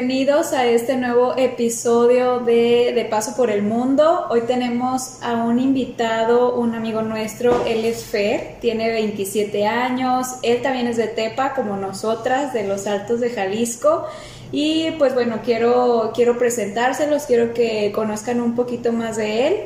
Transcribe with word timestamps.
Bienvenidos 0.00 0.54
a 0.54 0.64
este 0.64 0.96
nuevo 0.96 1.36
episodio 1.36 2.38
de 2.38 2.92
De 2.94 3.04
Paso 3.04 3.36
por 3.36 3.50
el 3.50 3.60
Mundo. 3.60 4.28
Hoy 4.30 4.44
tenemos 4.46 5.22
a 5.22 5.44
un 5.44 5.58
invitado, 5.58 6.54
un 6.54 6.74
amigo 6.74 7.02
nuestro, 7.02 7.66
él 7.66 7.84
es 7.84 8.04
Fer, 8.04 8.56
tiene 8.62 8.88
27 8.88 9.66
años, 9.66 10.36
él 10.42 10.62
también 10.62 10.86
es 10.86 10.96
de 10.96 11.06
Tepa 11.06 11.52
como 11.52 11.76
nosotras, 11.76 12.54
de 12.54 12.66
los 12.66 12.86
Altos 12.86 13.20
de 13.20 13.28
Jalisco. 13.28 14.06
Y 14.52 14.92
pues 14.92 15.12
bueno, 15.12 15.40
quiero, 15.44 16.12
quiero 16.14 16.38
presentárselos, 16.38 17.24
quiero 17.24 17.52
que 17.52 17.92
conozcan 17.92 18.40
un 18.40 18.54
poquito 18.56 18.92
más 18.92 19.18
de 19.18 19.48
él. 19.48 19.56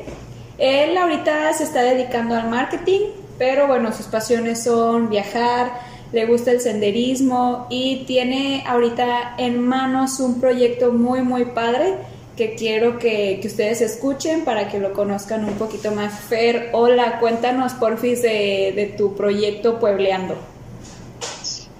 Él 0.57 0.97
ahorita 0.97 1.53
se 1.53 1.63
está 1.63 1.81
dedicando 1.81 2.35
al 2.35 2.49
marketing, 2.49 3.03
pero 3.37 3.67
bueno, 3.67 3.93
sus 3.93 4.07
pasiones 4.07 4.61
son 4.61 5.09
viajar, 5.09 5.71
le 6.11 6.25
gusta 6.25 6.51
el 6.51 6.61
senderismo 6.61 7.67
y 7.69 8.05
tiene 8.05 8.63
ahorita 8.67 9.35
en 9.37 9.59
manos 9.59 10.19
un 10.19 10.39
proyecto 10.39 10.91
muy, 10.91 11.21
muy 11.21 11.45
padre 11.45 11.97
que 12.35 12.55
quiero 12.55 12.99
que, 12.99 13.41
ustedes 13.45 13.81
escuchen 13.81 14.43
para 14.43 14.69
que 14.69 14.79
lo 14.79 14.93
conozcan 14.93 15.45
un 15.45 15.55
poquito 15.55 15.91
más. 15.91 16.19
Fer, 16.19 16.69
hola, 16.73 17.19
cuéntanos 17.19 17.73
porfis 17.73 18.21
de, 18.21 18.73
de 18.75 18.93
tu 18.97 19.15
proyecto 19.15 19.79
Puebleando. 19.79 20.35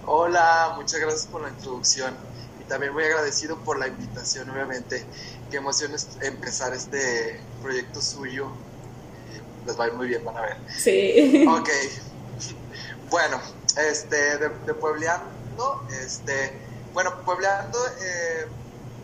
Hola, 0.05 0.73
muchas 0.77 0.99
gracias 0.99 1.27
por 1.27 1.41
la 1.41 1.49
introducción 1.49 2.13
y 2.61 2.69
también 2.69 2.93
muy 2.93 3.03
agradecido 3.03 3.57
por 3.57 3.77
la 3.79 3.87
invitación, 3.87 4.49
obviamente. 4.49 5.03
Qué 5.51 5.57
emoción 5.57 5.93
es 5.93 6.07
empezar 6.21 6.73
este 6.73 7.39
proyecto 7.61 8.01
suyo. 8.01 8.47
Les 9.65 9.77
va 9.79 9.85
a 9.85 9.87
ir 9.87 9.93
muy 9.93 10.07
bien, 10.07 10.23
van 10.23 10.37
a 10.37 10.41
ver. 10.41 10.57
Sí. 10.77 11.45
Ok. 11.47 11.69
Bueno, 13.07 13.39
este, 13.77 14.37
de, 14.37 14.73
Puebleando, 14.73 15.85
este, 16.01 16.59
bueno, 16.93 17.21
Puebleando 17.23 17.79
eh, 17.99 18.47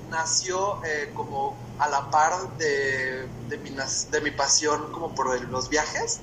nació 0.10 0.84
eh, 0.86 1.12
como 1.16 1.58
a 1.80 1.88
la 1.88 2.10
par 2.12 2.58
de, 2.58 3.28
de, 3.50 3.58
mi, 3.58 3.72
de 3.72 4.22
mi 4.22 4.32
pasión 4.32 4.92
como 4.92 5.16
por 5.16 5.40
los 5.50 5.70
viajes. 5.70 6.20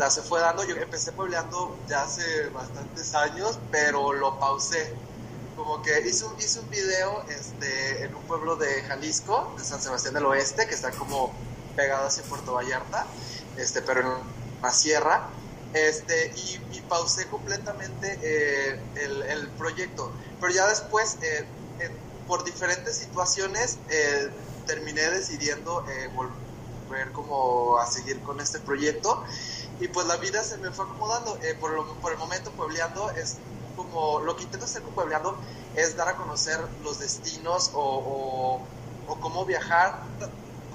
O 0.00 0.10
se 0.10 0.22
fue 0.22 0.40
dando, 0.40 0.62
yo 0.64 0.76
empecé 0.76 1.10
puebleando 1.10 1.76
ya 1.88 2.02
hace 2.02 2.48
bastantes 2.50 3.14
años, 3.16 3.58
pero 3.72 4.12
lo 4.12 4.38
pausé. 4.38 4.94
Como 5.56 5.82
que 5.82 6.00
hice, 6.06 6.24
hice 6.38 6.60
un 6.60 6.70
video 6.70 7.24
este, 7.28 8.04
en 8.04 8.14
un 8.14 8.22
pueblo 8.22 8.54
de 8.54 8.82
Jalisco, 8.82 9.52
de 9.58 9.64
San 9.64 9.82
Sebastián 9.82 10.14
del 10.14 10.26
Oeste, 10.26 10.68
que 10.68 10.74
está 10.74 10.92
como 10.92 11.32
pegado 11.74 12.06
hacia 12.06 12.22
Puerto 12.24 12.52
Vallarta, 12.52 13.06
este, 13.56 13.82
pero 13.82 14.02
en 14.02 14.62
la 14.62 14.70
sierra 14.70 15.30
este, 15.74 16.32
y, 16.36 16.80
pausé 16.88 17.26
completamente 17.26 18.18
eh, 18.22 18.80
el, 18.96 19.48
proyecto. 19.58 20.10
Pero 20.40 20.54
ya 20.54 20.66
después, 20.66 21.18
eh, 21.20 21.44
por 22.26 22.42
diferentes 22.42 22.96
situaciones, 22.96 23.78
eh, 23.90 24.30
terminé 24.66 25.02
decidiendo 25.10 25.84
volver 26.14 27.12
como 27.12 27.78
a 27.78 27.86
seguir 27.86 28.18
con 28.20 28.40
este 28.40 28.58
proyecto. 28.60 29.22
Y 29.80 29.88
pues 29.88 30.06
la 30.06 30.16
vida 30.16 30.42
se 30.42 30.56
me 30.56 30.70
fue 30.70 30.86
acomodando. 30.86 31.38
por, 31.60 32.00
por 32.00 32.12
el 32.12 32.18
momento, 32.18 32.50
Puebleando 32.52 33.10
es 33.10 33.36
como, 33.76 34.20
lo 34.20 34.34
que 34.36 34.44
intento 34.44 34.64
hacer 34.64 34.82
con 34.82 34.94
Puebleando 34.94 35.36
es 35.76 35.94
dar 35.94 36.08
a 36.08 36.16
conocer 36.16 36.58
los 36.82 37.00
destinos 37.00 37.70
o, 37.74 37.82
o, 37.82 39.12
o 39.12 39.20
cómo 39.20 39.44
viajar 39.44 40.02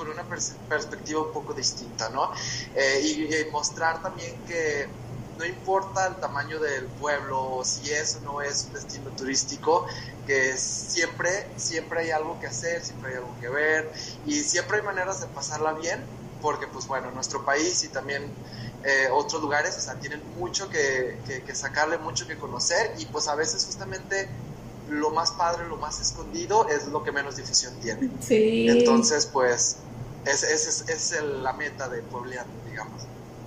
con 0.04 0.12
una 0.12 0.24
perspectiva 0.70 1.22
un 1.22 1.32
poco 1.32 1.54
distinta, 1.54 2.10
¿no? 2.10 2.32
Eh, 2.76 3.02
y, 3.02 3.52
mostrar 3.52 4.02
también 4.02 4.36
que 4.48 4.88
no 5.38 5.46
importa 5.46 6.08
el 6.08 6.16
tamaño 6.16 6.60
del 6.60 6.86
pueblo, 6.86 7.62
si 7.64 7.92
es 7.92 8.18
o 8.18 8.22
no 8.22 8.42
es 8.42 8.66
un 8.68 8.74
destino 8.74 9.10
turístico, 9.12 9.88
que 10.28 10.58
siempre, 10.58 11.48
siempre 11.58 12.02
hay 12.02 12.12
algo 12.12 12.40
que 12.40 12.48
hacer, 12.48 12.84
siempre 12.84 13.12
hay 13.12 13.18
algo 13.18 13.36
que 13.40 13.50
ver 13.50 13.92
y 14.26 14.42
siempre 14.42 14.78
hay 14.78 14.84
maneras 14.84 15.22
de 15.22 15.28
pasarla 15.28 15.74
bien, 15.74 16.04
porque 16.42 16.68
pues 16.68 16.88
bueno, 16.88 17.12
nuestro 17.12 17.46
país 17.46 17.84
y 17.84 17.88
también 17.90 18.24
eh, 18.84 19.08
otros 19.12 19.42
lugares, 19.42 19.78
o 19.78 19.82
sea, 19.82 19.96
tienen 19.96 20.22
mucho 20.38 20.70
que, 20.70 21.18
que, 21.46 21.56
sacarle, 21.56 21.98
mucho 21.98 22.28
que 22.28 22.38
conocer 22.38 22.94
y 23.00 23.06
pues 23.06 23.28
a 23.28 23.36
veces 23.36 23.66
justamente 23.66 24.30
lo 24.90 25.12
más 25.12 25.32
padre, 25.32 25.68
lo 25.68 25.78
más 25.78 26.00
escondido 26.00 26.68
es 26.68 26.88
lo 26.88 27.04
que 27.04 27.12
menos 27.12 27.38
difusión 27.38 27.74
tiene. 27.82 28.10
Sí. 28.22 28.68
Entonces, 28.70 29.26
pues, 29.26 29.78
esa 30.26 30.48
es, 30.48 30.86
es, 30.88 31.22
la 31.42 31.54
meta 31.54 31.90
de 31.90 32.02
Puebleando, 32.02 32.52
digamos. 32.70 33.04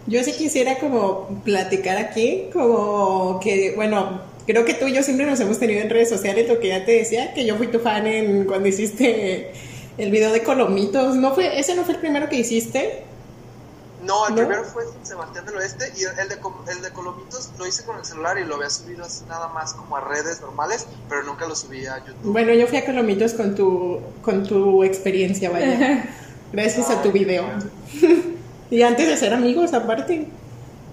Yo 0.07 0.23
sí 0.23 0.33
quisiera 0.33 0.79
como 0.79 1.43
platicar 1.45 1.97
aquí, 1.97 2.49
como 2.53 3.41
que, 3.41 3.73
bueno, 3.75 4.21
creo 4.47 4.65
que 4.65 4.75
tú 4.75 4.87
y 4.87 4.95
yo 4.95 5.03
siempre 5.03 5.27
nos 5.27 5.41
hemos 5.41 5.59
tenido 5.59 5.81
en 5.81 5.91
redes 5.91 6.09
sociales, 6.09 6.49
lo 6.49 6.61
que 6.61 6.69
ya 6.69 6.85
te 6.85 6.93
decía, 6.93 7.35
que 7.35 7.45
yo 7.45 7.57
fui 7.57 7.67
tu 7.69 7.81
fan 7.81 8.07
en 8.07 8.45
cuando 8.45 8.69
hiciste 8.69 9.53
el 9.99 10.11
video 10.11 10.33
de 10.33 10.43
Colomitos, 10.43 11.17
¿no 11.17 11.35
fue, 11.35 11.59
ese 11.59 11.75
no 11.75 11.85
fue 11.85 11.95
el 11.95 12.01
primero 12.01 12.29
que 12.29 12.37
hiciste? 12.37 13.05
No, 14.05 14.29
el 14.29 14.35
primero 14.35 14.63
fue 14.65 14.85
Sebastián 15.03 15.47
del 15.47 15.57
Oeste 15.57 15.93
y 15.97 16.05
el 16.05 16.29
de, 16.29 16.39
el 16.71 16.83
de 16.83 16.91
Colomitos 16.91 17.51
lo 17.59 17.67
hice 17.67 17.85
con 17.85 17.99
el 17.99 18.05
celular 18.05 18.39
y 18.39 18.45
lo 18.45 18.55
había 18.55 18.71
subido 18.71 19.05
así 19.05 19.25
nada 19.29 19.49
más 19.49 19.75
como 19.75 19.97
a 19.97 20.01
redes 20.01 20.41
normales, 20.41 20.87
pero 21.09 21.25
nunca 21.25 21.49
lo 21.49 21.57
subí 21.57 21.87
a 21.87 21.99
YouTube. 21.99 22.23
Bueno, 22.23 22.53
yo 22.53 22.69
fui 22.69 22.79
a 22.79 22.87
Colomitos 22.87 23.35
con 23.35 23.57
tu, 23.57 24.01
con 24.23 24.47
tu 24.47 24.85
experiencia, 24.85 25.51
vaya. 25.51 26.09
Gracias 26.57 26.89
a 26.89 27.03
tu 27.03 27.13
video. 27.13 27.45
y 28.71 28.81
antes 28.81 29.07
de 29.07 29.17
ser 29.19 29.35
amigos, 29.35 29.75
aparte. 29.75 30.27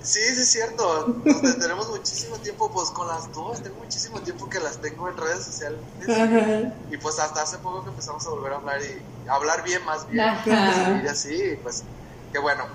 Sí, 0.01 0.19
sí 0.19 0.41
es 0.41 0.50
cierto. 0.50 1.22
tenemos 1.57 1.90
muchísimo 1.90 2.35
tiempo, 2.35 2.69
pues 2.69 2.90
con 2.90 3.07
las 3.07 3.31
dos, 3.31 3.63
tengo 3.63 3.78
muchísimo 3.78 4.19
tiempo 4.19 4.50
que 4.50 4.59
las 4.59 4.81
tengo 4.81 5.07
en 5.07 5.16
redes 5.16 5.46
sociales. 5.46 5.79
Y 6.91 6.97
pues 6.97 7.18
hasta 7.18 7.44
hace 7.44 7.59
poco 7.59 7.81
que 7.84 7.91
empezamos 7.91 8.28
a 8.28 8.31
volver 8.31 8.51
a 8.51 8.56
hablar 8.57 8.81
y 8.81 9.29
hablar 9.29 9.63
bien, 9.63 9.85
más 9.85 10.06
bien. 10.09 10.25
Y 11.06 11.07
así, 11.07 11.57
pues 11.63 11.84
qué 12.34 12.40
bueno. 12.40 12.66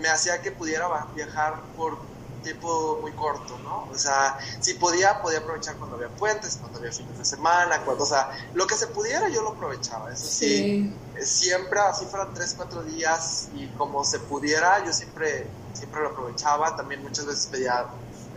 me 0.00 0.08
hacía 0.08 0.40
que 0.40 0.52
pudiera 0.52 0.86
viajar 1.14 1.60
por 1.76 1.98
tiempo 2.42 2.98
muy 3.00 3.12
corto, 3.12 3.58
¿no? 3.58 3.88
O 3.90 3.94
sea, 3.96 4.38
si 4.60 4.74
podía, 4.74 5.22
podía 5.22 5.38
aprovechar 5.38 5.76
cuando 5.76 5.96
había 5.96 6.08
puentes, 6.08 6.58
cuando 6.60 6.78
había 6.78 6.92
fines 6.92 7.16
de 7.16 7.24
semana, 7.24 7.80
cuando, 7.84 8.04
o 8.04 8.06
sea, 8.06 8.30
lo 8.54 8.66
que 8.66 8.74
se 8.74 8.88
pudiera 8.88 9.28
yo 9.28 9.42
lo 9.42 9.50
aprovechaba, 9.50 10.12
eso 10.12 10.26
sí, 10.26 10.92
siempre, 11.22 11.80
así 11.80 12.04
fueran 12.06 12.34
tres, 12.34 12.54
cuatro 12.56 12.82
días 12.82 13.48
y 13.54 13.68
como 13.68 14.04
se 14.04 14.18
pudiera, 14.18 14.84
yo 14.84 14.92
siempre, 14.92 15.46
siempre 15.72 16.02
lo 16.02 16.10
aprovechaba, 16.10 16.76
también 16.76 17.02
muchas 17.02 17.26
veces 17.26 17.46
pedía 17.46 17.86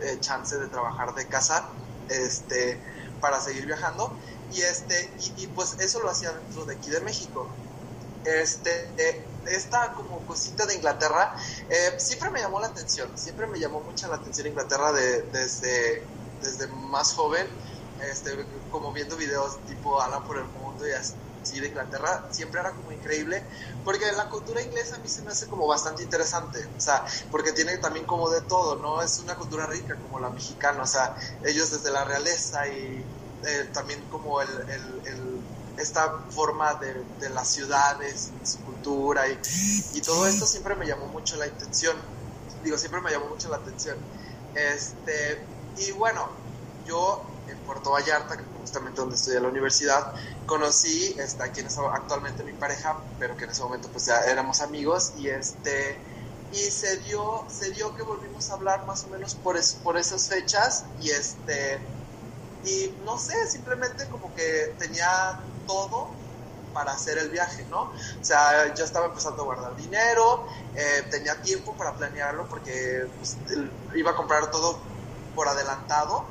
eh, 0.00 0.18
chance 0.20 0.56
de 0.56 0.68
trabajar 0.68 1.14
de 1.14 1.26
casa, 1.26 1.68
este, 2.08 2.80
para 3.20 3.40
seguir 3.40 3.66
viajando. 3.66 4.12
Y, 4.52 4.62
este, 4.62 5.10
y, 5.36 5.46
pues 5.48 5.76
eso 5.80 6.00
lo 6.00 6.10
hacía 6.10 6.32
dentro 6.32 6.64
de 6.64 6.74
aquí 6.74 6.90
de 6.90 7.00
México. 7.00 7.48
Este, 8.24 8.88
eh, 8.96 9.24
esta 9.46 9.92
como 9.92 10.18
cosita 10.26 10.66
de 10.66 10.74
Inglaterra 10.74 11.36
eh, 11.70 11.94
siempre 11.98 12.30
me 12.30 12.40
llamó 12.40 12.58
la 12.58 12.66
atención, 12.66 13.08
siempre 13.16 13.46
me 13.46 13.60
llamó 13.60 13.80
mucho 13.80 14.08
la 14.08 14.16
atención 14.16 14.48
Inglaterra 14.48 14.92
de, 14.92 15.22
desde, 15.22 16.02
desde 16.42 16.66
más 16.66 17.12
joven. 17.12 17.46
este, 18.10 18.44
como 18.70 18.92
viendo 18.92 19.16
videos 19.16 19.58
tipo 19.66 20.00
Ala 20.00 20.20
por 20.24 20.38
el 20.38 20.44
mundo 20.44 20.86
y 20.86 20.92
así 20.92 21.14
de 21.54 21.68
Inglaterra, 21.68 22.28
siempre 22.30 22.60
era 22.60 22.72
como 22.72 22.92
increíble, 22.92 23.42
porque 23.84 24.10
la 24.12 24.28
cultura 24.28 24.60
inglesa 24.62 24.96
a 24.96 24.98
mí 24.98 25.08
se 25.08 25.22
me 25.22 25.30
hace 25.30 25.46
como 25.46 25.66
bastante 25.66 26.02
interesante, 26.02 26.66
o 26.76 26.80
sea, 26.80 27.04
porque 27.30 27.52
tiene 27.52 27.78
también 27.78 28.06
como 28.06 28.30
de 28.30 28.40
todo, 28.42 28.76
¿no? 28.76 29.02
Es 29.02 29.18
una 29.20 29.34
cultura 29.36 29.66
rica 29.66 29.96
como 29.96 30.18
la 30.18 30.30
mexicana, 30.30 30.82
o 30.82 30.86
sea, 30.86 31.16
ellos 31.44 31.70
desde 31.70 31.90
la 31.90 32.04
realeza 32.04 32.66
y 32.68 33.04
eh, 33.44 33.70
también 33.72 34.02
como 34.10 34.40
el, 34.40 34.48
el, 35.04 35.40
esta 35.78 36.24
forma 36.30 36.74
de, 36.74 37.04
de, 37.20 37.30
las 37.30 37.48
ciudades, 37.48 38.30
su 38.42 38.58
cultura 38.60 39.28
y, 39.28 39.38
y 39.94 40.00
todo 40.00 40.26
esto 40.26 40.46
siempre 40.46 40.74
me 40.74 40.86
llamó 40.86 41.06
mucho 41.06 41.36
la 41.36 41.44
atención, 41.44 41.96
digo, 42.64 42.78
siempre 42.78 43.00
me 43.00 43.10
llamó 43.10 43.28
mucho 43.28 43.48
la 43.48 43.56
atención. 43.56 43.96
Este, 44.54 45.46
y 45.76 45.92
bueno, 45.92 46.28
yo 46.86 47.35
en 47.48 47.58
Puerto 47.58 47.90
Vallarta, 47.92 48.36
que 48.36 48.44
justamente 48.60 49.00
donde 49.00 49.16
estudié 49.16 49.40
la 49.40 49.48
universidad, 49.48 50.12
conocí 50.46 51.14
este, 51.18 51.42
a 51.42 51.52
quien 51.52 51.66
es 51.66 51.78
actualmente 51.78 52.42
mi 52.44 52.52
pareja, 52.52 53.00
pero 53.18 53.36
que 53.36 53.44
en 53.44 53.50
ese 53.50 53.62
momento 53.62 53.88
pues 53.88 54.06
ya 54.06 54.20
éramos 54.20 54.60
amigos 54.60 55.12
y 55.16 55.28
este 55.28 55.98
y 56.52 56.70
se 56.70 56.98
dio 56.98 57.44
se 57.48 57.72
dio 57.72 57.94
que 57.96 58.02
volvimos 58.02 58.50
a 58.50 58.54
hablar 58.54 58.86
más 58.86 59.04
o 59.04 59.08
menos 59.08 59.34
por 59.34 59.56
por 59.82 59.96
esas 59.96 60.28
fechas 60.28 60.84
y 61.00 61.10
este 61.10 61.80
y 62.64 62.94
no 63.04 63.18
sé, 63.18 63.46
simplemente 63.46 64.06
como 64.08 64.34
que 64.34 64.74
tenía 64.78 65.40
todo 65.66 66.08
para 66.72 66.92
hacer 66.92 67.16
el 67.16 67.30
viaje, 67.30 67.64
¿no? 67.70 67.84
O 67.84 68.24
sea, 68.24 68.74
yo 68.74 68.84
estaba 68.84 69.06
empezando 69.06 69.42
a 69.42 69.44
guardar 69.46 69.76
dinero, 69.76 70.46
eh, 70.74 71.06
tenía 71.10 71.40
tiempo 71.40 71.74
para 71.74 71.94
planearlo 71.94 72.46
porque 72.48 73.06
pues, 73.16 73.36
iba 73.94 74.10
a 74.10 74.16
comprar 74.16 74.50
todo 74.50 74.78
por 75.34 75.48
adelantado 75.48 76.26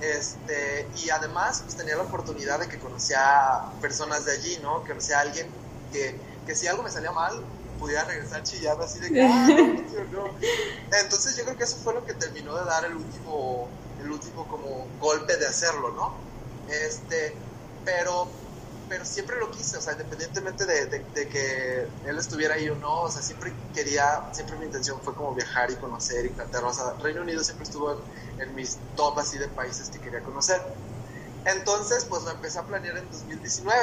este, 0.00 0.86
y 0.96 1.10
además 1.10 1.62
pues, 1.62 1.76
tenía 1.76 1.96
la 1.96 2.02
oportunidad 2.02 2.60
de 2.60 2.68
que 2.68 2.78
conocía 2.78 3.62
personas 3.80 4.24
de 4.24 4.32
allí, 4.32 4.58
¿no? 4.62 4.82
Que 4.82 4.90
conocía 4.90 5.18
a 5.18 5.20
alguien 5.22 5.48
que, 5.92 6.18
que 6.46 6.54
si 6.54 6.66
algo 6.66 6.82
me 6.82 6.90
salía 6.90 7.12
mal, 7.12 7.42
pudiera 7.78 8.04
regresar 8.04 8.42
chillando 8.42 8.84
así 8.84 8.98
de 9.00 9.12
que, 9.12 9.22
ah, 9.22 9.48
no, 10.10 10.30
Entonces 11.02 11.36
yo 11.36 11.44
creo 11.44 11.56
que 11.56 11.64
eso 11.64 11.76
fue 11.82 11.94
lo 11.94 12.04
que 12.04 12.14
terminó 12.14 12.56
de 12.56 12.64
dar 12.64 12.84
el 12.84 12.96
último, 12.96 13.68
el 14.00 14.10
último 14.10 14.46
como 14.48 14.86
golpe 15.00 15.36
de 15.36 15.46
hacerlo, 15.46 15.90
¿no? 15.90 16.14
Este, 16.68 17.34
pero, 17.84 18.28
pero 18.88 19.04
siempre 19.04 19.38
lo 19.38 19.50
quise, 19.50 19.76
o 19.76 19.80
sea, 19.80 19.94
independientemente 19.94 20.64
de, 20.64 20.86
de, 20.86 21.28
que 21.28 21.88
él 22.06 22.18
estuviera 22.18 22.54
ahí 22.54 22.68
o 22.68 22.76
no, 22.76 23.02
o 23.02 23.10
sea, 23.10 23.20
siempre 23.20 23.52
quería, 23.74 24.28
siempre 24.32 24.56
mi 24.58 24.66
intención 24.66 25.00
fue 25.00 25.14
como 25.14 25.34
viajar 25.34 25.70
y 25.70 25.76
conocer 25.76 26.26
Inglaterra, 26.26 26.68
o 26.68 26.74
sea, 26.74 26.94
Reino 27.02 27.22
Unido 27.22 27.42
siempre 27.42 27.64
estuvo 27.64 28.00
en 28.38 28.54
mis 28.54 28.78
top 28.94 29.18
así 29.18 29.38
de 29.38 29.48
países 29.48 29.90
que 29.90 29.98
quería 29.98 30.20
conocer. 30.20 30.60
Entonces, 31.46 32.04
pues 32.04 32.24
lo 32.24 32.32
empecé 32.32 32.58
a 32.58 32.62
planear 32.62 32.98
en 32.98 33.10
2019. 33.10 33.76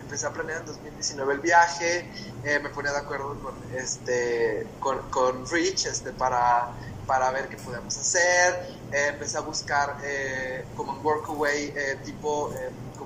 Empecé 0.00 0.26
a 0.26 0.32
planear 0.32 0.60
en 0.60 0.66
2019 0.66 1.34
el 1.34 1.40
viaje, 1.40 2.10
eh, 2.44 2.58
me 2.60 2.70
ponía 2.70 2.92
de 2.92 2.98
acuerdo 2.98 3.38
con, 3.40 3.54
este, 3.76 4.66
con, 4.80 4.98
con 5.10 5.46
Rich 5.50 5.86
este, 5.86 6.12
para, 6.12 6.70
para 7.06 7.30
ver 7.30 7.48
qué 7.48 7.56
podíamos 7.56 7.96
hacer. 7.98 8.78
Eh, 8.90 9.08
empecé 9.08 9.36
a 9.36 9.40
buscar 9.40 9.98
eh, 10.02 10.64
como 10.76 10.96
en 10.96 11.04
Workaway 11.04 11.74
tipo 12.04 12.54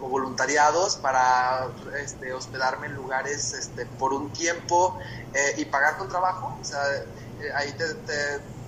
como 0.03 0.11
voluntariados 0.11 0.97
para 0.97 1.69
este, 2.03 2.33
hospedarme 2.33 2.89
en 2.89 2.95
lugares 2.95 3.53
este, 3.53 3.87
por 3.87 4.13
un 4.13 4.33
tiempo 4.33 4.99
y 5.57 5.65
pagar 5.67 5.97
con 5.97 6.09
trabajo. 6.09 6.59
O 6.61 6.65
sea, 6.65 6.81
ahí 7.55 7.73
te 7.73 7.85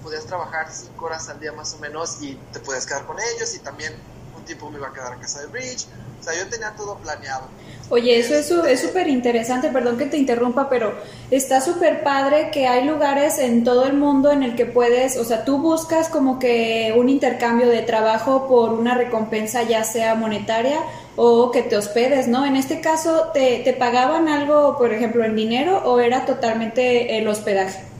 podías 0.01 0.27
trabajar 0.27 0.69
cinco 0.71 1.07
horas 1.07 1.29
al 1.29 1.41
día 1.41 1.51
más 1.51 1.75
o 1.75 1.79
menos 1.79 2.23
y 2.23 2.39
te 2.53 2.61
podías 2.61 2.87
quedar 2.87 3.05
con 3.05 3.17
ellos 3.19 3.53
y 3.57 3.59
también 3.59 3.95
un 4.37 4.45
tiempo 4.45 4.71
me 4.71 4.79
iba 4.79 4.87
a 4.87 4.93
quedar 4.93 5.15
a 5.15 5.17
casa 5.17 5.41
de 5.41 5.49
Bridge. 5.49 5.87
O 6.21 6.23
sea, 6.23 6.35
yo 6.35 6.49
tenía 6.49 6.71
todo 6.77 6.95
planeado. 6.99 7.49
Oye, 7.91 8.19
eso 8.19 8.65
es 8.65 8.81
súper 8.81 9.09
interesante, 9.09 9.69
perdón 9.69 9.99
que 9.99 10.07
te 10.07 10.17
interrumpa, 10.17 10.71
pero 10.71 10.95
está 11.31 11.61
súper 11.61 12.03
padre 12.03 12.51
que 12.51 12.67
hay 12.67 12.87
lugares 12.87 13.39
en 13.39 13.63
todo 13.63 13.85
el 13.85 13.93
mundo 13.93 14.31
en 14.31 14.43
el 14.43 14.57
que 14.57 14.65
puedes, 14.65 15.19
o 15.19 15.25
sea, 15.25 15.45
tú 15.45 15.59
buscas 15.59 16.09
como 16.09 16.39
que 16.39 16.95
un 16.97 17.11
intercambio 17.11 17.69
de 17.69 17.83
trabajo 17.83 18.49
por 18.49 18.73
una 18.73 18.95
recompensa 18.95 19.65
ya 19.65 19.85
sea 19.85 20.15
monetaria 20.15 20.81
o 21.16 21.50
que 21.50 21.62
te 21.62 21.76
hospedes, 21.76 22.28
¿no? 22.28 22.44
En 22.44 22.56
este 22.56 22.81
caso, 22.81 23.31
¿te, 23.32 23.61
te 23.64 23.72
pagaban 23.72 24.28
algo, 24.28 24.76
por 24.78 24.93
ejemplo, 24.93 25.25
en 25.25 25.37
dinero 25.37 25.78
o 25.84 26.00
era 26.00 26.26
totalmente 26.26 27.19
el 27.19 27.28
hospedaje? 27.28 27.94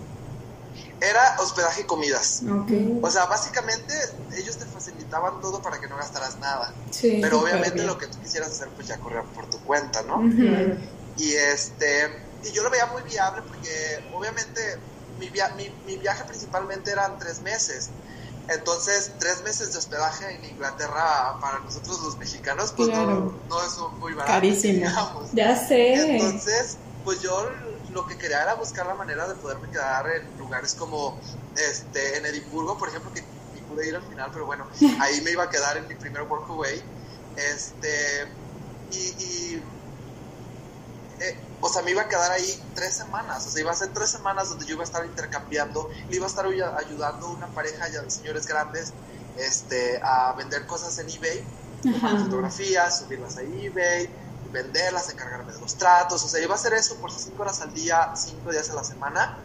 era 1.05 1.37
hospedaje 1.39 1.83
y 1.83 1.85
comidas. 1.85 2.43
O 3.03 3.11
sea, 3.11 3.27
básicamente 3.27 3.95
ellos 4.37 4.57
te 4.57 4.65
facilitaban 4.65 5.41
todo 5.41 5.61
para 5.61 5.81
que 5.81 5.89
no 5.89 5.97
gastaras 5.97 6.39
nada. 6.39 6.75
Pero 7.01 7.41
obviamente 7.41 7.83
lo 7.83 7.99
que 7.99 8.07
tú 8.07 8.19
quisieras 8.21 8.51
hacer 8.51 8.69
pues 8.69 8.89
ya 8.89 8.99
corría 8.99 9.23
por 9.23 9.47
tu 9.47 9.59
cuenta, 9.61 10.03
¿no? 10.03 10.23
Y 11.17 11.33
este 11.35 12.09
y 12.43 12.53
yo 12.53 12.63
lo 12.63 12.71
veía 12.71 12.87
muy 12.87 13.03
viable 13.03 13.43
porque 13.43 14.05
obviamente 14.13 14.61
mi, 15.19 15.31
mi, 15.87 15.97
viaje 15.97 16.25
principalmente 16.25 16.91
eran 16.91 17.19
tres 17.19 17.41
meses. 17.41 17.91
Entonces, 18.49 19.13
tres 19.19 19.43
meses 19.43 19.73
de 19.73 19.79
hospedaje 19.79 20.35
en 20.35 20.45
Inglaterra 20.45 21.39
para 21.41 21.61
nosotros 21.61 22.01
los 22.03 22.19
mexicanos, 22.19 22.73
pues 22.77 22.91
no, 22.91 23.35
no, 23.49 23.63
es 23.63 23.79
muy 23.99 24.13
barato. 24.13 24.33
Carísimo. 24.33 24.87
Ya 25.33 25.57
sé. 25.57 26.17
Entonces, 26.17 26.77
pues 27.05 27.23
yo 27.23 27.49
lo 27.93 28.07
que 28.07 28.19
quería 28.19 28.43
era 28.43 28.55
buscar 28.55 28.87
la 28.87 28.95
manera 28.95 29.27
de 29.27 29.35
poderme 29.37 29.71
quedar 29.71 30.07
en 30.11 30.39
lugares 30.39 30.75
como 30.75 31.19
este, 31.57 32.19
en 32.19 32.27
Edimburgo, 32.27 32.77
por 32.77 32.89
ejemplo, 32.89 33.13
que 33.15 33.23
ni 33.55 33.61
pude 33.63 33.89
ir 33.89 33.95
al 33.95 34.03
final, 34.03 34.31
pero 34.33 34.47
bueno, 34.47 34.67
ahí 35.01 35.21
me 35.23 35.31
iba 35.31 35.45
a 35.45 35.51
quedar 35.51 35.77
en 35.77 35.89
mi 35.89 35.95
primer 35.95 36.23
workaway. 36.23 36.83
Este, 37.37 38.29
y, 38.93 39.63
eh, 41.21 41.37
o 41.61 41.69
sea, 41.69 41.83
me 41.83 41.93
iba 41.93 42.03
a 42.03 42.09
quedar 42.09 42.31
ahí 42.31 42.63
tres 42.75 42.95
semanas, 42.95 43.47
o 43.47 43.51
sea, 43.51 43.61
iba 43.61 43.71
a 43.71 43.75
ser 43.75 43.93
tres 43.93 44.11
semanas 44.11 44.49
donde 44.51 44.67
yo 44.67 44.75
iba 44.75 44.83
a 44.83 44.87
estar 44.87 45.05
intercambiando, 45.05 45.91
le 46.09 46.17
iba 46.17 46.27
a 46.27 46.29
estar 46.29 46.47
ayudando 46.47 47.27
a 47.27 47.31
una 47.31 47.47
pareja 47.49 47.89
ya 47.89 48.03
de 48.03 48.11
señores 48.11 48.47
grandes 48.47 48.93
este, 49.39 50.01
a 50.03 50.33
vender 50.33 50.67
cosas 50.67 50.99
en 50.99 51.09
eBay, 51.09 51.45
fotografías, 52.23 52.99
subirlas 52.99 53.37
a 53.37 53.43
eBay, 53.43 54.09
venderlas, 54.53 55.11
encargarme 55.11 55.53
de 55.53 55.61
los 55.61 55.75
tratos, 55.77 56.23
o 56.23 56.29
sea, 56.29 56.41
iba 56.41 56.53
a 56.53 56.57
hacer 56.57 56.75
eso 56.75 56.97
por 56.97 57.11
cinco 57.11 57.43
horas 57.43 57.61
al 57.61 57.73
día, 57.73 58.13
cinco 58.15 58.51
días 58.51 58.71
a 58.71 58.75
la 58.75 58.85
semana, 58.85 59.39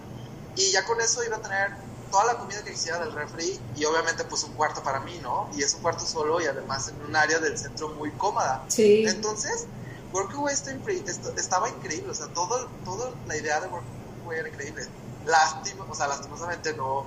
y 0.55 0.71
ya 0.71 0.85
con 0.85 0.99
eso 1.01 1.23
iba 1.23 1.37
a 1.37 1.41
tener 1.41 1.71
toda 2.11 2.25
la 2.25 2.37
comida 2.37 2.63
que 2.63 2.71
quisiera 2.71 2.99
del 2.99 3.13
refri 3.13 3.59
y 3.75 3.85
obviamente 3.85 4.23
pues 4.23 4.43
un 4.43 4.53
cuarto 4.53 4.81
para 4.83 4.99
mí, 5.01 5.19
¿no? 5.21 5.49
Y 5.55 5.63
es 5.63 5.73
un 5.75 5.81
cuarto 5.81 6.05
solo 6.05 6.41
y 6.41 6.45
además 6.45 6.89
en 6.89 7.01
un 7.07 7.15
área 7.15 7.39
del 7.39 7.57
centro 7.57 7.89
muy 7.89 8.11
cómoda. 8.11 8.63
Sí. 8.67 9.05
Entonces, 9.07 9.65
Workaway 10.13 10.55
estaba 10.55 11.69
increíble, 11.69 12.09
o 12.09 12.13
sea, 12.13 12.27
todo, 12.27 12.67
todo 12.83 13.13
la 13.27 13.37
idea 13.37 13.59
de 13.59 13.67
Workaway 13.67 14.39
era 14.39 14.49
increíble. 14.49 14.87
Lástima, 15.25 15.85
o 15.87 15.93
sea, 15.93 16.07
lastimosamente 16.07 16.73
no, 16.73 17.05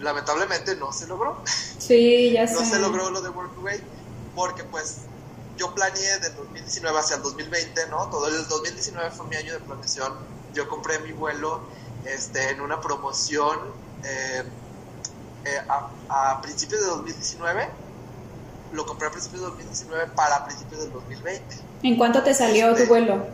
lamentablemente 0.00 0.76
no 0.76 0.92
se 0.92 1.06
logró. 1.06 1.42
Sí, 1.78 2.32
ya 2.32 2.46
sé. 2.46 2.54
no 2.60 2.64
se 2.64 2.78
logró 2.78 3.10
lo 3.10 3.20
de 3.20 3.30
Workaway 3.30 3.80
porque 4.34 4.64
pues 4.64 4.98
yo 5.56 5.74
planeé 5.74 6.18
del 6.18 6.34
2019 6.36 6.98
hacia 6.98 7.16
el 7.16 7.22
2020, 7.22 7.88
¿no? 7.88 8.08
Todo 8.08 8.28
el 8.28 8.46
2019 8.48 9.10
fue 9.10 9.26
mi 9.26 9.36
año 9.36 9.52
de 9.52 9.60
planeación. 9.60 10.12
Yo 10.52 10.68
compré 10.68 10.98
mi 11.00 11.12
vuelo 11.12 11.60
este, 12.04 12.50
en 12.50 12.60
una 12.60 12.80
promoción 12.80 13.58
eh, 14.04 14.42
eh, 15.44 15.60
a, 16.08 16.40
principios 16.42 16.80
de 16.80 16.86
2019. 16.88 17.68
Lo 18.72 18.86
compré 18.86 19.08
a 19.08 19.10
principios 19.10 19.42
de 19.42 19.48
2019 19.48 20.06
para 20.16 20.44
principios 20.44 20.80
del 20.80 20.92
2020. 20.92 21.56
¿En 21.84 21.96
cuánto 21.96 22.22
te 22.22 22.32
salió 22.32 22.74
tu 22.74 22.86
vuelo? 22.86 23.26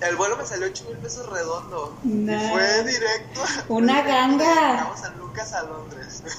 El 0.00 0.14
vuelo 0.14 0.36
me 0.36 0.46
salió 0.46 0.68
8 0.68 0.84
mil 0.88 0.96
pesos 0.98 1.28
redondo. 1.28 1.98
Y 2.04 2.24
fue 2.24 2.84
directo. 2.84 3.40
Una 3.68 4.02
ganga. 4.06 4.84
Vamos 4.84 5.02
a 5.02 5.10
Lucas 5.10 5.52
a 5.52 5.62
Londres. 5.64 6.22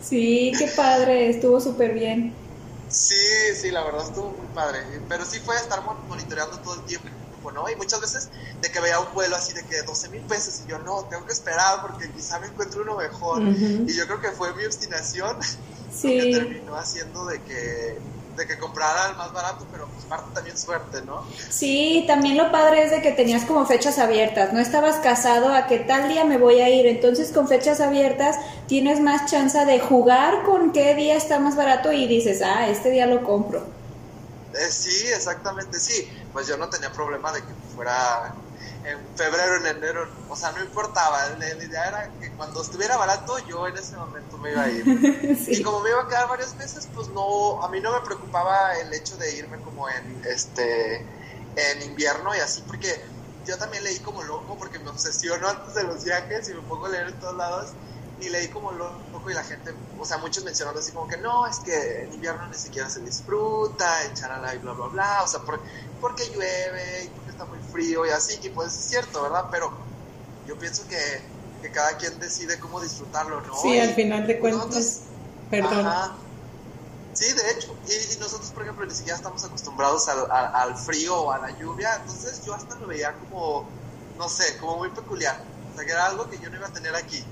Sí, 0.00 0.52
qué 0.56 0.68
padre, 0.68 1.28
estuvo 1.28 1.60
súper 1.60 1.92
bien. 1.92 2.32
Sí, 2.88 3.16
sí, 3.60 3.72
la 3.72 3.82
verdad 3.82 4.06
estuvo 4.06 4.30
muy 4.30 4.46
padre. 4.54 4.78
Pero 5.08 5.24
sí 5.24 5.40
fue 5.40 5.56
estar 5.56 5.82
monitoreando 6.08 6.56
todo 6.60 6.76
el 6.76 6.82
tiempo, 6.82 7.08
¿no? 7.52 7.68
Y 7.68 7.74
muchas 7.74 8.00
veces 8.00 8.30
de 8.62 8.70
que 8.70 8.80
veía 8.80 9.00
un 9.00 9.12
vuelo 9.12 9.34
así 9.34 9.52
de 9.52 9.64
que 9.64 9.82
12 9.82 10.08
mil 10.10 10.22
pesos 10.22 10.62
y 10.64 10.70
yo 10.70 10.78
no, 10.78 11.02
tengo 11.10 11.26
que 11.26 11.32
esperar 11.32 11.82
porque 11.82 12.10
quizá 12.12 12.38
me 12.38 12.46
encuentre 12.46 12.80
uno 12.80 12.96
mejor. 12.96 13.42
Y 13.42 13.92
yo 13.92 14.06
creo 14.06 14.20
que 14.20 14.30
fue 14.30 14.54
mi 14.54 14.64
obstinación 14.64 15.36
sí. 15.92 16.16
que 16.16 16.32
terminó 16.32 16.76
haciendo 16.76 17.26
de 17.26 17.42
que 17.42 17.98
de 18.38 18.46
que 18.46 18.56
comprara 18.56 19.10
el 19.10 19.16
más 19.16 19.32
barato, 19.32 19.66
pero 19.70 19.86
pues 19.88 20.04
parte 20.04 20.30
también 20.32 20.56
suerte, 20.56 21.02
¿no? 21.02 21.26
Sí, 21.50 22.04
también 22.06 22.36
lo 22.36 22.50
padre 22.52 22.84
es 22.84 22.90
de 22.92 23.02
que 23.02 23.10
tenías 23.10 23.44
como 23.44 23.66
fechas 23.66 23.98
abiertas, 23.98 24.52
no 24.52 24.60
estabas 24.60 24.96
casado 24.96 25.52
a 25.52 25.66
que 25.66 25.80
tal 25.80 26.08
día 26.08 26.24
me 26.24 26.38
voy 26.38 26.60
a 26.60 26.70
ir, 26.70 26.86
entonces 26.86 27.32
con 27.32 27.48
fechas 27.48 27.80
abiertas 27.80 28.36
tienes 28.68 29.00
más 29.00 29.30
chance 29.30 29.62
de 29.64 29.80
jugar 29.80 30.44
con 30.44 30.72
qué 30.72 30.94
día 30.94 31.16
está 31.16 31.40
más 31.40 31.56
barato 31.56 31.92
y 31.92 32.06
dices, 32.06 32.40
ah, 32.42 32.68
este 32.68 32.90
día 32.90 33.06
lo 33.06 33.24
compro. 33.24 33.66
Eh, 34.54 34.70
sí, 34.70 35.08
exactamente, 35.08 35.78
sí, 35.80 36.08
pues 36.32 36.46
yo 36.46 36.56
no 36.56 36.68
tenía 36.68 36.92
problema 36.92 37.32
de 37.32 37.40
que 37.40 37.52
fuera 37.74 38.32
en 38.84 38.98
febrero, 39.16 39.56
en 39.56 39.66
enero, 39.66 40.08
o 40.28 40.36
sea, 40.36 40.52
no 40.52 40.62
importaba, 40.62 41.28
la, 41.38 41.48
idea 41.48 41.88
era 41.88 42.10
que 42.20 42.30
cuando 42.32 42.62
estuviera 42.62 42.96
barato 42.96 43.38
yo 43.46 43.66
en 43.66 43.76
ese 43.76 43.96
momento 43.96 44.38
me 44.38 44.52
iba 44.52 44.62
a 44.62 44.68
ir. 44.68 44.84
Y 45.48 45.62
como 45.62 45.80
me 45.80 45.90
iba 45.90 46.02
a 46.02 46.08
quedar 46.08 46.28
varios 46.28 46.54
meses, 46.56 46.88
pues 46.94 47.08
no, 47.08 47.62
a 47.62 47.68
mí 47.68 47.80
no 47.80 47.92
me 47.92 48.00
preocupaba 48.04 48.78
el 48.78 48.92
hecho 48.92 49.16
de 49.16 49.36
irme 49.36 49.58
como 49.60 49.88
en, 49.88 50.22
este, 50.24 50.96
en 51.56 51.82
invierno 51.82 52.34
y 52.34 52.38
así, 52.38 52.62
porque 52.66 52.88
yo 53.46 53.56
también 53.58 53.82
leí 53.84 53.98
como 54.00 54.22
loco, 54.22 54.56
porque 54.58 54.78
me 54.78 54.90
obsesiono 54.90 55.48
antes 55.48 55.74
de 55.74 55.84
los 55.84 56.04
viajes 56.04 56.48
y 56.48 56.54
me 56.54 56.62
pongo 56.62 56.86
a 56.86 56.90
leer 56.90 57.08
en 57.08 57.20
todos 57.20 57.36
lados 57.36 57.70
y 58.20 58.28
leí 58.28 58.48
como 58.48 58.72
loco 58.72 59.30
y 59.30 59.34
la 59.34 59.44
gente, 59.44 59.74
o 59.98 60.04
sea, 60.04 60.18
muchos 60.18 60.44
mencionaron 60.44 60.80
así 60.80 60.92
como 60.92 61.08
que 61.08 61.16
no, 61.18 61.46
es 61.46 61.58
que 61.60 62.04
en 62.04 62.14
invierno 62.14 62.46
ni 62.46 62.56
siquiera 62.56 62.88
se 62.88 63.00
disfruta, 63.00 64.04
en 64.04 64.14
charala 64.14 64.54
y 64.54 64.58
bla, 64.58 64.72
bla, 64.72 64.86
bla, 64.86 65.22
o 65.22 65.28
sea, 65.28 65.40
porque 66.00 66.24
llueve 66.30 67.04
y 67.04 67.27
está 67.38 67.44
muy 67.44 67.58
frío 67.70 68.04
y 68.04 68.10
así, 68.10 68.38
y 68.42 68.48
pues 68.50 68.74
es 68.74 68.90
cierto, 68.90 69.22
¿verdad? 69.22 69.44
Pero 69.50 69.70
yo 70.46 70.58
pienso 70.58 70.82
que, 70.88 71.22
que 71.62 71.70
cada 71.70 71.96
quien 71.96 72.18
decide 72.18 72.58
cómo 72.58 72.80
disfrutarlo, 72.80 73.40
¿no? 73.42 73.54
Sí, 73.62 73.78
al 73.78 73.94
final 73.94 74.26
de 74.26 74.38
cuentas, 74.40 75.02
perdón. 75.48 75.86
Sí, 77.12 77.32
de 77.32 77.50
hecho, 77.50 77.74
y, 77.86 78.18
nosotros, 78.20 78.50
por 78.50 78.62
ejemplo, 78.62 78.86
ni 78.86 78.94
siquiera 78.94 79.16
estamos 79.16 79.44
acostumbrados 79.44 80.08
al, 80.08 80.30
al 80.30 80.76
frío 80.76 81.16
o 81.16 81.32
a 81.32 81.38
la 81.38 81.50
lluvia, 81.58 81.96
entonces 81.96 82.44
yo 82.44 82.54
hasta 82.54 82.74
lo 82.76 82.86
veía 82.86 83.12
como, 83.14 83.68
no 84.16 84.28
sé, 84.28 84.56
como 84.58 84.78
muy 84.78 84.90
peculiar, 84.90 85.40
o 85.72 85.76
sea, 85.76 85.84
que 85.84 85.92
era 85.92 86.06
algo 86.06 86.28
que 86.28 86.38
yo 86.38 86.50
no 86.50 86.56
iba 86.56 86.66
a 86.66 86.72
tener 86.72 86.94
aquí 86.94 87.24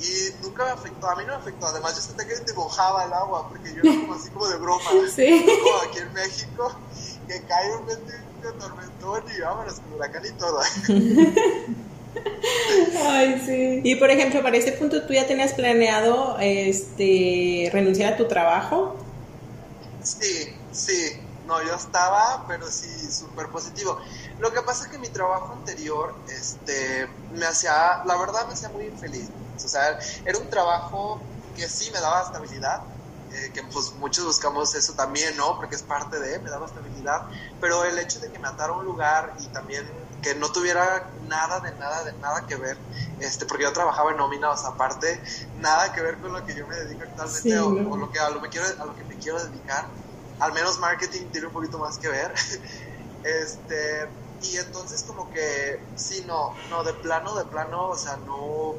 y 0.00 0.42
nunca 0.42 0.64
me 0.64 0.70
afectó, 0.72 1.08
a 1.08 1.16
mí 1.16 1.22
no 1.26 1.32
me 1.32 1.38
afectó, 1.38 1.66
además 1.66 1.94
yo 1.96 2.02
sentía 2.02 2.28
que 2.28 2.34
te 2.44 2.52
mojaba 2.52 3.04
el 3.04 3.12
agua, 3.12 3.48
porque 3.48 3.74
yo 3.74 3.80
era 3.82 4.00
como 4.00 4.14
así 4.14 4.28
como 4.30 4.46
de 4.46 4.56
broma, 4.56 4.90
sí. 5.14 5.46
como 5.46 5.90
aquí 5.90 5.98
en 5.98 6.12
México, 6.12 6.72
que 7.26 7.42
cae 7.42 7.76
un 7.76 7.86
bendito 8.46 8.66
tormentón 8.66 9.24
y 9.36 9.40
vámonos 9.40 9.80
con 9.80 9.92
huracán 9.94 10.24
y 10.24 10.30
todo. 10.32 10.60
Ay, 13.04 13.42
sí. 13.44 13.80
Y 13.84 13.96
por 13.96 14.10
ejemplo, 14.10 14.42
para 14.42 14.56
este 14.56 14.72
punto, 14.72 15.06
¿tú 15.06 15.12
ya 15.12 15.26
tenías 15.26 15.52
planeado 15.52 16.38
este 16.40 17.68
renunciar 17.72 18.14
a 18.14 18.16
tu 18.16 18.26
trabajo? 18.26 18.96
Sí, 20.02 20.54
sí. 20.72 21.20
No, 21.46 21.62
yo 21.62 21.74
estaba, 21.76 22.44
pero 22.48 22.66
sí, 22.66 22.88
súper 23.12 23.48
positivo. 23.48 23.98
Lo 24.40 24.52
que 24.52 24.62
pasa 24.62 24.84
es 24.84 24.90
que 24.90 24.98
mi 24.98 25.08
trabajo 25.08 25.52
anterior, 25.52 26.14
este, 26.28 27.06
me 27.32 27.46
hacía, 27.46 28.02
la 28.04 28.16
verdad 28.16 28.46
me 28.48 28.54
hacía 28.54 28.68
muy 28.70 28.86
infeliz. 28.86 29.28
O 29.56 29.68
sea, 29.68 29.96
era 30.24 30.38
un 30.38 30.50
trabajo 30.50 31.20
que 31.54 31.68
sí 31.68 31.90
me 31.92 32.00
daba 32.00 32.22
estabilidad, 32.22 32.82
eh, 33.36 33.50
que 33.52 33.62
pues 33.64 33.92
muchos 33.98 34.24
buscamos 34.24 34.74
eso 34.74 34.94
también, 34.94 35.36
¿no? 35.36 35.56
Porque 35.56 35.76
es 35.76 35.82
parte 35.82 36.18
de, 36.18 36.38
me 36.38 36.48
daba 36.48 36.66
estabilidad, 36.66 37.28
pero 37.60 37.84
el 37.84 37.98
hecho 37.98 38.18
de 38.20 38.32
que 38.32 38.38
me 38.38 38.48
atara 38.48 38.72
a 38.72 38.76
un 38.76 38.84
lugar 38.84 39.34
y 39.38 39.46
también 39.48 39.84
que 40.22 40.34
no 40.34 40.50
tuviera 40.50 41.10
nada 41.28 41.60
de 41.60 41.72
nada 41.72 42.04
de 42.04 42.12
nada 42.14 42.46
que 42.46 42.56
ver, 42.56 42.78
este, 43.20 43.44
porque 43.44 43.64
yo 43.64 43.72
trabajaba 43.72 44.12
en 44.12 44.16
nómina, 44.16 44.50
o 44.50 44.56
sea, 44.56 44.70
aparte, 44.70 45.20
nada 45.58 45.92
que 45.92 46.00
ver 46.00 46.18
con 46.18 46.32
lo 46.32 46.44
que 46.46 46.54
yo 46.54 46.66
me 46.66 46.76
dedico 46.76 47.02
actualmente 47.02 47.58
o, 47.58 47.96
lo 47.96 48.10
que 48.10 48.18
a 48.18 48.30
lo, 48.30 48.40
me 48.40 48.48
quiero, 48.48 48.66
a 48.80 48.86
lo 48.86 48.96
que 48.96 49.04
me 49.04 49.16
quiero 49.16 49.42
dedicar, 49.44 49.86
al 50.40 50.52
menos 50.52 50.78
marketing 50.78 51.26
tiene 51.30 51.48
un 51.48 51.52
poquito 51.52 51.78
más 51.78 51.98
que 51.98 52.08
ver, 52.08 52.32
este, 53.22 54.08
y 54.42 54.56
entonces 54.56 55.02
como 55.02 55.30
que, 55.30 55.80
sí, 55.94 56.24
no, 56.26 56.54
no, 56.70 56.82
de 56.84 56.94
plano, 56.94 57.36
de 57.36 57.44
plano, 57.44 57.88
o 57.88 57.96
sea, 57.96 58.16
no 58.16 58.74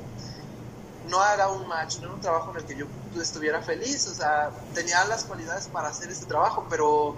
no 1.09 1.33
era 1.33 1.49
un 1.49 1.67
match, 1.67 1.97
no 1.97 2.05
era 2.05 2.13
un 2.13 2.21
trabajo 2.21 2.51
en 2.51 2.57
el 2.57 2.65
que 2.65 2.75
yo 2.75 2.85
estuviera 3.21 3.61
feliz, 3.61 4.07
o 4.07 4.13
sea, 4.13 4.51
tenía 4.73 5.03
las 5.05 5.23
cualidades 5.23 5.67
para 5.67 5.89
hacer 5.89 6.09
este 6.09 6.25
trabajo, 6.25 6.65
pero 6.69 7.15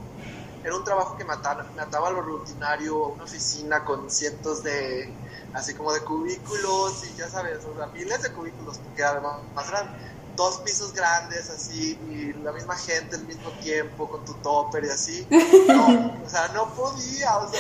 era 0.63 0.75
un 0.75 0.84
trabajo 0.84 1.17
que 1.17 1.24
me 1.24 1.34
ataba, 1.34 1.65
me 1.75 1.81
ataba 1.81 2.10
a 2.10 2.12
lo 2.12 2.22
rutinario, 2.22 3.08
una 3.08 3.24
oficina 3.24 3.84
con 3.86 4.10
cientos 4.10 4.63
de, 4.63 5.12
así 5.53 5.74
como 5.74 5.93
de 5.93 6.01
cubículos 6.01 7.03
y 7.05 7.17
ya 7.17 7.29
sabes, 7.29 7.60
o 7.65 7.75
sea, 7.75 7.88
miles 7.88 8.22
de 8.22 8.31
cubículos, 8.31 8.77
porque 8.77 9.03
además 9.03 9.39
más 9.55 9.67
eran 9.69 9.88
dos 10.36 10.60
pisos 10.60 10.93
grandes 10.93 11.50
así 11.50 12.00
y 12.10 12.34
la 12.43 12.53
misma 12.53 12.75
gente 12.77 13.17
al 13.17 13.25
mismo 13.25 13.50
tiempo 13.62 14.10
con 14.10 14.24
tu 14.24 14.34
topper 14.36 14.86
y 14.86 14.89
así. 14.89 15.27
No, 15.67 16.15
o 16.25 16.29
sea, 16.29 16.48
no 16.53 16.74
podía, 16.74 17.38
o 17.38 17.51
sea, 17.51 17.60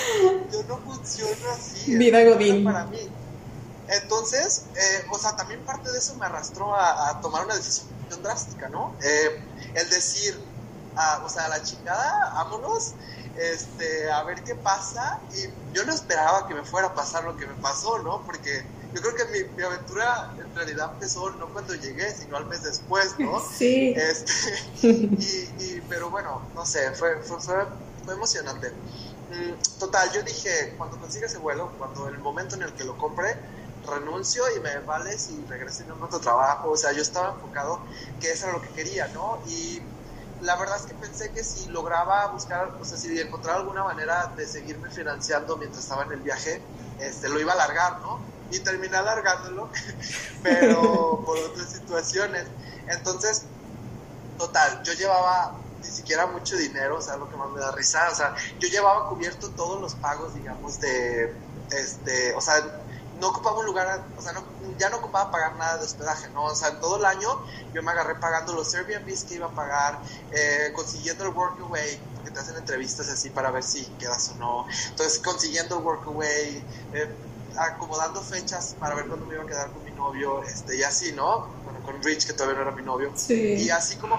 yo 0.51 0.63
no 0.63 0.77
funciono 0.77 1.49
así. 1.51 1.95
Vida 1.97 2.23
Godín. 2.23 2.63
Para 2.63 2.85
mí. 2.85 2.99
Entonces, 3.89 4.65
eh, 4.75 5.05
o 5.11 5.17
sea, 5.17 5.35
también 5.35 5.61
parte 5.61 5.91
de 5.91 5.97
eso 5.97 6.15
me 6.15 6.25
arrastró 6.25 6.75
a, 6.75 7.19
tomar 7.21 7.45
una 7.45 7.55
decisión 7.55 7.89
drástica, 8.21 8.69
¿no? 8.69 8.95
Eh, 9.01 9.41
el 9.73 9.89
decir, 9.89 10.39
ah, 10.95 11.21
o 11.25 11.29
sea, 11.29 11.47
la 11.47 11.61
chingada, 11.63 12.31
vámonos, 12.35 12.93
este, 13.37 14.11
a 14.11 14.23
ver 14.23 14.43
qué 14.43 14.53
pasa. 14.55 15.19
Y 15.35 15.75
yo 15.75 15.85
no 15.85 15.93
esperaba 15.93 16.47
que 16.47 16.53
me 16.53 16.63
fuera 16.63 16.87
a 16.87 16.93
pasar 16.93 17.23
lo 17.23 17.35
que 17.37 17.47
me 17.47 17.55
pasó, 17.55 17.99
¿no? 17.99 18.21
Porque 18.25 18.63
yo 18.93 19.01
creo 19.01 19.15
que 19.15 19.25
mi, 19.55 19.63
aventura 19.63 20.33
en 20.37 20.55
realidad 20.55 20.91
empezó 20.93 21.29
no 21.31 21.47
cuando 21.49 21.73
llegué, 21.75 22.11
sino 22.11 22.37
al 22.37 22.45
mes 22.45 22.63
después, 22.63 23.15
¿no? 23.17 23.39
Sí. 23.57 23.95
Este, 23.95 24.87
y, 24.87 25.81
pero 25.89 26.09
bueno, 26.11 26.43
no 26.53 26.65
sé, 26.65 26.91
fue, 26.91 27.21
fue, 27.23 27.39
fue, 27.39 27.65
fue 28.05 28.13
emocionante. 28.13 28.71
Mm, 29.31 29.79
total, 29.79 30.11
yo 30.11 30.23
dije, 30.23 30.73
cuando 30.77 30.99
consiga 30.99 31.27
ese 31.27 31.37
vuelo, 31.37 31.71
cuando 31.77 32.07
el 32.07 32.17
momento 32.19 32.55
en 32.55 32.63
el 32.63 32.73
que 32.73 32.83
lo 32.83 32.97
compre, 32.97 33.35
renuncio 33.87 34.43
y 34.55 34.59
me 34.59 34.79
vale 34.79 35.17
si 35.17 35.43
regreso 35.47 35.83
en 35.83 35.91
otro 35.91 36.19
trabajo. 36.19 36.71
O 36.71 36.77
sea, 36.77 36.91
yo 36.91 37.01
estaba 37.01 37.33
enfocado 37.33 37.81
que 38.19 38.31
eso 38.31 38.45
era 38.45 38.53
lo 38.53 38.61
que 38.61 38.69
quería, 38.69 39.07
¿no? 39.09 39.39
Y 39.47 39.81
la 40.41 40.55
verdad 40.55 40.77
es 40.77 40.83
que 40.83 40.93
pensé 40.93 41.31
que 41.31 41.43
si 41.43 41.69
lograba 41.69 42.27
buscar, 42.27 42.71
o 42.79 42.85
sea, 42.85 42.97
si 42.97 43.19
encontrar 43.19 43.57
alguna 43.57 43.83
manera 43.83 44.31
de 44.35 44.47
seguirme 44.47 44.89
financiando 44.89 45.57
mientras 45.57 45.83
estaba 45.83 46.03
en 46.03 46.13
el 46.13 46.21
viaje, 46.21 46.61
este, 46.99 47.29
lo 47.29 47.39
iba 47.39 47.51
a 47.51 47.55
alargar, 47.55 47.99
¿no? 48.01 48.19
Y 48.51 48.59
terminé 48.59 48.95
alargándolo, 48.95 49.69
pero 50.43 51.21
por 51.25 51.37
otras 51.37 51.69
situaciones. 51.69 52.45
Entonces, 52.87 53.43
total, 54.37 54.81
yo 54.83 54.93
llevaba 54.93 55.55
ni 55.81 55.87
siquiera 55.89 56.25
mucho 56.25 56.55
dinero, 56.55 56.97
o 56.97 57.01
sea, 57.01 57.17
lo 57.17 57.29
que 57.29 57.37
más 57.37 57.49
me 57.51 57.59
da 57.59 57.71
risa, 57.71 58.09
o 58.11 58.15
sea, 58.15 58.35
yo 58.59 58.67
llevaba 58.67 59.09
cubierto 59.09 59.49
todos 59.51 59.79
los 59.79 59.95
pagos, 59.95 60.33
digamos, 60.35 60.79
de, 60.79 61.33
este, 61.71 62.33
o 62.33 62.41
sea, 62.41 62.55
no 63.19 63.29
ocupaba 63.29 63.59
un 63.59 63.65
lugar, 63.65 64.05
o 64.17 64.21
sea, 64.21 64.33
ya 64.77 64.89
no 64.89 64.97
ocupaba 64.97 65.31
pagar 65.31 65.55
nada 65.57 65.77
de 65.77 65.85
hospedaje, 65.85 66.29
¿no? 66.29 66.45
O 66.45 66.55
sea, 66.55 66.69
en 66.69 66.79
todo 66.79 66.97
el 66.97 67.05
año 67.05 67.43
yo 67.73 67.83
me 67.83 67.91
agarré 67.91 68.15
pagando 68.15 68.53
los 68.53 68.73
Airbnbs 68.73 69.23
que 69.25 69.35
iba 69.35 69.47
a 69.47 69.51
pagar, 69.51 69.99
eh, 70.31 70.71
consiguiendo 70.75 71.25
el 71.25 71.31
Workaway, 71.31 71.99
porque 72.15 72.31
te 72.31 72.39
hacen 72.39 72.55
entrevistas 72.55 73.09
así 73.09 73.29
para 73.29 73.51
ver 73.51 73.63
si 73.63 73.85
quedas 73.99 74.29
o 74.29 74.35
no. 74.35 74.65
Entonces, 74.89 75.19
consiguiendo 75.19 75.77
el 75.77 75.83
Workaway, 75.83 76.63
eh, 76.93 77.15
acomodando 77.57 78.21
fechas 78.21 78.75
para 78.79 78.95
ver 78.95 79.07
cuándo 79.07 79.25
me 79.25 79.35
iba 79.35 79.43
a 79.43 79.47
quedar 79.47 79.71
con 79.71 79.83
mi 79.83 79.91
novio, 79.91 80.43
este, 80.43 80.77
y 80.77 80.83
así, 80.83 81.11
¿no? 81.11 81.47
Bueno, 81.63 81.81
con 81.83 82.01
Rich, 82.01 82.27
que 82.27 82.33
todavía 82.33 82.55
no 82.57 82.61
era 82.63 82.71
mi 82.71 82.83
novio. 82.83 83.11
Sí. 83.15 83.55
Y 83.55 83.69
así 83.69 83.97
como 83.97 84.17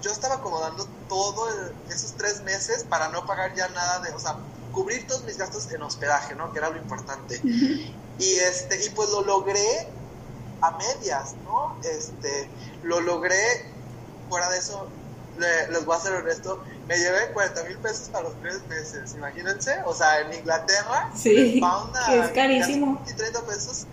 yo 0.00 0.10
estaba 0.10 0.36
acomodando 0.36 0.86
todo 1.08 1.48
esos 1.88 2.12
tres 2.12 2.42
meses 2.42 2.84
para 2.84 3.08
no 3.08 3.26
pagar 3.26 3.54
ya 3.54 3.68
nada 3.68 4.00
de, 4.00 4.12
o 4.12 4.18
sea, 4.18 4.36
cubrir 4.72 5.06
todos 5.06 5.24
mis 5.24 5.38
gastos 5.38 5.70
en 5.72 5.82
hospedaje, 5.82 6.34
¿no? 6.34 6.52
Que 6.52 6.58
era 6.58 6.70
lo 6.70 6.76
importante. 6.76 7.40
Y, 8.18 8.34
este, 8.36 8.84
y 8.84 8.90
pues 8.90 9.10
lo 9.10 9.22
logré 9.22 9.88
a 10.62 10.70
medias, 10.72 11.34
¿no? 11.44 11.76
Este, 11.82 12.48
lo 12.82 13.00
logré, 13.00 13.70
fuera 14.28 14.50
de 14.50 14.58
eso, 14.58 14.88
les 15.38 15.84
voy 15.84 15.96
a 15.96 16.00
ser 16.00 16.14
honesto, 16.14 16.62
me 16.88 16.96
llevé 16.98 17.30
40 17.32 17.64
mil 17.64 17.78
pesos 17.78 18.08
para 18.08 18.24
los 18.24 18.40
tres 18.40 18.66
meses, 18.68 19.14
imagínense, 19.14 19.82
o 19.84 19.94
sea, 19.94 20.20
en 20.20 20.32
Inglaterra, 20.32 21.10
sí, 21.14 21.60
es 22.08 22.30
carísimo. 22.30 23.04
Y 23.06 23.12
30 23.12 23.42
pesos, 23.42 23.86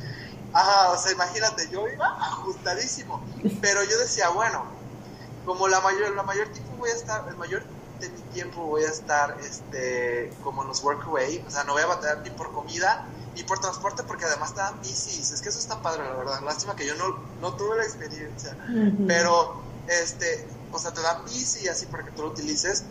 ajá, 0.53 0.91
o 0.91 0.97
sea, 0.97 1.11
imagínate, 1.11 1.67
yo 1.69 1.87
iba 1.87 2.07
ajustadísimo, 2.07 3.21
pero 3.61 3.83
yo 3.83 3.97
decía, 3.99 4.29
bueno, 4.29 4.65
como 5.45 5.67
la 5.67 5.81
mayor, 5.81 6.15
la 6.15 6.23
mayor 6.23 6.47
tiempo 6.49 6.77
voy 6.77 6.91
a 6.91 6.93
estar, 6.93 7.27
el 7.27 7.35
mayor 7.35 7.63
de 7.99 8.09
mi 8.09 8.21
tiempo 8.33 8.61
voy 8.61 8.83
a 8.83 8.89
estar, 8.89 9.37
este, 9.41 10.31
como 10.43 10.61
en 10.61 10.69
los 10.69 10.81
workaway, 10.81 11.43
o 11.45 11.51
sea, 11.51 11.65
no 11.65 11.73
voy 11.73 11.81
a 11.81 11.87
batallar 11.87 12.19
ni 12.23 12.29
por 12.29 12.53
comida, 12.53 13.05
y 13.35 13.43
por 13.43 13.59
transporte 13.59 14.03
porque 14.03 14.25
además 14.25 14.53
te 14.53 14.61
dan 14.61 14.79
bicis. 14.81 15.31
Es 15.31 15.41
que 15.41 15.49
eso 15.49 15.59
está 15.59 15.81
padre, 15.81 16.03
la 16.03 16.15
verdad. 16.15 16.41
Lástima 16.41 16.75
que 16.75 16.85
yo 16.85 16.95
no, 16.95 17.17
no 17.41 17.55
tuve 17.55 17.77
la 17.77 17.83
experiencia. 17.83 18.55
Pero, 19.07 19.61
este, 19.87 20.47
o 20.71 20.79
sea, 20.79 20.93
te 20.93 21.01
dan 21.01 21.23
bici 21.25 21.67
así 21.67 21.85
para 21.87 22.03
que 22.05 22.11
tú 22.11 22.23
lo 22.23 22.29
utilices. 22.29 22.83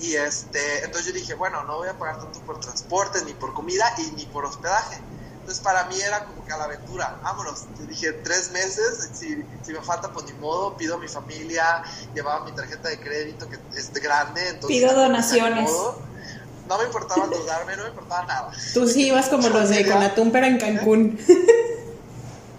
Y 0.00 0.14
este, 0.14 0.84
entonces 0.84 1.06
yo 1.06 1.12
dije, 1.12 1.34
bueno, 1.34 1.64
no 1.64 1.78
voy 1.78 1.88
a 1.88 1.98
pagar 1.98 2.18
tanto 2.20 2.38
por 2.40 2.60
transporte, 2.60 3.24
ni 3.24 3.32
por 3.32 3.54
comida 3.54 3.84
y 3.98 4.10
ni 4.12 4.26
por 4.26 4.44
hospedaje. 4.44 5.00
Entonces 5.40 5.62
para 5.62 5.84
mí 5.84 6.00
era 6.00 6.24
como 6.24 6.44
que 6.44 6.52
a 6.52 6.58
la 6.58 6.64
aventura, 6.64 7.18
vámonos. 7.22 7.64
Yo 7.78 7.86
dije, 7.86 8.12
tres 8.12 8.50
meses, 8.50 9.10
si, 9.14 9.44
si 9.62 9.72
me 9.72 9.80
falta, 9.80 10.12
pues 10.12 10.26
ni 10.26 10.32
modo, 10.34 10.76
pido 10.76 10.96
a 10.96 10.98
mi 10.98 11.08
familia, 11.08 11.82
llevaba 12.14 12.44
mi 12.44 12.52
tarjeta 12.52 12.88
de 12.88 12.98
crédito 13.00 13.48
que 13.48 13.58
es 13.76 13.92
grande. 13.92 14.48
Entonces, 14.48 14.76
pido 14.76 14.92
donaciones 14.92 15.70
no 15.70 16.15
me 16.78 16.84
importaba 16.84 17.26
dudarme, 17.26 17.76
no 17.76 17.82
me 17.84 17.88
importaba 17.90 18.26
nada. 18.26 18.50
Tú 18.74 18.86
sí 18.88 19.06
ibas 19.08 19.28
como 19.28 19.48
los 19.48 19.68
de 19.68 19.86
Conatún, 19.86 20.32
pero 20.32 20.46
en 20.46 20.58
Cancún. 20.58 21.18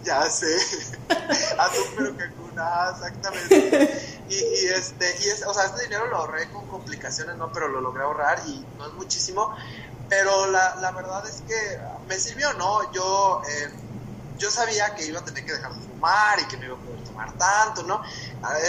ya 0.03 0.29
sé, 0.29 0.47
Atún, 1.57 1.83
pero 1.95 2.09
en 2.09 2.15
Cancún, 2.15 2.51
ah, 2.57 2.93
exactamente. 2.95 4.17
Y, 4.29 4.35
y 4.35 4.67
este, 4.67 5.15
y 5.23 5.29
es, 5.29 5.45
o 5.45 5.53
sea, 5.53 5.65
este 5.65 5.83
dinero 5.83 6.07
lo 6.07 6.17
ahorré 6.17 6.49
con 6.49 6.67
complicaciones, 6.67 7.37
¿no? 7.37 7.51
Pero 7.51 7.69
lo 7.69 7.81
logré 7.81 8.03
ahorrar 8.03 8.41
y 8.47 8.65
no 8.77 8.87
es 8.87 8.93
muchísimo. 8.93 9.55
Pero 10.09 10.49
la, 10.51 10.75
la 10.77 10.91
verdad 10.91 11.25
es 11.27 11.43
que 11.47 11.79
me 12.07 12.17
sirvió, 12.19 12.53
¿no? 12.53 12.91
Yo, 12.93 13.41
eh, 13.49 13.69
yo 14.37 14.49
sabía 14.51 14.95
que 14.95 15.05
iba 15.05 15.19
a 15.19 15.25
tener 15.25 15.45
que 15.45 15.53
dejar 15.53 15.73
de 15.73 15.79
fumar 15.81 16.39
y 16.39 16.45
que 16.45 16.57
no 16.57 16.65
iba 16.65 16.75
a 16.75 16.79
poder 16.79 17.03
tomar 17.03 17.33
tanto, 17.33 17.83
¿no? 17.83 18.01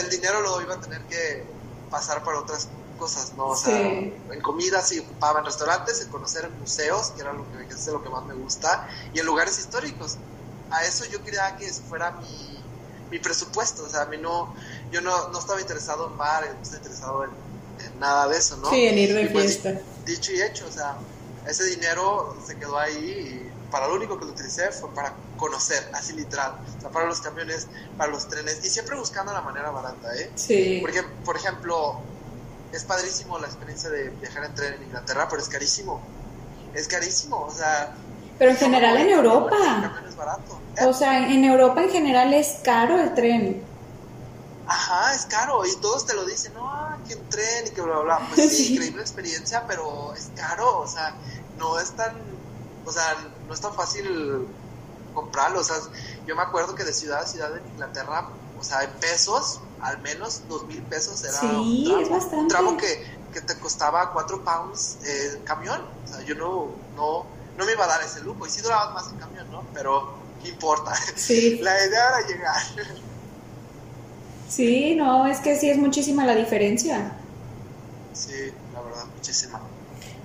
El 0.01 0.11
dinero 0.11 0.41
lo 0.41 0.61
iba 0.63 0.75
a 0.75 0.81
tener 0.81 1.03
que 1.03 1.45
pasar 1.91 2.23
para 2.23 2.41
otras 2.41 2.69
cosas, 2.99 3.33
¿no? 3.37 3.47
O 3.47 3.57
sea, 3.57 3.81
en 3.81 4.41
comida 4.43 4.83
sí 4.83 4.99
ocupaba 4.99 5.41
en 5.41 5.47
restaurantes, 5.47 6.03
en 6.03 6.09
conocer 6.09 6.49
museos, 6.51 7.13
que 7.13 7.23
era 7.23 7.33
lo 7.33 7.45
que, 7.51 7.75
es 7.75 7.87
lo 7.87 8.03
que 8.03 8.11
más 8.11 8.25
me 8.27 8.35
gusta, 8.35 8.89
y 9.15 9.21
en 9.21 9.27
lugares 9.27 9.59
históricos. 9.59 10.19
A 10.71 10.85
eso 10.85 11.07
yo 11.07 11.23
quería 11.25 11.57
que 11.57 11.67
eso 11.67 11.83
fuera 11.89 12.11
mi, 12.11 12.63
mi 13.11 13.19
presupuesto, 13.19 13.85
o 13.85 13.89
sea, 13.89 14.03
a 14.03 14.07
mí 14.07 14.19
no, 14.19 14.55
yo 14.91 15.01
no, 15.01 15.29
no 15.29 15.39
estaba 15.39 15.61
interesado 15.61 16.09
en 16.09 16.19
bar, 16.19 16.45
no 16.55 16.63
estaba 16.63 16.79
interesado 16.79 17.25
en, 17.25 17.31
nada 17.99 18.29
de 18.29 18.37
eso, 18.37 18.57
¿no? 18.57 18.71
Sí, 18.71 18.87
en 18.87 18.99
ir 18.99 19.15
de 19.15 19.27
pues, 19.29 19.59
fiesta. 19.59 19.81
Dicho 20.05 20.33
y 20.33 20.43
hecho, 20.43 20.67
o 20.67 20.73
sea, 20.73 20.99
ese 21.47 21.65
dinero 21.65 22.37
se 22.47 22.57
quedó 22.59 22.79
ahí 22.79 22.95
y 22.95 23.71
para 23.71 23.89
lo 23.89 23.95
único 23.95 24.19
que 24.19 24.25
lo 24.25 24.33
utilicé 24.33 24.71
fue 24.73 24.93
para 24.95 25.15
conocer, 25.37 25.91
así 25.95 26.13
literal, 26.15 26.59
o 26.77 26.81
sea, 26.81 26.91
para 26.91 27.07
los 27.07 27.21
camiones, 27.21 27.67
para 27.97 28.11
los 28.11 28.29
trenes, 28.29 28.65
y 28.65 28.69
siempre 28.69 28.97
buscando 28.97 29.33
la 29.33 29.43
manera 29.43 29.71
barata, 29.71 30.15
¿eh? 30.17 30.31
Sí. 30.35 30.79
Porque, 30.81 31.03
por 31.25 31.37
ejemplo, 31.37 32.01
es 32.73 32.85
padrísimo 32.85 33.39
la 33.39 33.47
experiencia 33.47 33.91
de 33.91 34.11
viajar 34.11 34.45
en 34.45 34.55
tren 34.55 34.75
en 34.75 34.83
Inglaterra, 34.85 35.27
pero 35.29 35.41
es 35.43 35.49
carísimo. 35.49 36.01
Es 36.75 36.89
carísimo, 36.89 37.41
o 37.41 37.51
sea... 37.51 37.95
Pero 38.39 38.53
en 38.53 38.57
general 38.57 38.97
en 38.99 39.09
Europa. 39.09 39.57
es 40.07 40.17
barato. 40.17 40.61
O 40.87 40.93
sea, 40.93 41.29
en 41.29 41.45
Europa 41.45 41.83
en 41.83 41.91
general 41.91 42.33
es 42.35 42.59
caro 42.63 43.01
el 43.01 43.15
tren. 43.15 43.63
Ajá, 44.67 45.15
es 45.15 45.25
caro 45.25 45.65
y 45.67 45.75
todos 45.77 46.07
te 46.07 46.15
lo 46.15 46.25
dicen, 46.25 46.53
no, 46.55 46.69
ah, 46.69 46.99
que 47.09 47.15
un 47.15 47.29
tren 47.31 47.67
y 47.67 47.71
que 47.71 47.81
bla, 47.81 48.01
bla, 48.01 48.19
bla. 48.19 48.29
Pues 48.29 48.51
sí, 48.57 48.75
increíble 48.75 49.01
experiencia, 49.01 49.65
pero 49.67 50.13
es 50.15 50.31
caro, 50.37 50.81
o 50.81 50.87
sea, 50.87 51.15
no 51.59 51.81
es 51.81 51.91
tan, 51.93 52.15
o 52.85 52.93
sea, 52.93 53.17
no 53.47 53.55
es 53.55 53.61
tan 53.61 53.75
fácil 53.75 54.47
comprarlo. 55.15 55.61
O 55.61 55.65
sea, 55.65 55.77
yo 56.27 56.37
me 56.37 56.43
acuerdo 56.43 56.75
que 56.75 56.85
de 56.85 56.93
ciudad 56.93 57.23
a 57.23 57.27
ciudad 57.27 57.57
en 57.57 57.67
Inglaterra, 57.67 58.29
o 58.61 58.63
sea, 58.63 58.85
en 58.85 58.91
pesos, 59.01 59.61
al 59.81 60.01
menos 60.01 60.43
dos 60.49 60.67
mil 60.67 60.83
pesos 60.83 61.23
era 61.25 61.61
un, 61.61 61.85
tramo, 61.85 62.41
un 62.41 62.49
tramo 62.49 62.77
que, 62.77 63.05
que, 63.33 63.41
te 63.41 63.59
costaba 63.59 64.13
cuatro 64.13 64.43
pounds 64.43 64.99
el 65.05 65.43
camión. 65.45 65.81
O 66.05 66.09
sea, 66.09 66.25
yo 66.25 66.35
no, 66.35 66.69
no, 66.97 67.27
no 67.57 67.65
me 67.65 67.73
iba 67.73 67.85
a 67.85 67.89
dar 67.89 68.03
ese 68.03 68.21
lujo. 68.21 68.47
Y 68.47 68.51
sí 68.51 68.61
duraba 68.61 68.91
más 68.91 69.13
el 69.13 69.19
camión, 69.19 69.51
¿no? 69.51 69.65
Pero, 69.75 70.15
¿qué 70.43 70.51
importa? 70.51 70.95
Sí. 71.17 71.59
La 71.63 71.87
idea 71.87 72.09
era 72.09 72.27
llegar. 72.27 72.63
Sí, 74.49 74.95
no, 74.95 75.27
es 75.27 75.39
que 75.41 75.59
sí 75.59 75.69
es 75.69 75.77
muchísima 75.77 76.25
la 76.25 76.35
diferencia. 76.35 77.13
Sí, 78.15 78.51
la 78.73 78.81
verdad, 78.81 79.05
muchísima. 79.15 79.61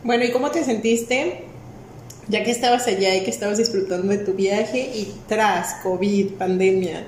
Bueno, 0.03 0.23
¿y 0.23 0.31
cómo 0.31 0.49
te 0.49 0.63
sentiste 0.63 1.49
ya 2.27 2.43
que 2.43 2.51
estabas 2.51 2.87
allá 2.87 3.15
y 3.15 3.23
que 3.23 3.29
estabas 3.29 3.57
disfrutando 3.57 4.07
de 4.07 4.19
tu 4.19 4.33
viaje 4.33 4.79
y 4.79 5.15
tras 5.27 5.75
COVID, 5.83 6.33
pandemia, 6.33 7.05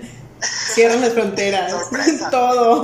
cierran 0.73 1.01
las 1.01 1.13
fronteras, 1.13 1.73
todo? 2.31 2.83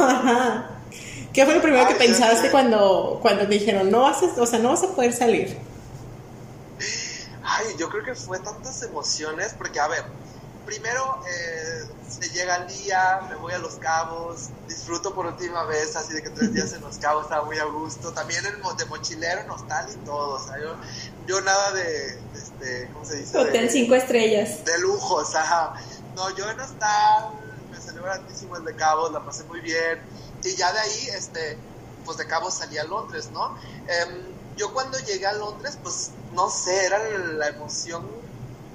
¿Qué 1.33 1.45
fue 1.45 1.55
lo 1.55 1.61
primero 1.61 1.87
que 1.87 1.95
pensaste 1.95 2.51
cuando, 2.51 3.19
cuando 3.21 3.47
te 3.47 3.53
dijeron, 3.53 3.89
no 3.89 4.01
vas 4.01 4.21
a, 4.23 4.41
o 4.41 4.45
sea, 4.45 4.59
no 4.59 4.69
vas 4.69 4.83
a 4.83 4.87
poder 4.89 5.13
salir? 5.13 5.57
Ay, 7.43 7.67
yo 7.77 7.89
creo 7.89 8.03
que 8.03 8.15
fue 8.15 8.39
tantas 8.39 8.83
emociones, 8.83 9.53
porque 9.57 9.79
a 9.79 9.87
ver, 9.87 10.03
primero 10.65 11.21
eh, 11.27 11.85
se 12.07 12.29
llega 12.29 12.57
el 12.57 12.67
día, 12.67 13.21
me 13.29 13.35
voy 13.35 13.53
a 13.53 13.59
Los 13.59 13.75
Cabos, 13.75 14.49
disfruto 14.67 15.13
por 15.13 15.25
última 15.25 15.63
vez, 15.63 15.95
así 15.95 16.13
de 16.13 16.21
que 16.21 16.29
tres 16.29 16.53
días 16.53 16.73
en 16.73 16.81
Los 16.81 16.97
Cabos 16.97 17.23
estaba 17.23 17.45
muy 17.45 17.57
a 17.57 17.65
gusto. 17.65 18.11
También 18.13 18.45
el 18.45 18.77
de 18.77 18.85
mochilero, 18.85 19.43
nostal 19.45 19.87
y 19.89 20.05
todo. 20.05 20.35
O 20.35 20.45
sea, 20.45 20.59
yo, 20.59 20.75
yo 21.27 21.41
nada 21.41 21.71
de, 21.71 22.19
este, 22.35 22.89
¿cómo 22.93 23.05
se 23.05 23.17
dice? 23.17 23.37
Hotel 23.37 23.69
cinco 23.69 23.95
estrellas. 23.95 24.63
De 24.65 24.77
lujo, 24.79 25.15
o 25.15 25.25
sea, 25.25 25.73
no, 26.15 26.35
yo 26.35 26.49
en 26.49 26.59
hostal, 26.59 27.29
grandísimo 28.01 28.57
el 28.57 28.65
de 28.65 28.75
Cabos, 28.75 29.11
la 29.11 29.23
pasé 29.23 29.43
muy 29.45 29.61
bien. 29.61 29.99
Y 30.43 30.55
ya 30.55 30.71
de 30.73 30.79
ahí, 30.79 31.07
este, 31.15 31.57
pues 32.05 32.17
de 32.17 32.27
Cabos 32.27 32.55
salí 32.55 32.77
a 32.77 32.83
Londres, 32.83 33.29
¿no? 33.31 33.55
Em, 33.87 34.35
yo 34.57 34.73
cuando 34.73 34.97
llegué 34.99 35.25
a 35.25 35.33
Londres, 35.33 35.77
pues 35.81 36.11
no 36.33 36.49
sé, 36.49 36.85
era 36.85 36.99
la 36.99 37.47
emoción 37.47 38.07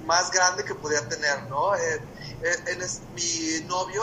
más 0.07 0.31
grande 0.31 0.65
que 0.65 0.75
podía 0.75 1.07
tener, 1.09 1.49
¿no? 1.49 1.75
Eh, 1.75 2.01
eh, 2.43 2.57
en 2.67 2.79
mi 3.15 3.67
novio, 3.67 4.03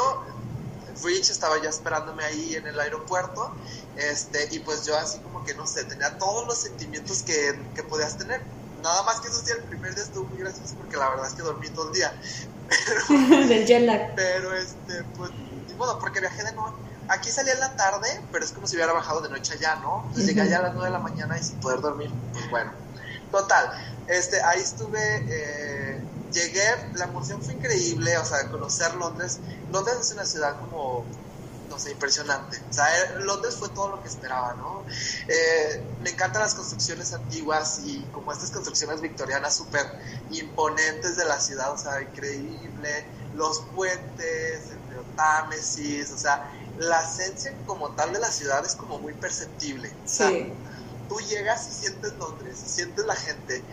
Rich, 1.04 1.30
estaba 1.32 1.62
ya 1.62 1.70
esperándome 1.70 2.24
ahí 2.24 2.56
en 2.56 2.68
el 2.68 2.80
aeropuerto, 2.80 3.52
este, 3.96 4.48
y 4.52 4.60
pues 4.60 4.86
yo 4.86 4.98
así 4.98 5.20
como 5.20 5.44
que, 5.44 5.56
no 5.56 5.66
sé, 5.66 5.86
tenía 5.86 6.18
todos 6.18 6.46
los 6.48 6.58
sentimientos 6.58 7.24
que, 7.24 7.60
que 7.76 7.84
podías 7.84 8.18
tener. 8.18 8.42
Nada 8.82 9.02
más 9.04 9.22
que 9.22 9.30
eso 9.30 9.42
sí, 9.44 9.52
el 9.52 9.64
primer 9.64 9.96
día 9.96 10.04
estuvo 10.04 10.26
muy 10.26 10.40
gracioso 10.40 10.76
porque 10.76 10.98
la 10.98 11.10
verdad 11.10 11.28
es 11.28 11.34
que 11.34 11.42
dormí 11.42 11.70
todo 11.70 11.88
el 11.88 11.94
día. 11.94 12.14
Del 13.48 13.66
jet 13.66 13.82
lag. 13.84 14.16
Pero, 14.16 14.56
este, 14.56 15.04
pues, 15.16 15.32
ni 15.68 15.74
modo, 15.76 16.00
porque 16.00 16.20
viajé 16.20 16.44
de 16.44 16.54
noche. 16.54 16.76
Aquí 17.10 17.30
salí 17.30 17.50
en 17.50 17.60
la 17.60 17.76
tarde, 17.76 18.08
pero 18.32 18.46
es 18.46 18.52
como 18.52 18.66
si 18.66 18.76
hubiera 18.76 18.94
bajado 18.94 19.22
de 19.22 19.30
noche 19.30 19.54
allá, 19.54 19.76
¿no? 19.76 20.04
Entonces 20.08 20.28
llegué 20.28 20.42
allá 20.42 20.60
a 20.60 20.62
las 20.64 20.74
9 20.74 20.88
de 20.88 20.94
la 20.94 21.00
mañana 21.00 21.38
y 21.38 21.44
sin 21.44 21.60
poder 21.60 21.82
dormir, 21.82 22.12
pues 22.32 22.50
bueno. 22.50 22.72
Total, 23.30 23.72
este, 24.08 24.42
ahí 24.42 24.62
estuve, 24.62 25.00
eh, 25.28 26.02
llegué, 26.32 26.64
la 26.94 27.06
emoción 27.06 27.42
fue 27.42 27.56
increíble, 27.56 28.18
o 28.18 28.26
sea, 28.26 28.50
conocer 28.50 28.94
Londres. 28.96 29.40
Londres 29.72 29.98
es 30.00 30.12
una 30.12 30.26
ciudad 30.26 30.60
como, 30.60 31.06
no 31.74 31.80
sé, 31.80 31.92
impresionante. 31.92 32.62
O 32.70 32.74
sea, 32.74 32.86
eh, 32.86 33.20
Londres 33.22 33.56
fue 33.56 33.70
todo 33.70 33.90
lo 33.90 34.02
que 34.02 34.08
esperaba, 34.08 34.54
¿no? 34.54 34.86
Eh, 35.28 35.84
me 36.02 36.12
encantan 36.12 36.44
las 36.44 36.54
construcciones 36.54 37.14
antiguas 37.14 37.82
y 37.84 38.04
como 38.12 38.32
estas 38.32 38.52
construcciones 38.52 39.02
victorianas 39.02 39.56
súper 39.56 39.86
imponentes 40.30 41.18
de 41.18 41.26
la 41.26 41.40
ciudad, 41.40 41.72
o 41.72 41.78
sea, 41.78 42.02
increíble. 42.02 43.06
Los 43.34 43.62
puentes, 43.76 44.70
el 44.70 44.90
río 44.90 45.04
Támesis, 45.16 46.12
o 46.12 46.18
sea, 46.18 46.52
la 46.78 47.02
esencia 47.02 47.56
como 47.66 47.90
tal 47.96 48.14
de 48.14 48.20
la 48.20 48.30
ciudad 48.30 48.64
es 48.64 48.76
como 48.76 49.00
muy 49.00 49.14
perceptible. 49.14 49.92
sí 50.06 50.54
tú 51.08 51.20
llegas 51.20 51.68
y 51.68 51.72
sientes 51.72 52.14
Londres, 52.14 52.62
y 52.66 52.70
sientes 52.70 53.06
la 53.06 53.16
gente. 53.16 53.64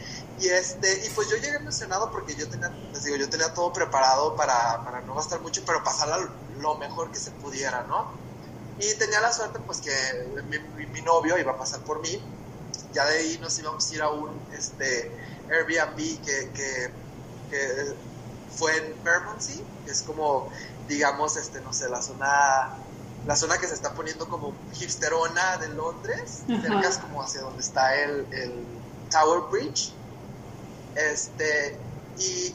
Y 0.40 0.48
este, 0.48 1.06
y 1.06 1.10
pues 1.10 1.28
yo 1.28 1.36
llegué 1.36 1.56
emocionado 1.56 2.10
porque 2.10 2.34
yo 2.34 2.48
tenía, 2.48 2.68
les 2.92 3.04
digo, 3.04 3.16
yo 3.16 3.28
tenía 3.28 3.52
todo 3.52 3.72
preparado 3.72 4.34
para, 4.36 4.82
para 4.84 5.00
no 5.02 5.14
gastar 5.14 5.40
mucho, 5.40 5.62
pero 5.66 5.82
pasarla 5.84 6.28
lo 6.58 6.74
mejor 6.76 7.10
que 7.10 7.18
se 7.18 7.30
pudiera, 7.32 7.82
¿no? 7.84 8.12
Y 8.78 8.94
tenía 8.94 9.20
la 9.20 9.32
suerte 9.32 9.58
pues 9.60 9.80
que 9.80 9.90
mi, 10.48 10.58
mi, 10.86 11.02
novio 11.02 11.36
iba 11.38 11.52
a 11.52 11.58
pasar 11.58 11.80
por 11.80 12.00
mí. 12.00 12.22
Ya 12.94 13.04
de 13.04 13.18
ahí 13.18 13.38
nos 13.38 13.58
íbamos 13.58 13.90
a 13.90 13.94
ir 13.94 14.02
a 14.02 14.08
un 14.08 14.30
este, 14.52 15.12
Airbnb 15.50 15.96
que, 15.96 16.50
que, 16.54 16.90
que 17.50 17.94
fue 18.56 18.76
en 18.76 19.04
Bermondsey, 19.04 19.62
que 19.84 19.92
es 19.92 20.02
como, 20.02 20.50
digamos, 20.88 21.36
este, 21.36 21.60
no 21.60 21.72
sé, 21.74 21.88
la 21.90 22.00
zona 22.00 22.76
la 23.26 23.37
zona 23.37 23.59
que 23.59 23.66
se 23.66 23.74
está 23.74 23.94
poniendo 23.94 24.28
como 24.28 24.54
hipsterona 24.78 25.59
de 25.59 25.68
Londres, 25.68 26.42
cerca 26.46 26.88
es 26.88 26.98
como 26.98 27.22
hacia 27.22 27.42
donde 27.42 27.61
está 27.61 27.94
el, 27.96 28.26
el, 28.33 28.80
Tower 29.11 29.50
Bridge. 29.50 29.92
Este, 30.94 31.76
y 32.16 32.54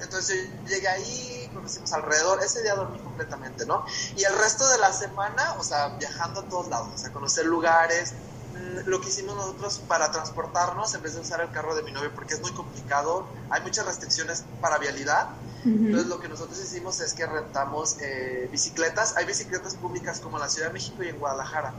entonces 0.00 0.48
yo 0.62 0.68
llegué 0.68 0.88
ahí, 0.88 1.50
conocimos 1.52 1.92
alrededor, 1.92 2.40
ese 2.42 2.62
día 2.62 2.74
dormí 2.74 2.98
completamente, 3.00 3.66
¿no? 3.66 3.84
Y 4.16 4.22
el 4.22 4.38
resto 4.38 4.68
de 4.68 4.78
la 4.78 4.92
semana, 4.92 5.56
o 5.58 5.64
sea, 5.64 5.88
viajando 5.98 6.40
a 6.40 6.48
todos 6.48 6.68
lados, 6.68 6.90
o 6.94 6.98
sea, 6.98 7.12
conocer 7.12 7.46
lugares. 7.46 8.14
Mm, 8.56 8.88
lo 8.88 9.00
que 9.00 9.08
hicimos 9.08 9.36
nosotros 9.36 9.80
para 9.86 10.10
transportarnos, 10.10 10.94
en 10.94 11.02
vez 11.02 11.14
de 11.14 11.20
usar 11.20 11.40
el 11.40 11.50
carro 11.50 11.74
de 11.74 11.82
mi 11.82 11.92
novio, 11.92 12.10
porque 12.14 12.34
es 12.34 12.40
muy 12.40 12.52
complicado, 12.52 13.26
hay 13.50 13.60
muchas 13.62 13.86
restricciones 13.86 14.44
para 14.60 14.78
vialidad, 14.78 15.28
entonces 15.64 16.06
lo 16.06 16.20
que 16.20 16.28
nosotros 16.28 16.58
hicimos 16.60 17.00
es 17.00 17.12
que 17.12 17.26
rentamos 17.26 17.96
eh, 18.00 18.48
bicicletas. 18.52 19.16
Hay 19.16 19.26
bicicletas 19.26 19.74
públicas 19.74 20.20
como 20.20 20.36
en 20.36 20.42
la 20.42 20.48
Ciudad 20.48 20.68
de 20.68 20.74
México 20.74 21.02
y 21.02 21.08
en 21.08 21.18
Guadalajara, 21.18 21.74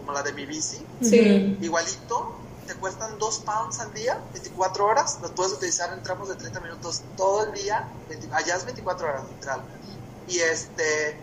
como 0.00 0.12
la 0.12 0.24
de 0.24 0.32
mi 0.32 0.44
bici. 0.44 0.84
Sí. 1.00 1.56
Igualito, 1.60 2.34
te 2.66 2.74
cuestan 2.74 3.16
dos 3.20 3.38
pounds 3.38 3.78
al 3.78 3.94
día, 3.94 4.20
24 4.32 4.84
horas. 4.84 5.18
Los 5.22 5.30
puedes 5.32 5.52
utilizar 5.52 5.92
en 5.92 6.02
tramos 6.02 6.28
de 6.28 6.34
30 6.34 6.58
minutos 6.60 7.02
todo 7.16 7.46
el 7.46 7.52
día. 7.52 7.88
allá 8.32 8.56
es 8.56 8.64
24 8.64 9.08
horas, 9.08 9.22
literal. 9.30 9.62
Y 10.26 10.40
este 10.40 11.16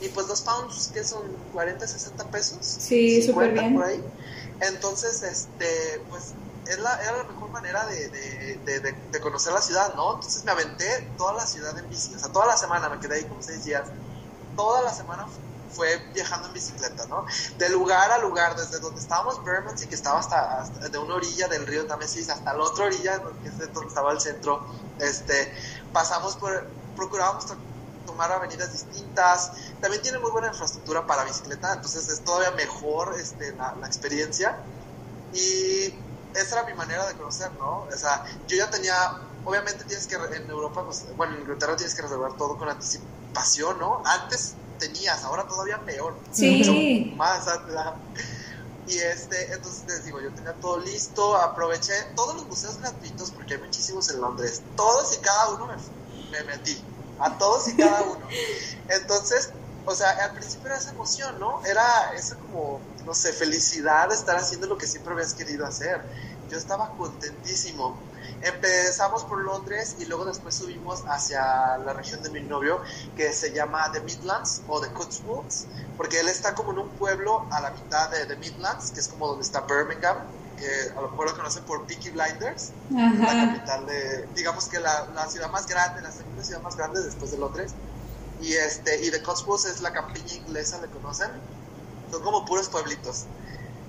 y 0.00 0.08
pues 0.08 0.26
dos 0.26 0.42
pounds 0.42 0.90
que 0.92 1.02
son 1.04 1.22
40, 1.52 1.86
60 1.86 2.24
pesos. 2.30 2.58
Sí, 2.60 3.22
súper 3.22 3.52
bien. 3.52 3.74
Por 3.74 3.84
ahí. 3.84 4.02
Entonces, 4.60 5.22
este, 5.22 6.02
pues 6.08 6.34
es 6.66 6.78
la, 6.78 6.94
era 7.02 7.18
la 7.18 7.24
mejor 7.24 7.50
manera 7.50 7.84
de, 7.86 8.08
de, 8.10 9.20
conocer 9.20 9.52
la 9.52 9.60
ciudad, 9.60 9.94
¿no? 9.94 10.14
Entonces 10.14 10.44
me 10.44 10.52
aventé 10.52 11.10
toda 11.16 11.34
la 11.34 11.46
ciudad 11.46 11.76
en 11.78 11.88
bici, 11.88 12.14
o 12.14 12.18
sea, 12.18 12.32
toda 12.32 12.46
la 12.46 12.56
semana, 12.56 12.88
me 12.88 12.98
quedé 13.00 13.16
ahí 13.16 13.24
como 13.24 13.42
seis 13.42 13.64
días, 13.64 13.84
toda 14.56 14.82
la 14.82 14.92
semana 14.92 15.26
fue 15.74 15.98
viajando 16.14 16.48
en 16.48 16.54
bicicleta, 16.54 17.06
¿no? 17.06 17.26
De 17.58 17.68
lugar 17.68 18.10
a 18.12 18.18
lugar, 18.18 18.56
desde 18.56 18.78
donde 18.78 19.00
estábamos 19.00 19.44
Bermondsey, 19.44 19.88
que 19.88 19.94
estaba 19.94 20.20
hasta, 20.20 20.64
de 20.88 20.98
una 20.98 21.14
orilla 21.16 21.48
del 21.48 21.66
río 21.66 21.86
Támesis 21.86 22.30
hasta 22.30 22.54
la 22.54 22.62
otra 22.62 22.86
orilla, 22.86 23.20
que 23.42 23.48
es 23.48 23.72
donde 23.72 23.88
estaba 23.88 24.12
el 24.12 24.20
centro, 24.20 24.64
este, 25.00 25.52
pasamos 25.92 26.36
por, 26.36 26.68
procurábamos 26.96 27.46
tomar 28.06 28.30
avenidas 28.32 28.72
distintas, 28.72 29.52
también 29.80 30.02
tiene 30.02 30.18
muy 30.18 30.30
buena 30.30 30.48
infraestructura 30.48 31.06
para 31.06 31.24
bicicleta, 31.24 31.72
entonces 31.72 32.08
es 32.08 32.20
todavía 32.20 32.50
mejor 32.52 33.14
este, 33.18 33.52
la, 33.52 33.74
la 33.80 33.86
experiencia, 33.86 34.58
y 35.32 35.94
esa 36.34 36.60
era 36.60 36.64
mi 36.66 36.74
manera 36.74 37.06
de 37.06 37.14
conocer, 37.14 37.50
¿no? 37.58 37.82
O 37.82 37.96
sea, 37.96 38.24
yo 38.48 38.56
ya 38.56 38.70
tenía, 38.70 38.94
obviamente 39.44 39.84
tienes 39.84 40.06
que, 40.06 40.16
en 40.16 40.50
Europa, 40.50 40.84
pues, 40.84 41.06
bueno, 41.16 41.34
en 41.34 41.42
Inglaterra 41.42 41.76
tienes 41.76 41.94
que 41.94 42.02
reservar 42.02 42.36
todo 42.36 42.56
con 42.56 42.68
anticipación, 42.68 43.78
¿no? 43.78 44.02
Antes 44.04 44.54
tenías, 44.78 45.22
ahora 45.24 45.46
todavía 45.46 45.80
peor. 45.84 46.16
Sí. 46.32 46.58
Mucho 46.58 47.16
más, 47.16 47.46
y 48.86 48.98
este, 48.98 49.52
entonces 49.52 49.84
les 49.86 50.04
digo, 50.04 50.20
yo 50.20 50.30
tenía 50.34 50.52
todo 50.54 50.78
listo, 50.78 51.36
aproveché 51.36 51.94
todos 52.14 52.34
los 52.34 52.46
museos 52.46 52.78
gratuitos, 52.78 53.30
porque 53.30 53.54
hay 53.54 53.60
muchísimos 53.60 54.10
en 54.10 54.20
Londres, 54.20 54.60
todos 54.76 55.16
y 55.16 55.20
cada 55.22 55.50
uno 55.50 55.66
me, 55.66 55.76
me 56.30 56.44
metí, 56.44 56.84
a 57.18 57.38
todos 57.38 57.68
y 57.68 57.76
cada 57.76 58.02
uno. 58.02 58.26
Entonces, 58.88 59.50
o 59.86 59.94
sea, 59.94 60.10
al 60.10 60.32
principio 60.32 60.68
era 60.68 60.78
esa 60.78 60.90
emoción, 60.90 61.38
¿no? 61.38 61.64
Era 61.64 62.12
esa 62.14 62.36
como, 62.36 62.80
no 63.04 63.14
sé, 63.14 63.32
felicidad 63.32 64.08
de 64.08 64.14
estar 64.14 64.36
haciendo 64.36 64.66
lo 64.66 64.78
que 64.78 64.86
siempre 64.86 65.12
habías 65.12 65.34
querido 65.34 65.66
hacer. 65.66 66.00
Yo 66.48 66.58
estaba 66.58 66.90
contentísimo. 66.96 67.98
Empezamos 68.42 69.24
por 69.24 69.42
Londres 69.42 69.96
y 69.98 70.06
luego 70.06 70.24
después 70.24 70.54
subimos 70.54 71.02
hacia 71.08 71.78
la 71.78 71.92
región 71.92 72.22
de 72.22 72.30
mi 72.30 72.42
novio 72.42 72.82
que 73.16 73.32
se 73.32 73.52
llama 73.52 73.90
The 73.92 74.00
Midlands 74.00 74.62
o 74.66 74.80
The 74.80 74.92
Cotswolds, 74.92 75.66
porque 75.96 76.20
él 76.20 76.28
está 76.28 76.54
como 76.54 76.72
en 76.72 76.78
un 76.78 76.90
pueblo 76.90 77.46
a 77.50 77.60
la 77.60 77.70
mitad 77.70 78.10
de 78.10 78.26
The 78.26 78.36
Midlands, 78.36 78.90
que 78.90 79.00
es 79.00 79.08
como 79.08 79.28
donde 79.28 79.44
está 79.44 79.62
Birmingham, 79.62 80.18
que 80.56 80.92
a 80.96 81.00
lo 81.00 81.10
mejor 81.10 81.30
lo 81.30 81.36
conocen 81.36 81.64
por 81.64 81.86
Peaky 81.86 82.10
Blinders, 82.10 82.72
la 82.90 83.46
capital 83.46 83.86
de, 83.86 84.28
digamos 84.34 84.66
que 84.66 84.80
la, 84.80 85.08
la, 85.14 85.28
ciudad 85.28 85.50
más 85.50 85.66
grande, 85.66 86.02
la 86.02 86.10
segunda 86.10 86.42
ciudad 86.42 86.62
más 86.62 86.76
grande 86.76 87.02
después 87.02 87.30
de 87.30 87.38
Londres. 87.38 87.72
Y, 88.40 88.54
este, 88.54 89.04
y 89.04 89.10
The 89.10 89.22
Cotswolds 89.22 89.64
es 89.64 89.80
la 89.80 89.92
campiña 89.92 90.34
inglesa, 90.34 90.80
¿le 90.80 90.88
conocen? 90.88 91.30
Son 92.10 92.22
como 92.22 92.44
puros 92.44 92.68
pueblitos. 92.68 93.24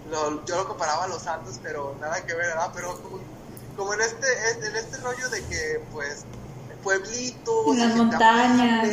Lo, 0.10 0.45
yo 0.45 0.56
lo 0.56 0.67
comparaba 0.67 1.06
a 1.06 1.08
los 1.08 1.25
Altos, 1.28 1.60
pero 1.63 1.95
nada 1.99 2.23
que 2.25 2.34
ver, 2.34 2.47
¿verdad? 2.47 2.71
Pero 2.73 3.01
como 3.01 3.19
como 3.75 3.93
en 3.93 4.01
este, 4.01 4.28
en 4.67 4.75
este 4.75 4.97
rollo 4.97 5.30
de 5.30 5.43
que, 5.45 5.82
pues, 5.91 6.23
pueblitos, 6.84 7.78
las 7.78 7.95
montañas, 7.95 8.88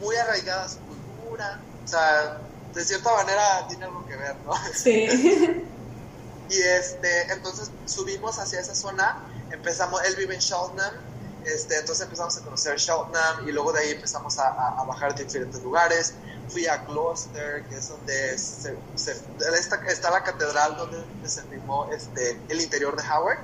muy 0.00 0.16
arraigada 0.16 0.68
su 0.68 0.78
cultura, 0.78 1.60
o 1.84 1.88
sea, 1.88 2.38
de 2.74 2.84
cierta 2.84 3.14
manera 3.14 3.66
tiene 3.68 3.84
algo 3.84 4.04
que 4.06 4.16
ver, 4.16 4.36
¿no? 4.44 4.52
Sí. 4.74 5.64
y 6.52 6.60
este, 6.60 7.32
entonces 7.32 7.70
subimos 7.86 8.38
hacia 8.38 8.60
esa 8.60 8.74
zona, 8.74 9.24
empezamos, 9.50 10.02
él 10.04 10.16
vive 10.16 10.34
en 10.34 10.40
Cheltenham, 10.40 10.92
este, 11.46 11.78
entonces 11.78 12.04
empezamos 12.04 12.36
a 12.36 12.40
conocer 12.42 12.76
Cheltenham 12.76 13.48
y 13.48 13.52
luego 13.52 13.72
de 13.72 13.80
ahí 13.80 13.90
empezamos 13.92 14.38
a, 14.38 14.48
a, 14.48 14.84
bajar 14.84 15.14
de 15.14 15.24
diferentes 15.24 15.62
lugares. 15.62 16.14
Fui 16.48 16.66
a 16.66 16.76
Gloucester, 16.84 17.64
que 17.64 17.76
es 17.76 17.88
donde 17.88 18.36
se, 18.38 18.76
está, 19.58 19.76
está, 19.88 20.10
la 20.10 20.22
catedral 20.22 20.76
donde 20.76 21.02
se 21.24 21.42
filmó 21.44 21.90
este, 21.92 22.38
el 22.48 22.60
interior 22.60 22.94
de 22.96 23.02
Howard. 23.08 23.38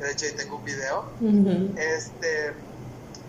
De 0.00 0.12
hecho, 0.12 0.26
ahí 0.26 0.32
tengo 0.32 0.56
un 0.56 0.64
video. 0.64 1.06
este, 1.76 2.52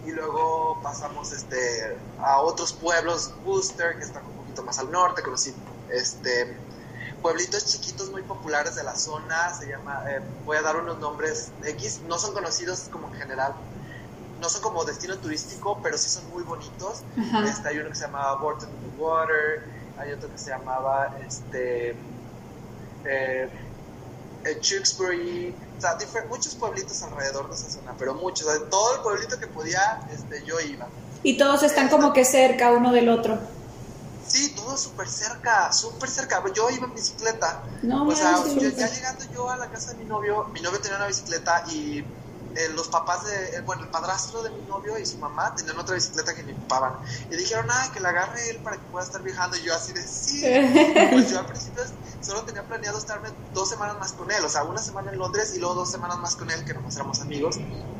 y 0.06 0.12
luego 0.12 0.80
pasamos 0.84 1.32
este, 1.32 1.96
a 2.20 2.42
otros 2.42 2.74
pueblos, 2.74 3.34
Worcester, 3.46 3.98
que 3.98 4.04
está 4.04 4.20
un 4.20 4.36
poquito 4.36 4.64
más 4.64 4.78
al 4.80 4.92
norte, 4.92 5.22
conocí 5.24 5.54
este, 5.90 6.58
pueblitos 7.26 7.66
chiquitos 7.66 8.12
muy 8.12 8.22
populares 8.22 8.76
de 8.76 8.84
la 8.84 8.96
zona, 8.96 9.52
se 9.52 9.68
llama, 9.68 10.04
eh, 10.08 10.22
voy 10.46 10.58
a 10.58 10.62
dar 10.62 10.76
unos 10.76 11.00
nombres 11.00 11.50
X, 11.64 12.02
no 12.08 12.20
son 12.20 12.36
conocidos 12.36 12.82
como 12.92 13.08
en 13.08 13.16
general, 13.16 13.56
no 14.40 14.48
son 14.48 14.62
como 14.62 14.86
destino 14.86 15.18
turístico, 15.18 15.80
pero 15.82 15.98
sí 15.98 16.08
son 16.08 16.30
muy 16.30 16.44
bonitos. 16.44 17.02
Este, 17.50 17.68
hay 17.68 17.80
uno 17.80 17.90
que 17.90 17.96
se 17.96 18.04
llamaba 18.04 18.36
Borton 18.36 18.70
Water, 19.00 19.64
hay 19.98 20.12
otro 20.12 20.32
que 20.32 20.38
se 20.38 20.52
llamaba 20.52 21.18
este, 21.28 21.96
eh, 23.06 23.50
eh 24.44 24.62
o 24.62 25.82
sea, 25.82 25.98
muchos 26.30 26.54
pueblitos 26.54 27.02
alrededor 27.02 27.50
de 27.50 27.56
esa 27.56 27.72
zona, 27.72 27.96
pero 27.98 28.14
muchos, 28.14 28.46
todo 28.70 28.98
el 28.98 29.02
pueblito 29.02 29.40
que 29.40 29.48
podía, 29.48 30.08
este, 30.14 30.46
yo 30.46 30.60
iba. 30.60 30.86
Y 31.24 31.40
todos 31.40 31.64
están 31.64 31.90
como 31.90 32.14
que 32.14 32.24
cerca 32.24 32.72
uno 32.72 32.92
del 32.92 33.10
otro. 33.10 33.40
Sí, 34.36 34.54
todo 34.54 34.76
súper 34.76 35.08
cerca, 35.08 35.72
súper 35.72 36.10
cerca. 36.10 36.44
Yo 36.54 36.70
iba 36.70 36.86
en 36.86 36.94
bicicleta. 36.94 37.64
No, 37.84 38.06
o 38.06 38.14
sea, 38.14 38.36
ya 38.44 38.88
llegando 38.90 39.24
yo 39.32 39.50
a 39.50 39.56
la 39.56 39.72
casa 39.72 39.94
de 39.94 40.00
mi 40.00 40.06
novio, 40.06 40.50
mi 40.54 40.60
novio 40.60 40.82
tenía 40.82 40.98
una 40.98 41.08
bicicleta 41.08 41.64
y 41.72 42.00
eh, 42.00 42.70
los 42.76 42.90
papás 42.90 43.26
de, 43.26 43.58
eh, 43.58 43.62
bueno, 43.66 43.84
el 43.84 43.90
padrastro 43.90 44.44
de 44.44 44.50
mi 44.50 44.62
novio 44.64 44.98
y 45.00 45.06
su 45.06 45.20
mamá 45.20 45.56
tenían 45.56 45.80
otra 45.80 45.96
bicicleta 45.96 46.36
que 46.36 46.44
me 46.44 46.52
ocupaban. 46.52 46.94
Y 47.30 47.38
dijeron, 47.38 47.66
ah, 47.70 47.90
que 47.94 48.02
la 48.02 48.10
agarre 48.10 48.50
él 48.50 48.62
para 48.62 48.76
que 48.76 48.84
pueda 48.88 49.06
estar 49.06 49.24
viajando. 49.24 49.56
Y 49.56 49.64
yo 49.64 49.74
así 49.74 49.94
de, 49.94 50.06
sí. 50.06 50.44
pues 51.12 51.30
yo 51.30 51.40
al 51.40 51.46
principio 51.46 51.84
solo 52.20 52.44
tenía 52.44 52.68
planeado 52.68 52.98
estarme 52.98 53.30
dos 53.54 53.70
semanas 53.70 53.98
más 54.00 54.12
con 54.14 54.30
él, 54.32 54.44
o 54.44 54.50
sea, 54.50 54.64
una 54.64 54.82
semana 54.82 55.12
en 55.12 55.18
Londres 55.18 55.54
y 55.56 55.60
luego 55.60 55.76
dos 55.76 55.92
semanas 55.92 56.18
más 56.20 56.36
con 56.36 56.52
él, 56.52 56.66
que 56.66 56.74
nomás 56.74 56.96
éramos 56.98 57.22
amigos. 57.22 57.58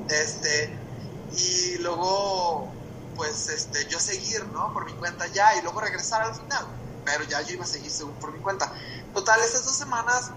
Este, 0.10 0.86
y 1.32 1.78
luego, 1.80 2.85
pues, 3.16 3.50
este, 3.50 3.88
yo 3.88 4.00
seguir, 4.00 4.46
¿no? 4.48 4.74
Por 4.74 4.86
mi 4.86 4.94
cuenta 4.94 5.28
ya 5.28 5.56
y 5.58 5.62
luego 5.62 5.82
regresar 5.82 6.22
al 6.22 6.36
final. 6.36 6.66
Pero 7.04 7.24
ya 7.26 7.42
yo 7.42 7.54
iba 7.54 7.64
a 7.64 7.68
seguir 7.68 7.92
según 7.92 8.14
por 8.16 8.32
mi 8.32 8.40
cuenta. 8.40 8.72
Total, 9.14 9.40
esas 9.42 9.66
dos 9.66 9.76
semanas 9.76 10.32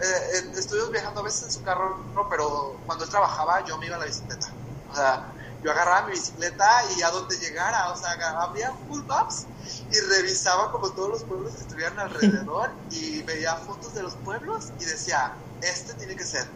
eh, 0.00 0.52
estuvimos 0.56 0.90
viajando 0.90 1.20
a 1.20 1.24
veces 1.24 1.44
en 1.44 1.52
su 1.52 1.62
carro, 1.62 1.98
no, 2.14 2.28
pero 2.28 2.78
cuando 2.86 3.04
él 3.04 3.10
trabajaba 3.10 3.64
yo 3.66 3.76
me 3.78 3.86
iba 3.86 3.96
a 3.96 3.98
la 3.98 4.06
bicicleta. 4.06 4.48
O 4.90 4.94
sea, 4.94 5.32
yo 5.62 5.70
agarraba 5.70 6.06
mi 6.06 6.12
bicicleta 6.12 6.66
y 6.96 7.02
a 7.02 7.10
donde 7.10 7.36
llegara, 7.36 7.90
o 7.90 7.96
sea, 7.96 8.12
había 8.40 8.72
full 8.88 9.02
maps 9.04 9.46
y 9.92 10.00
revisaba 10.00 10.72
como 10.72 10.90
todos 10.90 11.10
los 11.10 11.24
pueblos 11.24 11.52
que 11.52 11.60
estuvieran 11.60 11.98
alrededor 11.98 12.70
y 12.90 13.22
veía 13.22 13.56
fotos 13.56 13.94
de 13.94 14.02
los 14.02 14.14
pueblos 14.16 14.68
y 14.80 14.84
decía, 14.86 15.34
este 15.60 15.92
tiene 15.94 16.16
que 16.16 16.24
ser, 16.24 16.46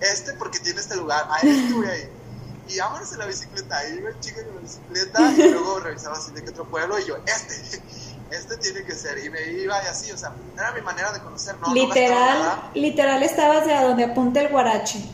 este 0.00 0.32
porque 0.34 0.58
tiene 0.58 0.80
este 0.80 0.96
lugar, 0.96 1.28
a 1.30 1.38
este 1.38 1.72
voy 1.72 1.86
a 1.86 1.96
ir. 1.96 2.19
Y 2.70 2.78
vámonos 2.78 3.12
en 3.12 3.18
la 3.18 3.26
bicicleta, 3.26 3.88
y 3.88 3.98
iba 3.98 4.10
el 4.10 4.20
chico 4.20 4.40
en 4.40 4.54
la 4.54 4.60
bicicleta 4.60 5.32
y 5.32 5.50
luego 5.50 5.80
revisaba 5.84 6.16
así 6.16 6.32
de 6.32 6.44
qué 6.44 6.50
otro 6.50 6.64
pueblo 6.64 6.98
y 6.98 7.04
yo, 7.06 7.16
este 7.26 7.82
este 8.30 8.56
tiene 8.58 8.84
que 8.84 8.94
ser, 8.94 9.18
y 9.24 9.28
me 9.28 9.42
iba 9.44 9.82
y 9.82 9.86
así, 9.86 10.12
o 10.12 10.16
sea, 10.16 10.32
era 10.54 10.72
mi 10.72 10.80
manera 10.82 11.12
de 11.12 11.20
conocer, 11.20 11.56
¿no? 11.58 11.74
Literal, 11.74 12.70
literal 12.74 13.22
estabas 13.22 13.66
de 13.66 13.74
a 13.74 13.84
donde 13.84 14.04
apunta 14.04 14.40
el 14.40 14.48
guarache. 14.48 15.04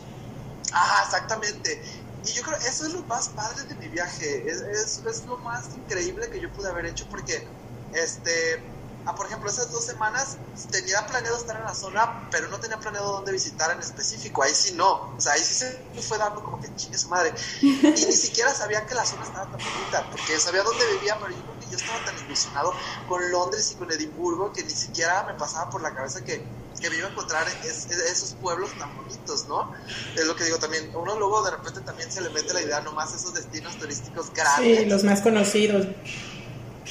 Ajá, 0.71 1.03
exactamente. 1.03 1.81
Y 2.25 2.33
yo 2.33 2.43
creo, 2.43 2.57
eso 2.57 2.85
es 2.85 2.93
lo 2.93 3.01
más 3.03 3.29
padre 3.29 3.63
de 3.63 3.75
mi 3.75 3.87
viaje, 3.87 4.47
es, 4.47 4.61
es, 4.61 5.03
es 5.05 5.25
lo 5.25 5.37
más 5.39 5.65
increíble 5.75 6.29
que 6.29 6.39
yo 6.39 6.51
pude 6.51 6.69
haber 6.69 6.85
hecho, 6.85 7.07
porque, 7.09 7.47
este, 7.93 8.61
Ah, 9.07 9.15
por 9.15 9.25
ejemplo, 9.25 9.49
esas 9.49 9.71
dos 9.71 9.85
semanas 9.85 10.35
tenía 10.69 11.07
planeado 11.07 11.37
estar 11.37 11.55
en 11.55 11.63
la 11.63 11.73
zona, 11.73 12.27
pero 12.29 12.49
no 12.49 12.59
tenía 12.59 12.77
planeado 12.77 13.13
dónde 13.13 13.31
visitar 13.31 13.71
en 13.71 13.79
específico. 13.79 14.43
Ahí 14.43 14.53
sí 14.53 14.73
no. 14.73 15.15
O 15.15 15.21
sea, 15.21 15.31
ahí 15.31 15.39
sí 15.39 15.53
se 15.53 15.79
fue 16.01 16.17
dando 16.17 16.43
como 16.43 16.59
que 16.59 16.67
chingue 16.75 16.97
su 16.97 17.07
madre. 17.07 17.33
Y 17.61 17.69
ni 17.87 18.11
siquiera 18.11 18.53
sabía 18.53 18.85
que 18.85 18.95
la 18.95 19.05
zona 19.05 19.23
estaba 19.23 19.45
tan 19.45 19.59
bonita, 19.59 20.05
porque 20.11 20.37
sabía 20.37 20.61
dónde 20.61 20.85
vivía, 20.95 21.17
pero 21.21 21.29
yo 21.33 21.41
creo 21.41 21.59
que 21.61 21.67
yo 21.71 21.77
estaba 21.77 22.03
tan 22.03 22.25
ilusionado 22.25 22.73
con 23.07 23.31
Londres 23.31 23.71
y 23.71 23.75
con 23.75 23.89
Edimburgo 23.89 24.51
que 24.51 24.63
ni 24.63 24.73
siquiera 24.73 25.23
me 25.23 25.35
pasaba 25.35 25.69
por 25.69 25.81
la 25.81 25.95
cabeza 25.95 26.25
que, 26.25 26.45
que 26.81 26.89
me 26.89 26.97
iba 26.97 27.07
a 27.07 27.11
encontrar 27.11 27.47
esos 27.63 28.33
pueblos 28.41 28.71
tan 28.77 28.93
bonitos, 28.97 29.47
¿no? 29.47 29.71
Es 30.17 30.25
lo 30.25 30.35
que 30.35 30.43
digo 30.43 30.57
también. 30.57 30.91
Uno 30.93 31.17
luego 31.17 31.43
de 31.43 31.51
repente 31.51 31.79
también 31.79 32.11
se 32.11 32.19
le 32.19 32.29
mete 32.31 32.53
la 32.53 32.61
idea 32.61 32.81
nomás 32.81 33.15
esos 33.15 33.33
destinos 33.33 33.77
turísticos 33.77 34.33
grandes. 34.33 34.79
Sí, 34.79 34.85
los 34.85 35.05
más 35.05 35.21
conocidos. 35.21 35.87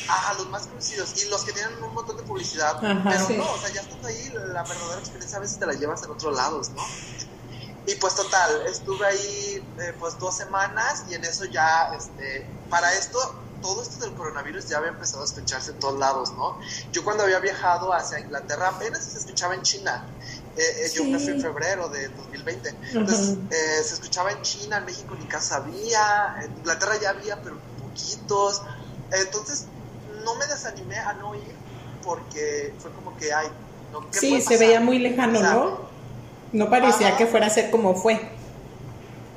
Ajá, 0.08 0.34
los 0.34 0.48
más 0.48 0.66
conocidos 0.66 1.14
y 1.22 1.28
los 1.28 1.44
que 1.44 1.52
tienen 1.52 1.82
un 1.82 1.94
montón 1.94 2.16
de 2.16 2.22
publicidad, 2.22 2.78
pero 2.80 3.28
no, 3.30 3.52
o 3.52 3.58
sea, 3.58 3.72
ya 3.72 3.80
estando 3.80 4.06
ahí, 4.08 4.30
la 4.30 4.62
verdadera 4.62 5.00
experiencia 5.00 5.38
a 5.38 5.40
veces 5.40 5.58
te 5.58 5.66
la 5.66 5.72
llevas 5.74 6.02
en 6.02 6.10
otros 6.10 6.36
lados, 6.36 6.70
¿no? 6.70 6.82
Y 7.86 7.94
pues 7.96 8.16
total, 8.16 8.66
estuve 8.66 9.06
ahí 9.06 9.64
eh, 9.78 9.94
pues 9.98 10.18
dos 10.18 10.36
semanas 10.36 11.04
y 11.08 11.14
en 11.14 11.24
eso 11.24 11.44
ya, 11.44 11.92
este, 11.96 12.46
para 12.68 12.92
esto, 12.94 13.18
todo 13.62 13.80
esto 13.80 14.04
del 14.04 14.14
coronavirus 14.14 14.68
ya 14.68 14.78
había 14.78 14.90
empezado 14.90 15.22
a 15.22 15.24
escucharse 15.24 15.70
en 15.70 15.78
todos 15.78 15.98
lados, 15.98 16.32
¿no? 16.32 16.58
Yo 16.92 17.04
cuando 17.04 17.22
había 17.22 17.38
viajado 17.38 17.92
hacia 17.92 18.18
Inglaterra 18.18 18.68
apenas 18.68 19.04
se 19.04 19.18
escuchaba 19.18 19.54
en 19.54 19.62
China. 19.62 20.04
Eh, 20.56 20.62
eh, 20.62 20.92
yo 20.94 21.04
me 21.04 21.18
fui 21.18 21.32
en 21.32 21.40
febrero 21.40 21.88
de 21.88 22.08
2020. 22.08 22.74
Entonces, 22.92 23.38
se 23.50 23.94
escuchaba 23.94 24.32
en 24.32 24.42
China, 24.42 24.78
en 24.78 24.84
México 24.84 25.14
ni 25.16 25.26
casa 25.26 25.56
había, 25.56 26.36
en 26.42 26.56
Inglaterra 26.56 26.96
ya 27.00 27.10
había, 27.10 27.40
pero 27.40 27.56
poquitos. 27.78 28.62
Entonces, 29.12 29.66
no 30.26 30.34
me 30.34 30.46
desanimé 30.46 30.98
a 30.98 31.14
no 31.14 31.34
ir 31.34 31.54
porque 32.02 32.74
fue 32.78 32.90
como 32.92 33.16
que, 33.16 33.32
ay, 33.32 33.46
no, 33.92 34.06
Sí, 34.10 34.40
se 34.42 34.58
veía 34.58 34.80
muy 34.80 34.98
lejano, 34.98 35.40
¿no? 35.40 35.78
No 36.52 36.68
parecía 36.68 37.16
que 37.16 37.26
fuera 37.26 37.46
a 37.46 37.50
ser 37.50 37.70
como 37.70 37.94
fue. 37.94 38.20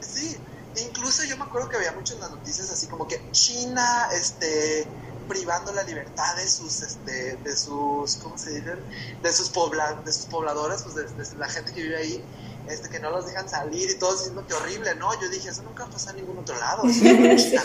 Sí, 0.02 0.38
incluso 0.78 1.24
yo 1.24 1.38
me 1.38 1.44
acuerdo 1.44 1.70
que 1.70 1.78
había 1.78 1.92
muchas 1.94 2.20
las 2.20 2.32
noticias 2.32 2.72
así 2.72 2.88
como 2.88 3.08
que 3.08 3.22
China, 3.32 4.10
este 4.14 4.88
privando 5.28 5.72
la 5.74 5.84
libertad 5.84 6.36
de 6.38 6.48
sus 6.48 6.82
este 6.82 7.38
de 7.38 7.56
sus 7.56 8.16
cómo 8.16 8.36
se 8.36 8.50
dice 8.50 8.76
de 9.22 9.32
sus 9.32 9.50
pobla, 9.50 10.02
de 10.04 10.12
sus 10.12 10.26
pobladores 10.26 10.82
pues 10.82 10.96
de, 10.96 11.38
la 11.38 11.48
gente 11.48 11.72
que 11.72 11.84
vive 11.84 11.98
ahí 11.98 12.24
este 12.68 12.90
que 12.90 13.00
no 13.00 13.12
los 13.12 13.28
dejan 13.28 13.48
salir 13.48 13.92
y 13.92 13.96
todo 14.00 14.14
diciendo 14.14 14.44
que 14.48 14.56
horrible 14.56 14.96
no 14.96 15.14
yo 15.22 15.30
dije 15.30 15.50
eso 15.50 15.62
nunca 15.62 15.86
pasa 15.86 16.10
en 16.10 16.16
ningún 16.18 16.40
otro 16.40 16.58
lado 16.58 16.82
China, 16.92 17.64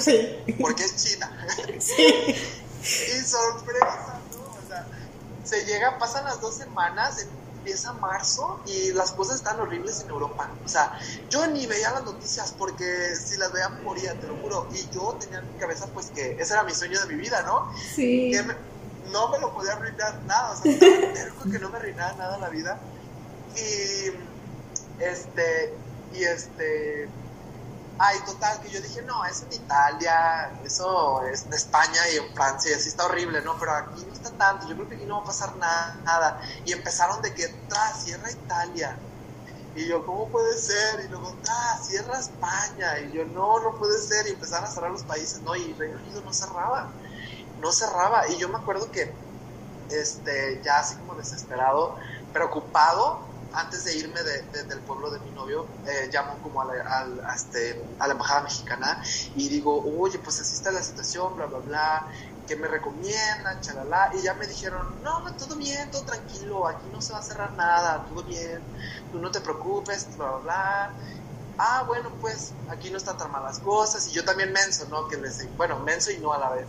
porque 0.60 0.84
es 0.84 0.96
China. 1.02 1.46
Sí. 1.78 2.34
Y 2.84 3.24
sorpresa, 3.24 4.20
¿no? 4.32 4.42
O 4.42 4.68
sea, 4.68 4.86
se 5.44 5.64
llega, 5.64 5.98
pasan 5.98 6.24
las 6.24 6.40
dos 6.40 6.54
semanas, 6.54 7.26
empieza 7.56 7.94
marzo 7.94 8.60
y 8.66 8.92
las 8.92 9.12
cosas 9.12 9.36
están 9.36 9.58
horribles 9.58 10.02
en 10.02 10.10
Europa. 10.10 10.50
O 10.64 10.68
sea, 10.68 10.98
yo 11.30 11.46
ni 11.46 11.66
veía 11.66 11.90
las 11.92 12.04
noticias 12.04 12.54
porque 12.58 13.14
si 13.16 13.38
las 13.38 13.52
veía 13.52 13.70
moría, 13.70 14.14
te 14.20 14.26
lo 14.26 14.36
juro. 14.36 14.68
Y 14.72 14.94
yo 14.94 15.16
tenía 15.18 15.38
en 15.38 15.52
mi 15.52 15.58
cabeza 15.58 15.86
pues 15.94 16.10
que 16.10 16.32
ese 16.32 16.52
era 16.52 16.62
mi 16.62 16.74
sueño 16.74 17.00
de 17.00 17.06
mi 17.06 17.14
vida, 17.14 17.42
¿no? 17.42 17.72
Sí. 17.94 18.30
Que 18.32 18.44
no 19.10 19.28
me 19.30 19.38
lo 19.38 19.54
podía 19.54 19.72
arruinar 19.72 20.22
nada, 20.24 20.52
o 20.52 20.62
sea, 20.62 20.72
estaba 20.72 21.44
que 21.50 21.58
no 21.58 21.70
me 21.70 21.78
arruinara 21.78 22.14
nada 22.16 22.38
la 22.38 22.48
vida. 22.50 22.78
Y 23.56 24.12
este, 25.02 25.74
y 26.14 26.24
este, 26.24 27.08
ay, 27.98 28.18
total, 28.26 28.60
que 28.60 28.70
yo 28.70 28.80
dije, 28.80 29.02
no, 29.02 29.24
es 29.24 29.42
en 29.42 29.52
Italia, 29.52 30.52
eso 30.64 31.22
es 31.26 31.44
en 31.44 31.52
España 31.52 32.00
y 32.12 32.16
en 32.16 32.34
Francia, 32.34 32.70
y 32.70 32.74
así 32.74 32.88
está 32.88 33.06
horrible, 33.06 33.40
¿no? 33.42 33.58
Pero 33.58 33.72
aquí 33.72 34.04
no 34.06 34.12
está 34.12 34.30
tanto, 34.30 34.68
yo 34.68 34.74
creo 34.74 34.88
que 34.88 34.96
aquí 34.96 35.06
no 35.06 35.18
va 35.18 35.22
a 35.22 35.26
pasar 35.26 35.56
nada. 35.56 36.00
nada. 36.04 36.40
Y 36.64 36.72
empezaron 36.72 37.22
de 37.22 37.34
que, 37.34 37.48
tras, 37.68 38.04
cierra 38.04 38.30
Italia. 38.30 38.96
Y 39.76 39.88
yo, 39.88 40.04
¿cómo 40.06 40.28
puede 40.28 40.56
ser? 40.56 41.04
Y 41.04 41.08
luego, 41.08 41.36
ah, 41.48 41.78
cierra 41.82 42.18
España. 42.18 43.00
Y 43.00 43.12
yo, 43.12 43.24
no, 43.24 43.60
no 43.60 43.76
puede 43.76 43.98
ser. 43.98 44.26
Y 44.28 44.30
empezaron 44.30 44.66
a 44.66 44.70
cerrar 44.70 44.90
los 44.90 45.02
países, 45.02 45.42
¿no? 45.42 45.56
Y 45.56 45.72
Reino 45.74 45.98
Unido 45.98 46.20
no 46.22 46.32
cerraba. 46.32 46.92
No 47.58 47.72
cerraba. 47.72 48.28
Y 48.28 48.36
yo 48.38 48.48
me 48.48 48.58
acuerdo 48.58 48.90
que, 48.92 49.12
este, 49.90 50.60
ya 50.62 50.78
así 50.78 50.94
como 50.96 51.16
desesperado, 51.16 51.96
preocupado, 52.32 53.33
antes 53.54 53.84
de 53.84 53.96
irme 53.96 54.22
de, 54.22 54.64
del 54.64 54.80
pueblo 54.80 55.10
de 55.10 55.18
mi 55.20 55.30
novio, 55.30 55.66
eh, 55.86 56.10
llamo 56.12 56.38
como 56.42 56.62
a 56.62 56.64
la, 56.66 57.34
este, 57.34 57.82
a 57.98 58.06
la 58.06 58.12
embajada 58.12 58.42
mexicana 58.42 59.02
y 59.36 59.48
digo, 59.48 59.84
oye, 59.98 60.18
pues 60.18 60.40
así 60.40 60.54
está 60.54 60.70
la 60.70 60.82
situación, 60.82 61.36
bla, 61.36 61.46
bla, 61.46 61.58
bla, 61.58 62.06
¿qué 62.46 62.56
me 62.56 62.68
recomiendan? 62.68 63.60
Chalala. 63.60 64.10
Y 64.18 64.22
ya 64.22 64.34
me 64.34 64.46
dijeron, 64.46 65.02
no, 65.02 65.22
todo 65.36 65.56
bien, 65.56 65.90
todo 65.90 66.02
tranquilo, 66.02 66.66
aquí 66.66 66.86
no 66.92 67.00
se 67.00 67.12
va 67.12 67.20
a 67.20 67.22
cerrar 67.22 67.52
nada, 67.52 68.04
todo 68.08 68.22
bien, 68.24 68.60
tú 69.12 69.18
no 69.18 69.30
te 69.30 69.40
preocupes, 69.40 70.08
bla, 70.16 70.26
bla, 70.26 70.38
bla. 70.38 70.92
Ah, 71.56 71.84
bueno, 71.86 72.10
pues 72.20 72.52
aquí 72.68 72.90
no 72.90 72.96
están 72.96 73.16
tan 73.16 73.30
malas 73.30 73.60
cosas. 73.60 74.08
Y 74.08 74.10
yo 74.10 74.24
también 74.24 74.52
menso, 74.52 74.86
¿no? 74.90 75.06
Que 75.06 75.16
les, 75.16 75.46
bueno, 75.56 75.78
menso 75.78 76.10
y 76.10 76.18
no 76.18 76.32
a 76.32 76.38
la 76.38 76.50
vez. 76.50 76.66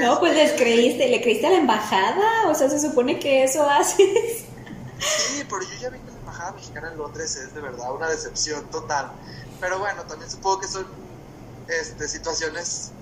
No, 0.00 0.18
pues 0.18 0.34
les 0.34 0.50
este, 0.50 0.62
creíste, 0.62 1.08
le 1.08 1.22
creíste 1.22 1.46
a 1.46 1.50
la 1.50 1.58
embajada, 1.58 2.48
o 2.48 2.54
sea, 2.54 2.68
se 2.68 2.78
supone 2.78 3.18
que 3.18 3.44
eso 3.44 3.68
haces. 3.68 4.44
Sí, 4.98 5.44
pero 5.48 5.62
yo 5.62 5.78
ya 5.80 5.90
vi 5.90 5.98
que 6.00 6.07
embajada 6.38 6.52
mexicana 6.52 6.92
en 6.92 6.98
Londres 6.98 7.36
es 7.36 7.54
de 7.54 7.60
verdad 7.60 7.92
una 7.92 8.08
decepción 8.08 8.64
total. 8.70 9.10
Pero 9.60 9.78
bueno, 9.78 10.02
también 10.04 10.30
supongo 10.30 10.60
que 10.60 10.68
son 10.68 10.86
este, 11.66 12.08
situaciones 12.08 12.92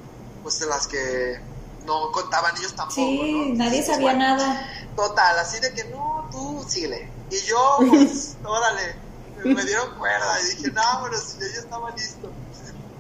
pues 0.43 0.59
de 0.59 0.67
las 0.67 0.87
que 0.87 1.41
no 1.85 2.11
contaban 2.13 2.57
ellos 2.57 2.75
tampoco. 2.75 2.95
Sí, 2.95 3.53
nadie 3.57 3.83
sabía 3.83 4.15
nada. 4.15 4.69
Total, 4.97 5.39
así 5.39 5.61
de 5.61 5.73
que 5.73 5.85
no, 5.85 6.29
tú 6.31 6.65
síguele. 6.67 7.11
Y 7.31 7.39
yo, 7.47 7.77
pues, 7.91 8.37
órale, 8.45 8.97
me 9.45 9.65
dieron 9.65 9.97
cuerda 9.99 10.41
y 10.41 10.57
dije, 10.57 10.71
no, 10.73 11.01
bueno, 11.01 11.17
si 11.19 11.39
ya 11.39 11.61
estaba 11.61 11.91
listo. 11.91 12.31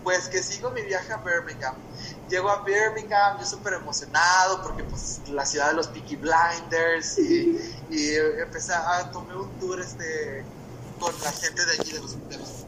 Pues 0.05 0.29
que 0.29 0.43
sigo 0.43 0.71
mi 0.71 0.83
viaje 0.83 1.13
a 1.13 1.17
Birmingham 1.17 1.75
llego 2.29 2.51
a 2.51 2.63
Birmingham, 2.63 3.39
yo 3.39 3.47
súper 3.47 3.75
emocionado 3.75 4.63
porque 4.63 4.83
pues 4.85 5.21
la 5.29 5.47
ciudad 5.47 5.69
de 5.69 5.75
los 5.75 5.89
Peaky 5.89 6.17
Blinders 6.17 7.19
y, 7.19 7.77
y 7.91 8.15
empecé 8.41 8.75
a 8.75 9.11
tomar 9.11 9.37
un 9.37 9.51
tour 9.59 9.81
este 9.81 10.45
con 11.01 11.13
la 11.23 11.33
gente 11.33 11.65
de 11.65 11.73
allí 11.73 11.93
de 11.93 12.01
los, 12.01 12.17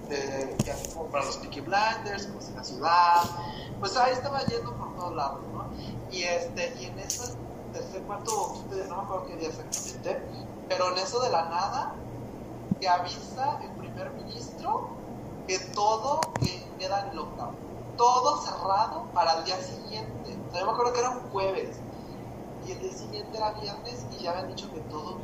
de 0.09 0.57
que 0.65 0.75
para 1.11 1.25
los 1.25 1.37
Peaky 1.39 1.61
Blinders, 1.61 2.29
pues 2.33 2.51
la 2.55 2.65
ciudad, 2.65 3.23
pues 3.81 3.97
ahí 3.97 4.13
estaba 4.13 4.45
yendo 4.45 4.75
por 4.77 4.95
todos 4.97 5.15
lados, 5.15 5.41
¿no? 5.53 5.67
Y 6.11 6.23
este, 6.23 6.75
y 6.79 6.87
en 6.87 6.99
eso, 6.99 7.37
tercer, 7.73 8.03
cuarto, 8.03 8.65
no 8.89 8.97
me 8.97 9.03
acuerdo 9.03 9.27
qué 9.27 9.37
día 9.37 9.49
exactamente, 9.49 10.23
pero 10.69 10.93
en 10.93 10.99
eso 10.99 11.21
de 11.21 11.31
la 11.31 11.45
nada, 11.45 11.95
que 12.81 12.89
avisa 12.89 13.61
el 13.63 13.71
primer 13.73 14.11
ministro 14.13 14.91
que 15.47 15.59
todo 15.59 16.21
queda 16.79 17.09
en 17.09 17.17
todo 17.99 18.41
cerrado 18.41 19.05
para 19.13 19.39
el 19.39 19.45
día 19.45 19.61
siguiente. 19.61 20.39
O 20.49 20.51
sea, 20.51 20.61
yo 20.61 20.67
me 20.67 20.73
acuerdo 20.73 20.93
que 20.95 21.01
era 21.01 21.11
un 21.11 21.21
jueves 21.31 21.77
y 22.67 22.73
el 22.73 22.79
día 22.79 22.93
siguiente 22.93 23.37
era 23.37 23.51
viernes 23.53 24.07
y 24.13 24.23
ya 24.23 24.31
habían 24.31 24.49
dicho 24.49 24.73
que 24.73 24.81
todo, 24.83 25.19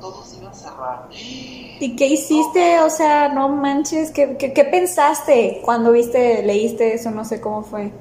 todos 0.00 0.34
iban 0.34 0.48
a 0.48 0.54
cerrar. 0.54 1.08
¿Y 1.10 1.96
qué 1.96 2.06
hiciste? 2.06 2.80
O 2.80 2.90
sea, 2.90 3.28
no 3.28 3.48
manches, 3.48 4.10
¿qué, 4.10 4.36
qué, 4.36 4.64
pensaste 4.64 5.62
cuando 5.64 5.92
viste, 5.92 6.42
leíste 6.42 6.94
eso? 6.94 7.10
No 7.10 7.24
sé 7.24 7.40
cómo 7.40 7.62
fue. 7.62 7.92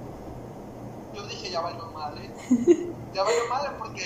Yo 1.13 1.25
dije, 1.27 1.51
ya 1.51 1.61
valió 1.61 1.85
madre. 1.93 2.29
ya 3.13 3.23
valió 3.23 3.47
madre 3.49 3.69
porque, 3.77 4.03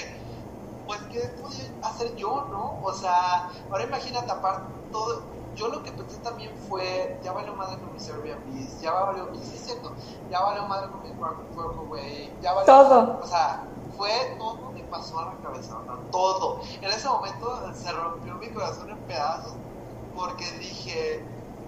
pues, 0.85 0.99
¿qué 1.11 1.19
podía 1.41 1.71
hacer 1.83 2.15
yo, 2.15 2.45
no? 2.51 2.79
O 2.83 2.93
sea, 2.93 3.49
ahora 3.71 3.85
imagínate, 3.85 4.29
aparte, 4.29 4.63
todo 4.91 5.38
yo 5.59 5.67
lo 5.67 5.83
que 5.83 5.91
pensé 5.91 6.17
también 6.19 6.55
fue, 6.69 7.19
ya 7.21 7.33
valió 7.33 7.53
madre 7.53 7.77
con 7.79 7.91
mis 7.91 8.09
Airbnb, 8.09 8.81
ya 8.81 8.93
valió, 8.93 9.27
sí 9.43 9.55
es 9.55 9.65
cierto, 9.65 9.91
ya 10.31 10.39
valió 10.41 10.65
madre 10.67 10.89
con 10.89 11.03
mi 11.03 11.09
güey, 11.87 12.31
ya 12.41 12.53
valió 12.53 12.65
Todo. 12.65 13.19
o 13.21 13.27
sea, 13.27 13.65
fue 13.97 14.09
todo 14.37 14.71
me 14.71 14.81
pasó 14.83 15.19
a 15.19 15.25
la 15.25 15.41
cabeza, 15.41 15.77
todo. 16.11 16.61
En 16.81 16.85
ese 16.85 17.09
momento 17.09 17.73
se 17.73 17.91
rompió 17.91 18.35
mi 18.35 18.49
corazón 18.51 18.89
en 18.89 18.97
pedazos, 18.99 19.55
porque 20.15 20.49
dije, 20.59 21.25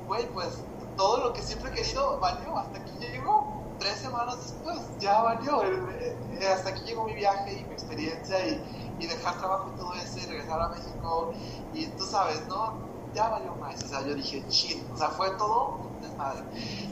güey, 0.08 0.26
pues 0.30 0.64
todo 0.96 1.18
lo 1.26 1.34
que 1.34 1.42
siempre 1.42 1.72
he 1.72 1.74
querido 1.74 2.18
valió, 2.20 2.58
hasta 2.58 2.80
aquí 2.80 2.98
llegó. 2.98 3.60
Tres 3.78 3.98
semanas 3.98 4.38
después, 4.38 4.80
ya 5.00 5.22
valió. 5.24 5.64
Eh, 5.64 6.16
eh, 6.40 6.48
hasta 6.48 6.70
aquí 6.70 6.84
llegó 6.84 7.04
mi 7.06 7.16
viaje 7.16 7.60
y 7.60 7.64
mi 7.66 7.74
experiencia 7.74 8.48
y, 8.48 8.96
y 9.00 9.08
dejar 9.08 9.38
trabajo 9.40 9.72
y 9.74 9.78
todo 9.78 9.94
eso 9.96 10.20
y 10.20 10.26
regresar 10.28 10.62
a 10.62 10.70
México. 10.70 11.34
Y 11.74 11.88
tú 11.88 12.06
sabes, 12.06 12.48
¿no? 12.48 12.91
Ya 13.14 13.30
valió 13.30 13.56
más. 13.56 13.84
O 13.84 13.88
sea, 13.88 14.02
yo 14.06 14.16
dije, 14.16 14.44
chill. 14.50 14.84
O 14.94 14.98
sea, 14.98 15.10
fue 15.10 15.30
todo 15.32 15.80
un 15.96 16.02
desmadre. 16.02 16.44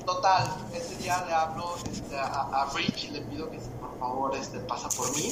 Total, 0.06 0.48
ese 0.74 0.96
día 0.98 1.24
le 1.26 1.34
hablo 1.34 1.76
este, 1.92 2.18
a, 2.18 2.26
a, 2.26 2.70
Rich 2.74 3.06
y 3.06 3.08
le 3.10 3.22
pido 3.22 3.50
que 3.50 3.58
por 3.58 3.98
favor 4.00 4.36
este, 4.36 4.60
pasa 4.60 4.90
por 4.90 5.10
mí. 5.16 5.32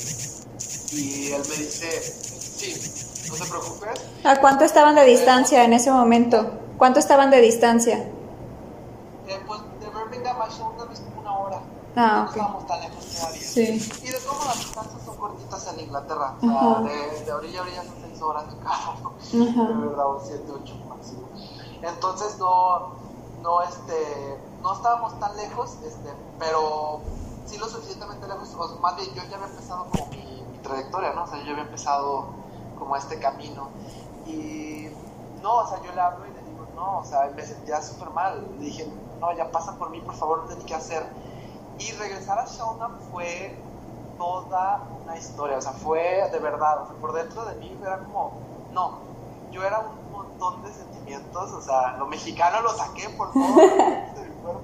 Y 0.91 1.31
él 1.31 1.41
me 1.49 1.55
dice, 1.55 2.01
sí, 2.01 3.29
no 3.29 3.35
te 3.35 3.45
preocupes. 3.45 4.01
¿A 4.23 4.39
cuánto 4.39 4.65
estaban 4.65 4.95
de 4.95 5.05
distancia 5.05 5.63
en 5.63 5.73
ese 5.73 5.91
momento? 5.91 6.51
¿Cuánto 6.77 6.99
estaban 6.99 7.31
de 7.31 7.41
distancia? 7.41 7.97
Eh, 9.27 9.39
pues 9.45 9.61
de 9.79 9.87
Birmingham 9.87 10.41
a 10.41 10.47
Shonda 10.49 10.87
es 10.93 10.99
como 10.99 11.21
una 11.21 11.37
hora. 11.37 11.61
Ah, 11.95 12.23
no 12.23 12.29
estábamos 12.29 12.67
tan 12.67 12.81
lejos 12.81 13.05
todavía. 13.05 13.41
Sí. 13.41 13.91
Y 14.03 14.09
de 14.09 14.19
cómo 14.19 14.45
las 14.45 14.59
distancias 14.59 15.06
cortitas 15.17 15.73
en 15.73 15.79
Inglaterra. 15.81 16.35
O 16.37 16.39
sea, 16.41 16.79
de, 16.81 17.25
de, 17.25 17.33
orilla 17.33 17.59
a 17.59 17.63
orilla 17.63 17.83
son 17.83 17.95
seis 18.01 18.21
horas 18.21 18.45
de 18.47 18.59
carro. 18.59 19.13
De 19.31 19.87
verdad, 19.87 20.07
o 20.07 20.21
siete, 20.23 20.51
ocho 20.51 20.75
máximo. 20.87 21.27
Entonces 21.81 22.37
no, 22.39 22.93
no, 23.41 23.61
este, 23.61 24.39
no 24.61 24.73
estábamos 24.73 25.19
tan 25.19 25.35
lejos, 25.37 25.77
este, 25.85 26.13
pero 26.39 27.01
sí 27.45 27.57
lo 27.57 27.67
suficientemente 27.67 28.27
lejos. 28.27 28.53
O 28.55 28.79
más 28.79 28.95
bien, 28.95 29.09
yo 29.09 29.23
ya 29.29 29.35
había 29.35 29.47
empezado 29.47 29.87
como 29.91 30.07
mi, 30.07 30.43
mi 30.51 30.57
trayectoria, 30.59 31.13
¿no? 31.13 31.23
O 31.23 31.27
sea, 31.27 31.43
yo 31.43 31.51
había 31.51 31.63
empezado 31.63 32.25
como 32.79 32.95
este 32.95 33.19
camino. 33.19 33.69
Y 34.25 34.87
no, 35.41 35.57
o 35.57 35.67
sea, 35.67 35.81
yo 35.83 35.91
le 35.93 36.01
hablo 36.01 36.25
y 36.25 36.33
le 36.33 36.41
digo, 36.43 36.67
no, 36.75 36.99
o 36.99 37.05
sea, 37.05 37.31
me 37.35 37.45
sentía 37.45 37.81
súper 37.81 38.09
mal. 38.11 38.47
Le 38.59 38.65
dije, 38.65 38.91
no, 39.19 39.35
ya 39.35 39.51
pasa 39.51 39.77
por 39.77 39.89
mí, 39.89 39.99
por 40.01 40.15
favor, 40.15 40.43
no 40.43 40.45
tengo 40.47 40.65
que 40.65 40.75
hacer 40.75 41.05
y 41.79 41.91
regresar 41.93 42.39
a 42.39 42.45
Shonan 42.45 42.99
fue 43.11 43.55
toda 44.17 44.83
una 45.03 45.17
historia, 45.17 45.57
o 45.57 45.61
sea, 45.61 45.73
fue 45.73 46.29
de 46.31 46.39
verdad, 46.39 46.83
o 46.83 46.87
sea, 46.87 46.95
por 46.95 47.13
dentro 47.13 47.45
de 47.45 47.55
mí 47.55 47.77
era 47.81 47.99
como, 47.99 48.33
no, 48.71 48.99
yo 49.51 49.63
era 49.63 49.79
un 49.79 50.11
montón 50.11 50.63
de 50.63 50.73
sentimientos, 50.73 51.51
o 51.51 51.61
sea, 51.61 51.97
lo 51.97 52.07
mexicano 52.07 52.61
lo 52.61 52.73
saqué 52.73 53.09
por 53.09 53.31
todo 53.31 53.43
de 53.43 54.29
mi 54.29 54.35
cuerpo. 54.41 54.61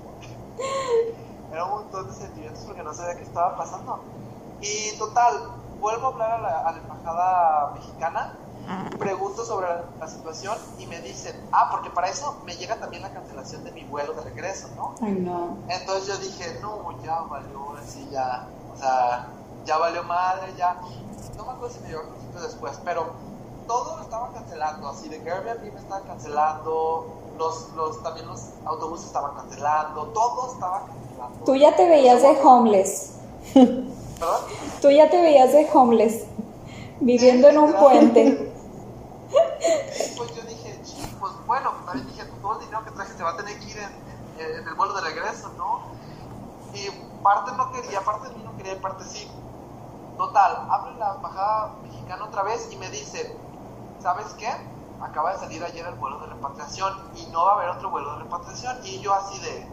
Era 1.51 1.65
un 1.65 1.71
montón 1.71 2.07
de 2.07 2.13
sentimientos 2.13 2.63
porque 2.65 2.83
no 2.83 2.93
sabía 2.93 3.15
qué 3.15 3.23
estaba 3.23 3.55
pasando. 3.55 3.99
Y 4.61 4.97
total, 4.97 5.51
vuelvo 5.79 6.07
a 6.07 6.09
hablar 6.09 6.31
a 6.31 6.37
la, 6.39 6.59
a 6.67 6.71
la 6.71 6.77
embajada 6.79 7.71
mexicana 7.75 8.37
pregunto 8.97 9.43
sobre 9.43 9.67
la, 9.99 10.07
situación 10.07 10.57
y 10.79 10.87
me 10.87 11.01
dicen, 11.01 11.35
ah, 11.51 11.69
porque 11.71 11.89
para 11.89 12.07
eso 12.07 12.37
me 12.45 12.55
llega 12.55 12.77
también 12.77 13.01
la 13.01 13.11
cancelación 13.11 13.63
de 13.63 13.71
mi 13.71 13.83
vuelo 13.83 14.13
de 14.13 14.21
regreso, 14.21 14.69
¿no? 14.75 14.95
Ay, 15.01 15.13
no. 15.13 15.57
Entonces 15.67 16.07
yo 16.07 16.17
dije, 16.17 16.59
no, 16.61 16.95
ya 17.03 17.21
valió, 17.21 17.75
así 17.77 18.07
ya, 18.11 18.47
o 18.73 18.77
sea, 18.77 19.27
ya 19.65 19.77
valió 19.77 20.03
madre, 20.03 20.53
ya. 20.57 20.81
No 21.37 21.45
me 21.45 21.51
acuerdo 21.51 21.73
si 21.73 21.79
me 21.81 21.89
llegó 21.89 22.01
un 22.03 22.41
después, 22.41 22.79
pero 22.83 23.13
todo 23.67 23.97
lo 23.97 24.03
estaban 24.03 24.33
cancelando, 24.33 24.89
así 24.89 25.09
de 25.09 25.21
que 25.21 25.31
Airbnb 25.31 25.73
me 25.73 25.79
estaba 25.79 26.01
cancelando, 26.01 27.07
los, 27.37 27.69
los, 27.73 28.03
también 28.03 28.27
los 28.27 28.49
autobuses 28.65 29.07
estaban 29.07 29.35
cancelando, 29.35 30.07
todo 30.07 30.53
estaba 30.53 30.85
cancelando. 30.85 31.45
Tú 31.45 31.55
ya 31.55 31.75
te 31.75 31.87
veías 31.87 32.21
de 32.21 32.39
homeless. 32.43 33.13
¿Perdón? 33.53 34.41
Tú 34.81 34.89
ya 34.91 35.09
te 35.09 35.21
veías 35.21 35.51
de 35.53 35.69
homeless, 35.73 36.25
viviendo 36.99 37.47
en 37.47 37.57
un 37.57 37.73
puente. 37.73 38.53
pues 40.17 40.35
yo 40.35 40.41
dije, 40.43 40.79
pues 41.19 41.33
bueno, 41.47 41.71
también 41.85 42.07
dije, 42.07 42.23
todo 42.41 42.53
el 42.53 42.59
dinero 42.59 42.83
que 42.83 42.91
traje 42.91 43.13
se 43.13 43.23
va 43.23 43.31
a 43.31 43.37
tener 43.37 43.57
que 43.59 43.65
ir 43.65 43.77
en, 43.77 44.59
en 44.59 44.67
el 44.67 44.73
vuelo 44.75 44.93
de 44.93 45.01
regreso, 45.01 45.51
¿no? 45.57 45.81
Y 46.73 46.89
parte 47.23 47.51
no 47.55 47.71
quería, 47.71 48.01
parte 48.01 48.29
de 48.29 48.35
mí 48.35 48.43
no 48.43 48.55
quería 48.57 48.73
y 48.73 48.79
parte 48.79 49.03
sí. 49.05 49.27
Total, 50.17 50.67
abre 50.69 50.95
la 50.95 51.15
embajada 51.15 51.73
mexicana 51.83 52.25
otra 52.25 52.43
vez 52.43 52.69
y 52.71 52.75
me 52.77 52.89
dice, 52.89 53.37
¿sabes 53.99 54.27
qué? 54.37 54.49
acaba 55.03 55.33
de 55.33 55.39
salir 55.39 55.63
ayer 55.63 55.85
el 55.85 55.95
vuelo 55.95 56.17
de 56.19 56.27
repatriación 56.27 56.93
y 57.15 57.25
no 57.27 57.43
va 57.45 57.51
a 57.51 57.55
haber 57.55 57.69
otro 57.69 57.89
vuelo 57.89 58.13
de 58.13 58.23
repatriación. 58.23 58.77
Y 58.83 58.99
yo 58.99 59.13
así 59.13 59.39
de, 59.39 59.67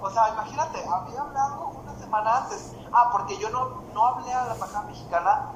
O 0.00 0.10
sea, 0.10 0.30
imagínate, 0.30 0.84
había 0.88 1.20
hablado 1.20 1.72
una 1.82 1.94
semana 1.98 2.38
antes. 2.38 2.72
Ah, 2.92 3.08
porque 3.12 3.36
yo 3.38 3.50
no, 3.50 3.82
no 3.94 4.06
hablé 4.06 4.32
a 4.32 4.46
la 4.46 4.54
embajada 4.54 4.86
mexicana 4.86 5.50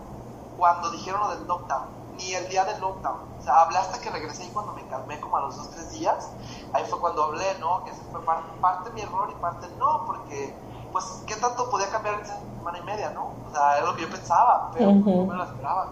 cuando 0.57 0.91
dijeron 0.91 1.21
lo 1.21 1.29
del 1.29 1.47
lockdown, 1.47 1.89
ni 2.17 2.33
el 2.35 2.49
día 2.49 2.65
del 2.65 2.81
lockdown. 2.81 3.19
O 3.39 3.43
sea, 3.43 3.63
hablé 3.63 3.79
hasta 3.79 4.01
que 4.01 4.11
regresé 4.11 4.45
y 4.45 4.49
cuando 4.51 4.73
me 4.73 4.87
calmé 4.87 5.21
como 5.21 5.37
a 5.37 5.41
los 5.43 5.57
dos, 5.57 5.71
tres 5.71 5.91
días, 5.91 6.31
ahí 6.73 6.85
fue 6.85 7.01
cuando 7.01 7.25
hablé, 7.25 7.59
¿no? 7.59 7.85
Que 7.85 7.91
ese 7.91 8.03
fue 8.13 8.21
parte 8.61 8.91
mi 8.91 9.01
error 9.01 9.29
y 9.31 9.35
parte 9.41 9.69
no, 9.79 10.05
porque, 10.07 10.55
pues, 10.97 11.23
¿qué 11.27 11.37
tanto 11.37 11.69
podía 11.69 11.91
cambiar 11.91 12.21
en 12.21 12.27
semana 12.27 12.79
y 12.79 12.83
media, 12.85 13.11
no? 13.11 13.35
O 13.47 13.53
sea, 13.53 13.77
era 13.77 13.85
lo 13.85 13.97
que 13.97 14.03
yo 14.03 14.09
pensaba, 14.09 14.71
pero 14.73 14.93
no 14.93 15.27
me 15.27 15.35
lo 15.35 15.45
esperaba. 15.45 15.89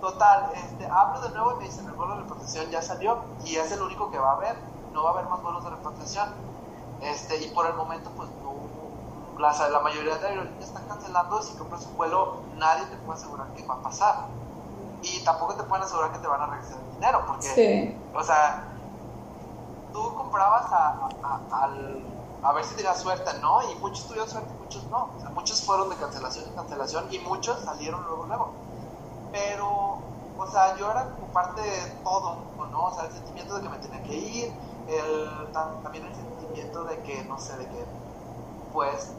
Total, 0.00 0.50
este, 0.56 0.86
hablo 0.86 1.20
de 1.20 1.28
nuevo 1.28 1.52
y 1.52 1.54
me 1.58 1.64
dicen, 1.66 1.86
el 1.86 1.92
vuelo 1.92 2.16
de 2.16 2.22
repatriación 2.22 2.68
ya 2.68 2.82
salió 2.82 3.18
y 3.44 3.54
es 3.54 3.70
el 3.70 3.80
único 3.80 4.10
que 4.10 4.18
va 4.18 4.30
a 4.30 4.34
haber, 4.34 4.56
no 4.92 5.04
va 5.04 5.10
a 5.10 5.12
haber 5.12 5.26
más 5.26 5.40
vuelos 5.40 5.62
de 5.62 5.70
repatriación. 5.70 6.30
Este, 7.00 7.44
y 7.44 7.50
por 7.50 7.66
el 7.66 7.74
momento, 7.74 8.10
pues 8.16 8.28
no, 8.42 9.40
la, 9.40 9.68
la 9.68 9.78
mayoría 9.78 10.16
de 10.16 10.26
aerolíneas 10.26 10.64
están 10.64 10.84
cancelando. 10.88 11.40
Si 11.40 11.56
compras 11.56 11.86
un 11.86 11.96
vuelo, 11.96 12.38
nadie 12.56 12.86
te 12.86 12.96
puede 12.96 13.20
asegurar 13.20 13.46
que 13.54 13.64
va 13.64 13.74
a 13.74 13.82
pasar. 13.82 14.16
Y 15.02 15.22
tampoco 15.22 15.54
te 15.54 15.62
pueden 15.62 15.84
asegurar 15.84 16.10
que 16.10 16.18
te 16.18 16.26
van 16.26 16.40
a 16.40 16.46
regresar 16.46 16.78
el 16.80 16.94
dinero, 16.94 17.22
porque, 17.24 17.96
o 18.12 18.22
sea, 18.24 18.64
tú 19.92 20.12
comprabas 20.16 20.72
a, 20.72 21.08
a, 21.22 21.40
a, 21.52 21.68
ver 22.52 22.64
si 22.64 22.74
tenías 22.74 23.00
suerte, 23.00 23.30
¿no? 23.40 23.62
Y 23.70 23.74
muchos 23.76 24.06
tuvieron 24.06 24.28
suerte 24.28 24.52
muchos 24.58 24.84
no. 24.90 25.10
O 25.16 25.20
sea, 25.20 25.30
muchos 25.30 25.62
fueron 25.62 25.88
de 25.88 25.96
cancelación 25.96 26.46
en 26.46 26.54
cancelación 26.54 27.06
y 27.12 27.18
muchos 27.20 27.60
salieron 27.64 28.04
luego, 28.04 28.26
luego. 28.26 28.52
Pero, 29.32 29.98
o 30.38 30.46
sea, 30.50 30.76
yo 30.76 30.90
era 30.90 31.10
como 31.10 31.26
parte 31.28 31.60
de 31.60 31.90
todo, 32.02 32.36
¿no? 32.70 32.86
O 32.86 32.94
sea, 32.94 33.04
el 33.04 33.12
sentimiento 33.12 33.54
de 33.56 33.62
que 33.62 33.68
me 33.68 33.78
tenía 33.78 34.02
que 34.02 34.16
ir, 34.16 34.52
el, 34.88 35.52
también 35.52 36.06
el 36.06 36.14
sentimiento 36.14 36.84
de 36.84 36.98
que, 37.02 37.24
no 37.24 37.38
sé, 37.38 37.56
de 37.56 37.66
que, 37.66 37.84
pues, 38.72 39.12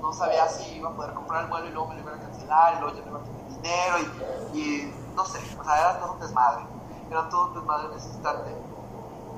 no 0.00 0.12
sabía 0.12 0.48
si 0.48 0.76
iba 0.76 0.90
a 0.90 0.92
poder 0.92 1.12
comprar 1.14 1.44
el 1.44 1.50
vuelo 1.50 1.66
y 1.66 1.70
luego 1.70 1.88
me 1.88 1.94
lo 1.96 2.00
iban 2.00 2.14
a 2.14 2.22
cancelar 2.22 2.76
y 2.76 2.80
luego 2.80 2.96
ya 2.96 3.02
no 3.02 3.10
iba 3.10 3.20
a 3.20 3.22
tener 3.22 3.48
dinero 3.48 3.96
y, 4.52 4.58
y 4.58 4.94
no 5.14 5.24
sé, 5.26 5.38
o 5.58 5.64
sea, 5.64 5.78
era 5.78 6.00
todo 6.00 6.12
un 6.12 6.20
desmadre, 6.20 6.64
era 7.10 7.28
todo 7.28 7.48
un 7.48 7.54
desmadre 7.54 7.88
en 7.88 7.98
ese 7.98 8.08
instante. 8.08 8.56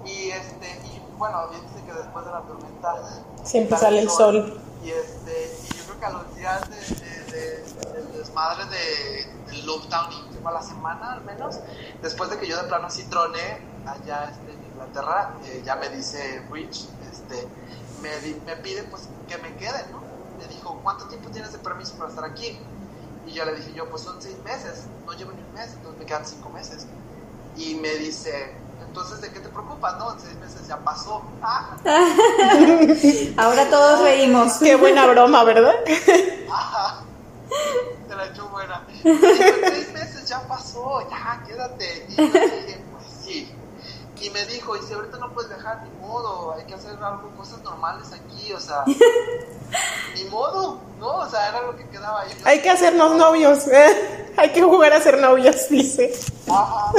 Y, 0.05 0.31
este, 0.31 0.81
y 0.87 0.92
bueno, 1.23 1.47
bien 1.51 1.63
dice 1.69 1.85
que 1.87 1.93
después 1.93 2.25
de 2.25 2.33
la 2.33 2.41
tormenta 2.41 2.97
siempre 3.45 3.79
sale 3.79 4.01
el 4.01 4.11
sol. 4.11 4.61
Y, 4.83 4.91
este, 4.91 5.57
y 5.63 5.79
yo 5.79 5.85
creo 5.85 6.01
que 6.01 6.07
a 6.07 6.11
los 6.11 6.35
días 6.35 6.69
de, 6.69 7.33
de, 7.33 7.93
del 7.93 8.13
desmadre 8.13 8.65
de, 8.65 9.27
del 9.47 9.65
lockdown 9.65 10.11
y 10.13 10.45
a 10.45 10.51
la 10.51 10.63
semana 10.63 11.13
al 11.13 11.23
menos, 11.23 11.61
después 12.03 12.29
de 12.29 12.41
que 12.41 12.49
yo 12.49 12.61
de 12.61 12.65
plano 12.65 12.91
sí 12.91 13.05
troné 13.05 13.61
allá 13.87 14.33
este, 14.33 14.53
Inglaterra, 14.73 15.35
eh, 15.45 15.63
ya 15.65 15.77
me 15.77 15.91
dice 15.91 16.45
Rich, 16.51 16.89
este, 17.13 17.47
me, 18.01 18.11
me, 18.45 18.57
pide 18.57 18.83
pues 18.83 19.03
que 19.29 19.39
me 19.39 19.55
quede, 19.55 19.87
¿no? 19.93 20.03
Me 20.39 20.53
dijo, 20.53 20.81
¿cuánto 20.83 21.07
tiempo 21.07 21.31
tienes 21.31 21.53
de 21.53 21.59
permiso 21.59 21.95
para 21.99 22.11
estar 22.11 22.25
aquí? 22.25 22.59
Y 23.29 23.31
yo 23.31 23.45
le 23.45 23.55
dije 23.55 23.73
yo, 23.75 23.89
pues 23.89 24.03
son 24.03 24.21
seis 24.21 24.39
meses, 24.43 24.87
no 25.07 25.13
llevo 25.13 25.31
ni 25.31 25.41
un 25.41 25.55
mes, 25.55 25.73
entonces 25.75 26.01
me 26.01 26.05
quedan 26.05 26.27
cinco 26.27 26.51
meses. 26.51 26.85
Y 27.57 27.77
me 27.77 27.91
dice, 27.91 28.57
entonces, 28.93 29.23
¿de 29.23 29.33
qué 29.33 29.41
te 29.41 29.49
preocupas? 29.49 29.97
No, 29.97 30.13
en 30.13 30.21
seis 30.21 30.35
meses 30.35 30.69
ya 30.69 30.77
pasó. 30.77 31.23
Ah. 31.41 31.79
Ahora 33.39 33.71
todos 33.71 34.03
reímos. 34.03 34.59
Qué 34.59 34.77
buena 34.77 35.07
broma, 35.07 35.45
¿verdad? 35.45 35.75
Ajá. 36.53 37.03
Te 38.07 38.15
la 38.15 38.27
echó 38.27 38.51
buena. 38.51 38.87
en 39.03 39.19
seis 39.19 39.93
meses 39.95 40.29
ya 40.29 40.47
pasó, 40.47 41.09
ya, 41.09 41.43
quédate. 41.47 42.07
Y 42.11 42.17
yo 42.17 42.23
dije, 42.25 42.85
pues 42.93 43.05
sí 43.25 43.57
y 44.23 44.31
me 44.31 44.47
dijo, 44.47 44.77
y 44.77 44.81
si 44.83 44.95
ahorita 44.95 45.19
no 45.19 45.33
puedes 45.33 45.51
viajar, 45.51 45.83
ni 45.83 46.07
modo, 46.07 46.55
hay 46.57 46.65
que 46.65 46.75
hacer 46.75 46.93
algo, 47.03 47.29
cosas 47.37 47.61
normales 47.63 48.07
aquí, 48.13 48.53
o 48.53 48.61
sea, 48.61 48.85
ni 50.15 50.25
modo, 50.27 50.79
¿no? 51.01 51.17
O 51.17 51.29
sea, 51.29 51.49
era 51.49 51.63
lo 51.63 51.77
que 51.77 51.89
quedaba 51.89 52.21
ahí. 52.21 52.31
Hay 52.45 52.63
que 52.63 52.71
hacernos 52.71 53.17
novios, 53.17 53.67
¿eh? 53.67 54.33
hay 54.37 54.53
que 54.53 54.63
jugar 54.63 54.93
a 54.93 55.01
ser 55.01 55.21
novios, 55.21 55.69
dice. 55.69 56.15
Ajá, 56.49 56.93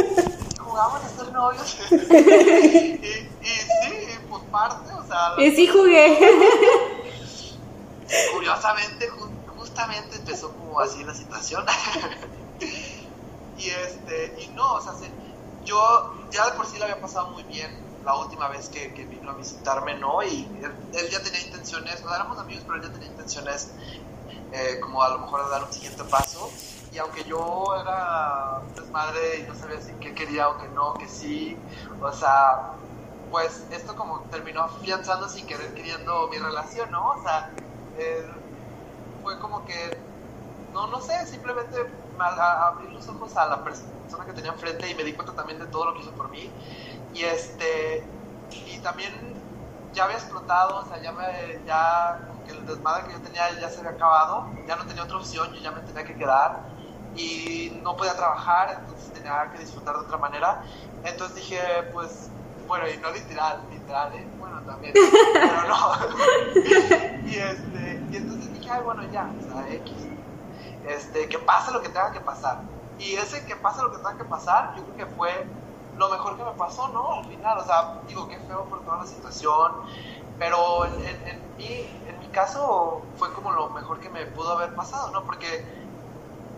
jugamos 0.73 1.03
a 1.03 1.09
ser 1.09 1.31
novios. 1.31 1.77
y, 1.91 1.95
y, 1.95 3.29
sí, 3.45 4.17
por 4.29 4.41
parte, 4.45 4.91
o 4.91 5.05
sea. 5.05 5.35
Y 5.37 5.55
sí 5.55 5.67
jugué. 5.67 6.17
Curiosamente, 8.33 9.09
justamente 9.57 10.15
empezó 10.17 10.51
como 10.51 10.79
así 10.79 11.03
la 11.03 11.13
situación. 11.13 11.63
y 13.57 13.69
este, 13.69 14.35
y 14.39 14.47
no, 14.55 14.73
o 14.73 14.81
sea, 14.81 14.93
se, 14.93 15.11
yo 15.63 16.13
ya 16.31 16.45
de 16.45 16.53
por 16.53 16.65
sí 16.65 16.77
le 16.77 16.85
había 16.85 16.99
pasado 16.99 17.29
muy 17.29 17.43
bien 17.43 17.69
la 18.03 18.15
última 18.15 18.47
vez 18.49 18.69
que, 18.69 18.87
vino 18.87 19.29
a 19.31 19.35
visitarme, 19.35 19.95
¿no? 19.95 20.23
Y 20.23 20.47
él, 20.93 21.09
ya 21.09 21.21
tenía 21.21 21.41
intenciones, 21.41 22.01
o 22.01 22.07
sea, 22.07 22.15
éramos 22.17 22.39
amigos, 22.39 22.63
pero 22.67 22.77
él 22.77 22.87
ya 22.87 22.91
tenía 22.91 23.09
intenciones 23.09 23.69
eh, 24.51 24.79
como 24.81 25.01
a 25.01 25.09
lo 25.09 25.19
mejor 25.19 25.45
de 25.45 25.51
dar 25.51 25.63
un 25.63 25.71
siguiente 25.71 26.03
paso. 26.03 26.51
Y 26.93 26.99
aunque 26.99 27.23
yo 27.23 27.75
era 27.81 28.61
desmadre 28.75 29.39
y 29.39 29.47
no 29.47 29.55
sabía 29.55 29.81
si 29.81 29.93
qué 29.93 30.13
quería 30.13 30.47
o 30.49 30.57
que 30.59 30.67
no, 30.69 30.93
que 30.93 31.07
sí, 31.07 31.57
o 31.99 32.11
sea, 32.11 32.73
pues 33.31 33.65
esto 33.71 33.95
como 33.95 34.19
terminó 34.29 34.61
afianzando 34.61 35.27
sin 35.27 35.47
querer 35.47 35.73
queriendo 35.73 36.27
mi 36.27 36.37
relación, 36.37 36.91
¿no? 36.91 37.09
O 37.09 37.23
sea, 37.23 37.49
fue 39.23 39.39
como 39.39 39.65
que, 39.65 39.97
no, 40.71 40.85
no 40.87 41.01
sé, 41.01 41.25
simplemente 41.25 41.77
abrir 42.19 42.91
los 42.91 43.07
ojos 43.09 43.35
a 43.37 43.47
la 43.47 43.63
persona 43.63 44.25
que 44.25 44.33
tenía 44.33 44.51
enfrente 44.51 44.89
y 44.89 44.93
me 44.93 45.03
di 45.03 45.13
cuenta 45.13 45.33
también 45.33 45.59
de 45.59 45.65
todo 45.65 45.85
lo 45.85 45.93
que 45.95 46.01
hizo 46.01 46.11
por 46.11 46.29
mí. 46.29 46.47
Y 47.15 47.23
este, 47.23 48.03
y 48.51 48.77
también 48.79 49.13
ya 49.93 50.05
había 50.05 50.17
explotado, 50.17 50.77
o 50.77 50.85
sea, 50.85 51.01
ya 51.01 51.11
me, 51.11 51.59
ya 51.65 52.19
como 52.27 52.43
que 52.45 52.51
el 52.51 52.65
desmadre 52.67 53.07
que 53.07 53.13
yo 53.13 53.21
tenía 53.21 53.59
ya 53.59 53.69
se 53.69 53.79
había 53.79 53.91
acabado, 53.91 54.47
ya 54.67 54.75
no 54.75 54.85
tenía 54.85 55.03
otra 55.03 55.17
opción, 55.17 55.51
yo 55.53 55.59
ya 55.59 55.71
me 55.71 55.81
tenía 55.81 56.03
que 56.03 56.15
quedar 56.15 56.72
y 57.15 57.79
no 57.83 57.95
podía 57.95 58.15
trabajar, 58.15 58.77
entonces 58.79 59.13
tenía 59.13 59.51
que 59.51 59.59
disfrutar 59.59 59.95
de 59.95 60.01
otra 60.01 60.17
manera. 60.17 60.63
Entonces 61.03 61.35
dije, 61.35 61.59
pues, 61.91 62.29
bueno, 62.67 62.85
y 62.89 62.97
no 62.97 63.11
literal, 63.11 63.61
literal, 63.71 64.13
¿eh? 64.13 64.25
bueno, 64.39 64.61
también, 64.61 64.93
pero 65.33 65.67
no. 65.67 65.93
y, 67.25 67.35
este, 67.35 68.01
y 68.11 68.15
entonces 68.15 68.53
dije, 68.53 68.69
ay, 68.71 68.81
bueno, 68.83 69.03
ya, 69.11 69.29
o 69.39 69.53
sea, 69.53 69.73
X. 69.73 69.93
Este, 70.87 71.29
que 71.29 71.39
pase 71.39 71.71
lo 71.71 71.81
que 71.81 71.89
tenga 71.89 72.11
que 72.11 72.19
pasar. 72.19 72.59
Y 72.99 73.13
ese 73.13 73.45
que 73.45 73.55
pasa 73.55 73.83
lo 73.83 73.91
que 73.91 73.97
tenga 73.97 74.17
que 74.17 74.25
pasar, 74.25 74.75
yo 74.75 74.83
creo 74.83 74.97
que 74.97 75.15
fue 75.15 75.45
lo 75.97 76.09
mejor 76.09 76.37
que 76.37 76.43
me 76.43 76.51
pasó, 76.51 76.87
¿no? 76.89 77.19
Al 77.19 77.25
final, 77.25 77.57
o 77.57 77.65
sea, 77.65 78.01
digo, 78.07 78.27
qué 78.27 78.37
feo 78.39 78.65
por 78.65 78.83
toda 78.83 78.97
la 78.97 79.05
situación, 79.05 79.71
pero 80.39 80.85
en, 80.85 80.93
en, 81.27 81.57
mi, 81.57 81.67
en 82.07 82.19
mi 82.19 82.27
caso 82.27 83.01
fue 83.17 83.31
como 83.33 83.51
lo 83.51 83.69
mejor 83.69 83.99
que 83.99 84.09
me 84.09 84.25
pudo 84.25 84.53
haber 84.53 84.73
pasado, 84.75 85.11
¿no? 85.11 85.23
Porque 85.23 85.63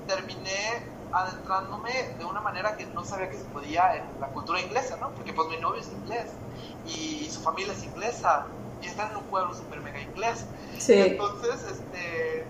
terminé 0.07 0.83
adentrándome 1.11 1.91
de 2.17 2.25
una 2.25 2.41
manera 2.41 2.75
que 2.75 2.85
no 2.87 3.03
sabía 3.05 3.29
que 3.29 3.37
se 3.37 3.45
podía 3.45 3.95
en 3.95 4.03
la 4.19 4.27
cultura 4.27 4.59
inglesa, 4.59 4.97
¿no? 4.97 5.11
Porque 5.11 5.33
pues 5.33 5.47
mi 5.49 5.57
novio 5.57 5.81
es 5.81 5.89
inglés 5.89 6.31
y 6.85 7.29
su 7.29 7.41
familia 7.41 7.73
es 7.73 7.83
inglesa 7.83 8.47
y 8.81 8.87
están 8.87 9.11
en 9.11 9.17
un 9.17 9.23
pueblo 9.23 9.53
súper 9.53 9.81
mega 9.81 10.01
inglés. 10.01 10.45
Sí. 10.77 10.93
Entonces, 10.93 11.63
este, 11.71 12.45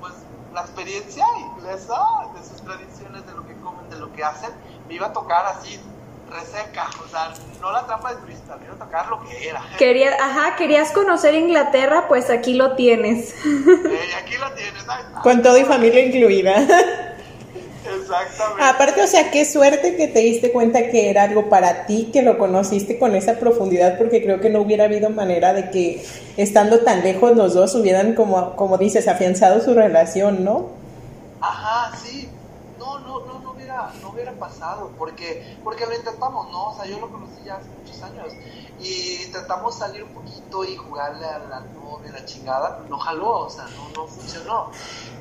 pues 0.00 0.14
la 0.54 0.60
experiencia 0.60 1.26
inglesa, 1.38 1.96
de 2.34 2.44
sus 2.46 2.62
tradiciones, 2.62 3.26
de 3.26 3.32
lo 3.32 3.46
que 3.46 3.54
comen, 3.56 3.90
de 3.90 3.98
lo 3.98 4.12
que 4.12 4.22
hacen, 4.22 4.50
me 4.88 4.94
iba 4.94 5.08
a 5.08 5.12
tocar 5.12 5.44
así 5.46 5.80
reseca, 6.30 6.88
o 7.04 7.08
sea, 7.08 7.32
no 7.60 7.72
la 7.72 7.86
trampa 7.86 8.14
de 8.14 8.20
turista, 8.20 8.54
a 8.54 8.84
tocar 8.84 9.08
lo 9.08 9.24
que 9.24 9.48
era. 9.48 9.62
Quería, 9.78 10.10
ajá, 10.20 10.56
querías 10.56 10.92
conocer 10.92 11.34
Inglaterra, 11.34 12.06
pues 12.08 12.30
aquí 12.30 12.54
lo 12.54 12.74
tienes. 12.74 13.34
Eh, 13.46 14.14
aquí 14.22 14.36
lo 14.36 14.50
tienes, 14.52 14.84
Con 15.22 15.42
todo 15.42 15.58
y 15.58 15.64
familia 15.64 16.04
incluida. 16.04 16.58
Exactamente. 16.58 18.62
Aparte, 18.62 19.02
o 19.02 19.06
sea, 19.06 19.30
qué 19.30 19.44
suerte 19.44 19.96
que 19.96 20.08
te 20.08 20.20
diste 20.20 20.52
cuenta 20.52 20.90
que 20.90 21.10
era 21.10 21.24
algo 21.24 21.48
para 21.48 21.86
ti, 21.86 22.10
que 22.12 22.22
lo 22.22 22.38
conociste 22.38 22.98
con 22.98 23.14
esa 23.14 23.38
profundidad, 23.38 23.98
porque 23.98 24.22
creo 24.22 24.40
que 24.40 24.50
no 24.50 24.60
hubiera 24.60 24.84
habido 24.84 25.10
manera 25.10 25.52
de 25.52 25.70
que 25.70 26.04
estando 26.36 26.80
tan 26.80 27.02
lejos 27.02 27.36
los 27.36 27.54
dos 27.54 27.74
hubieran, 27.74 28.14
como, 28.14 28.56
como 28.56 28.78
dices, 28.78 29.08
afianzado 29.08 29.60
su 29.60 29.74
relación, 29.74 30.44
¿no? 30.44 30.70
Ajá, 31.40 31.96
sí. 31.96 32.28
Pasado, 34.32 34.92
porque, 34.98 35.58
porque 35.64 35.86
lo 35.86 35.94
intentamos, 35.94 36.50
¿no? 36.50 36.84
Yo 36.84 36.98
lo 37.00 37.10
conocí 37.10 37.42
ya 37.44 37.56
hace 37.56 37.68
muchos 37.70 38.02
años 38.02 38.32
y 38.80 39.24
intentamos 39.24 39.76
salir 39.76 40.04
un 40.04 40.14
poquito 40.14 40.64
y 40.64 40.76
jugarle 40.76 41.26
a 41.26 41.38
la 41.38 41.60
novia, 41.60 42.12
la 42.12 42.24
chingada, 42.24 42.84
no 42.88 42.98
jaló, 42.98 43.40
o 43.40 43.50
sea, 43.50 43.64
no, 43.64 43.88
no 43.90 44.06
funcionó. 44.06 44.70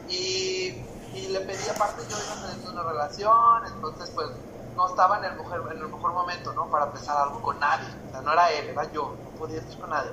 Y 0.09 0.83
y 1.15 1.27
le 1.29 1.39
pedí 1.39 1.69
aparte 1.69 2.01
yo 2.09 2.17
iba 2.17 2.33
a 2.33 2.51
tener 2.51 2.69
una 2.69 2.83
relación, 2.83 3.65
entonces 3.73 4.11
pues 4.13 4.27
no 4.75 4.89
estaba 4.89 5.19
en 5.19 5.25
el, 5.25 5.35
mejor, 5.37 5.71
en 5.71 5.77
el 5.77 5.87
mejor 5.87 6.11
momento, 6.11 6.51
¿no? 6.53 6.65
Para 6.69 6.87
empezar 6.87 7.15
algo 7.17 7.41
con 7.41 7.57
nadie, 7.57 7.87
o 8.09 8.11
sea, 8.11 8.21
no 8.21 8.33
era 8.33 8.51
él, 8.51 8.67
era 8.67 8.91
yo, 8.91 9.15
no 9.23 9.29
podía 9.39 9.59
estar 9.59 9.79
con 9.79 9.89
nadie. 9.91 10.11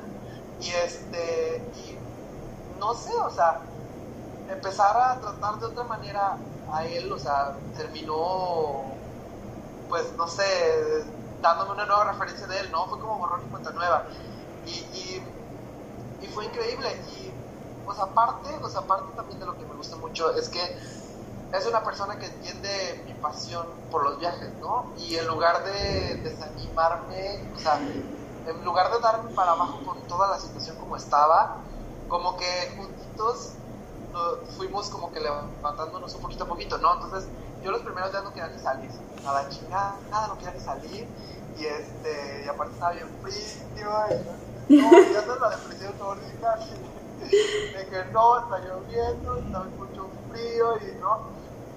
Y 0.61 0.71
este, 0.71 1.61
y 1.75 1.99
no 2.79 2.95
sé, 2.95 3.13
o 3.17 3.31
sea, 3.31 3.63
empezar 4.49 4.97
a 4.97 5.21
tratar 5.21 5.59
de 5.59 5.67
otra 5.67 5.83
manera 5.83 6.37
a 6.73 6.85
él, 6.85 7.13
o 7.13 7.19
sea, 7.19 7.57
terminó 7.77 9.03
pues, 9.93 10.11
no 10.17 10.27
sé, 10.27 10.43
dándome 11.43 11.73
una 11.73 11.85
nueva 11.85 12.05
referencia 12.05 12.47
de 12.47 12.61
él, 12.61 12.73
¿no? 12.73 12.87
Fue 12.87 12.99
como 12.99 13.19
borrón 13.19 13.43
y 13.47 13.51
cuenta 13.51 13.73
nueva. 13.73 14.07
Y, 14.65 14.71
y, 14.71 15.23
y 16.23 16.27
fue 16.29 16.47
increíble. 16.47 16.89
Y, 17.11 17.31
pues 17.85 17.99
aparte, 17.99 18.57
pues 18.59 18.75
aparte 18.75 19.15
también 19.15 19.39
de 19.39 19.45
lo 19.45 19.59
que 19.59 19.67
me 19.67 19.75
gusta 19.75 19.97
mucho 19.97 20.35
es 20.35 20.49
que 20.49 20.61
es 21.53 21.67
una 21.67 21.85
persona 21.85 22.19
que 22.19 22.25
entiende 22.25 23.03
mi 23.05 23.13
pasión 23.13 23.67
por 23.91 24.05
los 24.05 24.19
viajes, 24.19 24.55
¿no? 24.61 24.95
Y 24.97 25.17
en 25.17 25.27
lugar 25.27 25.63
de 25.63 26.23
desanimarme, 26.23 27.51
o 27.55 27.59
sea, 27.59 27.77
en 28.47 28.65
lugar 28.65 28.91
de 28.93 28.99
darme 29.01 29.29
para 29.35 29.53
abajo 29.53 29.83
por 29.85 30.01
toda 30.07 30.29
la 30.31 30.39
situación 30.39 30.79
como 30.79 30.97
estaba, 30.97 31.67
como 32.09 32.39
que 32.39 32.75
juntitos 32.79 33.57
fuimos 34.57 34.89
como 34.91 35.13
que 35.13 35.21
levantándonos 35.21 36.15
un 36.15 36.21
poquito 36.23 36.45
a 36.45 36.49
poquito, 36.49 36.79
¿no? 36.79 36.95
Entonces, 36.95 37.29
yo 37.63 37.71
los 37.71 37.83
primeros 37.83 38.11
días 38.11 38.25
no 38.25 38.33
quería 38.33 38.49
ni 38.49 38.59
salir, 38.59 38.91
nada 39.23 39.49
chingada, 39.49 39.97
nada, 40.11 40.29
no 40.29 40.39
quería 40.39 40.53
ni 40.53 40.61
salir, 40.61 41.09
y 41.59 41.65
este, 41.65 42.43
y 42.45 42.49
aparte 42.49 42.73
estaba 42.75 42.93
bien 42.93 43.09
frío, 43.23 43.91
y 44.69 44.75
no, 44.75 44.91
ya 44.91 45.27
no 45.27 45.37
la 45.37 45.51
depresión 45.51 45.99
nórdica, 45.99 46.59
de 47.21 47.87
que 47.89 48.05
no, 48.13 48.39
está 48.39 48.59
lloviendo, 48.59 49.37
estaba 49.37 49.65
mucho 49.65 50.09
frío, 50.31 50.77
y 50.79 51.01
no, 51.01 51.21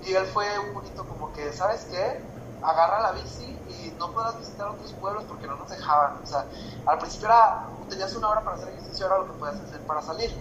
y 0.05 0.13
él 0.13 0.25
fue 0.27 0.47
un 0.59 0.73
poquito 0.73 1.05
como 1.07 1.31
que, 1.33 1.51
¿sabes 1.53 1.85
qué? 1.85 2.21
Agarra 2.61 3.01
la 3.01 3.11
bici 3.11 3.57
y 3.67 3.93
no 3.97 4.11
podrás 4.11 4.37
visitar 4.39 4.67
otros 4.67 4.93
pueblos 4.93 5.23
porque 5.27 5.47
no 5.47 5.55
nos 5.55 5.69
dejaban. 5.69 6.17
O 6.23 6.25
sea, 6.25 6.45
al 6.85 6.97
principio 6.99 7.27
era, 7.27 7.67
tenías 7.89 8.15
una 8.15 8.29
hora 8.29 8.43
para 8.43 8.55
hacer 8.55 8.69
ejercicio, 8.69 9.05
era 9.05 9.17
lo 9.19 9.25
que 9.25 9.33
podías 9.33 9.61
hacer 9.61 9.81
para 9.81 10.01
salir. 10.01 10.31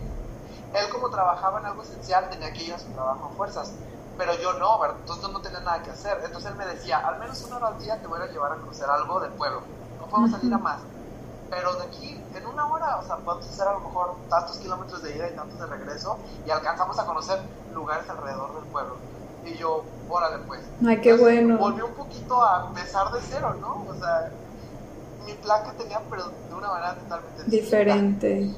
Él 0.75 0.89
como 0.91 1.09
trabajaba 1.09 1.61
en 1.61 1.67
algo 1.67 1.83
esencial 1.83 2.29
tenía 2.31 2.53
que 2.53 2.65
ir 2.65 2.75
a 2.75 2.79
su 2.79 2.91
trabajo 2.91 3.31
a 3.33 3.37
fuerzas, 3.37 3.73
pero 4.19 4.35
yo 4.41 4.55
no, 4.55 4.79
¿verdad? 4.81 4.97
Entonces 5.01 5.31
no 5.31 5.41
tenía 5.41 5.61
nada 5.61 5.83
que 5.83 5.91
hacer. 5.91 6.21
Entonces 6.25 6.51
él 6.51 6.57
me 6.57 6.67
decía, 6.67 6.99
al 6.99 7.19
menos 7.21 7.43
una 7.43 7.57
hora 7.57 7.69
al 7.69 7.79
día 7.79 8.01
te 8.01 8.07
voy 8.09 8.21
a 8.21 8.27
llevar 8.27 8.53
a 8.53 8.57
conocer 8.57 8.89
algo 8.91 9.21
del 9.21 9.33
pueblo. 9.33 9.63
No 10.01 10.07
podemos 10.07 10.33
salir 10.33 10.53
a 10.53 10.59
más. 10.59 10.81
Pero 11.49 11.75
de 11.77 11.85
aquí, 11.85 12.21
en 12.35 12.47
una 12.47 12.67
hora, 12.67 12.97
o 12.97 13.07
sea, 13.07 13.17
podemos 13.17 13.49
hacer 13.49 13.69
a 13.69 13.75
lo 13.75 13.81
mejor 13.81 14.15
tantos 14.29 14.59
kilómetros 14.59 15.03
de 15.03 15.17
ida 15.17 15.29
y 15.29 15.37
tantos 15.37 15.59
de 15.59 15.67
regreso 15.67 16.19
y 16.47 16.51
alcanzamos 16.51 16.99
a 16.99 17.07
conocer 17.07 17.39
lugares 17.73 18.09
alrededor 18.11 18.55
del 18.55 18.65
pueblo. 18.65 18.97
Y 19.45 19.57
yo, 19.57 19.85
órale 20.09 20.39
pues. 20.47 20.61
Ay, 20.85 21.01
qué 21.01 21.15
bueno. 21.17 21.59
Volví 21.59 21.83
un 21.83 21.93
poquito 21.93 22.43
a 22.43 22.67
empezar 22.69 23.13
de 23.13 23.21
cero, 23.21 23.55
¿no? 23.61 23.85
O 23.89 23.95
sea, 23.95 24.31
mi 25.25 25.35
plan 25.35 25.65
que 25.65 25.73
tenía, 25.83 26.01
pero 26.11 26.25
de 26.25 26.55
una 26.55 26.69
manera 26.69 26.95
totalmente 26.95 27.45
diferente. 27.45 28.55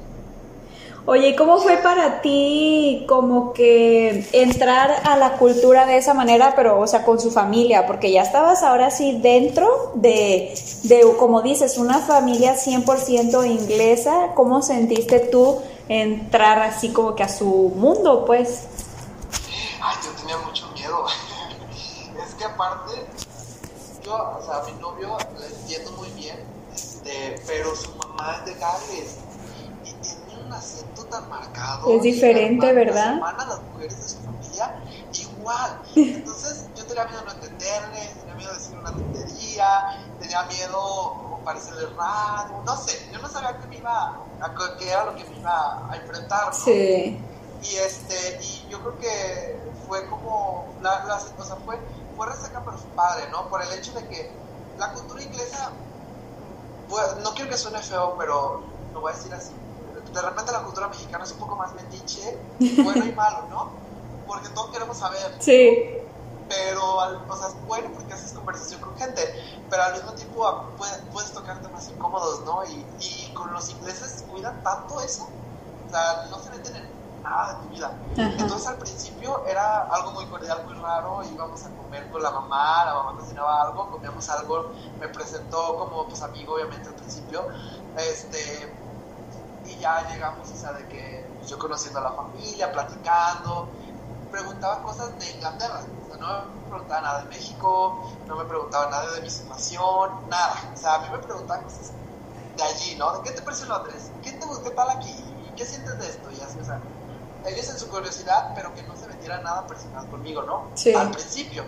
Oye, 1.09 1.29
¿y 1.29 1.35
cómo 1.37 1.57
fue 1.59 1.77
para 1.77 2.19
ti 2.19 3.05
como 3.07 3.53
que 3.53 4.27
entrar 4.33 5.03
a 5.05 5.15
la 5.15 5.37
cultura 5.37 5.85
de 5.85 5.95
esa 5.95 6.13
manera, 6.13 6.51
pero, 6.53 6.81
o 6.81 6.85
sea, 6.85 7.05
con 7.05 7.17
su 7.17 7.31
familia? 7.31 7.87
Porque 7.87 8.11
ya 8.11 8.23
estabas 8.23 8.61
ahora 8.61 8.91
sí 8.91 9.17
dentro 9.21 9.93
de, 9.95 10.53
de 10.83 11.15
como 11.17 11.41
dices, 11.41 11.77
una 11.77 11.99
familia 11.99 12.57
100% 12.57 13.49
inglesa. 13.49 14.33
¿Cómo 14.35 14.61
sentiste 14.61 15.21
tú 15.21 15.61
entrar 15.87 16.59
así 16.59 16.91
como 16.91 17.15
que 17.15 17.23
a 17.23 17.29
su 17.29 17.45
mundo, 17.45 18.25
pues? 18.25 18.65
Ay, 19.81 19.95
yo 20.03 20.11
tenía 20.19 20.37
mucho 20.39 20.67
es 22.27 22.35
que 22.35 22.43
aparte, 22.43 23.05
yo, 24.03 24.13
o 24.13 24.45
sea, 24.45 24.57
a 24.57 24.63
mi 24.65 24.73
novio 24.81 25.17
lo 25.39 25.45
entiendo 25.45 25.89
muy 25.91 26.09
bien, 26.09 26.37
este, 26.75 27.41
pero 27.47 27.73
su 27.77 27.95
mamá 27.95 28.39
es 28.39 28.45
de 28.53 28.59
Gales 28.59 29.26
un 30.47 30.53
acento 30.53 31.05
tan 31.05 31.29
marcado. 31.29 31.91
Es 31.95 32.01
diferente, 32.01 32.73
¿verdad? 32.73 33.19
Las 33.19 33.47
las 33.47 33.61
mujeres 33.73 34.01
de 34.01 34.09
su 34.09 34.17
familia, 34.17 34.79
igual. 35.13 35.81
Entonces, 35.95 36.65
yo 36.75 36.85
tenía 36.85 37.05
miedo 37.05 37.19
de 37.19 37.25
no 37.25 37.31
entenderle, 37.33 38.13
tenía 38.19 38.35
miedo 38.35 38.51
de 38.51 38.57
decir 38.57 38.77
una 38.77 38.91
tontería, 38.91 40.05
tenía 40.19 40.43
miedo 40.43 41.39
parecerle 41.43 41.87
raro, 41.95 42.61
no 42.65 42.75
sé, 42.75 43.09
yo 43.09 43.19
no 43.19 43.29
sabía 43.29 43.57
qué 43.57 43.67
me 43.67 43.77
iba, 43.77 44.19
a, 44.41 44.77
qué 44.77 44.89
era 44.89 45.05
lo 45.05 45.15
que 45.15 45.23
me 45.23 45.37
iba 45.37 45.89
a 45.89 45.95
enfrentar, 45.95 46.47
¿no? 46.47 46.53
Sí. 46.53 47.17
Y 47.63 47.75
este, 47.77 48.39
y 48.43 48.67
yo 48.69 48.81
creo 48.81 48.99
que 48.99 49.59
fue 49.87 50.05
como, 50.07 50.67
la, 50.81 51.05
la, 51.05 51.15
o 51.15 51.43
sea, 51.45 51.55
fue, 51.65 51.79
fue 52.17 52.27
resaca 52.27 52.61
pero 52.65 52.77
su 52.77 52.87
padre, 52.87 53.29
¿no? 53.31 53.49
Por 53.49 53.61
el 53.61 53.71
hecho 53.71 53.93
de 53.93 54.05
que 54.09 54.29
la 54.77 54.91
cultura 54.91 55.23
inglesa, 55.23 55.71
pues, 56.89 57.15
no 57.23 57.33
quiero 57.33 57.49
que 57.49 57.57
suene 57.57 57.79
feo, 57.79 58.15
pero 58.17 58.63
lo 58.93 58.99
voy 58.99 59.13
a 59.13 59.15
decir 59.15 59.33
así. 59.33 59.53
De 60.17 60.23
repente 60.23 60.51
la 60.51 60.63
cultura 60.63 60.87
mexicana 60.87 61.23
es 61.23 61.31
un 61.31 61.37
poco 61.37 61.55
más 61.55 61.73
metiche, 61.75 62.37
bueno 62.83 63.05
y 63.05 63.11
malo, 63.11 63.45
¿no? 63.49 63.69
Porque 64.25 64.49
todos 64.49 64.71
queremos 64.71 64.97
saber. 64.97 65.35
Sí. 65.39 65.93
Pero, 66.49 66.95
o 66.95 67.37
sea, 67.37 67.49
es 67.49 67.67
bueno 67.67 67.89
porque 67.93 68.13
haces 68.13 68.31
conversación 68.33 68.81
con 68.81 68.97
gente, 68.97 69.21
pero 69.69 69.83
al 69.83 69.93
mismo 69.93 70.13
tiempo 70.13 70.63
puedes, 70.77 70.97
puedes 71.13 71.31
tocar 71.33 71.61
temas 71.61 71.87
incómodos, 71.89 72.43
¿no? 72.45 72.63
Y, 72.65 72.85
y 72.99 73.31
con 73.33 73.53
los 73.53 73.69
ingleses 73.69 74.23
cuidan 74.31 74.63
tanto 74.63 74.99
eso. 75.01 75.27
O 75.85 75.89
sea, 75.89 76.27
no 76.31 76.39
se 76.39 76.49
meten 76.49 76.75
en 76.77 76.97
nada 77.23 77.53
de 77.53 77.65
mi 77.65 77.75
vida. 77.75 77.91
Entonces 78.15 78.67
al 78.67 78.77
principio 78.77 79.45
era 79.45 79.83
algo 79.83 80.11
muy 80.11 80.25
cordial, 80.25 80.63
muy 80.65 80.73
raro, 80.75 81.21
íbamos 81.23 81.63
a 81.63 81.69
comer 81.69 82.09
con 82.09 82.23
la 82.23 82.31
mamá, 82.31 82.85
la 82.85 82.93
mamá 82.93 83.19
cocinaba 83.19 83.63
algo, 83.63 83.91
comíamos 83.91 84.27
algo, 84.29 84.71
me 84.99 85.07
presentó 85.09 85.77
como 85.77 86.07
pues 86.07 86.21
amigo 86.21 86.55
obviamente 86.55 86.89
al 86.89 86.95
principio, 86.95 87.47
este, 87.97 88.73
ya 89.87 90.09
llegamos, 90.09 90.49
o 90.51 90.55
sea, 90.55 90.73
de 90.73 90.85
que 90.87 91.25
yo 91.47 91.57
conociendo 91.57 91.99
a 91.99 92.03
la 92.03 92.11
familia, 92.11 92.71
platicando, 92.71 93.69
preguntaba 94.31 94.81
cosas 94.83 95.17
de 95.19 95.31
Inglaterra, 95.31 95.79
o 95.79 96.07
sea, 96.07 96.17
no 96.17 96.45
me 96.45 96.69
preguntaba 96.69 97.01
nada 97.01 97.19
de 97.23 97.29
México, 97.29 98.11
no 98.27 98.35
me 98.35 98.45
preguntaba 98.45 98.89
nada 98.89 99.11
de 99.13 99.21
mi 99.21 99.29
situación, 99.29 100.29
nada, 100.29 100.71
o 100.73 100.77
sea, 100.77 100.95
a 100.95 100.99
mí 100.99 101.07
me 101.11 101.19
preguntaban 101.19 101.63
cosas 101.63 101.91
de 102.57 102.63
allí, 102.63 102.95
¿no? 102.95 103.17
¿De 103.17 103.23
qué 103.23 103.31
te 103.31 103.41
parece 103.41 103.65
Londres? 103.65 104.11
¿Qué 104.21 104.31
te 104.33 104.45
gusta 104.45 104.73
tal 104.75 104.89
aquí? 104.89 105.15
¿Qué 105.55 105.65
sientes 105.65 105.97
de 105.99 106.07
esto? 106.07 106.29
Y 106.31 106.41
así, 106.41 106.59
o 106.59 106.65
sea, 106.65 106.81
ellos 107.45 107.69
en 107.69 107.77
su 107.77 107.87
curiosidad, 107.87 108.51
pero 108.55 108.73
que 108.73 108.83
no 108.83 108.95
se 108.97 109.07
metiera 109.07 109.41
nada 109.41 109.65
personal 109.67 110.07
conmigo, 110.09 110.41
¿no? 110.41 110.67
Sí. 110.75 110.93
Al 110.93 111.11
principio. 111.11 111.63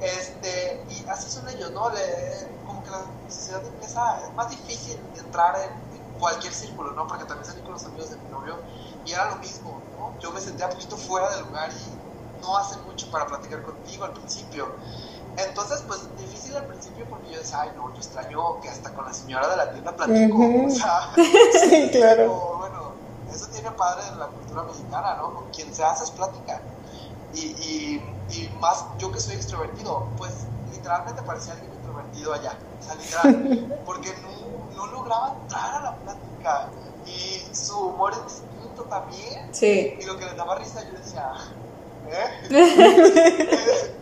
Este, 0.00 0.84
y 0.88 1.08
así 1.08 1.30
son 1.30 1.48
ellos, 1.48 1.70
¿no? 1.72 1.90
Le, 1.90 2.48
como 2.66 2.82
que 2.82 2.90
la 2.90 3.04
sociedad 3.28 3.62
inglesa 3.64 4.20
es 4.26 4.34
más 4.34 4.50
difícil 4.50 4.98
entrar 5.16 5.54
en, 5.60 5.91
cualquier 6.22 6.54
círculo, 6.54 6.92
¿no? 6.92 7.08
Porque 7.08 7.24
también 7.24 7.44
salí 7.44 7.60
con 7.62 7.72
los 7.72 7.84
amigos 7.84 8.10
de 8.10 8.16
mi 8.16 8.30
novio 8.30 8.56
y 9.04 9.10
era 9.10 9.30
lo 9.30 9.36
mismo, 9.36 9.82
¿no? 9.98 10.14
Yo 10.20 10.30
me 10.30 10.40
sentía 10.40 10.66
un 10.66 10.72
poquito 10.74 10.96
fuera 10.96 11.28
del 11.34 11.46
lugar 11.46 11.68
y 11.72 12.40
no 12.40 12.56
hace 12.56 12.78
mucho 12.82 13.10
para 13.10 13.26
platicar 13.26 13.60
contigo 13.64 14.04
al 14.04 14.12
principio. 14.12 14.68
Entonces, 15.36 15.82
pues 15.88 16.16
difícil 16.16 16.56
al 16.56 16.66
principio 16.66 17.06
porque 17.10 17.32
yo 17.32 17.38
decía, 17.40 17.62
ay, 17.62 17.72
no, 17.74 17.90
yo 17.90 17.96
extraño 17.96 18.60
que 18.60 18.68
hasta 18.68 18.92
con 18.94 19.04
la 19.04 19.12
señora 19.12 19.48
de 19.48 19.56
la 19.56 19.72
tienda 19.72 19.96
platico. 19.96 20.38
O 20.66 20.70
sea, 20.70 21.10
sí, 21.68 21.90
claro. 21.90 22.16
Pero, 22.16 22.58
bueno, 22.58 22.92
eso 23.34 23.46
tiene 23.48 23.72
padre 23.72 24.06
en 24.06 24.20
la 24.20 24.26
cultura 24.26 24.62
mexicana, 24.62 25.16
¿no? 25.16 25.34
Con 25.34 25.50
quien 25.50 25.74
se 25.74 25.82
hace 25.82 26.04
es 26.04 26.10
plática. 26.12 26.62
Y, 27.34 27.40
y, 27.40 28.14
y, 28.30 28.48
más 28.60 28.84
yo 28.98 29.10
que 29.10 29.18
soy 29.18 29.34
extrovertido, 29.34 30.06
pues 30.18 30.32
literalmente 30.82 31.22
parecía 31.22 31.52
alguien 31.52 31.72
introvertido 31.74 32.34
allá, 32.34 32.58
o 32.80 32.82
sea, 32.82 32.94
literal, 32.96 33.82
porque 33.86 34.12
no, 34.20 34.76
no 34.76 34.86
lograba 34.92 35.36
entrar 35.40 35.76
a 35.76 35.80
la 35.80 35.96
plática 35.96 36.68
y 37.06 37.54
su 37.54 37.78
humor 37.78 38.12
es 38.12 38.24
distinto 38.24 38.82
también. 38.84 39.54
Sí. 39.54 39.96
Y 40.00 40.04
lo 40.04 40.16
que 40.16 40.24
le 40.24 40.34
daba 40.34 40.56
risa 40.56 40.82
yo 40.82 40.98
decía, 40.98 41.32
¿eh? 42.08 42.48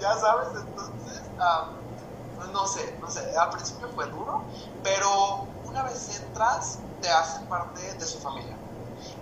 ya 0.00 0.16
sabes, 0.16 0.48
entonces, 0.54 1.22
um, 1.38 2.52
no 2.52 2.66
sé, 2.66 2.94
no 3.00 3.10
sé, 3.10 3.34
al 3.34 3.48
principio 3.50 3.88
fue 3.94 4.06
duro, 4.10 4.42
pero 4.82 5.46
una 5.64 5.82
vez 5.84 6.20
entras, 6.20 6.78
te 7.00 7.08
hacen 7.08 7.46
parte 7.46 7.80
de 7.80 8.04
su 8.04 8.18
familia. 8.18 8.56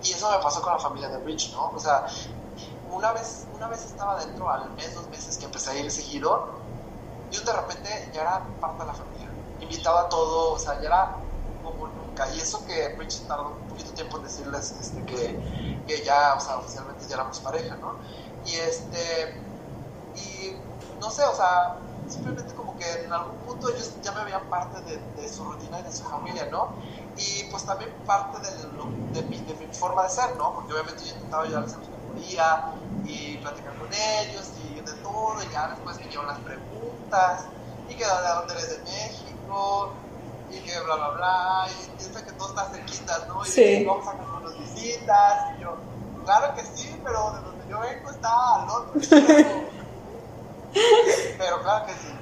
Y 0.03 0.11
eso 0.11 0.29
me 0.29 0.43
pasó 0.43 0.61
con 0.61 0.73
la 0.73 0.79
familia 0.79 1.07
de 1.07 1.19
Rich, 1.19 1.53
¿no? 1.53 1.69
O 1.69 1.79
sea, 1.79 2.07
una 2.91 3.13
vez, 3.13 3.45
una 3.55 3.67
vez 3.67 3.85
estaba 3.85 4.19
dentro, 4.19 4.49
al 4.49 4.69
mes, 4.71 4.93
dos 4.93 5.07
meses 5.09 5.37
que 5.37 5.45
empecé 5.45 5.71
a 5.71 5.75
ir 5.75 5.89
seguido, 5.91 6.66
yo 7.31 7.41
de 7.41 7.53
repente 7.53 8.11
ya 8.13 8.21
era 8.21 8.43
parte 8.59 8.83
de 8.83 8.87
la 8.87 8.93
familia. 8.93 9.29
Invitaba 9.59 10.01
a 10.01 10.09
todo, 10.09 10.53
o 10.53 10.59
sea, 10.59 10.79
ya 10.81 10.87
era 10.87 11.15
como 11.63 11.87
nunca. 11.87 12.27
Y 12.33 12.39
eso 12.39 12.65
que 12.65 12.95
Rich 12.97 13.27
tardó 13.27 13.49
un 13.61 13.67
poquito 13.69 13.91
tiempo 13.93 14.17
en 14.17 14.23
decirles 14.23 14.73
este, 14.79 15.03
que, 15.05 15.83
que 15.87 16.03
ya, 16.03 16.35
o 16.35 16.39
sea, 16.39 16.57
oficialmente 16.57 17.05
ya 17.07 17.15
éramos 17.15 17.39
pareja, 17.39 17.75
¿no? 17.77 17.95
Y 18.45 18.55
este, 18.55 19.35
y 20.15 20.55
no 20.99 21.09
sé, 21.09 21.23
o 21.23 21.35
sea, 21.35 21.77
simplemente 22.07 22.53
como 22.55 22.77
que 22.77 23.03
en 23.03 23.11
algún 23.11 23.35
punto 23.39 23.69
ellos 23.69 23.93
ya 24.01 24.11
me 24.13 24.23
veían 24.23 24.43
parte 24.49 24.81
de, 24.83 24.97
de 25.21 25.29
su 25.29 25.43
rutina 25.43 25.79
y 25.79 25.83
de 25.83 25.91
su 25.91 26.03
familia, 26.03 26.47
¿no? 26.51 26.69
y 27.17 27.43
pues 27.45 27.65
también 27.65 27.91
parte 28.05 28.39
de, 28.39 29.21
de, 29.21 29.27
mi, 29.27 29.39
de, 29.39 29.53
mi, 29.55 29.73
forma 29.73 30.03
de 30.03 30.09
ser, 30.09 30.35
¿no? 30.37 30.53
Porque 30.53 30.73
obviamente 30.73 31.03
yo 31.03 31.15
intentaba 31.15 31.43
ayudarles 31.43 31.73
a 31.73 31.77
la 31.77 31.87
mejoría 31.87 32.73
y 33.05 33.37
platicar 33.37 33.75
con 33.77 33.87
ellos 33.91 34.51
y 34.69 34.75
de 34.79 34.93
todo, 35.01 35.43
y 35.43 35.51
ya 35.51 35.69
después 35.69 35.97
llevan 36.09 36.27
las 36.27 36.39
preguntas, 36.39 36.96
y 37.89 37.95
que 37.95 38.03
de 38.03 38.29
dónde 38.35 38.53
eres 38.53 38.69
de 38.69 38.77
México, 38.83 39.93
y 40.51 40.59
que 40.59 40.79
bla, 40.81 40.95
bla, 40.95 41.09
bla, 41.09 41.67
y 41.69 41.89
piensa 41.97 42.23
que 42.25 42.31
todo 42.33 42.49
está 42.49 42.69
cerquitas, 42.69 43.27
¿no? 43.27 43.45
Y 43.45 43.49
sí. 43.49 43.85
vamos 43.85 44.07
a 44.07 44.11
que 44.11 44.25
nos 44.43 44.57
visitas, 44.59 45.57
y 45.57 45.61
yo, 45.61 45.75
claro 46.25 46.53
que 46.55 46.63
sí, 46.63 46.99
pero 47.03 47.31
de 47.31 47.41
donde 47.41 47.67
yo 47.69 47.79
vengo 47.79 48.09
está 48.09 48.55
al 48.55 48.69
otro, 48.69 48.93
pero 51.37 51.61
claro 51.61 51.85
que 51.85 51.93
sí. 51.93 52.13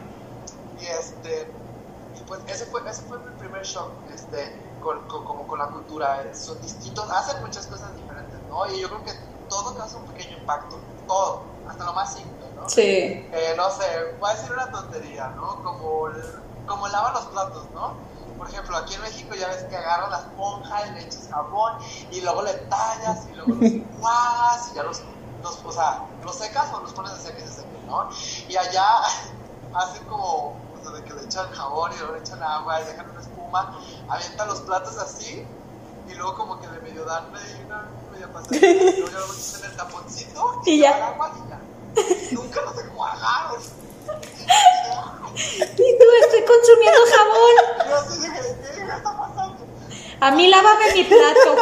Y 0.82 0.86
este, 0.86 1.52
y 2.16 2.22
pues 2.28 2.42
ese 2.48 2.66
fue, 2.68 2.88
ese 2.88 3.02
fue 3.04 3.18
mi 3.20 3.32
primer 3.40 3.64
shock, 3.64 3.92
este, 4.14 4.56
con, 4.82 5.08
con, 5.08 5.26
como 5.26 5.48
con 5.48 5.58
la 5.60 5.68
cultura. 5.68 6.24
Son 6.36 6.62
distintos, 6.62 7.10
hacen 7.10 7.42
muchas 7.42 7.66
cosas 7.68 7.96
diferentes, 7.96 8.40
¿no? 8.50 8.68
Y 8.72 8.82
yo 8.82 8.90
creo 8.90 9.04
que 9.04 9.14
todo 9.50 9.76
causa 9.76 9.98
un 9.98 10.06
pequeño 10.06 10.38
impacto, 10.38 10.78
todo, 11.08 11.44
hasta 11.68 11.86
lo 11.86 11.94
más 11.94 12.14
simple, 12.14 12.35
¿no? 12.56 12.70
Sí. 12.70 12.82
Eh, 13.32 13.53
no 13.58 13.70
sé, 13.72 14.16
voy 14.20 14.30
a 14.32 14.34
decir 14.36 14.51
una 14.51 14.72
tontería, 14.72 15.28
¿no? 15.36 15.62
Como, 15.64 16.08
el- 16.08 16.39
como 16.66 16.88
lavan 16.88 17.14
los 17.14 17.26
platos, 17.28 17.66
¿no? 17.74 17.93
Por 18.38 18.49
ejemplo, 18.49 18.76
aquí 18.78 18.93
en 18.95 19.01
México 19.01 19.34
ya 19.36 19.47
ves 19.47 19.64
que 19.64 19.78
agarras 19.78 20.10
la 20.10 20.18
esponja 20.20 20.88
y 20.88 20.91
le 20.91 21.01
echas 21.03 21.28
jabón 21.32 21.78
y 22.12 22.22
luego 22.22 22.41
le 22.41 22.53
tallas 22.53 23.20
y 23.32 23.36
luego 23.36 23.53
los 23.56 23.72
enjuagas 23.72 24.70
y 24.72 24.76
ya 24.76 24.84
los, 24.84 25.01
los, 25.41 25.60
o 25.64 25.72
sea, 25.72 26.01
los 26.24 26.36
secas 26.36 26.66
o 26.74 26.82
los 26.82 26.91
pones 26.93 27.12
a 27.14 27.18
secar 27.20 27.39
y 27.39 27.43
se 27.47 27.53
sequen, 27.62 27.88
¿no? 27.88 28.10
Y 28.49 28.58
allá 28.58 28.86
hacen 29.74 30.03
como, 30.06 30.26
o 30.49 30.84
sea, 30.84 30.91
de 30.91 31.03
que 31.03 31.14
le 31.14 31.24
echan 31.24 31.49
jabón 31.51 31.93
y 31.93 31.97
luego 31.97 32.14
le 32.14 32.20
echan 32.20 32.43
agua 32.43 32.82
y 32.82 32.86
dejan 32.86 33.10
una 33.10 33.22
espuma, 33.22 33.80
avientan 34.10 34.47
los 34.49 34.60
platos 34.62 34.97
así 34.97 35.47
y 36.10 36.14
luego 36.14 36.36
como 36.36 36.60
que 36.60 36.68
le 36.68 36.80
medio 36.82 37.06
dan 37.06 37.32
medio 37.32 37.66
una 37.66 37.86
media 38.12 38.32
pasadita 38.34 38.68
y 38.68 38.99
luego 38.99 39.12
ya 39.12 39.20
lo 39.20 39.60
en 39.60 39.72
el 39.72 39.78
taponcito 39.78 40.62
Y 40.66 40.80
ya. 40.80 41.08
agua 41.08 41.32
y 41.45 41.49
ya. 41.49 41.60
Nunca 42.32 42.62
los 42.62 42.78
enjuagaron. 42.78 43.62
Y 45.36 45.98
tú 45.98 46.06
estoy 46.22 46.43
consumiendo 46.46 47.00
jabón. 47.16 47.56
Yo 47.89 47.96
así 47.96 48.20
dije, 48.20 48.41
¿qué 48.76 48.82
está 48.82 49.18
pasando? 49.18 49.66
A 50.20 50.32
mí 50.32 50.48
lávame 50.48 50.93
mi 50.93 51.04
plato. 51.04 51.56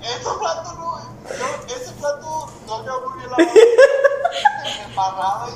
Y 0.00 0.06
ese 0.06 0.30
plato 0.38 0.72
no, 0.74 1.00
yo, 1.36 1.46
ese 1.76 1.92
plato 1.92 2.50
no 2.66 2.82
quedó 2.82 3.08
muy 3.08 3.18
bien 3.18 3.30
lavado. 3.30 3.50
Embarrado 4.86 5.46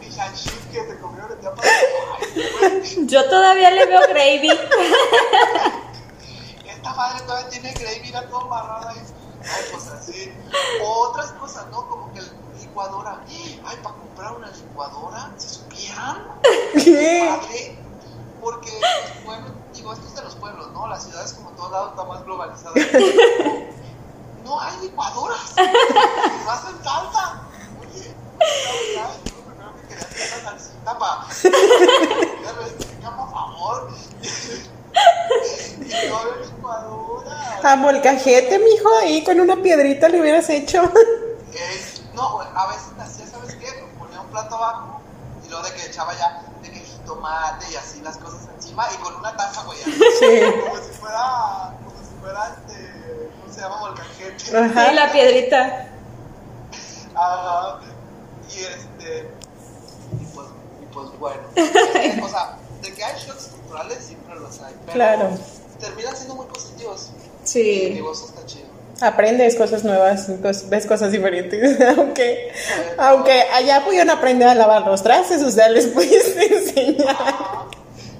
fish 0.00 0.18
and 0.18 0.34
chip 0.36 0.70
que 0.72 0.84
se 0.86 0.98
comió 1.00 1.26
el 1.30 1.40
día 1.40 1.54
pasado. 1.54 3.06
Yo 3.06 3.28
todavía 3.28 3.70
le 3.70 3.86
veo 3.86 4.00
gravy. 4.08 4.50
esta 6.66 6.94
madre 6.94 7.20
todavía 7.24 7.48
tiene 7.50 7.72
gravy, 7.72 8.00
mira 8.00 8.28
todo 8.28 8.42
embarrado 8.42 8.88
ahí. 8.88 8.96
Así. 9.98 10.32
O 10.82 11.08
otras 11.08 11.32
cosas, 11.32 11.66
¿no? 11.70 11.88
Como 11.88 12.12
que 12.12 12.20
la 12.20 12.28
licuadora. 12.60 13.20
Ay, 13.28 13.78
para 13.82 13.94
comprar 13.94 14.32
una 14.36 14.50
licuadora, 14.50 15.30
si 15.38 15.48
supieran. 15.56 16.28
¿Qué? 16.74 17.26
padre, 17.28 17.78
porque 18.40 18.70
los 18.70 19.24
pueblos, 19.24 19.52
digo, 19.72 19.92
esto 19.92 20.06
es 20.06 20.14
de 20.14 20.22
los 20.22 20.34
pueblos, 20.36 20.70
¿no? 20.72 20.88
Las 20.88 21.04
ciudades 21.04 21.32
como 21.34 21.50
todo 21.50 21.70
lado 21.70 21.90
está 21.90 22.04
más 22.04 22.24
globalizada. 22.24 22.74
No, 22.74 24.44
no 24.44 24.60
hay 24.60 24.76
licuadoras, 24.82 25.54
no 25.56 26.50
hacen 26.50 26.84
salsa. 26.84 27.42
Oye, 27.80 28.14
¿sabes? 28.98 29.34
Salsita 30.42 30.98
para... 30.98 31.26
por 33.16 33.30
favor. 33.30 33.88
Y 35.80 36.08
no 36.08 36.16
había 36.18 36.36
licuadora. 36.44 37.13
A 37.62 37.76
molcajete, 37.76 38.58
mijo, 38.58 38.88
ahí 39.02 39.24
con 39.24 39.40
una 39.40 39.56
piedrita 39.56 40.08
le 40.08 40.20
hubieras 40.20 40.48
hecho. 40.50 40.82
Eh, 41.54 41.84
no, 42.14 42.40
a 42.40 42.66
veces 42.66 42.88
hacía, 42.98 43.26
¿sabes 43.26 43.54
qué? 43.56 43.66
Ponía 43.98 44.20
un 44.20 44.26
plato 44.28 44.56
abajo 44.56 45.00
y 45.44 45.48
luego 45.48 45.64
de 45.66 45.72
que 45.74 45.86
echaba 45.86 46.12
ya 46.14 46.42
de 46.62 46.70
que 46.70 46.80
jitomate 46.80 47.66
y 47.70 47.76
así 47.76 48.00
las 48.02 48.16
cosas 48.18 48.40
encima 48.56 48.86
y 48.92 48.96
con 49.02 49.14
una 49.16 49.36
taza, 49.36 49.62
güey, 49.64 49.78
Sí. 49.78 50.40
como 50.64 50.76
si 50.82 50.90
fuera, 51.00 51.74
como 51.84 51.96
si 52.00 52.20
fuera 52.20 52.56
este, 52.56 53.30
¿cómo 53.40 53.54
se 53.54 53.60
llama? 53.60 53.76
Molcajete. 53.80 54.56
Ajá. 54.58 54.88
Sí, 54.88 54.94
la 54.94 55.12
piedrita. 55.12 55.88
Ajá. 57.14 57.80
Y 58.50 58.58
este, 58.60 59.30
y 60.20 60.24
pues, 60.34 60.46
y 60.82 60.86
pues 60.92 61.18
bueno, 61.18 61.42
o 62.24 62.28
sea, 62.28 62.56
de 62.82 62.94
que 62.94 63.04
hay 63.04 63.14
shocks 63.20 63.48
culturales 63.48 64.04
siempre 64.04 64.34
los 64.36 64.60
hay, 64.60 64.74
pero 64.86 64.92
Claro. 64.94 65.30
terminan 65.80 66.16
siendo 66.16 66.34
muy 66.34 66.46
positivos. 66.46 67.10
Y 67.44 67.48
Sí. 67.48 67.88
digo, 67.90 68.12
eso 68.12 68.26
está 68.26 68.44
chido. 68.46 68.64
Aprendes 69.00 69.56
cosas 69.56 69.84
nuevas, 69.84 70.28
ves 70.68 70.86
cosas 70.86 71.10
diferentes. 71.12 71.78
aunque, 71.98 72.52
aunque 72.98 73.42
allá 73.52 73.84
pudieron 73.84 74.10
aprender 74.10 74.48
a 74.48 74.54
lavar 74.54 74.82
los 74.86 75.02
trastes, 75.02 75.42
o 75.42 75.50
sea, 75.50 75.68
les 75.68 75.86
pudiste 75.94 76.54
enseñar. 76.54 77.08
Ajá. 77.10 77.66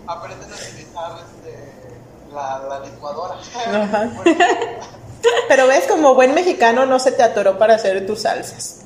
Aprenden 0.07 0.51
a 0.53 0.55
utilizar 0.55 1.12
este, 1.18 2.35
la, 2.35 2.59
la 2.68 2.81
licuadora. 2.81 3.35
Ajá. 3.66 4.11
Pero 5.49 5.66
ves, 5.68 5.87
como 5.87 6.14
buen 6.14 6.35
mexicano, 6.35 6.85
no 6.87 6.99
se 6.99 7.12
te 7.12 7.22
atoró 7.22 7.59
para 7.59 7.77
hacer 7.77 8.07
tus 8.07 8.22
salsas. 8.22 8.81